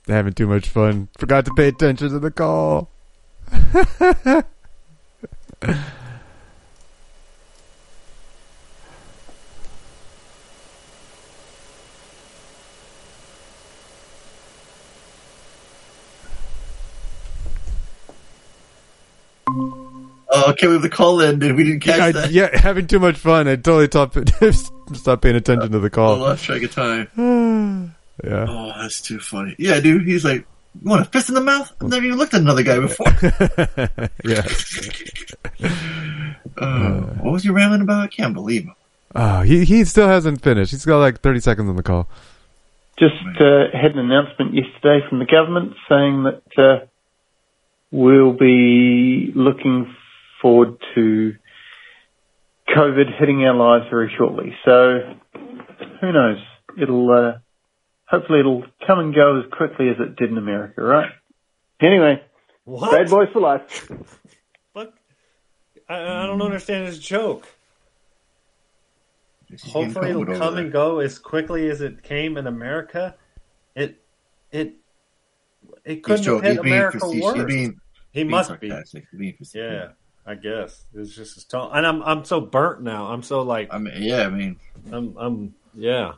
Having 0.06 0.32
too 0.35 0.47
much 0.47 0.68
fun. 0.68 1.09
Forgot 1.18 1.44
to 1.47 1.55
pay 1.55 1.68
attention 1.68 2.10
to 2.10 2.18
the 2.18 2.31
call. 2.31 2.90
Okay, 20.51 20.66
we 20.66 20.74
have 20.74 20.82
the 20.82 20.89
call 20.89 21.20
ended. 21.22 21.55
We 21.56 21.64
didn't 21.64 21.81
catch 21.81 22.01
I- 22.01 22.12
that. 22.12 22.31
yeah, 22.31 22.56
having 22.59 22.86
too 22.86 22.98
much 22.98 23.16
fun. 23.16 23.48
I 23.48 23.56
totally 23.56 23.86
stopped, 23.86 24.16
stopped 24.97 25.22
paying 25.22 25.36
attention 25.36 25.72
to 25.72 25.78
the 25.78 25.90
call. 25.90 26.18
lost 26.18 26.44
track 26.44 26.62
of 26.62 26.72
time. 26.72 27.09
yeah. 28.24 28.47
Oh, 28.48 28.72
that's 28.81 29.01
too 29.01 29.18
funny. 29.20 29.55
Yeah, 29.59 29.81
dude. 29.81 30.06
He's 30.06 30.24
like, 30.24 30.47
you 30.81 30.89
want 30.89 31.02
a 31.02 31.05
fist 31.06 31.28
in 31.28 31.35
the 31.35 31.40
mouth? 31.40 31.72
I've 31.81 31.89
never 31.89 32.05
even 32.05 32.18
looked 32.18 32.35
at 32.35 32.40
another 32.43 32.62
guy 32.62 32.78
before. 32.78 33.06
yeah. 34.24 34.47
Uh, 36.56 37.01
what 37.22 37.32
was 37.32 37.44
you 37.44 37.52
rambling 37.55 37.81
about? 37.81 38.02
I 38.02 38.06
can't 38.09 38.35
believe 38.35 38.64
him. 38.64 38.74
Oh, 39.14 39.40
he 39.40 39.64
he 39.64 39.85
still 39.85 40.06
hasn't 40.09 40.43
finished. 40.43 40.72
He's 40.72 40.85
got 40.85 40.98
like 40.98 41.20
30 41.22 41.40
seconds 41.40 41.68
on 41.70 41.77
the 41.77 41.82
call. 41.82 42.06
Just 42.98 43.14
uh, 43.40 43.68
had 43.72 43.93
an 43.93 43.98
announcement 43.98 44.52
yesterday 44.55 45.01
from 45.09 45.20
the 45.20 45.24
government 45.24 45.74
saying 45.89 46.24
that 46.24 46.43
uh, 46.59 46.86
we'll 47.90 48.32
be 48.35 49.32
looking 49.35 49.94
forward 50.41 50.77
to 50.95 51.35
COVID 52.69 53.19
hitting 53.19 53.45
our 53.45 53.55
lives 53.55 53.87
very 53.91 54.12
shortly. 54.17 54.55
So 54.65 55.15
who 56.01 56.12
knows? 56.12 56.39
It'll 56.81 57.11
uh, 57.11 57.39
hopefully 58.07 58.41
it'll 58.41 58.65
come 58.87 58.99
and 59.01 59.15
go 59.15 59.41
as 59.41 59.45
quickly 59.53 59.89
as 59.89 59.97
it 59.99 60.17
did 60.17 60.31
in 60.31 60.39
America, 60.39 60.83
right? 60.83 61.11
Anyway, 61.81 62.23
What? 62.65 62.93
bad 62.93 63.11
boys 63.11 63.29
for 63.33 63.41
life. 63.41 63.91
I, 64.77 64.87
I 66.23 66.27
don't 66.27 66.41
understand 66.43 66.87
his 66.87 66.99
joke. 67.01 67.49
Hopefully 69.65 70.11
it'll 70.11 70.27
come 70.27 70.59
and 70.59 70.71
go 70.71 71.01
as 71.01 71.19
quickly 71.19 71.69
as 71.69 71.81
it 71.81 72.05
came 72.05 72.37
in 72.37 72.47
America. 72.47 73.17
It 73.75 74.01
it 74.53 74.77
it 75.85 76.05
couldn't 76.05 76.23
joking. 76.23 76.45
have 76.45 76.53
hit 76.53 76.53
He's 76.53 76.62
being 76.62 76.75
America 76.77 76.99
worse. 77.21 77.45
Being- 77.47 77.81
he 78.12 78.21
being 78.23 78.31
must 78.31 78.61
be. 78.61 78.69
sarcastic. 78.69 79.05
He's 79.11 79.19
being. 79.19 79.37
Yeah, 79.55 79.89
I 80.26 80.34
guess 80.34 80.84
it's 80.94 81.14
just 81.14 81.34
his 81.34 81.44
tone. 81.44 81.70
And 81.72 81.86
I'm 81.86 82.02
I'm 82.02 82.24
so 82.24 82.40
burnt 82.40 82.82
now. 82.82 83.06
I'm 83.06 83.22
so 83.22 83.42
like. 83.42 83.72
I 83.72 83.78
mean, 83.78 83.94
yeah. 83.98 84.26
I 84.26 84.28
mean, 84.28 84.56
I'm 84.92 85.16
I'm 85.16 85.55
yeah. 85.74 86.12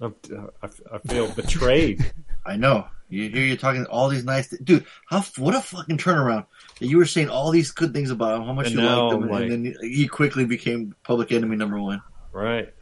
I'm, 0.00 0.14
I, 0.62 0.68
I 0.92 0.98
feel 0.98 1.28
betrayed. 1.28 2.12
I 2.46 2.56
know. 2.56 2.86
You 3.08 3.28
hear 3.30 3.44
you 3.44 3.56
talking 3.56 3.86
all 3.86 4.08
these 4.08 4.24
nice, 4.24 4.48
th- 4.48 4.62
dude. 4.64 4.84
How 5.06 5.22
what 5.38 5.54
a 5.54 5.60
fucking 5.60 5.98
turnaround! 5.98 6.46
That 6.80 6.86
you 6.86 6.98
were 6.98 7.06
saying 7.06 7.28
all 7.30 7.52
these 7.52 7.70
good 7.70 7.94
things 7.94 8.10
about 8.10 8.40
him, 8.40 8.46
how 8.46 8.52
much 8.52 8.66
And 8.66 8.76
you 8.76 8.82
liked 8.82 9.14
him, 9.14 9.28
like- 9.28 9.42
and 9.50 9.66
then 9.66 9.76
he 9.80 10.08
quickly 10.08 10.44
became 10.44 10.94
public 11.04 11.30
enemy 11.30 11.56
number 11.56 11.80
one. 11.80 12.02
Right. 12.32 12.74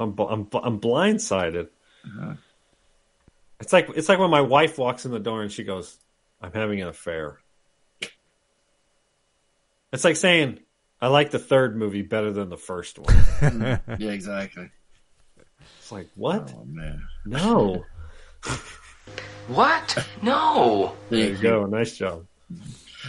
I'm 0.00 0.14
I'm 0.18 0.48
I'm 0.52 0.80
blindsided. 0.80 1.68
Uh-huh. 2.04 2.34
It's 3.60 3.72
like 3.72 3.88
it's 3.94 4.08
like 4.08 4.18
when 4.18 4.30
my 4.30 4.40
wife 4.40 4.78
walks 4.78 5.04
in 5.04 5.10
the 5.10 5.18
door 5.18 5.42
and 5.42 5.50
she 5.50 5.64
goes, 5.64 5.98
"I'm 6.40 6.52
having 6.52 6.80
an 6.80 6.88
affair." 6.88 7.38
It's 9.92 10.04
like 10.04 10.16
saying, 10.16 10.60
"I 11.00 11.08
like 11.08 11.30
the 11.30 11.38
third 11.38 11.76
movie 11.76 12.02
better 12.02 12.32
than 12.32 12.48
the 12.50 12.56
first 12.56 12.98
one." 12.98 13.14
yeah, 13.98 14.10
exactly. 14.10 14.70
It's 15.78 15.92
like 15.92 16.08
what? 16.14 16.52
Oh 16.56 16.64
man, 16.64 17.02
no. 17.24 17.84
What? 19.48 20.06
No. 20.22 20.94
There 21.08 21.30
you 21.30 21.38
go. 21.38 21.64
Nice 21.64 21.96
job. 21.96 22.26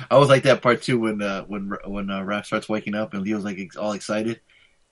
I 0.09 0.17
was 0.17 0.29
like 0.29 0.43
that 0.43 0.61
part 0.61 0.81
too 0.81 0.97
when 0.97 1.21
uh, 1.21 1.43
when 1.43 1.73
when 1.85 2.09
uh, 2.09 2.21
Raph 2.21 2.45
starts 2.45 2.69
waking 2.69 2.95
up 2.95 3.13
and 3.13 3.23
Leo's 3.23 3.43
like 3.43 3.59
ex- 3.59 3.75
all 3.75 3.91
excited. 3.91 4.39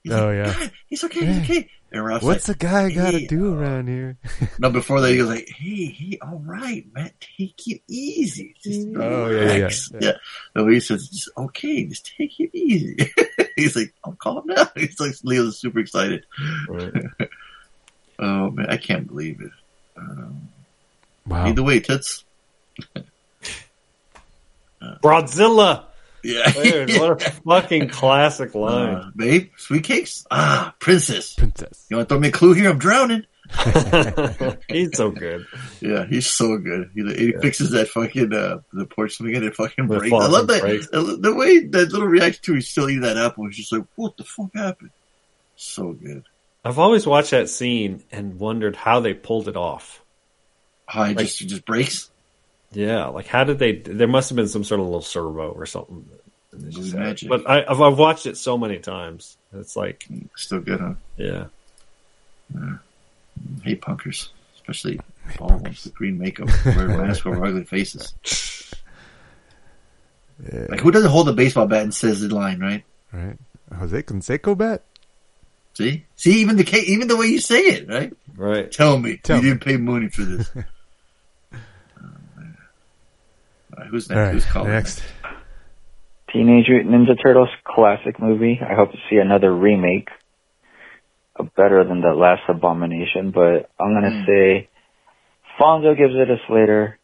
He's 0.04 0.12
Oh 0.12 0.26
like, 0.26 0.36
yeah. 0.36 0.52
"God, 0.52 0.70
he's 0.86 1.04
okay, 1.04 1.24
he's 1.24 1.38
okay. 1.38 1.70
And 1.90 2.04
Raph's 2.04 2.22
What's 2.24 2.48
like, 2.48 2.62
a 2.62 2.66
guy 2.66 2.90
got 2.90 3.12
to 3.12 3.18
"Hey, 3.20 3.26
do 3.26 3.54
around 3.58 3.88
here? 3.88 4.18
No, 4.58 4.68
before 4.70 5.00
that 5.00 5.10
he 5.10 5.16
goes 5.16 5.28
like, 5.34 5.48
"Hey, 5.48 5.86
hey, 5.86 6.18
all 6.20 6.42
right, 6.44 6.84
man, 6.92 7.10
take 7.20 7.66
it 7.66 7.80
easy. 7.88 8.54
Just 8.62 8.88
Oh, 8.94 9.30
yeah, 9.30 9.40
yeah, 9.40 9.54
relax." 9.54 9.90
yeah. 9.92 9.98
yeah. 10.02 10.12
So 10.54 10.68
he 10.68 10.80
says, 10.80 11.08
just, 11.08 11.30
"Okay, 11.36 11.84
just 11.86 12.12
take 12.16 12.38
it 12.40 12.50
easy." 12.54 13.10
He's 13.56 13.74
like, 13.74 13.94
"I'm 14.04 14.16
calm 14.16 14.46
down." 14.48 14.68
He's 14.76 15.00
like, 15.00 15.14
Leo's 15.24 15.58
super 15.58 15.78
excited. 15.78 16.26
oh 18.18 18.50
man, 18.50 18.66
I 18.68 18.76
can't 18.76 19.06
believe 19.06 19.40
it. 19.40 19.52
Um, 19.96 20.48
Wow. 21.26 21.46
Either 21.46 21.62
way, 21.62 21.78
tits. 21.80 22.24
Broadzilla. 25.02 25.84
Yeah. 26.24 26.50
Dude, 26.52 26.90
what 26.98 27.22
a 27.22 27.30
fucking 27.30 27.88
classic 27.90 28.54
line. 28.54 28.94
Uh, 28.94 29.10
babe, 29.14 29.50
sweet 29.56 29.84
cakes. 29.84 30.26
Ah, 30.30 30.74
princess. 30.78 31.34
Princess. 31.34 31.86
You 31.90 31.96
want 31.96 32.08
to 32.08 32.14
throw 32.14 32.20
me 32.20 32.28
a 32.28 32.32
clue 32.32 32.52
here? 32.54 32.70
I'm 32.70 32.78
drowning. 32.78 33.24
He's 34.68 34.94
so 34.96 35.10
good. 35.10 35.46
Yeah, 35.80 36.04
he's 36.06 36.26
so 36.26 36.58
good. 36.58 36.90
He, 36.94 37.02
he 37.14 37.32
fixes 37.32 37.70
that 37.70 37.88
fucking 37.88 38.32
uh, 38.34 38.58
the 38.74 38.84
porch 38.84 39.14
swing 39.14 39.36
and 39.36 39.44
it 39.44 39.54
fucking 39.56 39.86
The 39.88 39.98
breaks. 39.98 40.12
I 40.12 40.26
love 40.26 40.48
that. 40.48 40.60
breaks. 40.60 40.88
The 40.88 41.34
way 41.34 41.60
that 41.60 41.90
little 41.92 42.08
reaction 42.08 42.42
to 42.44 42.54
he's 42.56 42.68
still 42.68 42.90
eating 42.90 43.02
that 43.02 43.16
apple 43.16 43.44
was 43.44 43.56
just 43.56 43.72
like, 43.72 43.84
what 43.94 44.16
the 44.18 44.24
fuck 44.24 44.50
happened? 44.54 44.90
So 45.56 45.92
good. 45.92 46.24
I've 46.62 46.78
always 46.78 47.06
watched 47.06 47.30
that 47.30 47.48
scene 47.48 48.02
and 48.12 48.38
wondered 48.38 48.76
how 48.76 49.00
they 49.00 49.14
pulled 49.14 49.48
it 49.48 49.56
off. 49.56 50.02
How 50.84 51.04
it 51.04 51.16
Like- 51.16 51.26
just 51.26 51.40
it 51.40 51.46
just 51.46 51.64
breaks. 51.64 52.07
Yeah, 52.72 53.06
like 53.06 53.26
how 53.26 53.44
did 53.44 53.58
they? 53.58 53.72
There 53.76 54.06
must 54.08 54.28
have 54.30 54.36
been 54.36 54.48
some 54.48 54.64
sort 54.64 54.80
of 54.80 54.86
little 54.86 55.00
servo 55.02 55.50
or 55.50 55.64
something. 55.66 56.08
And 56.52 56.60
they 56.62 56.70
just 56.70 56.92
had 56.92 57.00
it. 57.00 57.04
magic. 57.04 57.28
But 57.28 57.48
I, 57.48 57.64
I've, 57.68 57.80
I've 57.80 57.98
watched 57.98 58.26
it 58.26 58.36
so 58.36 58.58
many 58.58 58.78
times. 58.78 59.36
It's 59.54 59.74
like 59.76 60.06
Still 60.36 60.60
good, 60.60 60.80
huh? 60.80 60.94
Yeah. 61.16 61.44
Hate 63.62 63.80
punkers, 63.80 64.28
especially 64.56 65.00
Paul 65.34 65.58
ones 65.58 65.84
with 65.84 65.94
green 65.94 66.18
makeup, 66.18 66.48
wear 66.64 66.88
masks 66.88 67.24
over 67.26 67.44
ugly 67.44 67.64
faces. 67.64 68.12
Like 70.68 70.80
who 70.80 70.90
doesn't 70.90 71.10
hold 71.10 71.28
a 71.28 71.32
baseball 71.32 71.66
bat 71.66 71.82
and 71.82 71.94
says 71.94 72.20
the 72.20 72.34
line, 72.34 72.60
right? 72.60 72.84
Right. 73.12 73.36
Jose 73.76 74.02
Canseco 74.02 74.56
bat. 74.56 74.82
See, 75.74 76.04
see, 76.16 76.40
even 76.40 76.56
the 76.56 76.64
ca- 76.64 76.84
even 76.86 77.08
the 77.08 77.16
way 77.16 77.26
you 77.26 77.38
say 77.40 77.60
it, 77.60 77.88
right? 77.88 78.12
Right. 78.36 78.70
Tell 78.70 78.98
me, 78.98 79.16
Tell 79.18 79.36
you 79.38 79.42
me. 79.42 79.48
didn't 79.50 79.64
pay 79.64 79.76
money 79.76 80.08
for 80.08 80.22
this. 80.22 80.50
oh, 80.56 81.56
man. 82.36 82.56
All 83.67 83.67
right, 83.78 83.88
who's 83.88 84.08
next? 84.08 84.16
All 84.16 84.24
right, 84.24 84.32
who's 84.32 84.44
calling? 84.44 84.70
next. 84.70 85.02
Teenage 86.32 86.66
Mutant 86.68 86.94
Ninja 86.94 87.20
Turtles 87.22 87.48
classic 87.64 88.20
movie. 88.20 88.60
I 88.60 88.74
hope 88.74 88.92
to 88.92 88.98
see 89.08 89.16
another 89.16 89.54
remake, 89.54 90.08
uh, 91.38 91.44
better 91.56 91.84
than 91.84 92.00
the 92.02 92.12
last 92.12 92.42
Abomination. 92.48 93.30
But 93.30 93.70
I'm 93.80 93.94
gonna 93.94 94.24
say, 94.26 94.68
Fonzo 95.58 95.96
gives 95.96 96.14
it 96.14 96.30
a 96.30 96.36
Slater, 96.46 96.98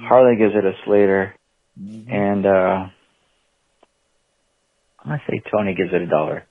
Harley 0.00 0.36
gives 0.36 0.54
it 0.54 0.64
a 0.64 0.72
Slater, 0.84 1.34
and 1.76 2.44
uh 2.44 2.88
I'm 5.04 5.10
gonna 5.10 5.22
say 5.28 5.42
Tony 5.50 5.74
gives 5.74 5.92
it 5.92 6.02
a 6.02 6.06
dollar. 6.06 6.44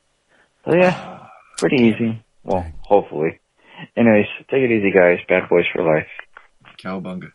So 0.65 0.75
yeah, 0.75 1.27
pretty 1.57 1.77
easy. 1.83 2.23
Well, 2.43 2.65
hopefully. 2.81 3.39
Anyways, 3.97 4.27
take 4.49 4.61
it 4.61 4.71
easy, 4.71 4.91
guys. 4.91 5.19
Bad 5.27 5.49
boys 5.49 5.65
for 5.73 5.83
life. 5.83 6.07
Cowbunga. 6.83 7.31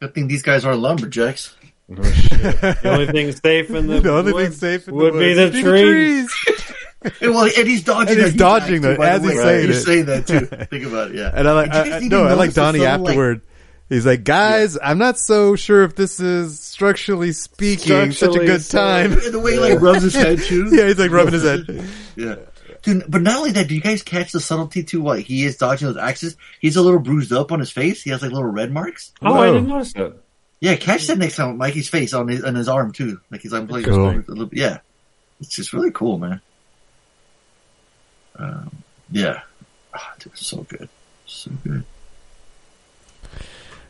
Good 0.00 0.14
thing 0.14 0.28
these 0.28 0.42
guys 0.42 0.64
are 0.64 0.74
lumberjacks. 0.76 1.56
the 1.88 2.80
only 2.84 3.06
thing 3.06 3.32
safe 3.32 3.70
in 3.70 3.86
the, 3.86 4.00
The 4.00 4.10
only 4.12 4.32
thing 4.32 4.34
woods 4.42 4.58
safe 4.58 4.88
in 4.88 4.94
the 4.94 5.02
would 5.04 5.12
be 5.14 5.34
woods 5.34 5.38
the 5.38 5.50
be 5.52 5.62
the 5.62 5.70
trees. 5.70 6.34
well, 7.22 7.44
and 7.44 7.68
he's 7.68 7.84
dodging. 7.84 8.16
And 8.16 8.22
he's 8.24 8.32
that. 8.32 8.38
dodging 8.38 8.84
actually, 8.84 8.88
that 8.88 8.98
by 8.98 9.08
as 9.08 9.22
he's 9.22 9.30
way, 9.30 9.36
saying 9.42 9.66
he's 9.68 9.76
it. 9.76 9.82
saying 9.84 10.04
that 10.06 10.26
too. 10.26 10.40
Think 10.66 10.84
about 10.86 11.10
it. 11.12 11.16
Yeah. 11.16 11.30
And 11.32 11.48
I 11.48 11.52
like, 11.52 11.70
I, 11.72 11.96
I, 11.96 12.00
no, 12.00 12.24
I 12.24 12.30
like 12.32 12.38
notice 12.38 12.54
Donnie 12.54 12.78
subtle, 12.80 13.04
like- 13.04 13.10
afterward. 13.12 13.40
He's 13.88 14.04
like, 14.04 14.24
guys, 14.24 14.76
I'm 14.82 14.98
not 14.98 15.16
so 15.16 15.54
sure 15.54 15.84
if 15.84 15.94
this 15.94 16.18
is 16.18 16.58
structurally 16.58 17.30
speaking 17.30 18.10
such 18.10 18.34
a 18.34 18.40
good 18.40 18.62
sound. 18.62 19.12
time. 19.12 19.24
And 19.24 19.32
the 19.32 19.38
way 19.38 19.52
he 19.52 19.58
like 19.60 19.80
rubs 19.80 20.02
his 20.02 20.12
head 20.14 20.40
too. 20.40 20.74
yeah, 20.74 20.88
he's 20.88 20.98
like 20.98 21.12
rubbing 21.12 21.34
his 21.34 21.44
head. 21.44 21.88
Yeah. 22.16 22.34
Dude, 22.86 23.04
but 23.08 23.20
not 23.20 23.36
only 23.38 23.50
that, 23.50 23.66
do 23.68 23.74
you 23.74 23.80
guys 23.80 24.02
catch 24.02 24.30
the 24.30 24.38
subtlety 24.38 24.84
too? 24.84 25.02
What 25.02 25.18
he 25.20 25.44
is 25.44 25.56
dodging 25.56 25.88
those 25.88 25.96
axes. 25.96 26.36
He's 26.60 26.76
a 26.76 26.82
little 26.82 27.00
bruised 27.00 27.32
up 27.32 27.50
on 27.50 27.58
his 27.58 27.70
face. 27.72 28.00
He 28.02 28.10
has 28.10 28.22
like 28.22 28.30
little 28.30 28.48
red 28.48 28.70
marks. 28.72 29.12
Oh, 29.20 29.34
I 29.34 29.46
didn't 29.46 29.66
notice 29.66 29.92
that. 29.94 30.14
Yeah, 30.60 30.76
catch 30.76 31.06
that 31.08 31.18
next 31.18 31.34
time 31.36 31.48
with 31.48 31.56
Mikey's 31.58 31.88
face 31.88 32.14
on 32.14 32.28
his 32.28 32.44
on 32.44 32.54
his 32.54 32.68
arm 32.68 32.92
too. 32.92 33.20
Like 33.30 33.40
he's 33.42 33.52
like 33.52 33.68
playing 33.68 33.86
Cool. 33.86 34.10
a 34.10 34.22
little, 34.28 34.48
yeah. 34.52 34.78
It's 35.40 35.50
just 35.54 35.72
really 35.72 35.90
cool, 35.90 36.16
man. 36.18 36.40
Um, 38.36 38.70
yeah. 39.10 39.40
Ah, 39.92 40.14
dude, 40.18 40.36
so 40.38 40.62
good. 40.62 40.88
So 41.26 41.50
good. 41.64 41.84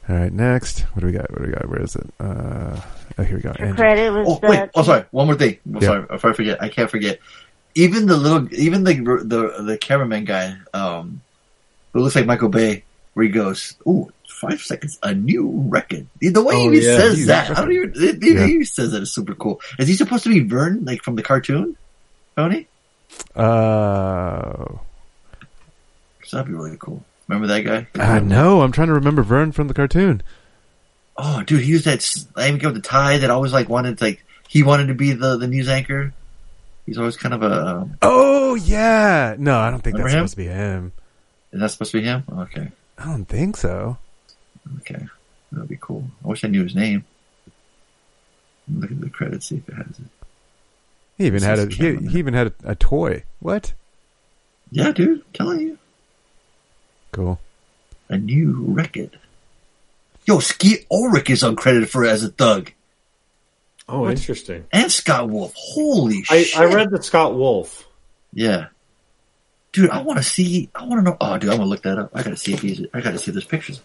All 0.09 0.16
right, 0.16 0.32
next. 0.32 0.81
What 0.94 1.01
do 1.01 1.06
we 1.06 1.12
got? 1.12 1.31
What 1.31 1.40
do 1.43 1.47
we 1.48 1.52
got? 1.52 1.68
Where 1.68 1.82
is 1.82 1.97
it? 1.97 2.06
Uh, 2.20 2.81
oh, 3.18 3.23
here 3.24 3.36
we 3.36 3.43
go. 3.43 3.52
Your 3.59 3.74
credit 3.74 4.10
was 4.12 4.27
Oh 4.28 4.48
wait, 4.48 4.70
oh 4.74 4.82
sorry. 4.82 5.05
One 5.10 5.27
more 5.27 5.35
thing. 5.36 5.59
I'm 5.66 5.74
Yeah. 5.74 5.81
sorry. 5.81 6.06
If 6.10 6.24
I 6.24 6.32
forget, 6.32 6.62
I 6.62 6.68
can't 6.68 6.90
forget. 6.90 7.18
Even 7.78 8.07
the 8.07 8.16
little, 8.16 8.53
even 8.55 8.85
the 8.85 8.94
the 8.94 9.62
the 9.62 9.77
cameraman 9.78 10.24
guy, 10.24 10.57
um, 10.73 11.20
who 11.93 12.01
looks 12.01 12.16
like 12.16 12.24
Michael 12.27 12.48
Bay, 12.48 12.85
where 13.12 13.27
he 13.27 13.31
goes, 13.31 13.77
"Ooh, 13.86 14.11
five 14.40 14.61
seconds, 14.62 14.98
a 15.03 15.15
new 15.15 15.62
record." 15.69 16.07
The 16.20 16.43
way 16.43 16.55
Oh, 16.57 16.70
he 16.70 16.78
yeah. 16.85 16.97
says 16.97 17.27
that, 17.27 17.51
I 17.51 17.61
don't 17.61 17.73
even. 17.73 17.93
The, 17.93 18.12
the 18.12 18.28
Yeah. 18.31 18.40
way 18.40 18.47
he 18.48 18.65
says 18.65 18.93
that 18.93 19.03
is 19.03 19.12
super 19.12 19.35
cool. 19.35 19.61
Is 19.78 19.89
he 19.89 19.94
supposed 19.94 20.24
to 20.24 20.31
be 20.31 20.40
Vern, 20.40 20.85
like 20.86 21.03
from 21.03 21.16
the 21.16 21.23
cartoon, 21.23 21.77
Tony? 22.35 22.66
Uh, 23.35 24.65
So 26.24 26.39
that'd 26.39 26.51
be 26.51 26.57
really 26.57 26.77
cool. 26.81 27.05
Remember 27.28 27.47
that 27.48 27.61
guy? 27.61 27.86
I 28.03 28.20
know. 28.20 28.62
I'm 28.62 28.73
trying 28.73 28.89
to 28.89 28.94
remember 28.94 29.23
Vern 29.23 29.53
from 29.53 29.69
the 29.69 29.74
cartoon. 29.74 30.23
Oh, 31.16 31.43
dude, 31.43 31.62
he 31.62 31.73
was 31.74 31.85
that 31.85 32.01
same 32.03 32.59
guy 32.59 32.66
with 32.69 32.77
the 32.77 32.81
tie 32.82 33.19
that 33.19 33.31
always 33.31 33.53
like 33.53 33.69
wanted 33.69 33.98
to, 33.98 34.05
like 34.05 34.24
he 34.48 34.62
wanted 34.62 34.89
to 34.89 34.94
be 34.94 35.12
the 35.12 35.36
the 35.36 35.47
news 35.47 35.69
anchor. 35.69 36.12
He's 36.87 36.99
always 36.99 37.17
kind 37.17 37.35
of 37.35 37.43
a. 37.43 37.67
Um, 37.67 37.97
Oh 38.03 38.55
yeah. 38.55 39.35
No, 39.39 39.59
I 39.59 39.71
don't 39.71 39.83
think 39.83 39.97
that's 39.97 40.09
him? 40.13 40.19
supposed 40.21 40.33
to 40.33 40.37
be 40.39 40.47
him. 40.47 40.93
is 41.53 41.61
that 41.61 41.71
supposed 41.73 41.91
to 41.93 41.99
be 42.01 42.05
him? 42.05 42.23
Okay, 42.31 42.71
I 42.99 43.05
don't 43.05 43.25
think 43.27 43.57
so. 43.57 43.99
okay, 44.81 45.05
that'd 45.53 45.69
be 45.69 45.79
cool. 45.81 46.05
I 46.25 46.29
wish 46.29 46.45
I 46.45 46.49
knew 46.49 46.63
his 46.63 46.75
name. 46.75 47.05
Look 48.73 48.91
at 48.91 49.01
the 49.01 49.11
credits, 49.11 49.47
see 49.47 49.57
if 49.57 49.69
it 49.69 49.75
has 49.75 49.87
it. 49.99 50.07
He 51.19 51.27
even 51.27 51.43
had 51.43 51.59
a 51.59 51.67
he, 51.67 51.97
he 52.09 52.19
even 52.19 52.35
had 52.35 52.49
a, 52.65 52.71
a 52.71 52.75
toy. 52.75 53.23
What? 53.41 53.73
Yeah, 54.71 54.91
dude, 54.93 55.19
I'm 55.21 55.25
telling 55.33 55.61
you, 55.61 55.79
Cool. 57.13 57.39
a 58.09 58.19
new 58.19 58.65
record. 58.69 59.19
Yo, 60.27 60.41
Skeet 60.41 60.85
Ulrich 60.91 61.31
is 61.31 61.43
uncredited 61.43 61.89
for 61.89 62.05
as 62.05 62.25
a 62.25 62.29
thug, 62.29 62.73
Oh, 63.89 64.09
interesting. 64.09 64.65
and 64.73 64.91
Scott 64.91 65.29
Wolf. 65.29 65.53
Holy 65.57 66.25
I, 66.29 66.43
shit! 66.43 66.59
I 66.59 66.65
read 66.65 66.91
the 66.91 67.03
Scott 67.03 67.35
Wolf. 67.35 67.87
Yeah, 68.33 68.67
dude, 69.73 69.91
I 69.91 70.03
want 70.03 70.19
to 70.19 70.25
see. 70.25 70.69
I 70.75 70.85
want 70.85 71.05
to 71.05 71.11
know. 71.11 71.17
Oh, 71.21 71.39
dude, 71.39 71.51
I'm 71.51 71.59
gonna 71.59 71.69
look 71.71 71.83
that 71.83 71.99
up. 71.99 72.11
I 72.15 72.23
gotta 72.23 72.37
see 72.37 72.53
if 72.55 72.63
he's. 72.63 72.85
I 72.93 73.01
gotta 73.01 73.19
see 73.19 73.31
those 73.31 73.45
pictures. 73.45 73.81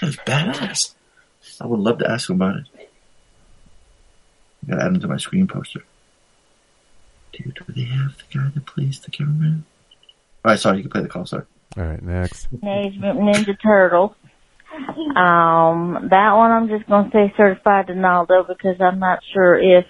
That's 0.00 0.16
badass. 0.16 0.94
I 1.60 1.66
would 1.66 1.80
love 1.80 1.98
to 1.98 2.10
ask 2.10 2.30
him 2.30 2.36
about 2.36 2.56
it. 2.56 2.66
I 4.64 4.70
gotta 4.70 4.82
add 4.84 4.88
him 4.94 5.00
to 5.00 5.08
my 5.08 5.16
screen 5.16 5.48
poster. 5.48 5.82
Dude, 7.32 7.54
do 7.66 7.72
they 7.72 7.84
have 7.84 8.16
the 8.18 8.38
guy 8.38 8.48
that 8.54 8.66
plays 8.66 9.00
the 9.00 9.10
cameraman? 9.10 9.64
All 10.44 10.52
right, 10.52 10.60
sorry, 10.60 10.76
you 10.78 10.82
can 10.84 10.92
play 10.92 11.02
the 11.02 11.08
call. 11.08 11.26
Sorry. 11.26 11.44
All 11.76 11.84
right, 11.84 12.02
next. 12.02 12.52
Ninja 12.60 13.60
Turtles. 13.60 14.14
Um, 15.16 16.08
that 16.10 16.32
one 16.32 16.50
I'm 16.50 16.68
just 16.68 16.88
gonna 16.88 17.10
say 17.12 17.32
certified 17.36 17.86
Donaldo 17.88 18.44
because 18.48 18.76
I'm 18.80 18.98
not 18.98 19.18
sure 19.34 19.58
if 19.58 19.84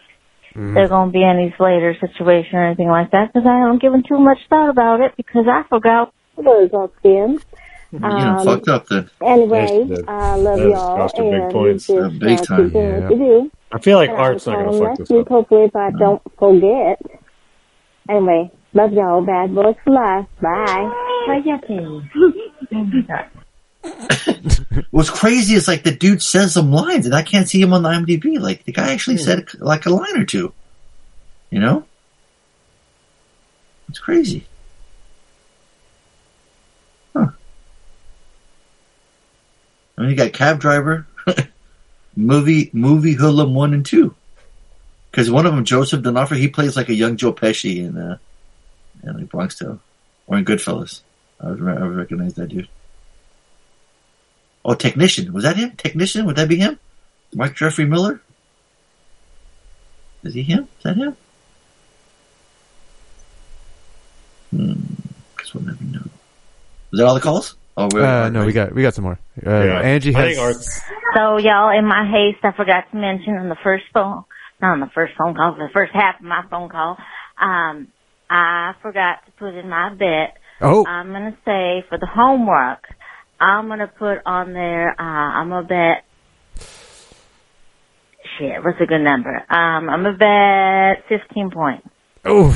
Mhm. 0.54 0.74
there's 0.74 0.90
gonna 0.90 1.10
be 1.12 1.24
any 1.24 1.54
Slater 1.56 1.94
situation 2.00 2.58
or 2.58 2.64
anything 2.66 2.88
like 2.88 3.10
that 3.12 3.32
because 3.32 3.46
I 3.46 3.58
haven't 3.60 3.80
given 3.80 4.02
too 4.02 4.18
much 4.18 4.38
thought 4.50 4.68
about 4.68 5.00
it 5.00 5.12
because 5.16 5.46
I 5.48 5.62
forgot 5.68 6.12
those 6.36 6.72
up 6.74 6.92
then. 7.02 7.38
You 7.92 7.98
done 8.00 8.44
fucked 8.44 8.68
up 8.68 8.86
then. 8.88 9.08
Anyway, 9.22 9.84
Yes. 9.88 10.00
I 10.08 10.36
love 10.36 10.58
That 10.58 10.68
y'all 10.68 10.96
cost 10.96 11.18
her 11.18 11.24
big 11.24 11.34
and 11.34 11.52
points. 11.52 11.88
you 11.88 12.02
just 12.02 12.18
big 12.18 12.38
uh, 12.40 12.44
time, 12.44 12.70
yeah. 12.74 12.98
what 13.08 13.18
do. 13.18 13.50
I 13.70 13.78
feel 13.78 13.98
like 13.98 14.10
And 14.10 14.18
Art's 14.18 14.46
not 14.46 14.56
gonna 14.56 14.64
calling 14.68 14.88
fuck 14.88 14.98
this 14.98 15.10
week, 15.10 15.20
up. 15.20 15.28
Hopefully, 15.28 15.64
if 15.64 15.76
I 15.76 15.90
don't 15.90 16.22
forget. 16.38 17.02
Anyway, 18.08 18.50
love 18.74 18.92
y'all. 18.92 19.20
Bad 19.24 19.54
boys 19.54 19.76
for 19.84 19.90
life. 19.92 20.26
Bye. 20.40 20.90
Bye, 21.26 21.40
Jackie. 21.44 22.02
What's 24.90 25.10
crazy 25.10 25.54
is 25.54 25.68
like 25.68 25.82
the 25.82 25.94
dude 25.94 26.22
says 26.22 26.54
some 26.54 26.72
lines, 26.72 27.06
and 27.06 27.14
I 27.14 27.22
can't 27.22 27.48
see 27.48 27.60
him 27.60 27.72
on 27.72 27.82
the 27.82 27.88
IMDb. 27.88 28.38
Like 28.38 28.64
the 28.64 28.72
guy 28.72 28.92
actually 28.92 29.18
said 29.18 29.48
like 29.60 29.86
a 29.86 29.90
line 29.90 30.16
or 30.16 30.24
two. 30.24 30.52
You 31.50 31.60
know, 31.60 31.84
it's 33.88 33.98
crazy. 33.98 34.46
Huh. 37.14 37.28
mean, 39.98 40.10
you 40.10 40.16
got 40.16 40.32
cab 40.32 40.60
driver, 40.60 41.06
movie 42.16 42.70
movie 42.72 43.14
hoodlum 43.14 43.54
one 43.54 43.74
and 43.74 43.84
two. 43.84 44.14
Because 45.10 45.30
one 45.30 45.44
of 45.44 45.54
them, 45.54 45.64
Joseph 45.64 46.02
D'Onofrio, 46.02 46.40
he 46.40 46.48
plays 46.48 46.74
like 46.74 46.88
a 46.88 46.94
young 46.94 47.18
Joe 47.18 47.34
Pesci 47.34 47.78
in 47.78 47.98
uh, 47.98 48.16
in 49.02 49.18
like 49.18 49.28
Bronx 49.28 49.58
Tale 49.58 49.80
or 50.26 50.38
in 50.38 50.44
Goodfellas. 50.44 51.02
I 51.40 51.50
would, 51.50 51.60
I 51.60 51.86
would 51.86 51.96
recognize 51.96 52.34
that 52.34 52.48
dude. 52.48 52.68
Oh, 54.64 54.74
technician. 54.74 55.32
Was 55.32 55.44
that 55.44 55.56
him? 55.56 55.72
Technician? 55.72 56.26
Would 56.26 56.36
that 56.36 56.48
be 56.48 56.56
him? 56.56 56.78
Mike 57.34 57.54
Jeffrey 57.56 57.84
Miller? 57.86 58.20
Is 60.22 60.34
he 60.34 60.42
him? 60.42 60.68
Is 60.78 60.82
that 60.84 60.96
him? 60.96 61.16
Hmm. 64.50 64.72
Guess 65.38 65.54
we'll 65.54 65.64
never 65.64 65.82
know. 65.84 66.02
Was 66.90 67.00
that 67.00 67.06
all 67.06 67.14
the 67.14 67.20
calls? 67.20 67.56
Oh, 67.76 67.88
we're, 67.92 68.04
Uh, 68.04 68.28
no, 68.28 68.44
we 68.44 68.52
got 68.52 68.74
we 68.74 68.82
got 68.82 68.94
some 68.94 69.04
more. 69.04 69.18
Uh, 69.44 69.50
Angie 69.50 70.12
has. 70.12 70.36
So, 71.16 71.38
y'all, 71.38 71.76
in 71.76 71.86
my 71.86 72.08
haste, 72.10 72.44
I 72.44 72.52
forgot 72.52 72.90
to 72.90 72.96
mention 72.96 73.34
on 73.34 73.48
the 73.48 73.56
first 73.62 73.84
phone, 73.92 74.24
not 74.60 74.72
on 74.72 74.80
the 74.80 74.90
first 74.94 75.14
phone 75.16 75.34
call, 75.34 75.54
the 75.54 75.68
first 75.72 75.92
half 75.94 76.20
of 76.20 76.26
my 76.26 76.42
phone 76.50 76.68
call, 76.68 76.96
um, 77.40 77.88
I 78.30 78.74
forgot 78.82 79.24
to 79.26 79.32
put 79.32 79.54
in 79.54 79.68
my 79.68 79.94
bet. 79.94 80.36
Oh. 80.60 80.86
I'm 80.86 81.12
gonna 81.12 81.36
say 81.44 81.84
for 81.88 81.98
the 81.98 82.06
homework, 82.06 82.84
I'm 83.42 83.66
gonna 83.68 83.88
put 83.88 84.18
on 84.24 84.52
there, 84.52 84.90
uh, 84.90 85.02
I'm 85.02 85.48
gonna 85.48 85.66
bet, 85.66 86.04
shit, 88.38 88.62
what's 88.64 88.80
a 88.80 88.86
good 88.86 89.00
number? 89.00 89.34
Um, 89.50 89.90
I'm 89.90 90.02
gonna 90.04 90.16
bet 90.16 91.04
15 91.08 91.50
points. 91.50 91.86
Oh, 92.24 92.54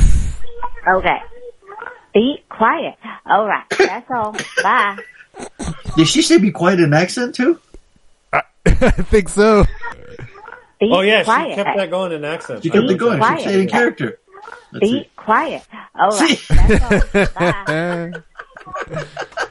Okay. 0.89 1.19
Be 2.15 2.45
quiet. 2.49 2.95
Alright, 3.29 3.65
that's 3.77 4.09
all. 4.11 4.35
Bye. 4.63 4.97
Did 5.97 6.07
she 6.07 6.23
say 6.23 6.39
be 6.39 6.53
quiet 6.53 6.79
in 6.81 6.95
accent 6.95 7.35
too? 7.35 7.59
I 8.33 8.43
think 9.11 9.29
so. 9.29 9.65
Be 10.81 10.91
Oh 10.93 11.01
yeah, 11.01 11.25
quiet. 11.25 11.51
she 11.51 11.55
kept 11.65 11.77
that 11.77 11.91
going 11.91 12.13
in 12.13 12.25
accent. 12.25 12.63
She 12.63 12.71
kept 12.71 12.89
it 12.89 12.97
going. 12.99 13.19
quiet. 13.19 13.41
She 13.41 13.49
stayed 13.49 13.61
in 13.63 13.69
character. 13.69 14.19
Let's 14.73 14.81
Be 14.85 14.91
see. 15.03 15.11
quiet. 15.17 15.63
Alright, 15.99 16.41
that's 16.49 17.15
all. 17.15 17.27
Bye. 17.35 18.13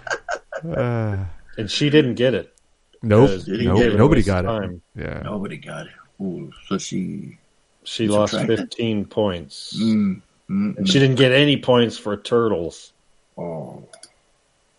Uh, 0.64 1.26
And 1.58 1.70
she 1.72 1.90
didn't 1.90 2.16
get 2.16 2.34
it. 2.34 2.54
nope. 3.02 3.30
Because 3.30 3.46
Did 3.46 3.60
he 3.62 3.66
Nope. 3.68 3.78
get 3.78 3.88
it? 3.94 3.98
Nobody 3.98 4.20
Waste 4.20 4.28
got 4.28 4.46
it. 4.64 4.82
Yeah. 4.96 5.22
Nobody 5.24 5.58
got 5.58 5.88
it. 5.88 5.94
Ooh, 6.22 6.52
so 6.68 6.78
she. 6.78 7.38
She 7.84 8.08
lost 8.08 8.32
Subtracted? 8.32 8.60
15 8.72 9.06
points. 9.06 9.78
Mm, 9.80 10.22
mm, 10.50 10.78
And 10.78 10.88
she 10.90 10.98
didn't 11.00 11.18
get 11.18 11.32
any 11.32 11.58
points 11.58 11.98
for 11.98 12.18
turtles. 12.18 12.94
Oh. 13.38 13.84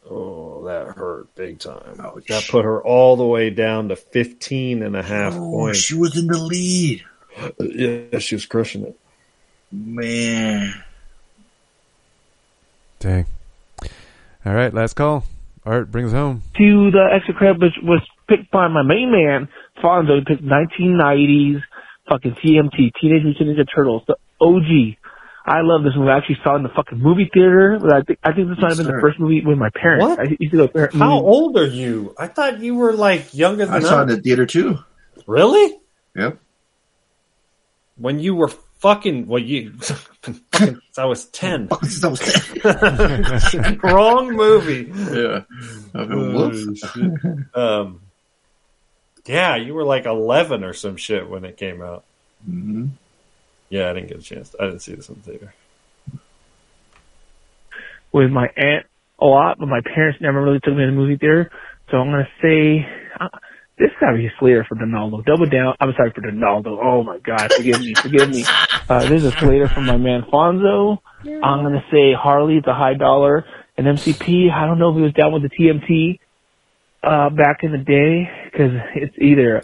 Oh, 0.09 0.65
that 0.65 0.97
hurt 0.97 1.33
big 1.35 1.59
time. 1.59 2.01
Ouch. 2.01 2.27
That 2.29 2.47
put 2.49 2.65
her 2.65 2.83
all 2.83 3.17
the 3.17 3.27
way 3.27 3.51
down 3.51 3.89
to 3.89 3.97
15 3.97 4.83
and 4.83 4.97
a 4.97 5.03
half 5.03 5.35
Oh, 5.35 5.51
points. 5.51 5.79
she 5.79 5.95
was 5.95 6.17
in 6.17 6.27
the 6.27 6.39
lead. 6.39 7.05
Yeah, 7.61 8.19
she 8.19 8.35
was 8.35 8.47
crushing 8.47 8.83
it. 8.87 8.99
Man. 9.71 10.73
Dang. 12.99 13.27
All 14.47 14.55
right, 14.55 14.73
last 14.73 14.95
call. 14.95 15.25
Art 15.67 15.91
brings 15.91 16.13
home. 16.13 16.43
to 16.57 16.91
the 16.93 17.09
extra 17.13 17.35
credit 17.35 17.61
which 17.61 17.75
was 17.83 18.01
picked 18.29 18.51
by 18.53 18.69
my 18.69 18.83
main 18.83 19.11
man, 19.11 19.49
Fonzo. 19.83 20.19
He 20.21 20.25
picked 20.25 20.43
1990s 20.45 21.61
fucking 22.09 22.37
TMT, 22.37 22.93
Teenage 23.01 23.25
Mutant 23.25 23.51
Ninja 23.51 23.67
Turtles, 23.75 24.03
the 24.07 24.17
OG. 24.41 24.97
I 25.49 25.61
love 25.63 25.83
this 25.85 25.93
movie. 25.97 26.11
I 26.11 26.17
actually 26.19 26.39
saw 26.43 26.55
it 26.55 26.59
in 26.59 26.63
the 26.65 26.69
fucking 26.71 26.99
movie 26.99 27.29
theater. 27.33 27.79
But 27.81 27.93
I 27.95 28.01
think 28.03 28.19
I 28.25 28.33
think 28.33 28.49
this 28.49 28.59
might 28.61 28.71
have 28.71 28.79
been 28.79 28.87
the 28.95 29.01
first 29.01 29.19
movie 29.21 29.43
with 29.45 29.59
my 29.59 29.71
parents. 29.75 30.07
What? 30.07 30.19
I 30.21 30.37
used 30.39 30.53
to 30.53 30.57
go. 30.57 30.67
to 30.69 30.97
How 30.99 31.15
movie- 31.17 31.27
old 31.27 31.57
are 31.59 31.67
you? 31.67 32.15
I 32.19 32.27
thought 32.29 32.59
you 32.61 32.75
were 32.77 32.93
like 32.93 33.33
younger 33.35 33.65
than 33.67 33.75
I 33.75 33.81
saw 33.81 34.01
it 34.01 34.03
in 34.03 34.09
the 34.09 34.17
theater 34.23 34.47
too. 34.47 34.79
Really? 35.27 35.79
Yep. 36.17 36.39
When 37.97 38.19
you 38.19 38.35
were 38.35 38.51
fucking, 38.79 39.27
well, 39.27 39.43
you, 39.43 39.73
fucking, 40.53 40.81
I 40.99 41.05
was 41.05 41.27
10. 41.27 41.69
I 41.73 42.07
was 42.09 42.21
10. 42.21 43.81
Wrong 43.83 44.31
movie. 44.35 44.91
yeah. 44.95 45.43
Whoops. 45.95 46.81
shit. 46.91 47.13
um, 47.55 48.01
yeah, 49.27 49.57
you 49.57 49.75
were 49.75 49.85
like 49.85 50.07
11 50.07 50.63
or 50.65 50.73
some 50.73 50.97
shit 50.97 51.29
when 51.29 51.45
it 51.45 51.57
came 51.57 51.83
out. 51.83 52.05
hmm 52.45 52.87
Yeah, 53.71 53.91
I 53.91 53.93
didn't 53.95 54.09
get 54.09 54.19
a 54.19 54.23
chance. 54.23 54.55
I 54.61 54.67
didn't 54.67 54.81
see 54.83 54.95
this 54.95 55.09
in 55.09 55.17
the 55.17 55.21
theater. 55.23 55.55
with 58.13 58.31
my 58.31 58.49
aunt 58.57 58.87
a 59.19 59.27
lot, 59.27 59.59
but 59.59 59.67
my 59.69 59.81
parents 59.81 60.21
never 60.21 60.43
really 60.43 60.61
took 60.61 60.75
me 60.75 60.81
to 60.85 60.91
the 60.91 60.93
movie 60.93 61.17
theater. 61.17 61.51
So 61.91 61.99
I'm 61.99 62.11
gonna 62.11 62.29
say 62.43 62.81
uh, 62.81 62.87
this 63.79 63.91
gotta 64.01 64.17
be 64.17 64.27
a 64.27 64.33
Slater 64.39 64.65
for 64.69 64.75
Donaldo. 64.77 65.23
Double 65.27 65.47
down. 65.47 65.75
I'm 65.81 65.93
sorry 65.97 66.11
for 66.15 66.23
Donaldo. 66.23 66.79
Oh 66.83 67.03
my 67.03 67.19
God, 67.19 67.53
forgive 67.53 67.81
me, 67.81 67.95
forgive 67.95 68.31
me. 68.31 68.45
Uh, 68.89 69.01
this 69.01 69.25
is 69.25 69.25
a 69.25 69.33
Slater 69.39 69.67
from 69.69 69.85
my 69.85 69.97
man 69.97 70.23
Fonzo. 70.33 70.99
I'm 71.43 71.65
gonna 71.65 71.85
say 71.91 72.13
Harley, 72.13 72.61
the 72.65 72.73
high 72.73 72.95
dollar, 72.95 73.45
and 73.77 73.85
MCP. 73.85 74.49
I 74.53 74.65
don't 74.65 74.79
know 74.79 74.91
if 74.91 74.97
he 74.97 75.03
was 75.03 75.13
down 75.13 75.33
with 75.33 75.43
the 75.43 75.51
TMT 75.51 76.21
uh, 77.03 77.31
back 77.31 77.65
in 77.65 77.73
the 77.73 77.79
day 77.79 78.31
because 78.45 78.71
it's 78.95 79.17
either 79.19 79.61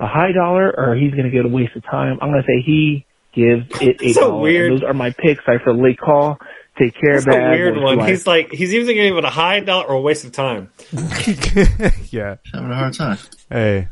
a 0.00 0.06
high 0.08 0.32
dollar 0.32 0.74
or 0.76 0.96
he's 0.96 1.12
gonna 1.14 1.30
get 1.30 1.44
a 1.44 1.48
waste 1.48 1.76
of 1.76 1.84
time. 1.84 2.18
I'm 2.20 2.30
gonna 2.30 2.42
say 2.42 2.62
he 2.66 3.06
gives 3.32 3.64
it 3.80 4.02
a 4.02 4.12
So 4.12 4.30
dollar. 4.30 4.40
weird. 4.42 4.72
And 4.72 4.80
those 4.82 4.88
are 4.88 4.92
my 4.94 5.10
picks. 5.10 5.44
I 5.46 5.58
for 5.62 5.72
the 5.72 5.80
late 5.80 6.00
call. 6.00 6.36
Take 6.76 6.94
care, 6.94 7.14
That's 7.14 7.26
a 7.26 7.30
bad 7.30 7.50
weird 7.52 7.76
one. 7.76 7.98
life. 7.98 8.08
He's 8.08 8.26
like, 8.26 8.50
he's 8.50 8.74
either 8.74 8.92
going 8.94 9.12
to 9.12 9.18
it 9.18 9.24
a 9.24 9.30
high 9.30 9.60
dollar 9.60 9.86
or 9.86 9.94
a 9.94 10.00
waste 10.00 10.24
of 10.24 10.32
time. 10.32 10.70
yeah. 12.10 12.36
Having 12.52 12.70
a 12.70 12.74
hard 12.74 12.94
time. 12.94 13.18
Hey, 13.48 13.88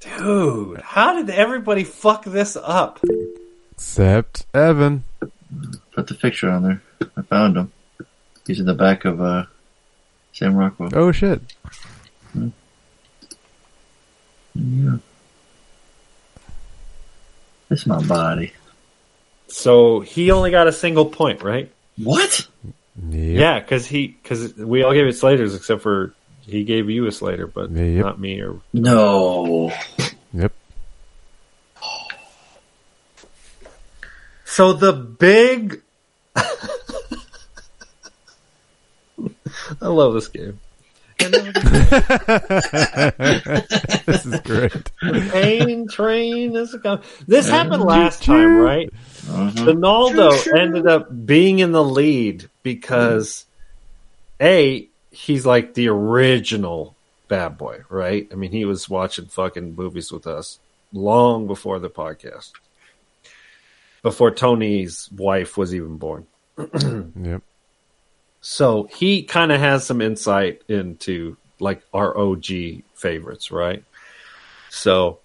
Dude, 0.00 0.80
how 0.80 1.14
did 1.14 1.30
everybody 1.30 1.84
fuck 1.84 2.24
this 2.24 2.56
up? 2.56 3.00
except 3.72 4.46
Evan. 4.54 5.04
Put 5.92 6.06
the 6.08 6.14
picture 6.14 6.50
on 6.50 6.62
there. 6.62 6.82
I 7.16 7.22
found 7.22 7.56
him. 7.56 7.72
He's 8.46 8.60
in 8.60 8.66
the 8.66 8.74
back 8.74 9.04
of 9.04 9.20
uh, 9.20 9.44
Sam 10.32 10.54
Rockwell. 10.56 10.90
Oh 10.94 11.12
shit. 11.12 11.40
Yeah. 14.54 14.96
It's 17.70 17.86
my 17.86 18.02
body. 18.02 18.52
So 19.48 20.00
he 20.00 20.30
only 20.30 20.50
got 20.50 20.66
a 20.66 20.72
single 20.72 21.06
point, 21.06 21.42
right? 21.42 21.70
What? 22.02 22.46
Yeah, 23.08 23.60
because 23.60 23.86
he 23.86 24.08
because 24.08 24.54
we 24.56 24.82
all 24.82 24.92
gave 24.92 25.06
it 25.06 25.16
Slater's 25.16 25.54
except 25.54 25.82
for 25.82 26.12
he 26.42 26.64
gave 26.64 26.90
you 26.90 27.06
a 27.06 27.12
Slater, 27.12 27.46
but 27.46 27.70
Yep. 27.70 28.04
not 28.04 28.20
me 28.20 28.40
or 28.40 28.60
No. 28.72 29.72
Yep. 30.32 30.52
So 34.44 34.72
the 34.72 34.92
big. 34.92 35.82
I 36.36 36.42
love 39.82 40.14
this 40.14 40.28
game. 40.28 40.58
this 41.20 41.34
is 44.24 44.40
great. 44.40 44.72
The 45.02 45.28
Pain 45.30 45.86
train 45.86 46.56
is 46.56 46.72
a 46.74 47.02
This 47.26 47.46
happened 47.48 47.82
last 47.84 48.22
time, 48.22 48.56
right? 48.56 48.88
Mm-hmm. 49.30 49.68
Ronaldo 49.68 50.58
ended 50.58 50.86
up 50.86 51.08
being 51.26 51.60
in 51.60 51.72
the 51.72 51.84
lead 51.84 52.50
because 52.62 53.46
a 54.40 54.88
he's 55.10 55.46
like 55.46 55.74
the 55.74 55.88
original 55.88 56.96
bad 57.28 57.56
boy, 57.56 57.82
right? 57.88 58.28
I 58.32 58.34
mean, 58.34 58.50
he 58.50 58.64
was 58.64 58.88
watching 58.88 59.26
fucking 59.26 59.76
movies 59.76 60.10
with 60.10 60.26
us 60.26 60.58
long 60.92 61.46
before 61.46 61.78
the 61.78 61.88
podcast, 61.88 62.50
before 64.02 64.32
Tony's 64.32 65.08
wife 65.12 65.56
was 65.56 65.74
even 65.74 65.96
born. 65.96 66.26
yep. 67.22 67.42
So 68.40 68.84
he 68.84 69.22
kind 69.22 69.52
of 69.52 69.60
has 69.60 69.86
some 69.86 70.00
insight 70.00 70.62
into 70.68 71.36
like 71.60 71.82
our 71.94 72.16
OG 72.16 72.46
favorites, 72.94 73.50
right? 73.50 73.84
So 74.70 75.20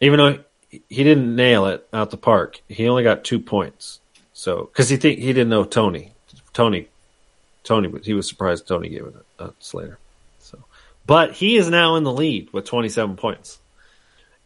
even 0.00 0.18
though 0.18 0.38
he 0.88 1.04
didn't 1.04 1.36
nail 1.36 1.66
it 1.66 1.86
out 1.92 2.10
the 2.10 2.16
park, 2.16 2.60
he 2.68 2.88
only 2.88 3.02
got 3.02 3.24
two 3.24 3.38
points. 3.38 4.00
So 4.32 4.64
because 4.64 4.88
he 4.88 4.96
think 4.96 5.18
he 5.18 5.26
didn't 5.26 5.50
know 5.50 5.64
Tony, 5.64 6.12
Tony, 6.52 6.88
Tony, 7.62 7.92
he 8.02 8.14
was 8.14 8.28
surprised 8.28 8.66
Tony 8.66 8.88
gave 8.88 9.06
it 9.06 9.14
a, 9.38 9.50
Slater. 9.60 9.98
So, 10.40 10.64
but 11.06 11.32
he 11.32 11.56
is 11.56 11.68
now 11.68 11.96
in 11.96 12.04
the 12.04 12.12
lead 12.12 12.52
with 12.52 12.64
27 12.64 13.16
points. 13.16 13.58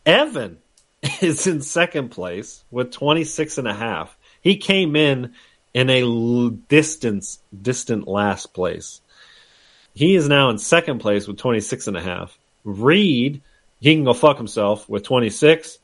Evan 0.04 0.58
is 1.20 1.46
in 1.46 1.62
second 1.62 2.10
place 2.10 2.64
with 2.70 2.92
26 2.92 3.58
and 3.58 3.68
a 3.68 3.74
half. 3.74 4.16
He 4.40 4.56
came 4.56 4.96
in 4.96 5.34
in 5.72 5.90
a 5.90 6.50
distance, 6.68 7.38
distant 7.62 8.08
last 8.08 8.54
place. 8.54 9.00
He 9.94 10.14
is 10.14 10.28
now 10.28 10.50
in 10.50 10.58
second 10.58 10.98
place 10.98 11.26
with 11.26 11.38
26 11.38 11.86
and 11.86 11.96
a 11.96 12.02
half. 12.02 12.36
Reed, 12.64 13.40
he 13.80 13.94
can 13.94 14.04
go 14.04 14.12
fuck 14.12 14.36
himself 14.36 14.88
with 14.88 15.04
26. 15.04 15.78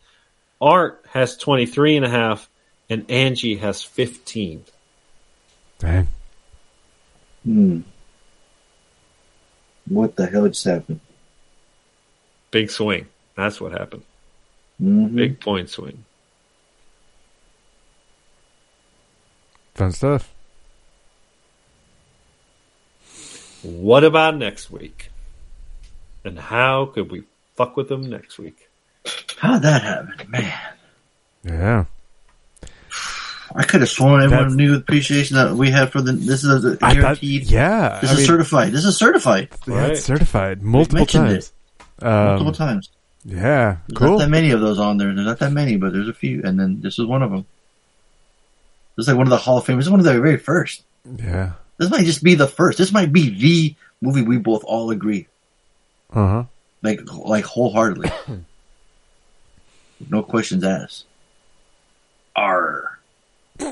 Art 0.63 1.05
has 1.11 1.37
23 1.37 1.97
and 1.97 2.05
a 2.05 2.09
half 2.09 2.49
and 2.89 3.11
Angie 3.11 3.57
has 3.57 3.83
15. 3.83 4.65
Dang. 5.81 6.09
Hmm. 7.43 7.81
What 9.89 10.15
the 10.15 10.27
hell 10.27 10.47
just 10.47 10.65
happened? 10.65 11.01
Big 12.53 12.71
swing. 12.71 13.09
That's 13.35 13.61
what 13.61 13.73
happened. 13.73 14.05
Mhm. 14.81 15.17
Big 15.17 15.41
point 15.41 15.69
swing. 15.69 16.05
Fun 19.75 19.91
stuff. 19.91 20.33
What 23.63 24.05
about 24.05 24.37
next 24.37 24.71
week? 24.71 25.11
And 26.25 26.39
how 26.39 26.87
could 26.87 27.11
we 27.11 27.25
fuck 27.57 27.77
with 27.77 27.89
them 27.89 28.09
next 28.09 28.39
week? 28.39 28.69
How'd 29.43 29.63
that 29.63 29.83
happen, 29.83 30.31
man? 30.31 30.53
Yeah. 31.45 31.85
I 33.55 33.65
could 33.65 33.81
have 33.81 33.91
sworn 33.91 34.23
everyone 34.23 34.45
That's- 34.45 34.57
knew 34.57 34.71
the 34.73 34.79
appreciation 34.79 35.37
that 35.37 35.55
we 35.55 35.71
had 35.71 35.91
for 35.91 36.01
the. 36.01 36.13
This 36.13 36.45
is 36.45 36.65
a 36.65 36.73
I 36.81 36.95
thought- 36.95 36.95
guaranteed. 36.95 37.51
yeah, 37.51 37.99
this 38.01 38.11
I 38.11 38.13
is 38.13 38.19
mean- 38.21 38.27
certified. 38.29 38.73
This 38.73 38.85
is 38.85 38.97
certified. 38.97 39.49
Yeah, 39.67 39.87
it's 39.89 40.05
certified 40.05 40.63
multiple 40.63 40.99
mentioned 41.01 41.27
times. 41.29 41.53
it. 42.01 42.05
Multiple 42.05 42.49
Um, 42.49 42.55
times. 42.55 42.89
Yeah, 43.25 43.77
There's 43.89 43.99
cool. 43.99 44.11
not 44.13 44.19
that 44.21 44.31
many 44.31 44.53
of 44.53 44.61
those 44.61 44.79
on 44.79 44.97
there. 44.99 45.13
There's 45.13 45.27
not 45.27 45.39
that 45.41 45.53
many, 45.53 45.77
but 45.77 45.93
there's 45.93 46.09
a 46.09 46.15
few, 46.15 46.43
and 46.45 46.59
then 46.59 46.81
this 46.81 46.99
is 46.99 47.05
one 47.05 47.23
of 47.23 47.31
them. 47.33 47.45
This 48.97 49.05
is 49.05 49.09
like 49.09 49.17
one 49.19 49.27
of 49.27 49.31
the 49.31 49.37
Hall 49.39 49.59
of 49.59 49.65
Fame. 49.67 49.77
This 49.77 49.87
is 49.87 49.91
one 49.91 50.01
of 50.01 50.07
the 50.07 50.13
very 50.21 50.39
first. 50.39 50.83
Yeah. 51.19 51.53
This 51.79 51.91
might 51.91 52.05
just 52.05 52.23
be 52.23 52.35
the 52.37 52.47
first. 52.49 52.79
This 52.79 52.93
might 52.93 53.13
be 53.13 53.29
the 53.31 53.75
movie 54.01 54.23
we 54.23 54.39
both 54.39 54.63
all 54.65 54.91
agree, 54.93 55.27
Uh 56.13 56.27
huh. 56.29 56.45
like 56.83 57.01
like 57.13 57.45
wholeheartedly, 57.45 58.11
no 60.11 60.23
questions 60.23 60.65
asked. 60.65 61.05
R. 62.35 62.99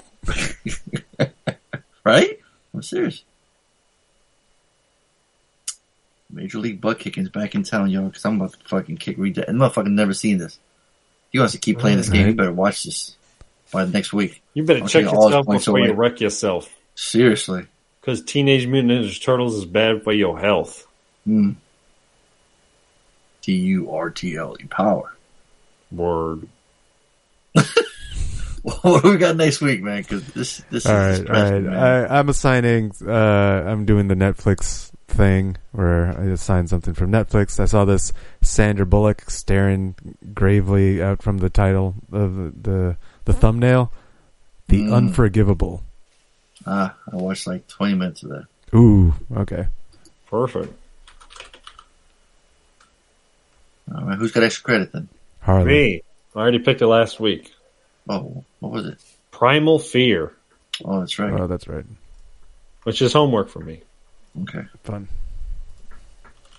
right? 2.05 2.39
I'm 2.75 2.83
serious. 2.83 3.25
Major 6.33 6.59
League 6.59 6.81
Butt 6.81 6.99
Kicking's 6.99 7.29
back 7.29 7.55
in 7.55 7.65
town, 7.65 7.91
y'all, 7.91 8.07
because 8.07 8.25
I'm 8.25 8.37
about 8.37 8.53
to 8.53 8.59
fucking 8.69 8.99
kick 8.99 9.19
Reed. 9.19 9.39
And 9.39 9.59
motherfucking 9.59 9.91
never 9.91 10.15
seen 10.15 10.39
this. 10.39 10.55
If 10.55 11.35
you 11.35 11.41
want 11.41 11.53
to 11.53 11.59
keep 11.59 11.79
playing 11.79 11.99
this 11.99 12.09
game, 12.09 12.27
you 12.29 12.35
better 12.35 12.53
watch 12.53 12.85
this 12.85 13.17
by 13.73 13.85
next 13.87 14.13
week. 14.13 14.43
You 14.55 14.65
better 14.65 14.81
check 14.81 15.05
take 15.05 15.13
all 15.13 15.29
his 15.29 15.31
yourself 15.31 15.47
points 15.47 15.65
before 15.65 15.81
you 15.81 15.93
wreck 15.93 16.21
yourself. 16.21 16.73
Seriously. 16.95 17.67
Because 18.01 18.23
Teenage 18.23 18.67
Mutant 18.67 19.05
Ninja 19.05 19.23
Turtles 19.23 19.57
is 19.57 19.65
bad 19.65 20.03
for 20.03 20.13
your 20.13 20.39
health. 20.39 20.87
Mm. 21.27 21.57
T 23.43 23.53
U 23.53 23.91
R 23.91 24.11
T 24.11 24.37
L 24.37 24.57
E 24.61 24.65
power. 24.65 25.15
Word. 25.93 26.49
what 28.63 29.03
do 29.03 29.11
we 29.11 29.17
got 29.17 29.37
next 29.37 29.61
week, 29.61 29.83
man? 29.83 30.03
Because 30.03 30.27
this 30.33 30.63
this 30.71 30.87
All 30.87 30.95
is 30.97 30.99
right, 30.99 31.17
all 31.19 31.23
depressing, 31.25 31.65
right. 31.67 31.75
man. 31.75 32.11
I, 32.11 32.19
I'm 32.19 32.29
assigning. 32.29 32.93
Uh, 33.05 33.13
I'm 33.13 33.85
doing 33.87 34.09
the 34.09 34.15
Netflix 34.15 34.91
thing 35.09 35.57
where 35.73 36.17
I 36.17 36.27
assign 36.27 36.69
something 36.69 36.95
from 36.95 37.11
Netflix. 37.11 37.59
I 37.59 37.65
saw 37.65 37.85
this 37.85 38.13
Sandra 38.43 38.87
Bullock 38.87 39.29
staring 39.31 39.97
gravely 40.35 41.03
out 41.03 41.23
from 41.23 41.39
the 41.39 41.51
title 41.51 41.95
of 42.13 42.37
the 42.37 42.53
the, 42.71 42.97
the 43.25 43.33
thumbnail. 43.33 43.93
The 44.69 44.83
Mm. 44.83 44.95
Unforgivable. 44.95 45.83
Ah, 46.65 46.95
I 47.13 47.17
watched 47.17 47.49
like 47.49 47.67
20 47.67 47.95
minutes 47.95 48.23
of 48.23 48.29
that. 48.31 48.45
Ooh, 48.73 49.13
okay. 49.37 49.67
Perfect. 50.29 50.73
All 53.93 54.05
right, 54.05 54.17
who's 54.17 54.31
got 54.31 54.45
extra 54.45 54.63
credit 54.63 54.93
then? 54.93 55.09
Harley. 55.41 55.65
Me. 55.65 56.03
I 56.35 56.39
already 56.39 56.59
picked 56.59 56.83
it 56.83 56.87
last 56.87 57.19
week. 57.21 57.53
Oh, 58.09 58.45
what 58.61 58.73
was 58.73 58.87
it? 58.87 58.99
Primal 59.31 59.79
Fear, 59.79 60.33
Oh, 60.85 61.01
that's 61.01 61.19
right. 61.19 61.33
Oh, 61.33 61.47
that's 61.47 61.69
right. 61.69 61.85
which 62.85 63.03
is 63.03 63.13
homework 63.13 63.49
for 63.49 63.61
me. 63.61 63.81
Okay. 64.43 64.65
Fun. 64.85 65.09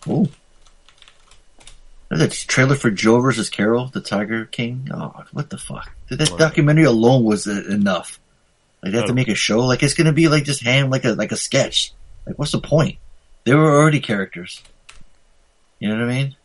Oh. 0.08 0.28
There's 2.10 2.22
a 2.22 2.48
trailer 2.48 2.76
for 2.76 2.92
Joe 2.92 3.22
versus 3.22 3.50
Carol, 3.50 3.88
the 3.88 4.02
Tiger 4.02 4.46
King. 4.46 4.90
Oh, 4.94 5.24
what 5.32 5.50
the 5.50 5.58
fuck? 5.58 5.90
That 6.10 6.34
documentary 6.38 6.84
alone 6.84 7.24
was 7.24 7.48
enough. 7.48 8.20
Like 8.84 8.92
they 8.92 8.98
have 8.98 9.08
to 9.08 9.14
make 9.14 9.30
a 9.30 9.36
show. 9.36 9.60
Like 9.66 9.82
it's 9.84 9.94
gonna 9.94 10.12
be 10.12 10.28
like 10.28 10.44
just 10.44 10.62
hand 10.64 10.92
like 10.92 11.06
a 11.06 11.14
like 11.14 11.32
a 11.32 11.38
sketch. 11.38 11.94
Like 12.26 12.38
what's 12.38 12.52
the 12.52 12.60
point? 12.60 12.98
They 13.46 13.54
were 13.56 13.80
already 13.80 14.00
characters. 14.02 14.62
You 15.80 15.90
know 15.90 15.96
what 16.06 16.12
I 16.12 16.14
mean? 16.24 16.36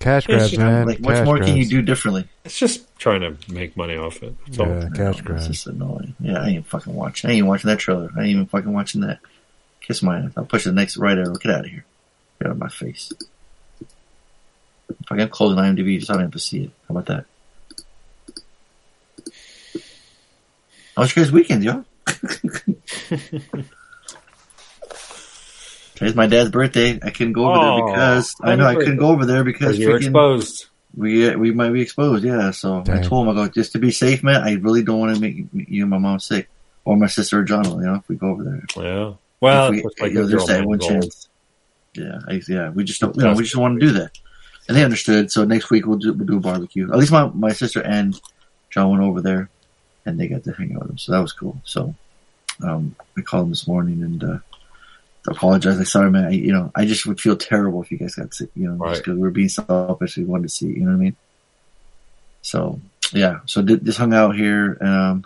Cash 0.00 0.24
It's 0.24 0.26
grabs, 0.28 0.50
just- 0.50 0.58
man. 0.60 0.86
Like 0.86 0.98
what 0.98 1.14
Cash 1.14 1.24
more 1.26 1.38
can 1.38 1.56
you 1.56 1.66
do 1.66 1.82
differently? 1.82 2.26
It's 2.44 2.58
just 2.58 2.86
trying 2.98 3.20
to 3.20 3.36
make 3.52 3.76
money 3.76 3.96
off 3.96 4.22
it. 4.22 4.34
That's 4.46 4.58
all. 4.58 4.66
Yeah, 4.68 4.88
cash 4.94 5.12
It's 5.18 5.20
grabs. 5.20 5.46
just 5.46 5.66
annoying. 5.66 6.14
Yeah, 6.20 6.38
I 6.40 6.48
ain't 6.48 6.66
fucking 6.66 6.94
watching. 6.94 7.30
I 7.30 7.34
ain't 7.34 7.46
watching 7.46 7.68
that 7.68 7.78
trailer. 7.78 8.10
I 8.16 8.20
ain't 8.20 8.28
even 8.30 8.46
fucking 8.46 8.72
watching 8.72 9.02
that. 9.02 9.18
Kiss 9.82 10.02
my 10.02 10.18
ass. 10.20 10.30
I'll 10.36 10.46
push 10.46 10.64
the 10.64 10.72
next 10.72 10.96
right 10.96 11.16
arrow. 11.18 11.34
Get 11.34 11.52
out 11.52 11.66
of 11.66 11.70
here. 11.70 11.84
Get 12.40 12.46
out 12.48 12.52
of 12.52 12.58
my 12.58 12.68
face. 12.68 13.12
If 14.88 15.10
I 15.12 15.16
can 15.16 15.28
close 15.28 15.52
an 15.56 15.58
IMDb, 15.58 15.96
just 15.96 16.06
so 16.08 16.14
I 16.14 16.16
don't 16.16 16.24
have 16.24 16.32
to 16.32 16.38
see 16.38 16.64
it. 16.64 16.70
How 16.88 16.96
about 16.96 17.06
that? 17.06 17.24
How 20.96 21.02
was 21.02 21.14
your 21.14 21.24
guys' 21.24 21.32
weekend, 21.32 21.62
y'all? 21.62 21.84
Today's 26.00 26.14
my 26.16 26.26
dad's 26.26 26.48
birthday. 26.50 26.98
I 27.02 27.10
couldn't 27.10 27.34
go 27.34 27.44
over 27.50 27.58
Aw, 27.58 27.76
there 27.76 27.94
because 27.94 28.34
I 28.40 28.56
know 28.56 28.64
I 28.64 28.72
happy 28.72 28.84
couldn't 28.84 28.96
go 28.96 29.08
over 29.08 29.26
there 29.26 29.44
because 29.44 29.76
Because 29.76 29.78
you're 29.78 29.98
freaking- 29.98 30.04
exposed. 30.06 30.66
we 30.96 31.36
we 31.36 31.52
might 31.52 31.70
be 31.74 31.82
exposed, 31.82 32.24
yeah. 32.24 32.50
So 32.52 32.82
I 32.88 33.00
told 33.02 33.28
him, 33.28 33.32
I 33.32 33.34
go, 33.34 33.48
just 33.52 33.72
to 33.72 33.78
be 33.78 33.90
safe, 33.90 34.22
man. 34.24 34.42
I 34.42 34.54
really 34.54 34.82
don't 34.82 34.98
want 34.98 35.14
to 35.14 35.20
make 35.20 35.44
you 35.52 35.82
and 35.82 35.90
my 35.90 35.98
mom 35.98 36.18
sick, 36.18 36.48
or 36.86 36.96
my 36.96 37.06
sister 37.06 37.40
or 37.40 37.44
John. 37.44 37.64
You 37.66 37.80
know, 37.82 37.94
if 37.96 38.08
we 38.08 38.16
go 38.16 38.28
over 38.30 38.42
there, 38.44 38.62
Yeah. 38.82 39.12
Well, 39.42 39.68
If 39.74 39.76
we- 39.76 39.82
like 40.00 40.12
you 40.12 40.20
know, 40.20 40.26
there's 40.26 40.46
that 40.46 40.64
one 40.64 40.78
chance. 40.80 41.28
yeah, 41.94 42.18
I, 42.26 42.40
yeah. 42.48 42.70
We 42.70 42.84
just 42.84 43.00
don't, 43.02 43.14
you 43.16 43.22
know, 43.22 43.34
we 43.34 43.42
just 43.44 43.56
want 43.56 43.78
to 43.78 43.86
do 43.86 43.92
that, 43.92 44.12
and 44.68 44.76
they 44.78 44.84
understood. 44.84 45.30
So 45.30 45.44
next 45.44 45.68
week 45.70 45.86
we'll 45.86 45.98
do 45.98 46.14
we'll 46.14 46.26
do 46.26 46.38
a 46.38 46.40
barbecue. 46.40 46.90
At 46.90 46.98
least 46.98 47.12
my 47.12 47.26
my 47.26 47.52
sister 47.52 47.82
and 47.82 48.18
John 48.70 48.90
went 48.90 49.02
over 49.02 49.20
there, 49.20 49.50
and 50.06 50.18
they 50.18 50.28
got 50.28 50.44
to 50.44 50.52
hang 50.52 50.74
out 50.76 50.80
with 50.82 50.90
him, 50.92 50.98
so 50.98 51.12
that 51.12 51.20
was 51.20 51.32
cool. 51.34 51.60
So 51.64 51.94
um, 52.62 52.96
I 53.18 53.20
called 53.20 53.44
him 53.44 53.50
this 53.50 53.68
morning 53.68 54.02
and. 54.02 54.24
uh 54.24 54.38
I 54.38 54.49
apologize. 55.28 55.78
Like, 55.78 55.86
sorry, 55.86 56.10
man. 56.10 56.24
I, 56.24 56.30
you 56.30 56.52
know, 56.52 56.70
I 56.74 56.84
just 56.86 57.06
would 57.06 57.20
feel 57.20 57.36
terrible 57.36 57.82
if 57.82 57.90
you 57.90 57.98
guys 57.98 58.14
got 58.14 58.32
sick. 58.34 58.50
You 58.54 58.68
know, 58.68 58.74
Right. 58.76 58.96
because 58.96 59.14
we 59.14 59.20
were 59.20 59.30
being 59.30 59.48
selfish. 59.48 60.16
We 60.16 60.24
wanted 60.24 60.44
to 60.44 60.48
see. 60.48 60.66
You 60.66 60.80
know 60.80 60.86
what 60.92 60.96
I 60.96 60.98
mean? 60.98 61.16
So 62.42 62.80
yeah, 63.12 63.40
so 63.46 63.62
did, 63.62 63.84
just 63.84 63.98
hung 63.98 64.14
out 64.14 64.34
here. 64.36 64.78
Um, 64.80 65.24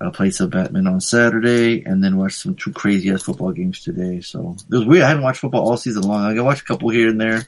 I 0.00 0.08
played 0.10 0.34
some 0.34 0.48
Batman 0.50 0.86
on 0.86 1.00
Saturday, 1.00 1.82
and 1.84 2.02
then 2.02 2.16
watched 2.16 2.38
some 2.38 2.54
two 2.54 2.72
crazy 2.72 3.10
ass 3.12 3.22
football 3.22 3.52
games 3.52 3.80
today. 3.82 4.20
So 4.22 4.56
it 4.70 4.74
was 4.74 4.86
weird. 4.86 5.02
I 5.04 5.08
hadn't 5.08 5.22
watched 5.22 5.40
football 5.40 5.68
all 5.68 5.76
season 5.76 6.02
long. 6.04 6.38
I 6.38 6.42
watched 6.42 6.62
a 6.62 6.64
couple 6.64 6.88
here 6.88 7.08
and 7.10 7.20
there, 7.20 7.42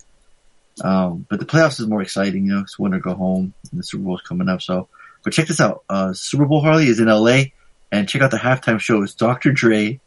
um, 0.82 1.24
but 1.31 1.41
the 1.41 1.47
playoffs 1.47 1.81
is 1.81 1.86
more 1.86 2.03
exciting. 2.03 2.45
You 2.47 2.57
know, 2.57 2.61
it's 2.61 2.78
winter 2.78 2.99
go 2.99 3.15
home, 3.15 3.55
and 3.70 3.81
the 3.81 3.85
Super 3.85 4.05
Bowl 4.05 4.16
is 4.16 4.23
coming 4.23 4.49
up. 4.49 4.61
So 4.61 4.89
But 5.24 5.32
check 5.32 5.47
this 5.47 5.61
out. 5.61 5.85
Uh, 5.89 6.12
Super 6.12 6.45
Bowl 6.45 6.61
Harley 6.61 6.86
is 6.89 7.01
in 7.01 7.07
LA, 7.09 7.45
and 7.91 8.07
check 8.09 8.20
out 8.20 8.31
the 8.31 8.36
halftime 8.36 8.78
show. 8.78 9.03
It's 9.03 9.15
Dr. 9.15 9.51
Dre, 9.53 9.99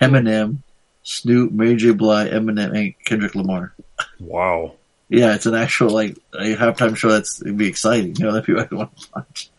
Eminem, 0.00 0.58
Snoop, 1.02 1.52
Mary 1.52 1.76
J. 1.76 1.92
Blige, 1.92 2.30
Eminem, 2.30 2.76
and 2.76 2.94
Kendrick 3.04 3.34
Lamar. 3.34 3.72
Wow. 4.18 4.74
Yeah, 5.08 5.34
it's 5.34 5.46
an 5.46 5.54
actual 5.54 5.90
like 5.90 6.16
a 6.34 6.54
halftime 6.54 6.96
show. 6.96 7.08
That's 7.08 7.40
it'd 7.42 7.56
be 7.56 7.68
exciting. 7.68 8.14
You 8.16 8.26
know 8.26 8.32
that 8.34 8.46
people 8.46 8.64
want 8.70 8.96
to 8.96 9.08
watch. 9.14 9.50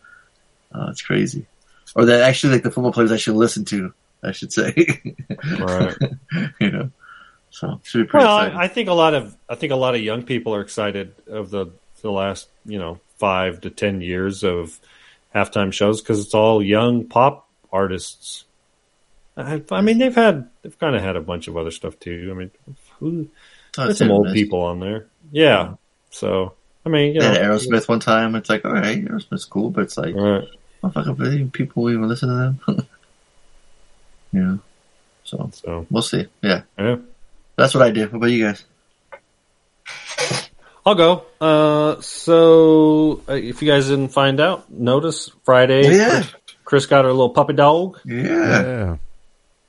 Oh, 0.74 0.88
it's 0.88 1.02
crazy. 1.02 1.46
Or 1.94 2.06
that 2.06 2.22
actually 2.22 2.54
like 2.54 2.62
the 2.62 2.70
football 2.70 2.92
players 2.92 3.12
I 3.12 3.18
should 3.18 3.34
listen 3.34 3.64
to. 3.66 3.92
I 4.22 4.32
should 4.32 4.52
say. 4.52 4.74
Right. 5.58 5.96
you 6.60 6.70
know. 6.70 6.90
So 7.50 7.80
should 7.82 8.06
be 8.06 8.10
pretty 8.10 8.24
Well, 8.24 8.38
exciting. 8.38 8.58
I, 8.58 8.62
I 8.62 8.68
think 8.68 8.88
a 8.88 8.94
lot 8.94 9.12
of 9.14 9.36
I 9.48 9.56
think 9.56 9.72
a 9.72 9.76
lot 9.76 9.94
of 9.94 10.00
young 10.00 10.22
people 10.22 10.54
are 10.54 10.62
excited 10.62 11.14
of 11.26 11.50
the 11.50 11.66
the 12.00 12.10
last 12.10 12.48
you 12.64 12.78
know 12.78 12.98
five 13.18 13.60
to 13.62 13.70
ten 13.70 14.00
years 14.00 14.42
of 14.42 14.80
halftime 15.34 15.72
shows 15.72 16.00
because 16.00 16.20
it's 16.24 16.34
all 16.34 16.62
young 16.62 17.04
pop 17.04 17.46
artists. 17.70 18.44
I, 19.36 19.62
I 19.70 19.80
mean, 19.80 19.98
they've 19.98 20.14
had 20.14 20.48
they've 20.62 20.78
kind 20.78 20.94
of 20.94 21.02
had 21.02 21.16
a 21.16 21.20
bunch 21.20 21.48
of 21.48 21.56
other 21.56 21.70
stuff 21.70 21.98
too. 21.98 22.28
I 22.30 22.34
mean, 22.38 22.50
who 22.98 23.28
Oh, 23.78 23.84
there's 23.84 23.98
some 23.98 24.10
old 24.10 24.24
miss. 24.26 24.34
people 24.34 24.60
on 24.62 24.80
there. 24.80 25.06
Yeah, 25.30 25.74
so 26.10 26.52
I 26.84 26.90
mean, 26.90 27.14
you 27.14 27.20
know, 27.20 27.32
Aerosmith 27.32 27.88
one 27.88 28.00
time. 28.00 28.34
It's 28.34 28.50
like, 28.50 28.64
all 28.66 28.72
right, 28.72 29.02
Aerosmith's 29.02 29.46
cool, 29.46 29.70
but 29.70 29.84
it's 29.84 29.96
like, 29.96 30.14
Right. 30.14 30.46
motherfucker, 30.82 31.16
but 31.16 31.52
people 31.52 31.88
even 31.90 32.06
listen 32.08 32.28
to 32.28 32.34
them. 32.66 32.86
yeah. 34.32 34.56
So, 35.24 35.48
so 35.54 35.86
we'll 35.90 36.02
see. 36.02 36.26
Yeah. 36.42 36.62
Yeah. 36.78 36.96
That's 37.56 37.72
what 37.74 37.82
I 37.82 37.90
did. 37.92 38.12
What 38.12 38.18
about 38.18 38.26
you 38.30 38.44
guys? 38.44 38.64
I'll 40.84 40.94
go. 40.96 41.24
Uh, 41.40 42.00
so 42.00 43.22
uh, 43.28 43.34
if 43.34 43.62
you 43.62 43.68
guys 43.68 43.88
didn't 43.88 44.08
find 44.08 44.40
out, 44.40 44.70
notice 44.70 45.30
Friday. 45.44 45.96
Yeah. 45.96 46.22
Chris, 46.22 46.34
Chris 46.64 46.86
got 46.86 47.04
her 47.04 47.10
little 47.12 47.30
puppy 47.30 47.52
dog. 47.52 48.00
Yeah. 48.04 48.96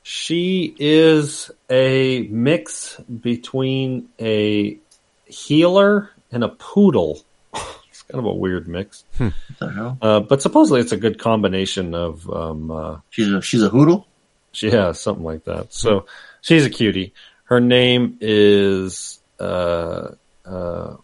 She 0.04 0.76
is 0.78 1.50
a 1.70 2.24
mix 2.30 2.98
between 3.00 4.10
a 4.20 4.78
heeler 5.26 6.12
and 6.32 6.44
a 6.44 6.50
poodle. 6.50 7.22
it's 7.90 8.02
kind 8.04 8.20
of 8.20 8.26
a 8.26 8.34
weird 8.34 8.68
mix. 8.68 9.06
What 9.18 9.34
the 9.60 9.72
hell? 9.72 9.98
Uh, 10.02 10.20
but 10.20 10.42
supposedly 10.42 10.82
it's 10.82 10.92
a 10.92 10.98
good 10.98 11.20
combination 11.20 11.96
of. 11.96 12.30
Um, 12.30 12.70
uh, 12.70 12.98
She's 13.12 13.32
a 13.32 13.42
she's 13.42 13.64
a 13.64 13.70
hoodle. 13.70 14.06
she 14.52 14.70
has 14.72 15.00
something 15.00 15.24
like 15.24 15.46
that. 15.46 15.74
So 15.74 16.06
she's 16.42 16.66
a 16.66 16.70
cutie. 16.70 17.14
Her 17.46 17.60
name 17.62 18.18
is 18.20 19.20
uh, 19.40 20.10
uh, 20.46 20.96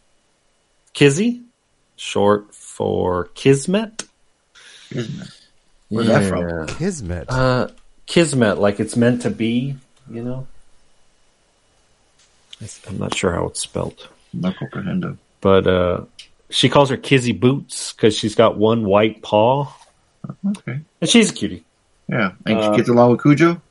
Kizzy, 0.93 1.41
short 1.95 2.53
for 2.53 3.25
Kismet. 3.33 4.03
Kismet. 4.89 5.29
Where's 5.89 6.07
that 6.07 6.27
from? 6.29 6.67
Kismet. 6.67 7.27
Uh, 8.09 8.13
Kismet, 8.13 8.57
like 8.59 8.79
it's 8.79 8.95
meant 8.95 9.21
to 9.23 9.29
be. 9.29 9.75
You 10.09 10.23
know. 10.23 10.47
I'm 12.89 12.97
not 12.97 13.15
sure 13.15 13.31
how 13.31 13.45
it's 13.47 13.61
spelled, 13.61 14.09
No 14.33 14.51
comprehendo. 14.51 15.17
but 15.39 15.65
uh, 15.65 16.01
she 16.49 16.67
calls 16.67 16.89
her 16.89 16.97
Kizzy 16.97 17.31
Boots 17.31 17.93
because 17.93 18.17
she's 18.17 18.35
got 18.35 18.57
one 18.57 18.83
white 18.83 19.21
paw, 19.21 19.71
Okay. 20.45 20.81
and 20.99 21.09
she's 21.09 21.29
a 21.29 21.33
cutie. 21.33 21.63
Yeah. 22.09 22.31
And 22.45 22.57
Uh, 22.57 22.71
she 22.71 22.77
gets 22.77 22.89
along 22.89 23.11
with 23.11 23.21
Cujo? 23.21 23.61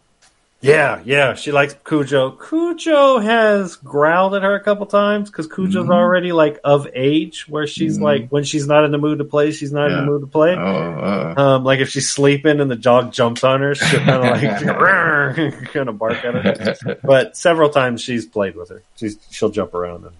Yeah, 0.60 1.00
yeah, 1.04 1.34
she 1.34 1.52
likes 1.52 1.76
Cujo. 1.84 2.32
Cujo 2.32 3.18
has 3.20 3.76
growled 3.76 4.34
at 4.34 4.42
her 4.42 4.56
a 4.56 4.60
couple 4.60 4.86
times 4.86 5.30
because 5.30 5.46
Cujo's 5.46 5.86
Mhm. 5.86 5.94
already 5.94 6.32
like 6.32 6.58
of 6.64 6.88
age 6.96 7.46
where 7.48 7.68
she's 7.68 7.96
Mhm. 7.98 8.02
like 8.02 8.28
when 8.30 8.42
she's 8.42 8.66
not 8.66 8.84
in 8.84 8.90
the 8.90 8.98
mood 8.98 9.18
to 9.18 9.24
play, 9.24 9.52
she's 9.52 9.72
not 9.72 9.88
in 9.92 9.96
the 9.98 10.02
mood 10.04 10.22
to 10.22 10.26
play. 10.26 10.56
Oh, 10.56 10.58
uh, 10.58 11.34
Um, 11.36 11.64
like 11.64 11.78
if 11.78 11.90
she's 11.90 12.10
sleeping 12.10 12.58
and 12.58 12.68
the 12.68 12.74
dog 12.76 13.12
jumps 13.12 13.44
on 13.44 13.60
her, 13.60 13.76
she'll 13.76 14.00
kind 14.00 14.24
of 14.24 14.30
like 14.42 14.42
kind 15.72 15.88
of 15.88 15.96
bark 15.96 16.24
at 16.24 16.34
her. 16.34 16.98
But 17.04 17.36
several 17.36 17.68
times 17.68 18.00
she's 18.02 18.26
played 18.26 18.56
with 18.56 18.70
her. 18.70 18.82
She's 18.96 19.16
she'll 19.30 19.50
jump 19.50 19.74
around 19.74 20.06
and 20.06 20.14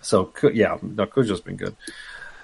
so 0.00 0.30
yeah, 0.54 0.78
no, 0.80 1.04
Cujo's 1.04 1.42
been 1.42 1.56
good. 1.56 1.76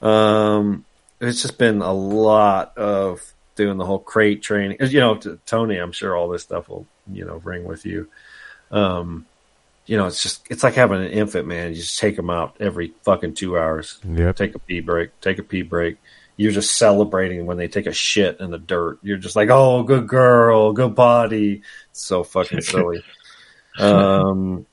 Um, 0.06 0.84
it's 1.18 1.40
just 1.40 1.56
been 1.56 1.80
a 1.80 1.92
lot 1.94 2.76
of 2.76 3.22
doing 3.64 3.78
the 3.78 3.84
whole 3.86 3.98
crate 3.98 4.42
training. 4.42 4.78
You 4.80 5.00
know, 5.00 5.14
t- 5.16 5.36
Tony, 5.46 5.76
I'm 5.76 5.92
sure 5.92 6.16
all 6.16 6.28
this 6.28 6.42
stuff 6.42 6.68
will 6.68 6.86
you 7.12 7.24
know 7.24 7.38
bring 7.38 7.64
with 7.64 7.84
you. 7.86 8.08
Um, 8.70 9.26
you 9.86 9.96
know, 9.96 10.06
it's 10.06 10.22
just 10.22 10.46
it's 10.50 10.62
like 10.62 10.74
having 10.74 11.00
an 11.02 11.10
infant, 11.10 11.46
man. 11.46 11.70
You 11.70 11.76
just 11.76 11.98
take 11.98 12.16
them 12.16 12.30
out 12.30 12.56
every 12.60 12.92
fucking 13.02 13.34
two 13.34 13.58
hours. 13.58 13.98
Yep. 14.08 14.36
Take 14.36 14.54
a 14.54 14.58
pee 14.58 14.80
break. 14.80 15.18
Take 15.20 15.38
a 15.38 15.42
pee 15.42 15.62
break. 15.62 15.96
You're 16.36 16.52
just 16.52 16.76
celebrating 16.78 17.44
when 17.46 17.56
they 17.58 17.68
take 17.68 17.86
a 17.86 17.92
shit 17.92 18.40
in 18.40 18.50
the 18.50 18.58
dirt. 18.58 18.98
You're 19.02 19.18
just 19.18 19.36
like, 19.36 19.50
oh, 19.50 19.82
good 19.82 20.06
girl, 20.08 20.72
good 20.72 20.94
body. 20.94 21.62
It's 21.90 22.04
so 22.04 22.22
fucking 22.24 22.62
silly. 22.62 23.02
Um, 23.78 24.66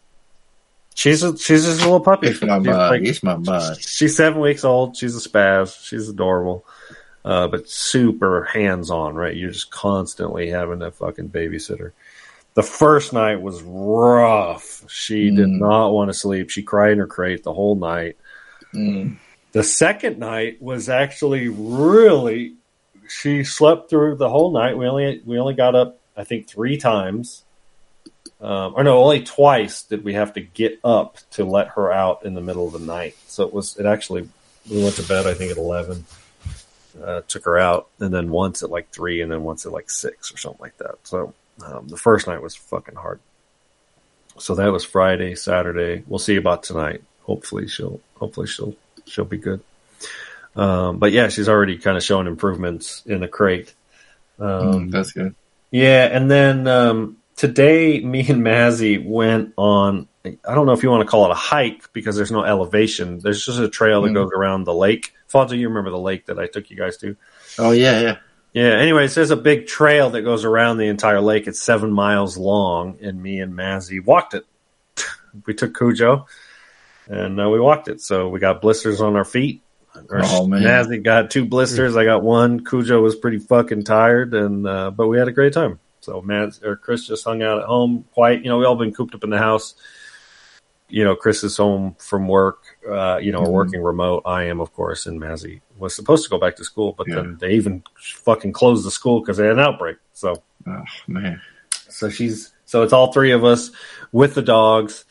she's 0.96 1.22
a 1.24 1.38
she's 1.38 1.66
just 1.66 1.82
a 1.82 1.84
little 1.84 2.00
puppy. 2.00 2.30
My 2.30 2.58
She's 2.58 2.66
bud. 2.68 3.02
like- 3.02 3.24
my 3.24 3.36
bud. 3.36 3.80
She's 3.82 4.18
seven 4.18 4.42
weeks 4.42 4.66
old. 4.66 4.98
She's 4.98 5.16
a 5.16 5.30
spaz. 5.30 5.82
She's 5.86 6.10
adorable, 6.10 6.66
uh, 7.28 7.48
but 7.48 7.70
super 7.70 8.46
hands 8.46 8.90
on. 8.90 9.16
Right, 9.16 9.36
you're 9.36 9.52
just 9.52 9.70
constantly 9.72 10.50
having 10.50 10.82
a 10.82 10.92
fucking 10.92 11.30
babysitter. 11.30 11.92
The 12.54 12.64
first 12.64 13.14
night 13.14 13.42
was 13.42 13.62
rough. 13.62 14.84
She 14.90 15.30
did 15.30 15.48
Mm. 15.48 15.60
not 15.60 15.90
want 15.90 16.10
to 16.10 16.14
sleep. 16.14 16.50
She 16.50 16.64
cried 16.64 16.94
in 16.94 17.00
her 17.00 17.06
crate 17.06 17.44
the 17.44 17.54
whole 17.54 17.76
night. 17.76 18.16
Mm. 18.74 19.18
The 19.52 19.64
second 19.64 20.18
night 20.20 20.62
was 20.62 20.90
actually 20.90 21.50
really. 21.50 22.54
She 23.10 23.44
slept 23.44 23.90
through 23.90 24.16
the 24.16 24.30
whole 24.30 24.52
night. 24.52 24.78
We 24.78 24.88
only 24.88 25.22
we 25.26 25.38
only 25.40 25.54
got 25.54 25.76
up 25.76 26.00
I 26.18 26.24
think 26.24 26.48
three 26.48 26.78
times, 26.78 27.44
um, 28.42 28.74
or 28.76 28.84
no, 28.84 28.98
only 29.04 29.22
twice 29.24 29.84
did 29.84 30.04
we 30.04 30.14
have 30.16 30.34
to 30.34 30.42
get 30.42 30.80
up 30.84 31.18
to 31.32 31.46
let 31.46 31.68
her 31.70 31.92
out 31.92 32.26
in 32.26 32.34
the 32.34 32.42
middle 32.42 32.66
of 32.68 32.74
the 32.74 32.80
night. 32.80 33.16
So 33.28 33.46
it 33.46 33.54
was 33.54 33.78
it 33.78 33.86
actually 33.86 34.28
we 34.70 34.82
went 34.84 34.96
to 34.96 35.04
bed 35.04 35.28
I 35.28 35.34
think 35.36 35.52
at 35.52 35.58
eleven. 35.58 36.06
Uh, 37.04 37.22
took 37.28 37.46
her 37.46 37.58
out, 37.60 37.88
and 38.00 38.14
then 38.14 38.30
once 38.32 38.64
at 38.64 38.70
like 38.72 38.90
three, 38.90 39.22
and 39.22 39.32
then 39.32 39.44
once 39.44 39.66
at 39.66 39.72
like 39.72 39.90
six 39.90 40.34
or 40.34 40.38
something 40.38 40.62
like 40.62 40.78
that. 40.80 40.96
So 41.04 41.34
um, 41.66 41.88
the 41.88 41.98
first 41.98 42.28
night 42.28 42.42
was 42.42 42.56
fucking 42.56 42.96
hard. 42.96 43.20
So 44.40 44.56
that 44.56 44.72
was 44.72 44.84
Friday, 44.84 45.36
Saturday. 45.36 46.04
We'll 46.08 46.20
see 46.20 46.36
about 46.36 46.64
tonight. 46.64 47.02
Hopefully 47.24 47.68
she'll 47.68 48.00
hopefully 48.16 48.48
she'll 48.48 48.76
she'll 49.06 49.26
be 49.26 49.38
good. 49.38 49.62
Um, 50.56 50.98
but 50.98 51.12
yeah, 51.12 51.28
she's 51.30 51.50
already 51.50 51.78
kind 51.78 51.98
of 51.98 52.04
showing 52.04 52.26
improvements 52.28 53.04
in 53.06 53.20
the 53.22 53.28
crate. 53.28 53.74
Um, 54.40 54.88
Mm, 54.88 54.92
that's 54.92 55.12
good. 55.12 55.36
yeah, 55.72 56.06
and 56.06 56.30
then 56.32 56.68
um, 56.68 57.18
today, 57.38 58.02
me 58.02 58.20
and 58.28 58.44
Mazzy 58.44 59.02
went 59.04 59.54
on. 59.56 60.10
I 60.26 60.54
don't 60.54 60.66
know 60.66 60.74
if 60.74 60.84
you 60.84 60.90
want 60.90 61.02
to 61.04 61.08
call 61.08 61.24
it 61.26 61.32
a 61.32 61.36
hike 61.36 61.94
because 61.94 62.18
there's 62.18 62.32
no 62.32 62.44
elevation. 62.44 63.20
There's 63.20 63.46
just 63.46 63.60
a 63.60 63.70
trail 63.70 64.02
that 64.02 64.10
Mm. 64.12 64.16
goes 64.16 64.32
around 64.36 64.66
the 64.66 64.74
lake. 64.74 65.14
Fonzo, 65.32 65.58
you 65.58 65.70
remember 65.70 65.90
the 65.92 65.98
lake 66.00 66.26
that 66.26 66.38
I 66.38 66.48
took 66.48 66.70
you 66.70 66.76
guys 66.76 66.98
to? 66.98 67.16
Oh, 67.58 67.72
yeah, 67.72 68.02
yeah. 68.02 68.18
Yeah. 68.54 68.72
Anyways, 68.78 69.16
there's 69.16 69.32
a 69.32 69.36
big 69.38 69.68
trail 69.68 70.10
that 70.10 70.24
goes 70.24 70.44
around 70.44 70.78
the 70.78 70.88
entire 70.88 71.22
lake. 71.22 71.48
It's 71.48 71.62
seven 71.62 71.92
miles 71.94 72.38
long, 72.38 72.98
and 73.02 73.22
me 73.22 73.40
and 73.40 73.54
Mazzy 73.54 74.04
walked 74.04 74.34
it. 74.34 74.46
we 75.46 75.54
took 75.54 75.78
Cujo, 75.78 76.26
and 77.08 77.40
uh, 77.40 77.50
we 77.50 77.60
walked 77.60 77.88
it. 77.88 78.02
So 78.02 78.28
we 78.30 78.40
got 78.40 78.62
blisters 78.62 79.00
on 79.00 79.16
our 79.16 79.26
feet. 79.26 79.62
Or 80.10 80.20
Oh, 80.24 80.46
man. 80.48 80.62
Mazzy 80.64 81.02
got 81.04 81.32
two 81.32 81.46
blisters. 81.46 81.96
I 81.96 82.04
got 82.04 82.22
one. 82.24 82.64
Cujo 82.66 83.02
was 83.02 83.16
pretty 83.16 83.40
fucking 83.40 83.84
tired, 83.84 84.34
and 84.34 84.68
uh, 84.68 84.92
but 84.92 85.08
we 85.08 85.18
had 85.18 85.28
a 85.28 85.32
great 85.34 85.54
time. 85.54 85.80
So 86.08 86.22
Maz 86.22 86.64
or 86.64 86.78
Chris 86.78 87.06
just 87.06 87.26
hung 87.26 87.44
out 87.44 87.60
at 87.60 87.66
home, 87.66 88.06
quiet. 88.14 88.42
You 88.42 88.50
know, 88.50 88.58
we 88.58 88.64
all 88.66 88.78
been 88.78 88.94
cooped 88.94 89.14
up 89.14 89.26
in 89.26 89.30
the 89.30 89.38
house. 89.38 89.76
You 90.88 91.04
know, 91.04 91.18
Chris 91.18 91.44
is 91.44 91.58
home 91.58 91.98
from 92.00 92.30
work. 92.30 92.64
Uh, 92.90 93.18
you 93.18 93.34
know, 93.34 93.42
Mhm. 93.42 93.52
working 93.52 93.84
remote. 93.84 94.24
I 94.26 94.44
am, 94.44 94.62
of 94.62 94.72
course, 94.74 95.06
and 95.06 95.20
Mazzy 95.20 95.60
was 95.78 95.94
supposed 95.94 96.24
to 96.24 96.30
go 96.30 96.38
back 96.40 96.56
to 96.56 96.64
school, 96.64 96.96
but 96.98 97.10
Yeah. 97.10 97.16
then 97.16 97.38
they 97.42 97.52
even 97.56 97.84
fucking 98.24 98.54
closed 98.54 98.86
the 98.86 98.92
school 98.92 99.20
because 99.20 99.36
they 99.36 99.44
had 99.48 99.58
an 99.58 99.60
outbreak. 99.60 99.98
So 100.14 100.42
Oh, 100.66 100.84
man. 101.10 101.42
so 101.90 102.08
she's 102.08 102.54
so 102.64 102.84
it's 102.84 102.94
all 102.94 103.12
three 103.12 103.32
of 103.32 103.44
us 103.44 103.72
with 104.14 104.34
the 104.34 104.42
dogs 104.42 105.04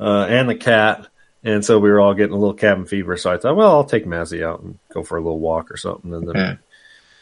uh, 0.00 0.26
and 0.28 0.48
the 0.48 0.56
cat, 0.56 1.06
and 1.44 1.64
so 1.64 1.78
we 1.78 1.88
were 1.88 2.00
all 2.00 2.14
getting 2.14 2.34
a 2.34 2.38
little 2.38 2.52
cabin 2.54 2.84
fever. 2.84 3.16
So 3.16 3.30
I 3.32 3.36
thought, 3.36 3.54
well, 3.54 3.70
I'll 3.70 3.84
take 3.84 4.06
Mazzy 4.06 4.42
out 4.44 4.60
and 4.60 4.76
go 4.92 5.04
for 5.04 5.16
a 5.18 5.20
little 5.20 5.38
walk 5.38 5.70
or 5.70 5.76
something. 5.76 6.12
And 6.12 6.26
then 6.26 6.34
Yeah. 6.34 6.56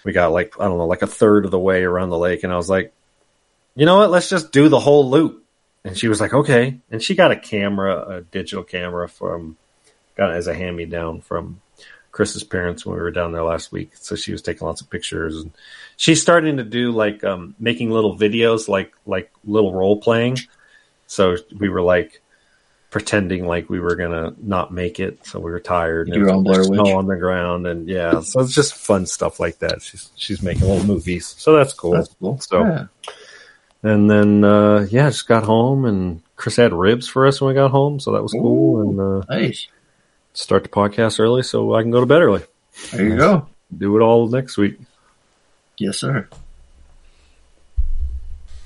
we 0.04 0.12
got 0.12 0.32
like 0.32 0.54
I 0.58 0.64
don't 0.64 0.78
know, 0.78 0.86
like 0.86 1.02
a 1.02 1.06
third 1.06 1.44
of 1.44 1.50
the 1.50 1.58
way 1.58 1.82
around 1.84 2.08
the 2.08 2.16
lake, 2.16 2.44
and 2.44 2.50
I 2.52 2.56
was 2.56 2.70
like, 2.70 2.94
you 3.74 3.86
know 3.86 3.96
what? 3.98 4.10
Let's 4.10 4.28
just 4.28 4.52
do 4.52 4.68
the 4.68 4.80
whole 4.80 5.08
loop. 5.10 5.44
And 5.84 5.96
she 5.96 6.08
was 6.08 6.20
like, 6.20 6.34
okay. 6.34 6.78
And 6.90 7.02
she 7.02 7.14
got 7.14 7.30
a 7.32 7.36
camera, 7.36 8.16
a 8.16 8.20
digital 8.20 8.64
camera 8.64 9.08
from 9.08 9.56
got 10.16 10.32
it 10.32 10.36
as 10.36 10.46
a 10.46 10.54
hand 10.54 10.76
me 10.76 10.84
down 10.84 11.22
from 11.22 11.60
Chris's 12.12 12.44
parents 12.44 12.84
when 12.84 12.96
we 12.96 13.00
were 13.02 13.10
down 13.10 13.32
there 13.32 13.44
last 13.44 13.72
week. 13.72 13.92
So 13.96 14.14
she 14.16 14.32
was 14.32 14.42
taking 14.42 14.66
lots 14.66 14.82
of 14.82 14.90
pictures 14.90 15.36
and 15.40 15.52
she's 15.96 16.20
starting 16.20 16.58
to 16.58 16.64
do 16.64 16.92
like 16.92 17.24
um, 17.24 17.54
making 17.58 17.90
little 17.90 18.16
videos, 18.16 18.68
like 18.68 18.92
like 19.06 19.30
little 19.44 19.72
role 19.72 20.00
playing. 20.00 20.38
So 21.06 21.36
we 21.58 21.68
were 21.68 21.82
like, 21.82 22.20
pretending 22.90 23.46
like 23.46 23.70
we 23.70 23.78
were 23.80 23.94
gonna 23.94 24.34
not 24.42 24.72
make 24.72 24.98
it, 25.00 25.24
so 25.24 25.38
we 25.38 25.50
were 25.50 25.60
tired. 25.60 26.08
You 26.08 26.24
were 26.24 26.30
on 26.30 26.42
There 26.44 26.58
was 26.58 26.68
Blair 26.68 26.76
snow 26.76 26.82
Witch. 26.82 26.94
on 26.94 27.06
the 27.06 27.16
ground, 27.16 27.66
and 27.66 27.88
yeah, 27.88 28.20
so 28.20 28.40
it's 28.40 28.54
just 28.54 28.74
fun 28.74 29.06
stuff 29.06 29.38
like 29.40 29.60
that. 29.60 29.80
She's 29.80 30.10
she's 30.16 30.42
making 30.42 30.68
little 30.68 30.84
movies, 30.84 31.26
so 31.38 31.54
that's 31.56 31.72
cool. 31.72 31.92
That's 31.92 32.14
cool. 32.20 32.38
So, 32.40 32.60
Yeah. 32.60 32.86
And 33.82 34.10
then 34.10 34.44
uh, 34.44 34.86
yeah, 34.90 35.08
just 35.10 35.26
got 35.28 35.44
home, 35.44 35.84
and 35.84 36.22
Chris 36.36 36.56
had 36.56 36.72
ribs 36.72 37.08
for 37.08 37.26
us 37.26 37.40
when 37.40 37.48
we 37.48 37.54
got 37.54 37.70
home, 37.70 38.00
so 38.00 38.12
that 38.12 38.22
was 38.22 38.32
cool. 38.32 38.80
And 38.82 39.00
uh, 39.00 39.24
Nice. 39.28 39.68
start 40.34 40.62
the 40.64 40.68
podcast 40.68 41.20
early, 41.20 41.42
so 41.42 41.74
I 41.74 41.82
can 41.82 41.90
go 41.90 42.00
to 42.00 42.06
bed 42.06 42.22
early. 42.22 42.42
There 42.92 43.08
you 43.08 43.16
go. 43.16 43.46
Do 43.76 43.96
it 43.96 44.02
all 44.02 44.28
next 44.28 44.56
week. 44.56 44.78
Yes, 45.78 45.98
sir. 45.98 46.28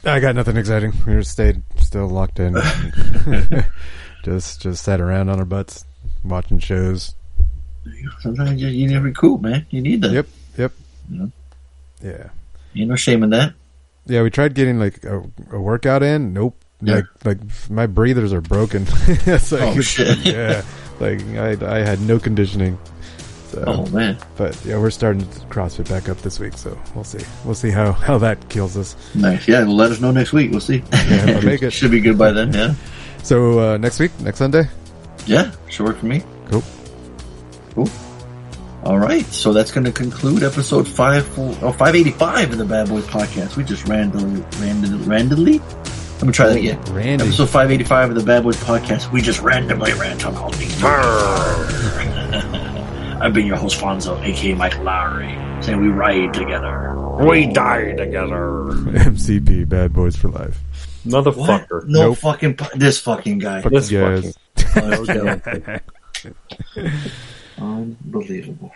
I 0.05 0.21
got 0.21 0.35
nothing 0.35 0.57
exciting. 0.57 0.93
We 1.07 1.15
just 1.15 1.31
stayed 1.31 1.63
still 1.77 2.09
locked 2.09 2.39
in. 2.39 2.55
just 4.25 4.61
just 4.63 4.85
sat 4.85 5.01
around 5.01 5.31
on 5.31 5.39
our 5.39 5.45
butts 5.47 5.85
watching 6.23 6.59
shows. 6.59 7.15
Sometimes 8.21 8.61
you, 8.61 8.69
you 8.69 8.87
need 8.89 8.95
to 8.95 9.01
recoup, 9.01 9.41
man. 9.41 9.67
You 9.71 9.81
need 9.81 10.03
that. 10.03 10.13
Yep, 10.13 10.27
yep. 10.59 10.73
Yeah. 11.11 11.15
You 11.15 11.19
know? 11.21 11.33
Yeah. 12.03 12.29
Ain't 12.77 12.89
no 12.91 12.97
shame 12.97 13.23
in 13.23 13.31
that. 13.31 13.55
Yeah, 14.07 14.23
we 14.23 14.31
tried 14.31 14.55
getting 14.55 14.79
like 14.79 15.03
a, 15.05 15.23
a 15.51 15.61
workout 15.61 16.03
in. 16.03 16.33
Nope. 16.33 16.63
Yeah. 16.83 16.97
Like 16.97 17.05
like 17.25 17.39
my 17.71 17.87
breathers 17.87 18.33
are 18.33 18.41
broken. 18.43 18.87
it's 19.09 19.53
like, 19.53 19.63
Oh, 19.77 19.81
shit. 19.81 20.19
Yeah. 20.25 20.63
Like 21.01 21.23
I 21.37 21.57
I 21.77 21.79
had 21.81 22.01
no 22.01 22.19
conditioning. 22.19 22.79
So, 23.51 23.65
Oh, 23.67 23.87
man. 23.87 24.19
But 24.37 24.59
yeah, 24.65 24.79
we're 24.79 24.91
starting 24.91 25.23
to 25.23 25.41
CrossFit 25.47 25.89
back 25.89 26.09
up 26.09 26.19
this 26.23 26.39
week, 26.41 26.55
so 26.55 26.77
we'll 26.95 27.05
see. 27.05 27.25
We'll 27.45 27.55
see 27.55 27.71
how 27.71 27.93
how 27.93 28.19
that 28.19 28.49
kills 28.49 28.77
us. 28.77 28.97
Nice. 29.15 29.47
Yeah, 29.49 29.61
let 29.65 29.91
us 29.93 30.01
know 30.01 30.11
next 30.11 30.33
week. 30.33 30.51
We'll 30.51 30.61
see. 30.61 30.83
Yeah, 30.93 31.41
make 31.45 31.63
it. 31.63 31.73
Should 31.73 31.91
be 31.93 32.01
good 32.01 32.19
by 32.19 32.33
then, 32.33 32.53
yeah. 32.53 32.75
So 33.23 33.59
uh, 33.61 33.77
next 33.79 34.01
week, 34.01 34.11
next 34.21 34.39
Sunday. 34.39 34.69
Yeah, 35.27 35.53
should 35.71 35.87
work 35.87 35.97
for 35.99 36.07
me. 36.07 36.23
Cool. 36.51 36.63
Cool. 37.75 37.89
All 38.85 38.99
right, 38.99 39.25
so 39.27 39.53
that's 39.55 39.71
going 39.71 39.85
to 39.85 39.93
conclude 39.93 40.43
episode 40.43 40.87
five, 40.87 41.27
oh, 41.39 41.53
585 41.73 42.53
of 42.53 42.59
the 42.59 42.67
Bad 42.67 42.89
Boys 42.91 43.05
podcast. 43.07 43.57
We 43.57 43.65
just 43.65 43.89
randomly, 43.89 44.43
randomly, 44.61 45.07
randomly. 45.07 45.59
Let 45.59 46.25
me 46.25 46.33
try 46.33 46.49
that 46.49 46.57
again. 46.59 46.79
Randy. 46.95 47.25
Episode 47.25 47.47
585 47.47 48.11
of 48.11 48.17
the 48.17 48.23
Bad 48.23 48.43
Boys 48.43 48.57
podcast. 48.63 49.11
We 49.11 49.23
just 49.23 49.41
randomly 49.41 49.95
rant 49.95 50.27
on 50.27 50.37
all 50.37 50.53
things. 50.53 50.75
I've 53.23 53.33
been 53.33 53.47
your 53.47 53.57
host 53.57 53.81
Fonzo, 53.81 54.23
aka 54.23 54.53
Mike 54.55 54.75
Lowrey, 54.75 55.65
saying 55.65 55.81
we 55.81 55.89
ride 55.89 56.35
together. 56.35 56.95
We 57.25 57.47
die 57.47 57.93
together. 57.93 58.35
MCP, 58.69 59.67
Bad 59.67 59.95
Boys 59.95 60.15
for 60.15 60.29
Life. 60.29 60.61
Motherfucker. 61.07 61.87
No 61.87 62.01
Nope. 62.09 62.19
fucking 62.19 62.59
this 62.75 63.01
fucking 63.01 63.39
guy. 63.39 63.63
Fuck 63.63 63.73
This 63.73 63.91
you 63.91 64.01
guys. 64.01 65.81
Unbelievable. 67.59 68.75